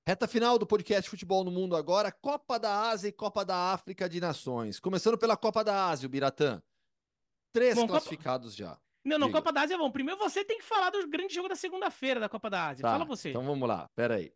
Reta 0.07 0.29
final 0.29 0.59
do 0.59 0.66
podcast 0.66 1.11
Futebol 1.11 1.45
no 1.45 1.51
Mundo 1.51 1.77
agora, 1.77 2.12
Copa 2.12 2.59
da 2.59 2.89
Ásia 2.89 3.09
e 3.09 3.12
Copa 3.12 3.45
da 3.45 3.73
África 3.73 4.09
de 4.09 4.20
Nações. 4.20 4.79
Começando 4.81 5.19
pela 5.19 5.37
Copa 5.37 5.62
da 5.65 5.89
Ásia, 5.89 6.07
o 6.07 6.11
Biratã. 6.11 6.62
Três 7.53 7.75
Bom, 7.75 7.87
classificados 7.87 8.57
Copa... 8.57 8.70
já. 8.70 8.79
Não, 9.05 9.19
não, 9.19 9.27
Diga. 9.27 9.39
Copa 9.41 9.53
da 9.53 9.62
Ásia 9.62 9.75
é 9.75 9.79
bom. 9.79 9.91
Primeiro 9.91 10.19
você 10.19 10.45
tem 10.45 10.59
que 10.59 10.65
falar 10.65 10.91
do 10.91 11.07
grande 11.09 11.35
jogo 11.35 11.49
da 11.49 11.57
segunda-feira 11.57 12.20
da 12.20 12.29
Copa 12.29 12.49
da 12.49 12.69
Ásia. 12.69 12.83
Tá, 12.83 12.93
Fala 12.93 13.05
você. 13.05 13.31
Então 13.31 13.45
vamos 13.45 13.69
lá, 13.69 13.89
pera 13.95 14.16
aí. 14.16 14.33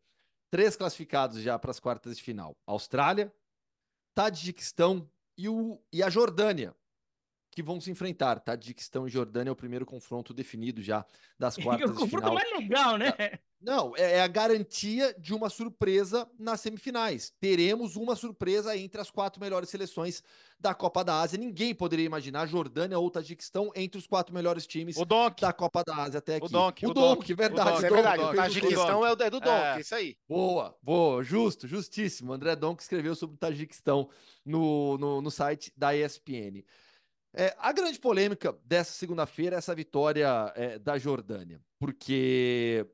Três 0.50 0.76
classificados 0.76 1.40
já 1.40 1.58
para 1.58 1.70
as 1.70 1.80
quartas 1.80 2.16
de 2.18 2.22
final. 2.22 2.52
Austrália, 2.66 3.32
Tadjiquistão 4.14 5.08
e, 5.36 5.48
o, 5.48 5.80
e 5.92 6.02
a 6.02 6.10
Jordânia, 6.10 6.74
que 7.52 7.62
vão 7.62 7.80
se 7.80 7.90
enfrentar. 7.90 8.40
Tadjiquistão 8.40 9.06
e 9.06 9.10
Jordânia 9.10 9.50
é 9.50 9.52
o 9.52 9.56
primeiro 9.56 9.84
confronto 9.84 10.32
definido 10.32 10.82
já 10.82 11.04
das 11.38 11.56
quartas 11.58 11.90
de 11.90 11.94
final. 11.94 12.06
O 12.06 12.10
confronto 12.10 12.34
mais 12.34 12.50
legal, 12.52 12.96
né? 12.96 13.12
Não, 13.60 13.94
é, 13.96 14.14
é 14.14 14.22
a 14.22 14.26
garantia 14.26 15.14
de 15.16 15.32
uma 15.32 15.48
surpresa 15.48 16.28
nas 16.36 16.60
semifinais. 16.60 17.32
Teremos 17.38 17.94
uma 17.94 18.16
surpresa 18.16 18.76
entre 18.76 19.00
as 19.00 19.08
quatro 19.08 19.40
melhores 19.40 19.68
seleções 19.68 20.22
da 20.58 20.74
Copa 20.74 21.04
da 21.04 21.20
Ásia. 21.20 21.38
Ninguém 21.38 21.72
poderia 21.72 22.04
imaginar 22.04 22.46
Jordânia 22.46 22.98
ou 22.98 23.08
Tajiquistão 23.08 23.70
entre 23.76 23.98
os 23.98 24.06
quatro 24.06 24.34
melhores 24.34 24.66
times 24.66 24.96
da 25.40 25.52
Copa 25.52 25.84
da 25.84 25.94
Ásia 25.94 26.18
até 26.18 26.36
aqui. 26.36 26.46
O 26.46 26.48
Donk, 26.48 26.86
o 26.86 26.94
Donk, 26.94 27.34
verdade. 27.34 27.70
O 27.70 27.74
Donk, 27.74 27.84
é 27.84 27.90
verdade, 27.90 28.22
o 28.22 28.34
Tajiquistão 28.34 29.06
é, 29.06 29.12
o, 29.12 29.22
é 29.22 29.30
do 29.30 29.40
Donk, 29.40 29.64
é. 29.76 29.80
isso 29.80 29.94
aí. 29.94 30.16
Boa, 30.28 30.76
boa, 30.82 31.22
justo, 31.22 31.68
justíssimo. 31.68 32.32
André 32.32 32.56
Donk 32.56 32.82
escreveu 32.82 33.14
sobre 33.14 33.36
o 33.36 33.38
Tajiquistão 33.38 34.08
no, 34.44 34.98
no, 34.98 35.22
no 35.22 35.30
site 35.30 35.72
da 35.76 35.94
ESPN. 35.94 36.64
É, 37.34 37.54
a 37.58 37.72
grande 37.72 37.98
polêmica 37.98 38.56
dessa 38.64 38.92
segunda-feira 38.92 39.56
é 39.56 39.58
essa 39.58 39.74
vitória 39.74 40.52
é, 40.54 40.78
da 40.78 40.98
Jordânia, 40.98 41.60
porque 41.78 42.86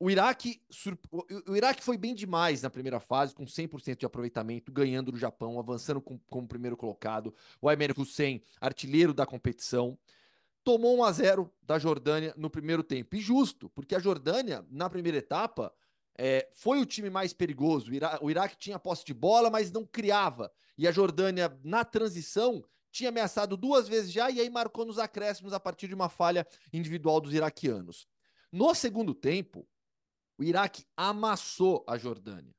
o 0.00 0.10
Iraque, 0.10 0.62
o 1.46 1.56
Iraque 1.56 1.82
foi 1.82 1.98
bem 1.98 2.14
demais 2.14 2.62
na 2.62 2.70
primeira 2.70 3.00
fase, 3.00 3.34
com 3.34 3.44
100% 3.44 3.98
de 3.98 4.06
aproveitamento, 4.06 4.72
ganhando 4.72 5.12
do 5.12 5.18
Japão, 5.18 5.58
avançando 5.58 6.00
com, 6.00 6.18
como 6.30 6.46
primeiro 6.46 6.76
colocado. 6.76 7.34
O 7.60 7.68
Aymer 7.68 7.92
Hussein, 7.98 8.40
artilheiro 8.60 9.12
da 9.12 9.26
competição, 9.26 9.98
tomou 10.62 10.96
1 10.98 11.04
a 11.04 11.12
0 11.12 11.52
da 11.62 11.78
Jordânia 11.78 12.32
no 12.36 12.48
primeiro 12.48 12.82
tempo. 12.82 13.16
E 13.16 13.20
justo, 13.20 13.68
porque 13.70 13.94
a 13.94 13.98
Jordânia, 13.98 14.64
na 14.70 14.88
primeira 14.88 15.18
etapa, 15.18 15.74
é, 16.16 16.48
foi 16.52 16.80
o 16.80 16.86
time 16.86 17.10
mais 17.10 17.32
perigoso. 17.32 17.90
O 18.22 18.30
Iraque 18.30 18.56
tinha 18.56 18.78
posse 18.78 19.04
de 19.04 19.12
bola, 19.12 19.50
mas 19.50 19.72
não 19.72 19.84
criava. 19.84 20.50
E 20.76 20.86
a 20.86 20.92
Jordânia, 20.92 21.58
na 21.64 21.84
transição, 21.84 22.64
tinha 22.98 23.10
ameaçado 23.10 23.56
duas 23.56 23.88
vezes 23.88 24.10
já 24.10 24.30
e 24.30 24.40
aí 24.40 24.50
marcou 24.50 24.84
nos 24.84 24.98
acréscimos 24.98 25.52
a 25.52 25.60
partir 25.60 25.88
de 25.88 25.94
uma 25.94 26.08
falha 26.08 26.46
individual 26.72 27.20
dos 27.20 27.32
iraquianos. 27.32 28.08
No 28.52 28.74
segundo 28.74 29.14
tempo, 29.14 29.66
o 30.36 30.42
Iraque 30.42 30.84
amassou 30.96 31.84
a 31.86 31.96
Jordânia. 31.96 32.54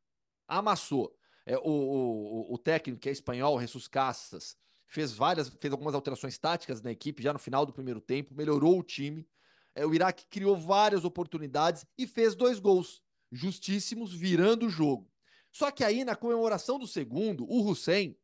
Amassou. 0.48 1.14
É, 1.46 1.58
o, 1.58 1.62
o, 1.62 2.54
o 2.54 2.58
técnico, 2.58 3.02
que 3.02 3.10
é 3.10 3.12
espanhol, 3.12 3.60
Jesus 3.60 3.88
Casas, 3.88 4.56
fez 4.88 5.12
várias, 5.12 5.50
fez 5.50 5.72
algumas 5.72 5.94
alterações 5.94 6.38
táticas 6.38 6.82
na 6.82 6.92
equipe 6.92 7.24
já 7.24 7.34
no 7.34 7.40
final 7.40 7.66
do 7.66 7.74
primeiro 7.74 8.00
tempo, 8.00 8.34
melhorou 8.34 8.80
o 8.80 8.84
time. 8.84 9.28
É, 9.76 9.86
o 9.86 9.94
Iraque 9.94 10.26
criou 10.30 10.56
várias 10.56 11.04
oportunidades 11.04 11.86
e 11.98 12.08
fez 12.08 12.34
dois 12.34 12.60
gols 12.60 13.02
justíssimos, 13.32 14.14
virando 14.14 14.68
o 14.68 14.70
jogo. 14.70 15.12
Só 15.52 15.70
que 15.72 15.84
aí, 15.84 16.06
na 16.06 16.16
comemoração 16.16 16.80
do 16.80 16.88
segundo, 16.88 17.44
o 17.50 17.68
Hussein 17.68 18.16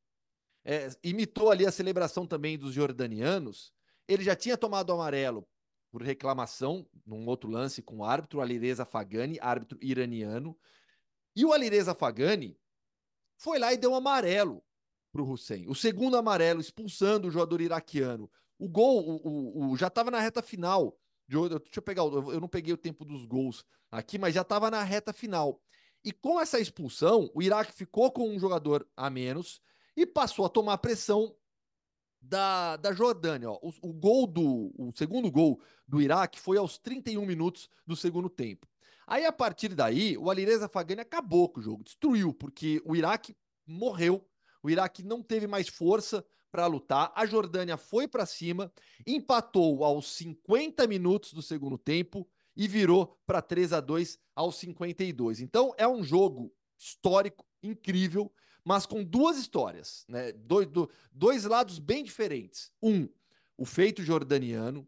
é, 0.65 0.89
imitou 1.03 1.51
ali 1.51 1.65
a 1.65 1.71
celebração 1.71 2.25
também 2.25 2.57
dos 2.57 2.73
jordanianos. 2.73 3.71
Ele 4.07 4.23
já 4.23 4.35
tinha 4.35 4.57
tomado 4.57 4.91
amarelo 4.91 5.47
por 5.91 6.01
reclamação 6.01 6.85
num 7.05 7.25
outro 7.27 7.49
lance 7.49 7.81
com 7.81 7.97
o 7.97 8.03
árbitro 8.03 8.41
Alireza 8.41 8.83
Fagani, 8.83 9.39
árbitro 9.39 9.77
iraniano. 9.81 10.57
E 11.35 11.45
o 11.45 11.53
Alireza 11.53 11.93
Fagani 11.93 12.57
foi 13.37 13.59
lá 13.59 13.71
e 13.71 13.77
deu 13.77 13.91
um 13.91 13.95
amarelo 13.95 14.63
para 15.11 15.21
o 15.21 15.31
Hussein. 15.31 15.67
O 15.67 15.75
segundo 15.75 16.17
amarelo, 16.17 16.59
expulsando 16.59 17.27
o 17.27 17.31
jogador 17.31 17.61
iraquiano. 17.61 18.29
O 18.57 18.67
gol 18.67 19.07
o, 19.07 19.27
o, 19.27 19.71
o 19.71 19.77
já 19.77 19.87
estava 19.87 20.09
na 20.09 20.19
reta 20.19 20.41
final. 20.41 20.97
Deixa 21.27 21.77
eu 21.77 21.81
pegar, 21.81 22.03
eu 22.03 22.41
não 22.41 22.47
peguei 22.47 22.73
o 22.73 22.77
tempo 22.77 23.05
dos 23.05 23.25
gols 23.25 23.63
aqui, 23.91 24.17
mas 24.17 24.33
já 24.33 24.41
estava 24.41 24.69
na 24.71 24.83
reta 24.83 25.13
final. 25.13 25.61
E 26.03 26.11
com 26.11 26.39
essa 26.39 26.59
expulsão, 26.59 27.31
o 27.33 27.41
Iraque 27.41 27.73
ficou 27.73 28.11
com 28.11 28.29
um 28.29 28.39
jogador 28.39 28.87
a 28.95 29.09
menos 29.09 29.61
e 29.95 30.05
passou 30.05 30.45
a 30.45 30.49
tomar 30.49 30.77
pressão 30.77 31.35
da, 32.21 32.75
da 32.77 32.91
Jordânia. 32.91 33.49
Ó. 33.49 33.59
O, 33.61 33.89
o, 33.89 33.93
gol 33.93 34.27
do. 34.27 34.73
O 34.77 34.91
segundo 34.95 35.31
gol 35.31 35.61
do 35.87 36.01
Iraque 36.01 36.39
foi 36.39 36.57
aos 36.57 36.77
31 36.77 37.25
minutos 37.25 37.69
do 37.85 37.95
segundo 37.95 38.29
tempo. 38.29 38.67
Aí, 39.07 39.25
a 39.25 39.31
partir 39.31 39.69
daí, 39.69 40.17
o 40.17 40.29
Alireza 40.29 40.67
Fagani 40.67 41.01
acabou 41.01 41.47
com 41.47 41.59
o 41.59 41.63
jogo, 41.63 41.83
destruiu, 41.83 42.33
porque 42.33 42.81
o 42.83 42.95
Iraque 42.95 43.35
morreu. 43.65 44.27
O 44.63 44.69
Iraque 44.69 45.03
não 45.03 45.21
teve 45.21 45.45
mais 45.45 45.67
força 45.67 46.25
para 46.51 46.65
lutar. 46.65 47.11
A 47.15 47.25
Jordânia 47.25 47.77
foi 47.77 48.07
para 48.07 48.25
cima, 48.25 48.73
empatou 49.05 49.83
aos 49.83 50.11
50 50.13 50.87
minutos 50.87 51.33
do 51.33 51.41
segundo 51.41 51.77
tempo 51.77 52.27
e 52.55 52.67
virou 52.67 53.19
para 53.27 53.43
3 53.43 53.73
a 53.73 53.79
2 53.79 54.17
aos 54.33 54.55
52. 54.55 55.39
Então, 55.39 55.75
é 55.77 55.87
um 55.87 56.03
jogo 56.03 56.51
histórico, 56.77 57.45
incrível 57.61 58.31
mas 58.65 58.87
com 58.87 59.03
duas 59.03 59.37
histórias, 59.37 60.03
né? 60.09 60.31
Dois, 60.31 60.67
dois 61.13 61.43
lados 61.45 61.77
bem 61.77 62.03
diferentes. 62.03 62.71
Um, 62.81 63.07
o 63.55 63.63
feito 63.63 64.01
jordaniano. 64.01 64.87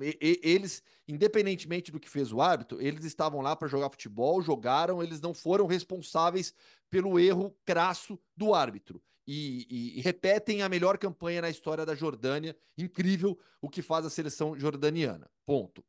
E, 0.00 0.16
e, 0.20 0.40
eles, 0.42 0.82
independentemente 1.06 1.92
do 1.92 2.00
que 2.00 2.08
fez 2.08 2.32
o 2.32 2.40
árbitro, 2.40 2.80
eles 2.80 3.04
estavam 3.04 3.42
lá 3.42 3.54
para 3.54 3.68
jogar 3.68 3.90
futebol, 3.90 4.40
jogaram, 4.40 5.02
eles 5.02 5.20
não 5.20 5.34
foram 5.34 5.66
responsáveis 5.66 6.54
pelo 6.88 7.20
erro 7.20 7.54
crasso 7.66 8.18
do 8.34 8.54
árbitro. 8.54 9.02
E, 9.26 9.98
e, 9.98 10.00
repetem 10.00 10.62
a 10.62 10.68
melhor 10.70 10.96
campanha 10.96 11.42
na 11.42 11.50
história 11.50 11.84
da 11.84 11.94
Jordânia. 11.94 12.56
Incrível 12.78 13.38
o 13.60 13.68
que 13.68 13.82
faz 13.82 14.06
a 14.06 14.10
seleção 14.10 14.58
jordaniana. 14.58 15.30
Ponto. 15.44 15.84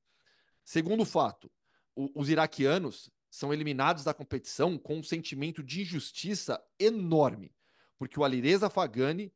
Segundo 0.66 1.06
fato, 1.06 1.50
os 1.96 2.30
iraquianos 2.30 3.10
são 3.30 3.54
eliminados 3.54 4.04
da 4.04 4.14
competição 4.14 4.78
com 4.78 4.98
um 4.98 5.04
sentimento 5.04 5.64
de 5.64 5.82
injustiça 5.82 6.64
enorme, 6.80 7.54
porque 7.98 8.20
o 8.20 8.24
Alireza 8.24 8.70
Fagani 8.70 9.34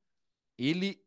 ele 0.58 1.04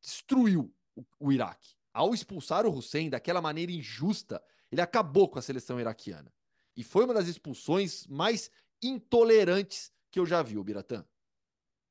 destruiu 0.00 0.74
o, 0.94 1.04
o 1.18 1.32
Iraque. 1.32 1.74
Ao 1.92 2.12
expulsar 2.12 2.66
o 2.66 2.70
Hussein 2.70 3.08
daquela 3.08 3.40
maneira 3.40 3.72
injusta, 3.72 4.42
ele 4.70 4.80
acabou 4.80 5.28
com 5.28 5.38
a 5.38 5.42
seleção 5.42 5.80
iraquiana. 5.80 6.32
E 6.76 6.84
foi 6.84 7.04
uma 7.04 7.14
das 7.14 7.26
expulsões 7.26 8.06
mais 8.06 8.50
intolerantes 8.82 9.90
que 10.10 10.18
eu 10.18 10.26
já 10.26 10.42
vi, 10.42 10.58
o 10.58 10.64
Biratã. 10.64 11.04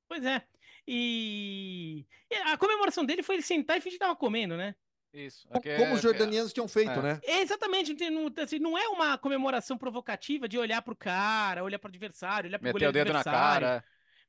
Pois 0.07 0.23
é. 0.23 0.47
E 0.87 2.05
a 2.45 2.57
comemoração 2.57 3.03
dele 3.03 3.23
foi 3.23 3.35
ele 3.35 3.43
sentar 3.43 3.77
e 3.77 3.81
fingir 3.81 3.97
que 3.97 4.03
estava 4.03 4.15
comendo, 4.15 4.55
né? 4.55 4.75
Isso. 5.15 5.47
Como 5.47 5.63
é, 5.65 5.93
os 5.93 6.01
jordanianos 6.01 6.51
é, 6.51 6.53
tinham 6.53 6.67
feito, 6.67 6.99
é. 6.99 7.01
né? 7.01 7.21
exatamente. 7.23 7.93
Não, 8.09 8.29
assim, 8.43 8.59
não 8.59 8.77
é 8.77 8.87
uma 8.89 9.17
comemoração 9.17 9.77
provocativa 9.77 10.47
de 10.47 10.57
olhar 10.57 10.81
pro 10.81 10.95
cara, 10.95 11.63
olhar 11.63 11.79
pro 11.79 11.87
adversário, 11.87 12.49
olhar 12.49 12.59
pro 12.59 12.67
Meter 12.67 12.89
o 12.89 12.91
dedo 12.91 13.07
adversário. 13.07 13.65
na 13.65 13.71
cara. 13.71 13.85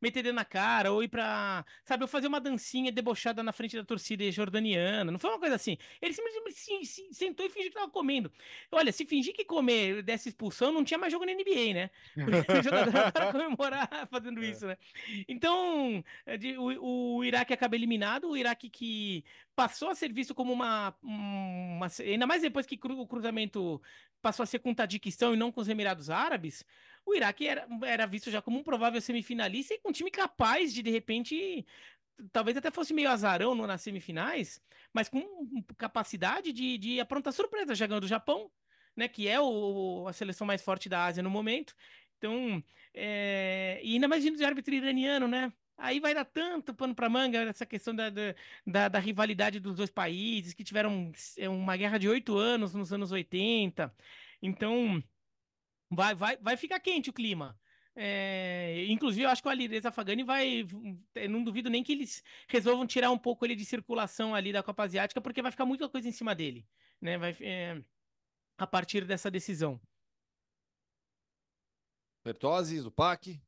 Meter 0.07 0.23
dedo 0.23 0.35
na 0.35 0.45
cara, 0.45 0.93
ou 0.93 1.03
ir 1.03 1.09
pra, 1.09 1.65
sabe, 1.85 2.05
eu 2.05 2.09
fazer 2.09 2.29
uma 2.29 2.41
dancinha 2.41 2.93
debochada 2.93 3.43
na 3.43 3.53
frente 3.53 3.77
da 3.77 3.85
torcida 3.85 4.31
jordaniana. 4.31 5.11
Não 5.11 5.19
foi 5.19 5.31
uma 5.31 5.39
coisa 5.39 5.57
assim. 5.57 5.77
Ele 6.01 6.13
simplesmente 6.13 6.53
se, 6.55 6.85
se, 6.85 7.15
sentou 7.15 7.45
e 7.45 7.51
fingiu 7.51 7.71
que 7.71 7.77
tava 7.77 7.91
comendo. 7.91 8.31
Olha, 8.71 8.93
se 8.93 9.05
fingir 9.05 9.35
que 9.35 9.45
comer 9.45 10.03
dessa 10.03 10.29
expulsão, 10.29 10.73
não 10.73 10.85
tinha 10.85 10.99
mais 10.99 11.13
jogo 11.13 11.27
na 11.27 11.33
NBA, 11.33 11.75
né? 11.75 11.91
o 12.17 12.63
jogador 12.63 13.13
para 13.13 13.33
comemorar 13.33 13.89
fazendo 14.11 14.43
é. 14.43 14.47
isso, 14.49 14.67
né? 14.67 14.77
Então, 15.29 16.05
é 16.25 16.37
o, 16.59 17.17
o 17.17 17.25
Iraque 17.25 17.53
acaba 17.53 17.75
eliminado, 17.75 18.29
o 18.29 18.37
Iraque 18.37 18.71
que 18.71 19.25
passou 19.55 19.89
a 19.89 19.95
ser 19.95 20.13
visto 20.13 20.35
como 20.35 20.53
uma, 20.53 20.95
uma 21.03 21.87
ainda 21.99 22.27
mais 22.27 22.43
depois 22.43 22.67
que 22.67 22.79
o 22.83 23.07
cruzamento 23.07 23.81
passou 24.21 24.43
a 24.43 24.47
ser 24.47 24.59
com 24.59 24.71
o 24.71 24.75
Tadiquistão 24.75 25.35
e 25.35 25.37
não 25.37 25.51
com 25.51 25.61
os 25.61 25.69
Emirados 25.69 26.11
Árabes, 26.11 26.65
o 27.07 27.15
Iraque 27.15 27.47
era, 27.47 27.67
era 27.85 28.05
visto 28.05 28.31
já 28.31 28.43
como 28.43 28.59
um 28.59 28.65
provável 28.65 29.01
semifinalista 29.01 29.73
e 29.73 29.79
com 29.79 29.91
um 29.91 29.93
time 29.93 30.11
capaz 30.11 30.75
de, 30.75 30.83
de 30.83 30.91
repente, 30.91 31.65
talvez 32.33 32.57
até 32.57 32.71
fosse 32.71 32.93
meio 32.93 33.09
azarão 33.09 33.55
no, 33.55 33.67
nas 33.67 33.81
semifinais, 33.81 34.61
mas 34.93 35.09
com 35.09 35.23
capacidade 35.79 36.53
de, 36.53 36.77
de 36.77 37.01
aprontar 37.01 37.33
surpresa, 37.33 37.75
já 37.77 37.87
ganhando 37.87 38.05
o 38.05 38.09
Japão, 38.09 38.51
né, 38.97 39.07
que 39.07 39.29
é 39.29 39.41
o, 39.41 40.07
a 40.09 40.13
seleção 40.13 40.47
mais 40.47 40.63
forte 40.63 40.89
da 40.89 41.05
Ásia 41.05 41.23
no 41.23 41.31
momento. 41.31 41.75
Então, 42.19 42.63
é... 42.93 43.81
e 43.83 43.95
ainda 43.95 44.09
mais 44.09 44.25
vindo 44.25 44.37
de 44.37 44.45
árbitro 44.45 44.75
iraniano, 44.75 45.29
né? 45.29 45.53
Aí 45.79 46.01
vai 46.01 46.15
dar 46.15 46.25
tanto 46.25 46.75
pano 46.75 46.95
para 46.95 47.09
manga 47.09 47.39
essa 47.43 47.67
questão 47.67 47.95
da, 47.95 48.11
da, 48.67 48.89
da, 48.89 48.99
rivalidade 48.99 49.61
dos 49.61 49.77
dois 49.77 49.91
países, 49.91 50.55
que 50.55 50.65
tiveram 50.65 51.13
é, 51.37 51.49
uma 51.51 51.77
guerra 51.77 51.99
de 51.99 52.09
oito 52.09 52.37
anos 52.39 52.73
nos 52.75 52.93
anos 52.95 53.13
80. 53.13 53.95
Então, 54.41 55.03
vai, 55.91 56.15
vai, 56.15 56.37
vai 56.37 56.57
ficar 56.57 56.81
quente 56.81 57.11
o 57.11 57.13
clima. 57.13 57.59
É, 57.99 58.85
inclusive, 58.89 59.23
eu 59.23 59.31
acho 59.31 59.41
que 59.41 59.49
o 59.49 59.51
Alireza 59.51 59.91
Fagani 59.91 60.23
vai. 60.23 60.67
Não 61.31 61.43
duvido 61.43 61.71
nem 61.71 61.83
que 61.83 61.93
eles 61.93 62.23
resolvam 62.47 62.87
tirar 62.87 63.11
um 63.11 63.19
pouco 63.19 63.45
ele 63.45 63.57
de 63.57 63.65
circulação 63.65 64.35
ali 64.35 64.53
da 64.53 64.63
Copa 64.63 64.85
Asiática, 64.85 65.21
porque 65.21 65.41
vai 65.41 65.51
ficar 65.51 65.65
muita 65.65 65.89
coisa 65.89 66.07
em 66.07 66.13
cima 66.13 66.35
dele, 66.35 66.67
né? 67.01 67.17
Vai, 67.17 67.35
é, 67.41 67.83
a 68.59 68.67
partir 68.67 69.07
dessa 69.07 69.31
decisão. 69.31 69.81
Bertozzi, 72.23 72.81
Zupac. 72.81 73.41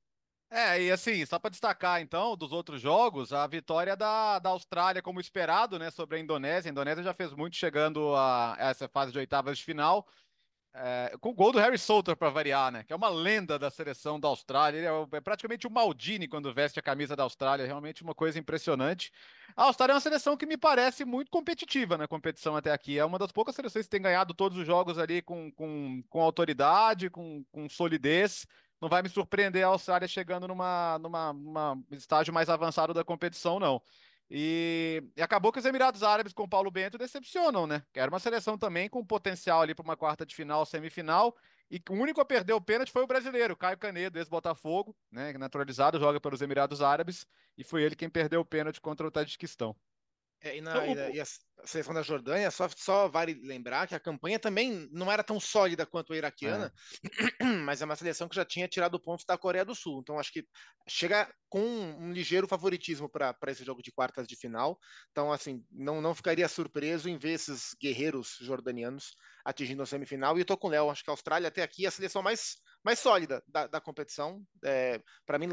É, 0.50 0.82
e 0.82 0.90
assim, 0.90 1.26
só 1.26 1.38
para 1.38 1.50
destacar 1.50 2.00
então 2.00 2.34
dos 2.34 2.52
outros 2.52 2.80
jogos, 2.80 3.34
a 3.34 3.46
vitória 3.46 3.94
da, 3.94 4.38
da 4.38 4.48
Austrália, 4.48 5.02
como 5.02 5.20
esperado, 5.20 5.78
né, 5.78 5.90
sobre 5.90 6.16
a 6.16 6.20
Indonésia. 6.20 6.70
A 6.70 6.72
Indonésia 6.72 7.02
já 7.04 7.12
fez 7.12 7.34
muito 7.34 7.54
chegando 7.56 8.14
a 8.16 8.56
essa 8.58 8.88
fase 8.88 9.12
de 9.12 9.18
oitavas 9.18 9.58
de 9.58 9.64
final. 9.64 10.08
É, 10.74 11.16
com 11.20 11.30
o 11.30 11.34
gol 11.34 11.50
do 11.50 11.58
Harry 11.58 11.78
Souter 11.78 12.14
para 12.14 12.30
variar, 12.30 12.70
né? 12.70 12.84
Que 12.84 12.92
é 12.92 12.96
uma 12.96 13.08
lenda 13.08 13.58
da 13.58 13.70
seleção 13.70 14.20
da 14.20 14.28
Austrália. 14.28 14.78
Ele 14.78 14.86
é, 14.86 15.16
é, 15.16 15.20
praticamente 15.20 15.66
o 15.66 15.70
Maldini 15.70 16.28
quando 16.28 16.52
veste 16.52 16.78
a 16.78 16.82
camisa 16.82 17.16
da 17.16 17.22
Austrália. 17.22 17.66
Realmente 17.66 18.02
uma 18.02 18.14
coisa 18.14 18.38
impressionante. 18.38 19.10
A 19.56 19.64
Austrália 19.64 19.92
é 19.92 19.94
uma 19.94 20.00
seleção 20.00 20.36
que 20.36 20.46
me 20.46 20.56
parece 20.56 21.04
muito 21.04 21.30
competitiva 21.30 21.96
na 21.96 22.06
competição 22.06 22.54
até 22.54 22.70
aqui. 22.70 22.98
É 22.98 23.04
uma 23.04 23.18
das 23.18 23.32
poucas 23.32 23.54
seleções 23.54 23.86
que 23.86 23.90
tem 23.90 24.02
ganhado 24.02 24.34
todos 24.34 24.58
os 24.58 24.66
jogos 24.66 24.98
ali 24.98 25.22
com, 25.22 25.50
com, 25.52 26.02
com 26.08 26.20
autoridade, 26.20 27.10
com, 27.10 27.44
com 27.50 27.68
solidez. 27.68 28.46
Não 28.80 28.88
vai 28.88 29.02
me 29.02 29.08
surpreender 29.08 29.64
a 29.64 29.68
Austrália 29.68 30.06
chegando 30.06 30.46
numa, 30.46 30.98
numa, 31.00 31.32
numa 31.32 31.82
estágio 31.90 32.32
mais 32.32 32.48
avançado 32.48 32.94
da 32.94 33.02
competição, 33.02 33.58
não. 33.58 33.82
E, 34.30 35.02
e, 35.16 35.22
acabou 35.22 35.50
que 35.50 35.58
os 35.58 35.64
Emirados 35.64 36.02
Árabes 36.02 36.34
com 36.34 36.42
o 36.42 36.48
Paulo 36.48 36.70
Bento 36.70 36.98
decepcionam, 36.98 37.66
né? 37.66 37.82
Era 37.94 38.10
uma 38.10 38.18
seleção 38.18 38.58
também 38.58 38.88
com 38.88 39.04
potencial 39.04 39.62
ali 39.62 39.74
para 39.74 39.84
uma 39.84 39.96
quarta 39.96 40.26
de 40.26 40.34
final, 40.34 40.66
semifinal. 40.66 41.34
E 41.70 41.80
o 41.88 41.94
único 41.94 42.20
a 42.20 42.24
perder 42.24 42.52
o 42.52 42.60
pênalti 42.60 42.92
foi 42.92 43.02
o 43.02 43.06
brasileiro, 43.06 43.56
Caio 43.56 43.78
Canedo, 43.78 44.18
ex-Botafogo, 44.18 44.94
né? 45.10 45.32
Naturalizado, 45.32 45.98
joga 45.98 46.20
pelos 46.20 46.42
Emirados 46.42 46.82
Árabes. 46.82 47.26
E 47.56 47.64
foi 47.64 47.82
ele 47.82 47.96
quem 47.96 48.08
perdeu 48.10 48.40
o 48.40 48.44
pênalti 48.44 48.80
contra 48.80 49.06
o 49.06 49.10
Tadjikistão. 49.10 49.74
É, 50.40 50.56
e, 50.56 50.60
na, 50.60 50.86
então, 50.86 51.10
e, 51.10 51.20
a, 51.20 51.24
seleção 51.64 51.92
da 51.92 52.02
Jordânia, 52.02 52.50
só, 52.50 52.68
só 52.68 53.08
vale 53.08 53.34
lembrar 53.42 53.88
que 53.88 53.94
a 53.94 54.00
campanha 54.00 54.38
também 54.38 54.88
não 54.92 55.10
era 55.10 55.24
tão 55.24 55.40
sólida 55.40 55.84
quanto 55.84 56.12
a 56.12 56.16
iraquiana, 56.16 56.72
é. 57.40 57.44
mas 57.64 57.82
é 57.82 57.84
uma 57.84 57.96
seleção 57.96 58.28
que 58.28 58.36
já 58.36 58.44
tinha 58.44 58.68
tirado 58.68 59.00
pontos 59.00 59.24
da 59.24 59.36
Coreia 59.36 59.64
do 59.64 59.74
Sul. 59.74 60.00
Então 60.00 60.18
acho 60.18 60.32
que 60.32 60.46
chega 60.88 61.28
com 61.48 61.60
um, 61.60 62.04
um 62.04 62.12
ligeiro 62.12 62.46
favoritismo 62.46 63.08
para 63.08 63.34
esse 63.48 63.64
jogo 63.64 63.82
de 63.82 63.90
quartas 63.90 64.28
de 64.28 64.36
final. 64.36 64.78
Então, 65.10 65.32
assim, 65.32 65.64
não, 65.70 66.00
não 66.00 66.14
ficaria 66.14 66.48
surpreso 66.48 67.08
em 67.08 67.18
ver 67.18 67.32
esses 67.32 67.74
guerreiros 67.80 68.36
jordanianos 68.40 69.16
atingindo 69.44 69.82
a 69.82 69.86
semifinal. 69.86 70.36
E 70.36 70.42
eu 70.42 70.46
tô 70.46 70.56
com 70.56 70.68
o 70.68 70.70
Léo, 70.70 70.90
acho 70.90 71.02
que 71.02 71.10
a 71.10 71.12
Austrália 71.12 71.48
até 71.48 71.62
aqui 71.62 71.84
é 71.84 71.88
a 71.88 71.90
seleção 71.90 72.22
mais 72.22 72.56
mais 72.88 73.00
sólida 73.00 73.42
da, 73.46 73.66
da 73.66 73.80
competição. 73.82 74.42
É, 74.64 74.98
para 75.26 75.38
mim, 75.38 75.50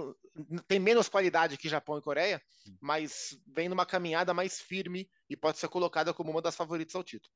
tem 0.69 0.79
menos 0.79 1.09
qualidade 1.09 1.57
que 1.57 1.67
Japão 1.67 1.97
e 1.97 2.01
Coreia, 2.01 2.41
mas 2.79 3.37
vem 3.45 3.67
numa 3.67 3.85
caminhada 3.85 4.33
mais 4.33 4.61
firme 4.61 5.09
e 5.29 5.35
pode 5.35 5.57
ser 5.57 5.67
colocada 5.67 6.13
como 6.13 6.31
uma 6.31 6.41
das 6.41 6.55
favoritas 6.55 6.95
ao 6.95 7.03
título. 7.03 7.33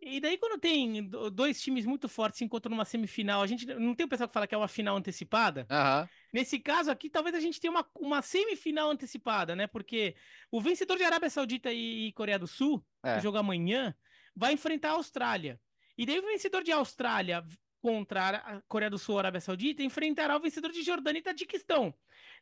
E 0.00 0.20
daí, 0.20 0.36
quando 0.36 0.60
tem 0.60 1.08
dois 1.32 1.62
times 1.62 1.86
muito 1.86 2.08
fortes 2.08 2.38
se 2.38 2.44
encontram 2.44 2.70
numa 2.70 2.84
semifinal, 2.84 3.40
a 3.40 3.46
gente 3.46 3.64
não 3.66 3.94
tem 3.94 4.04
o 4.04 4.08
pessoal 4.08 4.26
que 4.26 4.34
fala 4.34 4.48
que 4.48 4.54
é 4.54 4.58
uma 4.58 4.66
final 4.66 4.96
antecipada? 4.96 5.64
Uhum. 5.70 6.08
Nesse 6.32 6.58
caso 6.58 6.90
aqui, 6.90 7.08
talvez 7.08 7.34
a 7.36 7.40
gente 7.40 7.60
tenha 7.60 7.70
uma, 7.70 7.88
uma 7.94 8.22
semifinal 8.22 8.90
antecipada, 8.90 9.54
né? 9.54 9.68
Porque 9.68 10.16
o 10.50 10.60
vencedor 10.60 10.96
de 10.96 11.04
Arábia 11.04 11.30
Saudita 11.30 11.72
e 11.72 12.12
Coreia 12.14 12.38
do 12.38 12.48
Sul, 12.48 12.84
é. 13.04 13.14
que 13.14 13.22
joga 13.22 13.38
amanhã, 13.38 13.94
vai 14.34 14.52
enfrentar 14.52 14.90
a 14.90 14.94
Austrália. 14.94 15.60
E 15.96 16.04
daí 16.04 16.18
o 16.18 16.26
vencedor 16.26 16.64
de 16.64 16.72
Austrália 16.72 17.46
contra 17.86 18.38
a 18.38 18.60
Coreia 18.62 18.90
do 18.90 18.98
Sul 18.98 19.14
a 19.16 19.20
Arábia 19.20 19.40
Saudita 19.40 19.80
enfrentará 19.80 20.36
o 20.36 20.40
vencedor 20.40 20.72
de 20.72 20.82
Jordânia 20.82 21.20
e 21.20 21.22
Tadiquistão. 21.22 21.94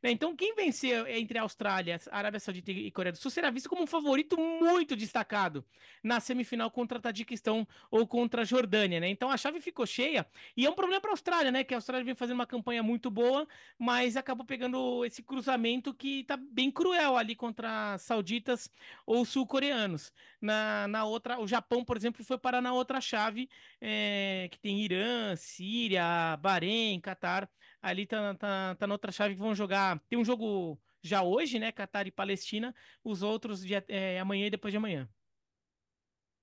Né? 0.02 0.10
Então, 0.10 0.34
quem 0.34 0.54
vencer 0.54 1.06
entre 1.08 1.38
Austrália, 1.38 2.00
Arábia 2.10 2.40
Saudita 2.40 2.70
e 2.70 2.90
Coreia 2.90 3.12
do 3.12 3.18
Sul 3.18 3.30
será 3.30 3.50
visto 3.50 3.68
como 3.68 3.82
um 3.82 3.86
favorito 3.86 4.36
muito 4.38 4.96
destacado 4.96 5.64
na 6.02 6.20
semifinal 6.20 6.70
contra 6.70 6.98
a 6.98 7.00
Tadiquistão 7.00 7.66
ou 7.90 8.06
contra 8.06 8.42
a 8.42 8.44
Jordânia, 8.44 9.00
né? 9.00 9.08
Então 9.08 9.30
a 9.30 9.36
chave 9.36 9.60
ficou 9.60 9.86
cheia 9.86 10.26
e 10.56 10.66
é 10.66 10.70
um 10.70 10.74
problema 10.74 11.00
para 11.00 11.10
a 11.10 11.14
Austrália, 11.14 11.50
né? 11.50 11.64
Que 11.64 11.74
a 11.74 11.78
Austrália 11.78 12.04
vem 12.04 12.14
fazendo 12.14 12.36
uma 12.36 12.46
campanha 12.46 12.82
muito 12.82 13.10
boa, 13.10 13.46
mas 13.78 14.16
acabou 14.16 14.44
pegando 14.44 15.04
esse 15.04 15.22
cruzamento 15.22 15.94
que 15.94 16.24
tá 16.24 16.36
bem 16.36 16.70
cruel 16.70 17.16
ali 17.16 17.34
contra 17.34 17.96
sauditas 17.98 18.70
ou 19.06 19.24
sul-coreanos. 19.24 20.12
Na, 20.40 20.86
na 20.88 21.04
outra, 21.04 21.40
o 21.40 21.46
Japão, 21.46 21.84
por 21.84 21.96
exemplo, 21.96 22.24
foi 22.24 22.38
parar 22.38 22.60
na 22.60 22.72
outra 22.72 23.00
chave, 23.00 23.48
é, 23.80 24.48
que 24.50 24.58
tem 24.58 24.80
Irã, 24.80 25.34
Síria, 25.36 26.36
Bahrein, 26.38 27.00
Catar 27.00 27.48
ali 27.84 28.06
tá, 28.06 28.34
tá, 28.34 28.74
tá 28.76 28.86
na 28.86 28.94
outra 28.94 29.12
chave 29.12 29.34
que 29.34 29.40
vão 29.40 29.54
jogar. 29.54 30.00
Tem 30.08 30.18
um 30.18 30.24
jogo 30.24 30.80
já 31.02 31.22
hoje, 31.22 31.58
né? 31.58 31.70
Catar 31.70 32.06
e 32.06 32.10
Palestina. 32.10 32.74
Os 33.04 33.22
outros 33.22 33.64
dia, 33.64 33.84
é, 33.88 34.18
amanhã 34.18 34.46
e 34.46 34.50
depois 34.50 34.72
de 34.72 34.78
amanhã. 34.78 35.08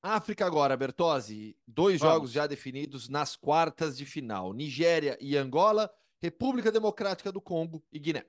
África 0.03 0.45
agora, 0.45 0.77
Bertozzi. 0.77 1.57
Dois 1.67 1.99
Vamos. 1.99 2.13
jogos 2.13 2.31
já 2.31 2.47
definidos 2.47 3.09
nas 3.09 3.35
quartas 3.35 3.97
de 3.97 4.05
final: 4.05 4.53
Nigéria 4.53 5.17
e 5.19 5.35
Angola, 5.35 5.91
República 6.21 6.71
Democrática 6.71 7.31
do 7.31 7.41
Congo 7.41 7.83
e 7.91 7.99
Guiné. 7.99 8.23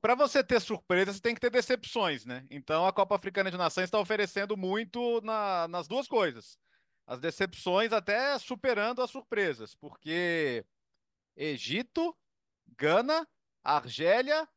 Para 0.00 0.16
você 0.16 0.42
ter 0.42 0.60
surpresa, 0.60 1.12
você 1.12 1.20
tem 1.20 1.34
que 1.34 1.40
ter 1.40 1.50
decepções, 1.50 2.24
né? 2.24 2.44
Então 2.50 2.86
a 2.86 2.92
Copa 2.92 3.14
Africana 3.14 3.50
de 3.50 3.56
Nações 3.56 3.84
está 3.84 3.98
oferecendo 3.98 4.56
muito 4.56 5.20
na, 5.22 5.68
nas 5.68 5.86
duas 5.86 6.08
coisas. 6.08 6.58
As 7.06 7.20
decepções 7.20 7.92
até 7.92 8.36
superando 8.38 9.00
as 9.02 9.10
surpresas, 9.10 9.72
porque 9.76 10.64
Egito, 11.36 12.16
Gana, 12.78 13.26
Argélia, 13.62 14.48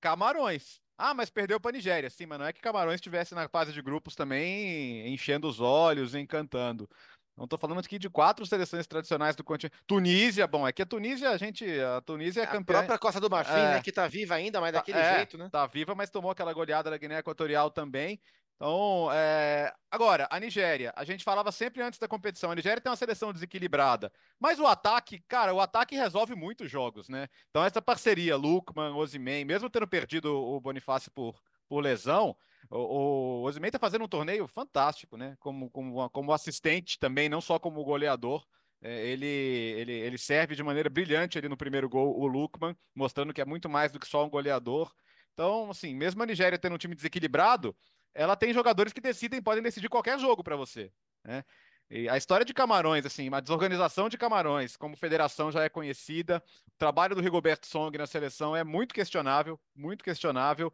Camarões. 0.00 0.80
Ah, 0.96 1.14
mas 1.14 1.30
perdeu 1.30 1.58
para 1.58 1.72
Nigéria. 1.72 2.08
Sim, 2.10 2.26
mas 2.26 2.38
não 2.38 2.46
é 2.46 2.52
que 2.52 2.60
Camarões 2.60 2.96
estivesse 2.96 3.34
na 3.34 3.48
fase 3.48 3.72
de 3.72 3.82
grupos 3.82 4.14
também 4.14 5.12
enchendo 5.12 5.48
os 5.48 5.60
olhos, 5.60 6.14
encantando. 6.14 6.88
Não 7.36 7.44
estou 7.44 7.58
falando 7.58 7.80
aqui 7.80 7.98
de 7.98 8.10
quatro 8.10 8.44
seleções 8.44 8.86
tradicionais 8.86 9.34
do 9.34 9.42
continente. 9.42 9.74
Tunísia, 9.86 10.46
bom, 10.46 10.68
é 10.68 10.72
que 10.72 10.82
a 10.82 10.86
Tunísia, 10.86 11.30
a 11.30 11.36
gente. 11.36 11.64
A 11.80 12.00
Tunísia 12.02 12.42
é, 12.42 12.44
é 12.44 12.46
campeã. 12.46 12.76
A 12.76 12.78
própria 12.80 12.98
Costa 12.98 13.20
do 13.20 13.30
Marfim, 13.30 13.52
é, 13.52 13.74
né? 13.74 13.82
Que 13.82 13.90
está 13.90 14.06
viva 14.06 14.34
ainda, 14.34 14.60
mas 14.60 14.72
daquele 14.72 14.98
é, 14.98 15.16
jeito, 15.16 15.38
né? 15.38 15.48
Tá 15.50 15.66
viva, 15.66 15.94
mas 15.94 16.10
tomou 16.10 16.30
aquela 16.30 16.52
goleada 16.52 16.90
da 16.90 16.98
Guiné 16.98 17.18
Equatorial 17.18 17.70
também. 17.70 18.20
Então, 18.62 19.10
é... 19.12 19.74
agora, 19.90 20.28
a 20.30 20.38
Nigéria, 20.38 20.92
a 20.94 21.02
gente 21.02 21.24
falava 21.24 21.50
sempre 21.50 21.82
antes 21.82 21.98
da 21.98 22.06
competição, 22.06 22.52
a 22.52 22.54
Nigéria 22.54 22.80
tem 22.80 22.88
uma 22.88 22.96
seleção 22.96 23.32
desequilibrada, 23.32 24.12
mas 24.38 24.60
o 24.60 24.66
ataque, 24.68 25.18
cara, 25.26 25.52
o 25.52 25.60
ataque 25.60 25.96
resolve 25.96 26.36
muitos 26.36 26.70
jogos, 26.70 27.08
né? 27.08 27.26
Então, 27.50 27.64
essa 27.64 27.82
parceria, 27.82 28.36
Lukman, 28.36 28.94
Osimhen, 28.94 29.44
mesmo 29.44 29.68
tendo 29.68 29.88
perdido 29.88 30.32
o 30.32 30.60
Bonifácio 30.60 31.10
por, 31.10 31.42
por 31.68 31.80
lesão, 31.80 32.36
o, 32.70 33.40
o 33.40 33.42
Osimhen 33.42 33.72
tá 33.72 33.80
fazendo 33.80 34.04
um 34.04 34.08
torneio 34.08 34.46
fantástico, 34.46 35.16
né? 35.16 35.34
Como, 35.40 35.68
como, 35.68 36.08
como 36.10 36.32
assistente 36.32 37.00
também, 37.00 37.28
não 37.28 37.40
só 37.40 37.58
como 37.58 37.82
goleador. 37.82 38.46
É, 38.80 39.06
ele, 39.08 39.26
ele, 39.26 39.92
ele 39.92 40.18
serve 40.18 40.54
de 40.54 40.62
maneira 40.62 40.88
brilhante 40.88 41.36
ali 41.36 41.48
no 41.48 41.56
primeiro 41.56 41.88
gol, 41.88 42.16
o 42.16 42.26
Lukman, 42.28 42.76
mostrando 42.94 43.32
que 43.34 43.40
é 43.40 43.44
muito 43.44 43.68
mais 43.68 43.90
do 43.90 43.98
que 43.98 44.06
só 44.06 44.24
um 44.24 44.30
goleador. 44.30 44.92
Então, 45.32 45.70
assim, 45.70 45.94
mesmo 45.94 46.22
a 46.22 46.26
Nigéria 46.26 46.58
tendo 46.58 46.74
um 46.74 46.78
time 46.78 46.94
desequilibrado, 46.94 47.74
ela 48.14 48.36
tem 48.36 48.52
jogadores 48.52 48.92
que 48.92 49.00
decidem, 49.00 49.42
podem 49.42 49.62
decidir 49.62 49.88
qualquer 49.88 50.18
jogo 50.18 50.42
para 50.42 50.56
você. 50.56 50.92
Né? 51.24 51.44
E 51.90 52.08
a 52.08 52.16
história 52.16 52.44
de 52.44 52.54
Camarões, 52.54 53.04
assim, 53.04 53.28
a 53.32 53.40
desorganização 53.40 54.08
de 54.08 54.16
Camarões, 54.16 54.76
como 54.76 54.96
federação 54.96 55.52
já 55.52 55.62
é 55.62 55.68
conhecida, 55.68 56.42
o 56.68 56.78
trabalho 56.78 57.14
do 57.14 57.20
Rigoberto 57.20 57.66
Song 57.66 57.96
na 57.98 58.06
seleção 58.06 58.56
é 58.56 58.64
muito 58.64 58.94
questionável, 58.94 59.60
muito 59.74 60.02
questionável. 60.02 60.72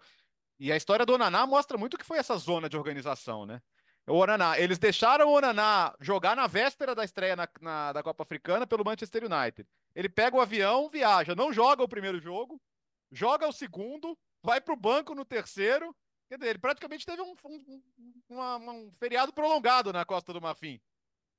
E 0.60 0.70
a 0.73 0.77
história 0.77 1.05
do 1.05 1.15
Onaná 1.15 1.47
mostra 1.47 1.77
muito 1.77 1.94
o 1.94 1.98
que 1.98 2.05
foi 2.05 2.19
essa 2.19 2.36
zona 2.36 2.69
de 2.69 2.77
organização, 2.77 3.47
né? 3.47 3.60
O 4.06 4.15
Onaná, 4.15 4.59
eles 4.59 4.78
deixaram 4.78 5.28
o 5.28 5.36
Onaná 5.36 5.94
jogar 6.01 6.35
na 6.35 6.47
véspera 6.47 6.94
da 6.94 7.05
estreia 7.05 7.36
na, 7.36 7.48
na, 7.60 7.93
da 7.93 8.02
Copa 8.02 8.23
Africana 8.23 8.66
pelo 8.66 8.85
Manchester 8.85 9.24
United. 9.24 9.69
Ele 9.94 10.09
pega 10.09 10.36
o 10.36 10.40
avião, 10.40 10.89
viaja, 10.89 11.35
não 11.35 11.52
joga 11.52 11.82
o 11.82 11.89
primeiro 11.89 12.19
jogo, 12.19 12.60
joga 13.12 13.47
o 13.47 13.52
segundo, 13.52 14.16
vai 14.43 14.60
para 14.60 14.73
o 14.73 14.77
banco 14.77 15.15
no 15.15 15.24
terceiro. 15.24 15.94
Quer 16.29 16.37
dizer, 16.37 16.51
ele 16.51 16.59
praticamente 16.59 17.07
teve 17.07 17.23
um, 17.23 17.35
um, 17.45 18.71
um 18.71 18.93
feriado 18.99 19.33
prolongado 19.33 19.93
na 19.93 20.05
Costa 20.05 20.33
do 20.33 20.41
Marfim 20.41 20.79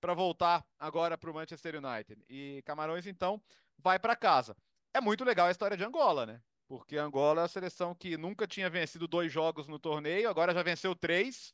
para 0.02 0.16
voltar 0.16 0.66
agora 0.80 1.18
para 1.18 1.30
o 1.30 1.34
Manchester 1.34 1.76
United. 1.76 2.24
E 2.28 2.64
Camarões, 2.66 3.06
então, 3.06 3.42
vai 3.78 4.00
para 4.00 4.16
casa. 4.16 4.58
É 4.94 5.00
muito 5.00 5.24
legal 5.24 5.48
a 5.48 5.52
história 5.52 5.78
de 5.78 5.84
Angola, 5.84 6.26
né? 6.26 6.42
Porque 6.68 6.98
Angola 6.98 7.42
é 7.42 7.46
a 7.46 7.48
seleção 7.48 7.94
que 7.94 8.18
nunca 8.18 8.48
tinha 8.48 8.70
vencido 8.70 9.08
dois 9.08 9.32
jogos 9.32 9.68
no 9.68 9.78
torneio, 9.78 10.30
agora 10.30 10.54
já 10.54 10.64
venceu 10.64 10.96
três. 10.96 11.54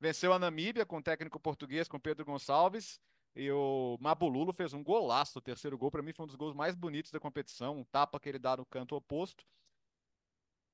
Venceu 0.00 0.32
a 0.32 0.38
Namíbia 0.38 0.86
com 0.86 0.98
o 0.98 1.02
técnico 1.02 1.40
português, 1.40 1.88
com 1.88 1.98
Pedro 1.98 2.24
Gonçalves. 2.24 3.00
E 3.34 3.50
o 3.50 3.98
Mabululo 4.00 4.52
fez 4.52 4.72
um 4.72 4.82
golaço. 4.82 5.40
O 5.40 5.42
terceiro 5.42 5.76
gol, 5.76 5.90
para 5.90 6.02
mim, 6.02 6.12
foi 6.12 6.24
um 6.24 6.26
dos 6.28 6.36
gols 6.36 6.54
mais 6.54 6.76
bonitos 6.76 7.10
da 7.10 7.18
competição. 7.18 7.76
Um 7.76 7.84
tapa 7.84 8.20
que 8.20 8.28
ele 8.28 8.38
dá 8.38 8.56
no 8.56 8.64
canto 8.64 8.94
oposto 8.94 9.44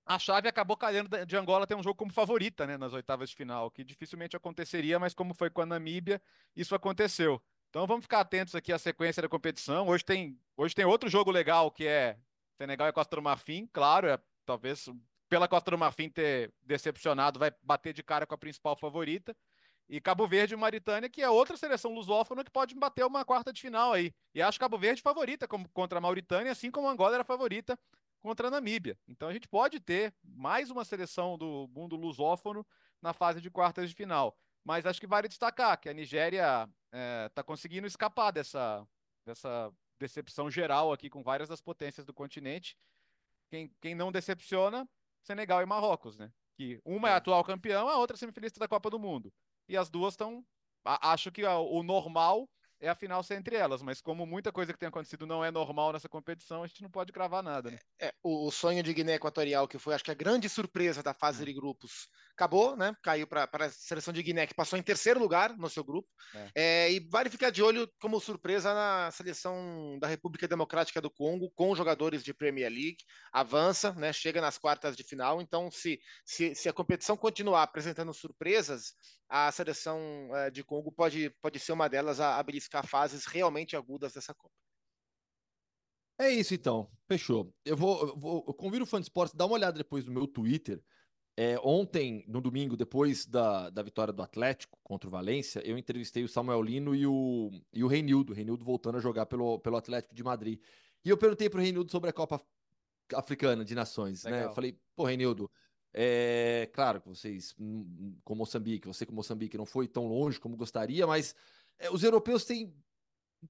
a 0.07 0.19
chave 0.19 0.49
acabou 0.49 0.77
caindo 0.77 1.09
de 1.25 1.37
Angola 1.37 1.67
ter 1.67 1.75
um 1.75 1.83
jogo 1.83 1.97
como 1.97 2.13
favorita, 2.13 2.67
né, 2.67 2.77
nas 2.77 2.93
oitavas 2.93 3.31
de 3.31 3.37
final, 3.37 3.71
que 3.71 3.83
dificilmente 3.83 4.37
aconteceria, 4.37 4.99
mas 4.99 5.15
como 5.15 5.33
foi 5.35 5.49
com 5.49 5.63
a 5.63 5.67
Namíbia, 5.67 6.21
isso 6.55 6.75
aconteceu. 6.75 7.43
Então 7.71 7.87
vamos 7.87 8.05
ficar 8.05 8.21
atentos 8.21 8.55
aqui 8.55 8.73
à 8.73 8.79
sequência 8.79 9.23
da 9.23 9.29
competição. 9.29 9.89
Hoje 9.89 10.05
tem, 10.05 10.39
hoje 10.57 10.75
tem 10.75 10.85
outro 10.85 11.09
jogo 11.09 11.31
legal 11.31 11.71
que 11.71 11.87
é 11.87 12.19
Senegal 12.57 12.89
e 12.89 12.93
Costa 12.93 13.17
do 13.17 13.23
Marfim, 13.23 13.69
claro, 13.73 14.07
é, 14.07 14.19
talvez 14.45 14.89
pela 15.29 15.49
Costa 15.49 15.71
do 15.71 15.79
Marfim 15.79 16.09
ter 16.09 16.53
decepcionado, 16.63 17.39
vai 17.39 17.53
bater 17.63 17.93
de 17.93 18.03
cara 18.03 18.27
com 18.27 18.35
a 18.35 18.39
principal 18.39 18.77
favorita. 18.77 19.35
E 19.87 20.01
Cabo 20.01 20.27
Verde 20.27 20.55
e 20.55 20.57
Maritânia, 20.57 21.11
que 21.11 21.21
é 21.21 21.29
outra 21.29 21.59
seleção 21.59 21.93
lusófona 21.93 22.43
que 22.43 22.51
pode 22.51 22.75
bater 22.75 23.05
uma 23.05 23.23
quarta 23.23 23.53
de 23.53 23.61
final 23.61 23.93
aí. 23.93 24.15
E 24.35 24.41
acho 24.41 24.59
Cabo 24.59 24.79
Verde 24.79 25.03
favorita 25.03 25.47
como, 25.47 25.69
contra 25.71 25.99
a 25.99 26.01
Mauritânia, 26.01 26.53
assim 26.53 26.71
como 26.71 26.89
Angola 26.89 27.17
era 27.17 27.25
favorita 27.25 27.79
contra 28.25 28.49
a 28.49 28.51
Namíbia. 28.51 28.99
Então 29.07 29.29
a 29.29 29.35
gente 29.35 29.47
pode 29.47 29.79
ter 29.79 30.15
mais 30.25 30.71
uma 30.71 30.83
seleção 30.83 31.37
do 31.37 31.69
mundo 31.71 31.95
lusófono 31.95 32.67
na 33.03 33.13
fase 33.13 33.39
de 33.39 33.51
quartas 33.51 33.91
de 33.91 33.95
final. 33.95 34.35
Mas 34.65 34.87
acho 34.87 34.99
que 34.99 35.07
vale 35.07 35.29
destacar 35.29 35.79
que 35.79 35.91
a 35.91 35.93
Nigéria 35.93 36.63
está 36.63 36.69
é, 36.91 37.29
tá 37.29 37.43
conseguindo 37.43 37.87
escapar 37.87 38.31
dessa, 38.31 38.83
dessa 39.27 39.71
decepção 40.01 40.51
geral 40.51 40.91
aqui 40.91 41.11
com 41.11 41.23
várias 41.23 41.51
das 41.51 41.61
potências 41.61 42.07
do 42.07 42.15
continente. 42.15 42.79
Quem, 43.51 43.71
quem 43.79 43.95
não 43.95 44.11
decepciona, 44.11 44.89
Senegal 45.23 45.61
e 45.61 45.67
Marrocos, 45.67 46.17
né? 46.17 46.33
Que 46.57 46.81
uma 46.83 47.11
é, 47.11 47.13
é 47.13 47.17
atual 47.17 47.45
campeão, 47.45 47.91
a 47.91 47.99
outra 47.99 48.17
é 48.17 48.19
semifinalista 48.19 48.59
da 48.59 48.67
Copa 48.67 48.89
do 48.89 48.99
Mundo. 48.99 49.31
E 49.69 49.77
as 49.77 49.91
duas 49.91 50.15
estão. 50.15 50.43
Acho 50.83 51.31
que 51.31 51.45
o 51.45 51.83
normal 51.83 52.49
é 52.85 52.89
a 52.91 52.95
final 52.95 53.23
ser 53.23 53.35
entre 53.35 53.57
elas, 53.57 53.83
mas 53.83 54.01
como 54.01 54.27
muita 54.27 54.53
coisa 54.53 54.73
que 54.73 54.79
tem 54.79 54.89
acontecido 54.89 55.27
não 55.27 55.45
é 55.45 55.51
normal 55.51 55.93
nessa 55.93 56.09
competição, 56.09 56.63
a 56.63 56.67
gente 56.67 56.83
não 56.83 56.91
pode 56.91 57.13
cravar 57.13 57.43
nada, 57.43 57.71
né? 57.71 57.79
É, 57.99 58.13
o, 58.23 58.47
o, 58.47 58.51
sonho 58.51 58.83
de 58.83 58.93
Guiné 58.93 59.15
Equatorial, 59.15 59.67
que 59.67 59.79
foi 59.79 59.95
acho 59.95 60.05
que 60.05 60.11
a 60.11 60.15
grande 60.15 60.49
surpresa 60.49 61.03
da 61.03 61.15
fase 61.15 61.43
é. 61.43 61.47
de 61.47 61.55
grupos, 61.55 62.09
acabou, 62.35 62.77
né? 62.77 62.95
Caiu 63.03 63.27
para 63.27 63.49
a 63.53 63.71
seleção 63.71 64.13
de 64.13 64.23
Guiné, 64.23 64.47
que 64.47 64.55
passou 64.55 64.79
em 64.79 64.83
terceiro 64.83 65.19
lugar 65.21 65.57
no 65.57 65.71
seu 65.71 65.83
grupo. 65.83 66.09
É. 66.35 66.51
É, 66.55 66.93
e 66.93 67.01
vale 67.09 67.31
ficar 67.31 67.51
de 67.51 67.63
olho 67.63 67.89
como 68.01 68.21
surpresa 68.21 68.75
na 68.75 69.11
seleção 69.11 69.99
da 70.01 70.09
República 70.09 70.47
Democrática 70.47 71.01
do 71.01 71.11
Congo, 71.11 71.51
com 71.55 71.75
jogadores 71.75 72.23
de 72.23 72.35
Premier 72.35 72.71
League, 72.71 72.99
avança, 73.33 73.93
né? 73.93 74.13
Chega 74.13 74.41
nas 74.41 74.59
quartas 74.59 74.97
de 74.97 75.05
final. 75.05 75.41
Então, 75.41 75.71
se, 75.71 75.99
se, 76.25 76.55
se 76.55 76.69
a 76.69 76.73
competição 76.73 77.17
continuar 77.17 77.63
apresentando 77.63 78.13
surpresas, 78.13 78.95
a 79.29 79.51
seleção 79.53 80.01
é, 80.35 80.51
de 80.51 80.65
Congo 80.65 80.93
pode, 80.93 81.31
pode 81.41 81.59
ser 81.59 81.73
uma 81.73 81.89
delas 81.89 82.21
a, 82.21 82.39
a 82.39 82.43
beliscar 82.43 82.87
fases 82.87 83.25
realmente 83.27 83.77
agudas 83.77 84.13
dessa 84.13 84.35
Copa. 84.35 84.55
É 86.19 86.31
isso 86.31 86.55
então, 86.55 86.89
fechou. 87.09 87.53
Eu 87.65 87.77
vou, 87.77 88.09
eu 88.09 88.17
vou 88.17 88.45
eu 88.47 88.55
convido 88.55 88.85
o 88.85 88.87
fã 88.87 89.01
de 89.01 89.07
esportes, 89.07 89.35
dá 89.37 89.47
uma 89.47 89.55
olhada 89.55 89.79
depois 89.79 90.07
no 90.07 90.13
meu 90.13 90.29
Twitter. 90.29 90.81
É, 91.37 91.59
ontem, 91.65 92.25
no 92.29 92.41
domingo, 92.41 92.77
depois 92.77 93.27
da, 93.27 93.69
da 93.69 93.83
vitória 93.83 94.13
do 94.13 94.23
Atlético 94.23 94.79
contra 94.85 95.09
o 95.09 95.11
Valência, 95.11 95.61
eu 95.65 95.77
entrevistei 95.77 96.23
o 96.23 96.29
Samuel 96.29 96.63
Lino 96.63 96.95
e 96.95 97.07
o, 97.07 97.51
e 97.73 97.83
o 97.83 97.89
Reinildo, 97.89 98.33
o 98.33 98.37
Reinildo 98.37 98.65
voltando 98.65 98.99
a 98.99 99.01
jogar 99.01 99.27
pelo, 99.27 99.59
pelo 99.59 99.77
Atlético 99.77 100.15
de 100.15 100.23
Madrid. 100.23 100.61
E 101.05 101.09
eu 101.09 101.19
perguntei 101.19 101.51
pro 101.51 101.61
Reinildo 101.61 101.91
sobre 101.91 102.09
a 102.09 102.13
Copa 102.13 102.41
Africana 103.15 103.65
de 103.65 103.75
Nações, 103.75 104.23
Legal. 104.23 104.41
né? 104.41 104.47
Eu 104.47 104.53
falei, 104.53 104.79
pô, 104.95 105.05
Reinildo, 105.05 105.51
é 105.93 106.71
claro 106.73 107.01
que 107.01 107.09
vocês, 107.09 107.53
hum, 107.59 107.85
hum, 107.99 108.17
com 108.25 108.37
Moçambique, 108.37 108.87
você 108.87 109.05
com 109.05 109.13
Moçambique 109.13 109.59
não 109.59 109.67
foi 109.67 109.89
tão 109.89 110.07
longe 110.07 110.39
como 110.39 110.57
gostaria, 110.57 111.05
mas 111.05 111.35
é, 111.81 111.91
os 111.91 112.05
europeus 112.05 112.45
têm, 112.45 112.73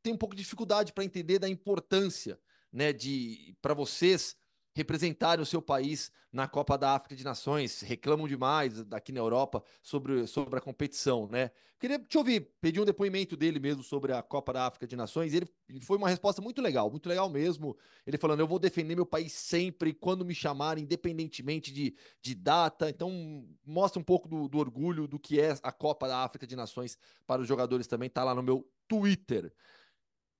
têm 0.02 0.14
um 0.14 0.18
pouco 0.18 0.34
de 0.34 0.42
dificuldade 0.42 0.92
para 0.92 1.04
entender 1.04 1.38
da 1.38 1.48
importância, 1.48 2.40
né, 2.72 2.92
de 2.94 3.54
para 3.60 3.74
vocês 3.74 4.36
representarem 4.74 5.42
o 5.42 5.46
seu 5.46 5.62
país 5.62 6.10
na 6.32 6.48
Copa 6.48 6.76
da 6.76 6.94
África 6.96 7.14
de 7.14 7.22
Nações, 7.22 7.80
reclamam 7.80 8.26
demais 8.26 8.84
aqui 8.90 9.12
na 9.12 9.20
Europa 9.20 9.62
sobre, 9.80 10.26
sobre 10.26 10.58
a 10.58 10.60
competição, 10.60 11.28
né? 11.28 11.52
Queria 11.78 11.98
te 11.98 12.18
ouvir, 12.18 12.50
pedir 12.60 12.80
um 12.80 12.84
depoimento 12.84 13.36
dele 13.36 13.60
mesmo 13.60 13.84
sobre 13.84 14.12
a 14.12 14.20
Copa 14.20 14.52
da 14.52 14.66
África 14.66 14.86
de 14.86 14.96
Nações, 14.96 15.32
e 15.32 15.36
ele, 15.36 15.80
foi 15.80 15.96
uma 15.96 16.08
resposta 16.08 16.42
muito 16.42 16.60
legal, 16.60 16.90
muito 16.90 17.08
legal 17.08 17.30
mesmo, 17.30 17.76
ele 18.04 18.18
falando, 18.18 18.40
eu 18.40 18.48
vou 18.48 18.58
defender 18.58 18.96
meu 18.96 19.06
país 19.06 19.32
sempre, 19.32 19.92
quando 19.92 20.24
me 20.24 20.34
chamarem, 20.34 20.82
independentemente 20.82 21.72
de, 21.72 21.94
de 22.20 22.34
data, 22.34 22.88
então 22.90 23.46
mostra 23.64 24.00
um 24.00 24.04
pouco 24.04 24.28
do, 24.28 24.48
do 24.48 24.58
orgulho 24.58 25.06
do 25.06 25.20
que 25.20 25.40
é 25.40 25.56
a 25.62 25.70
Copa 25.70 26.08
da 26.08 26.24
África 26.24 26.46
de 26.46 26.56
Nações 26.56 26.98
para 27.26 27.42
os 27.42 27.46
jogadores 27.46 27.86
também, 27.86 28.10
tá 28.10 28.24
lá 28.24 28.34
no 28.34 28.42
meu 28.42 28.68
Twitter. 28.88 29.52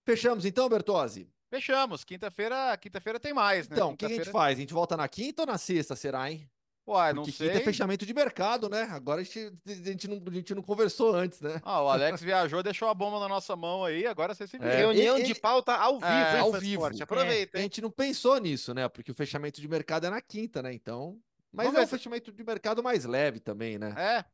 Fechamos 0.05 0.45
então, 0.45 0.69
Bertozzi? 0.69 1.29
Fechamos. 1.55 2.03
Quinta-feira, 2.03 2.77
quinta-feira 2.77 3.21
tem 3.21 3.33
mais, 3.33 3.69
né? 3.69 3.77
Então, 3.77 3.93
o 3.93 3.97
que 3.97 4.05
a 4.05 4.09
gente 4.09 4.29
faz? 4.31 4.59
A 4.59 4.61
gente 4.61 4.75
volta 4.75 4.97
na 4.97 5.07
quinta 5.07 5.43
ou 5.43 5.47
na 5.47 5.57
sexta, 5.57 5.95
será, 5.95 6.29
hein? 6.29 6.51
Uai, 6.85 7.13
não 7.13 7.23
Porque 7.23 7.37
sei. 7.37 7.49
quinta 7.49 7.61
é 7.61 7.65
fechamento 7.65 8.05
de 8.05 8.13
mercado, 8.13 8.69
né? 8.69 8.83
Agora 8.91 9.21
a 9.21 9.25
gente, 9.25 9.53
a, 9.65 9.73
gente 9.73 10.09
não, 10.09 10.21
a 10.27 10.35
gente 10.35 10.53
não 10.53 10.63
conversou 10.63 11.15
antes, 11.15 11.41
né? 11.41 11.63
Ah, 11.65 11.81
o 11.81 11.89
Alex 11.89 12.21
viajou, 12.21 12.61
deixou 12.61 12.89
a 12.89 12.95
bomba 12.95 13.21
na 13.21 13.29
nossa 13.29 13.55
mão 13.55 13.85
aí, 13.85 14.05
agora 14.05 14.35
você 14.35 14.49
se. 14.49 14.57
É, 14.57 14.79
Reunião 14.79 15.23
de 15.23 15.33
pauta 15.35 15.75
ao 15.75 16.01
vivo, 16.01 16.13
é, 16.13 16.39
ao 16.41 16.53
vivo. 16.53 16.87
Aproveita. 17.03 17.57
É. 17.57 17.61
A 17.61 17.63
gente 17.63 17.81
não 17.81 17.91
pensou 17.91 18.37
nisso, 18.39 18.75
né? 18.75 18.89
Porque 18.89 19.13
o 19.13 19.15
fechamento 19.15 19.61
de 19.61 19.69
mercado 19.69 20.07
é 20.07 20.11
na 20.11 20.21
quinta, 20.21 20.61
né? 20.61 20.75
Então. 20.75 21.21
Mas 21.53 21.67
Vamos 21.67 21.83
é 21.83 21.85
o 21.85 21.87
fechamento 21.87 22.33
de 22.33 22.45
mercado 22.45 22.83
mais 22.83 23.05
leve 23.05 23.39
também, 23.39 23.79
né? 23.79 23.95
É. 23.97 24.25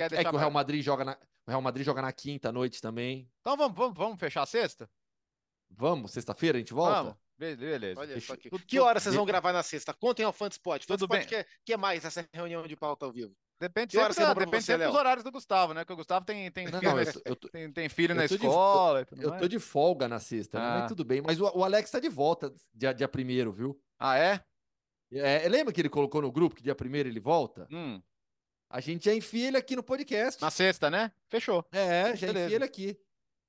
É, 0.00 0.04
é 0.06 0.24
que 0.24 0.34
o 0.34 0.38
Real 0.38 0.50
Madrid 0.50 0.82
joga 0.82 1.04
na, 1.04 1.16
o 1.46 1.50
Real 1.50 1.62
Madrid 1.62 1.86
joga 1.86 2.02
na 2.02 2.12
quinta 2.12 2.50
noite 2.50 2.82
também. 2.82 3.30
Então 3.40 3.56
vamos, 3.56 3.76
vamos, 3.76 3.96
vamos 3.96 4.18
fechar 4.18 4.42
a 4.42 4.46
sexta? 4.46 4.90
Vamos, 5.76 6.12
sexta-feira 6.12 6.58
a 6.58 6.60
gente 6.60 6.72
volta? 6.72 7.02
Vamos. 7.02 7.24
Beleza. 7.36 8.00
Olha 8.00 8.20
só 8.20 8.34
aqui. 8.34 8.48
Que 8.50 8.78
hora 8.78 9.00
vocês 9.00 9.14
vão 9.14 9.24
gravar 9.24 9.52
na 9.52 9.62
sexta? 9.62 9.92
Contem 9.92 10.24
ao 10.24 10.32
Fanspot. 10.32 10.86
Tudo 10.86 11.08
bem. 11.08 11.26
Que, 11.26 11.44
que 11.64 11.72
é 11.72 11.76
mais 11.76 12.04
essa 12.04 12.26
reunião 12.32 12.66
de 12.66 12.76
pauta 12.76 13.06
ao 13.06 13.12
vivo? 13.12 13.34
Depende 13.60 13.96
que 13.96 13.98
sempre, 13.98 14.14
da, 14.14 14.34
depende 14.34 14.62
você, 14.62 14.72
sempre 14.72 14.86
dos 14.86 14.96
horários 14.96 15.24
do 15.24 15.30
Gustavo, 15.30 15.72
né? 15.72 15.82
Porque 15.82 15.92
o 15.92 15.96
Gustavo 15.96 16.24
tem, 16.24 16.50
tem, 16.50 16.66
não, 16.66 16.80
filho, 16.80 16.92
não, 16.92 17.00
eu 17.24 17.36
tô, 17.36 17.48
tem, 17.48 17.72
tem 17.72 17.88
filho 17.88 18.14
na 18.14 18.24
escola. 18.24 19.04
De, 19.04 19.22
eu 19.22 19.38
tô 19.38 19.48
de 19.48 19.58
folga 19.58 20.08
na 20.08 20.18
sexta, 20.18 20.58
ah. 20.58 20.80
mas 20.80 20.88
tudo 20.88 21.04
bem. 21.04 21.22
Mas 21.22 21.40
o, 21.40 21.44
o 21.54 21.64
Alex 21.64 21.90
tá 21.90 22.00
de 22.00 22.08
volta 22.08 22.52
dia, 22.74 22.92
dia 22.92 23.08
primeiro, 23.08 23.52
viu? 23.52 23.80
Ah, 23.98 24.18
é? 24.18 24.40
é? 25.12 25.48
Lembra 25.48 25.72
que 25.72 25.80
ele 25.80 25.88
colocou 25.88 26.20
no 26.20 26.32
grupo 26.32 26.56
que 26.56 26.62
dia 26.62 26.74
primeiro 26.74 27.08
ele 27.08 27.20
volta? 27.20 27.66
Hum. 27.70 28.02
A 28.68 28.80
gente 28.80 29.04
já 29.04 29.14
enfia 29.14 29.48
ele 29.48 29.56
aqui 29.56 29.76
no 29.76 29.84
podcast. 29.84 30.42
Na 30.42 30.50
sexta, 30.50 30.90
né? 30.90 31.12
Fechou. 31.30 31.64
É, 31.70 32.16
já 32.16 32.26
Beleza. 32.26 32.46
enfia 32.46 32.56
ele 32.56 32.64
aqui. 32.64 32.98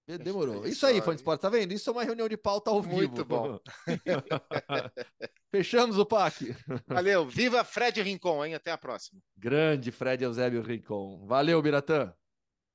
Demorou. 0.07 0.67
Isso 0.67 0.85
aí, 0.85 1.01
fã 1.01 1.11
de 1.11 1.17
esporte, 1.17 1.41
tá 1.41 1.49
vendo? 1.49 1.73
Isso 1.73 1.89
é 1.89 1.93
uma 1.93 2.03
reunião 2.03 2.29
de 2.29 2.37
pauta 2.37 2.69
ao 2.69 2.81
vivo. 2.81 2.95
Muito 2.95 3.25
bom. 3.25 3.59
Fechamos 5.51 5.97
o 5.97 6.05
PAC. 6.05 6.55
Valeu. 6.87 7.25
Viva 7.25 7.63
Fred 7.63 8.01
Rincon, 8.03 8.45
hein? 8.45 8.53
Até 8.53 8.71
a 8.71 8.77
próxima. 8.77 9.19
Grande 9.35 9.91
Fred 9.91 10.23
Eusébio 10.23 10.61
Rincon. 10.61 11.25
Valeu, 11.25 11.59
Biratã. 11.61 12.13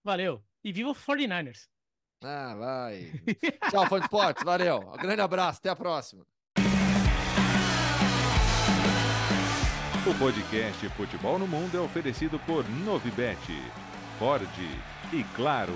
Valeu. 0.04 0.42
E 0.64 0.72
viva 0.72 0.90
o 0.90 0.94
49ers. 0.94 1.68
Ah, 2.22 2.54
vai. 2.56 3.12
Tchau, 3.70 3.86
fã 3.86 3.98
de 3.98 4.04
esporte. 4.06 4.44
Valeu. 4.44 4.78
Um 4.78 4.96
grande 4.96 5.20
abraço. 5.20 5.60
Até 5.60 5.70
a 5.70 5.76
próxima. 5.76 6.26
O 10.06 10.14
podcast 10.18 10.88
Futebol 10.90 11.38
no 11.38 11.46
Mundo 11.46 11.76
é 11.76 11.80
oferecido 11.80 12.38
por 12.40 12.68
Novibet, 12.68 13.38
Ford 14.18 14.48
e 15.12 15.22
Claro. 15.36 15.74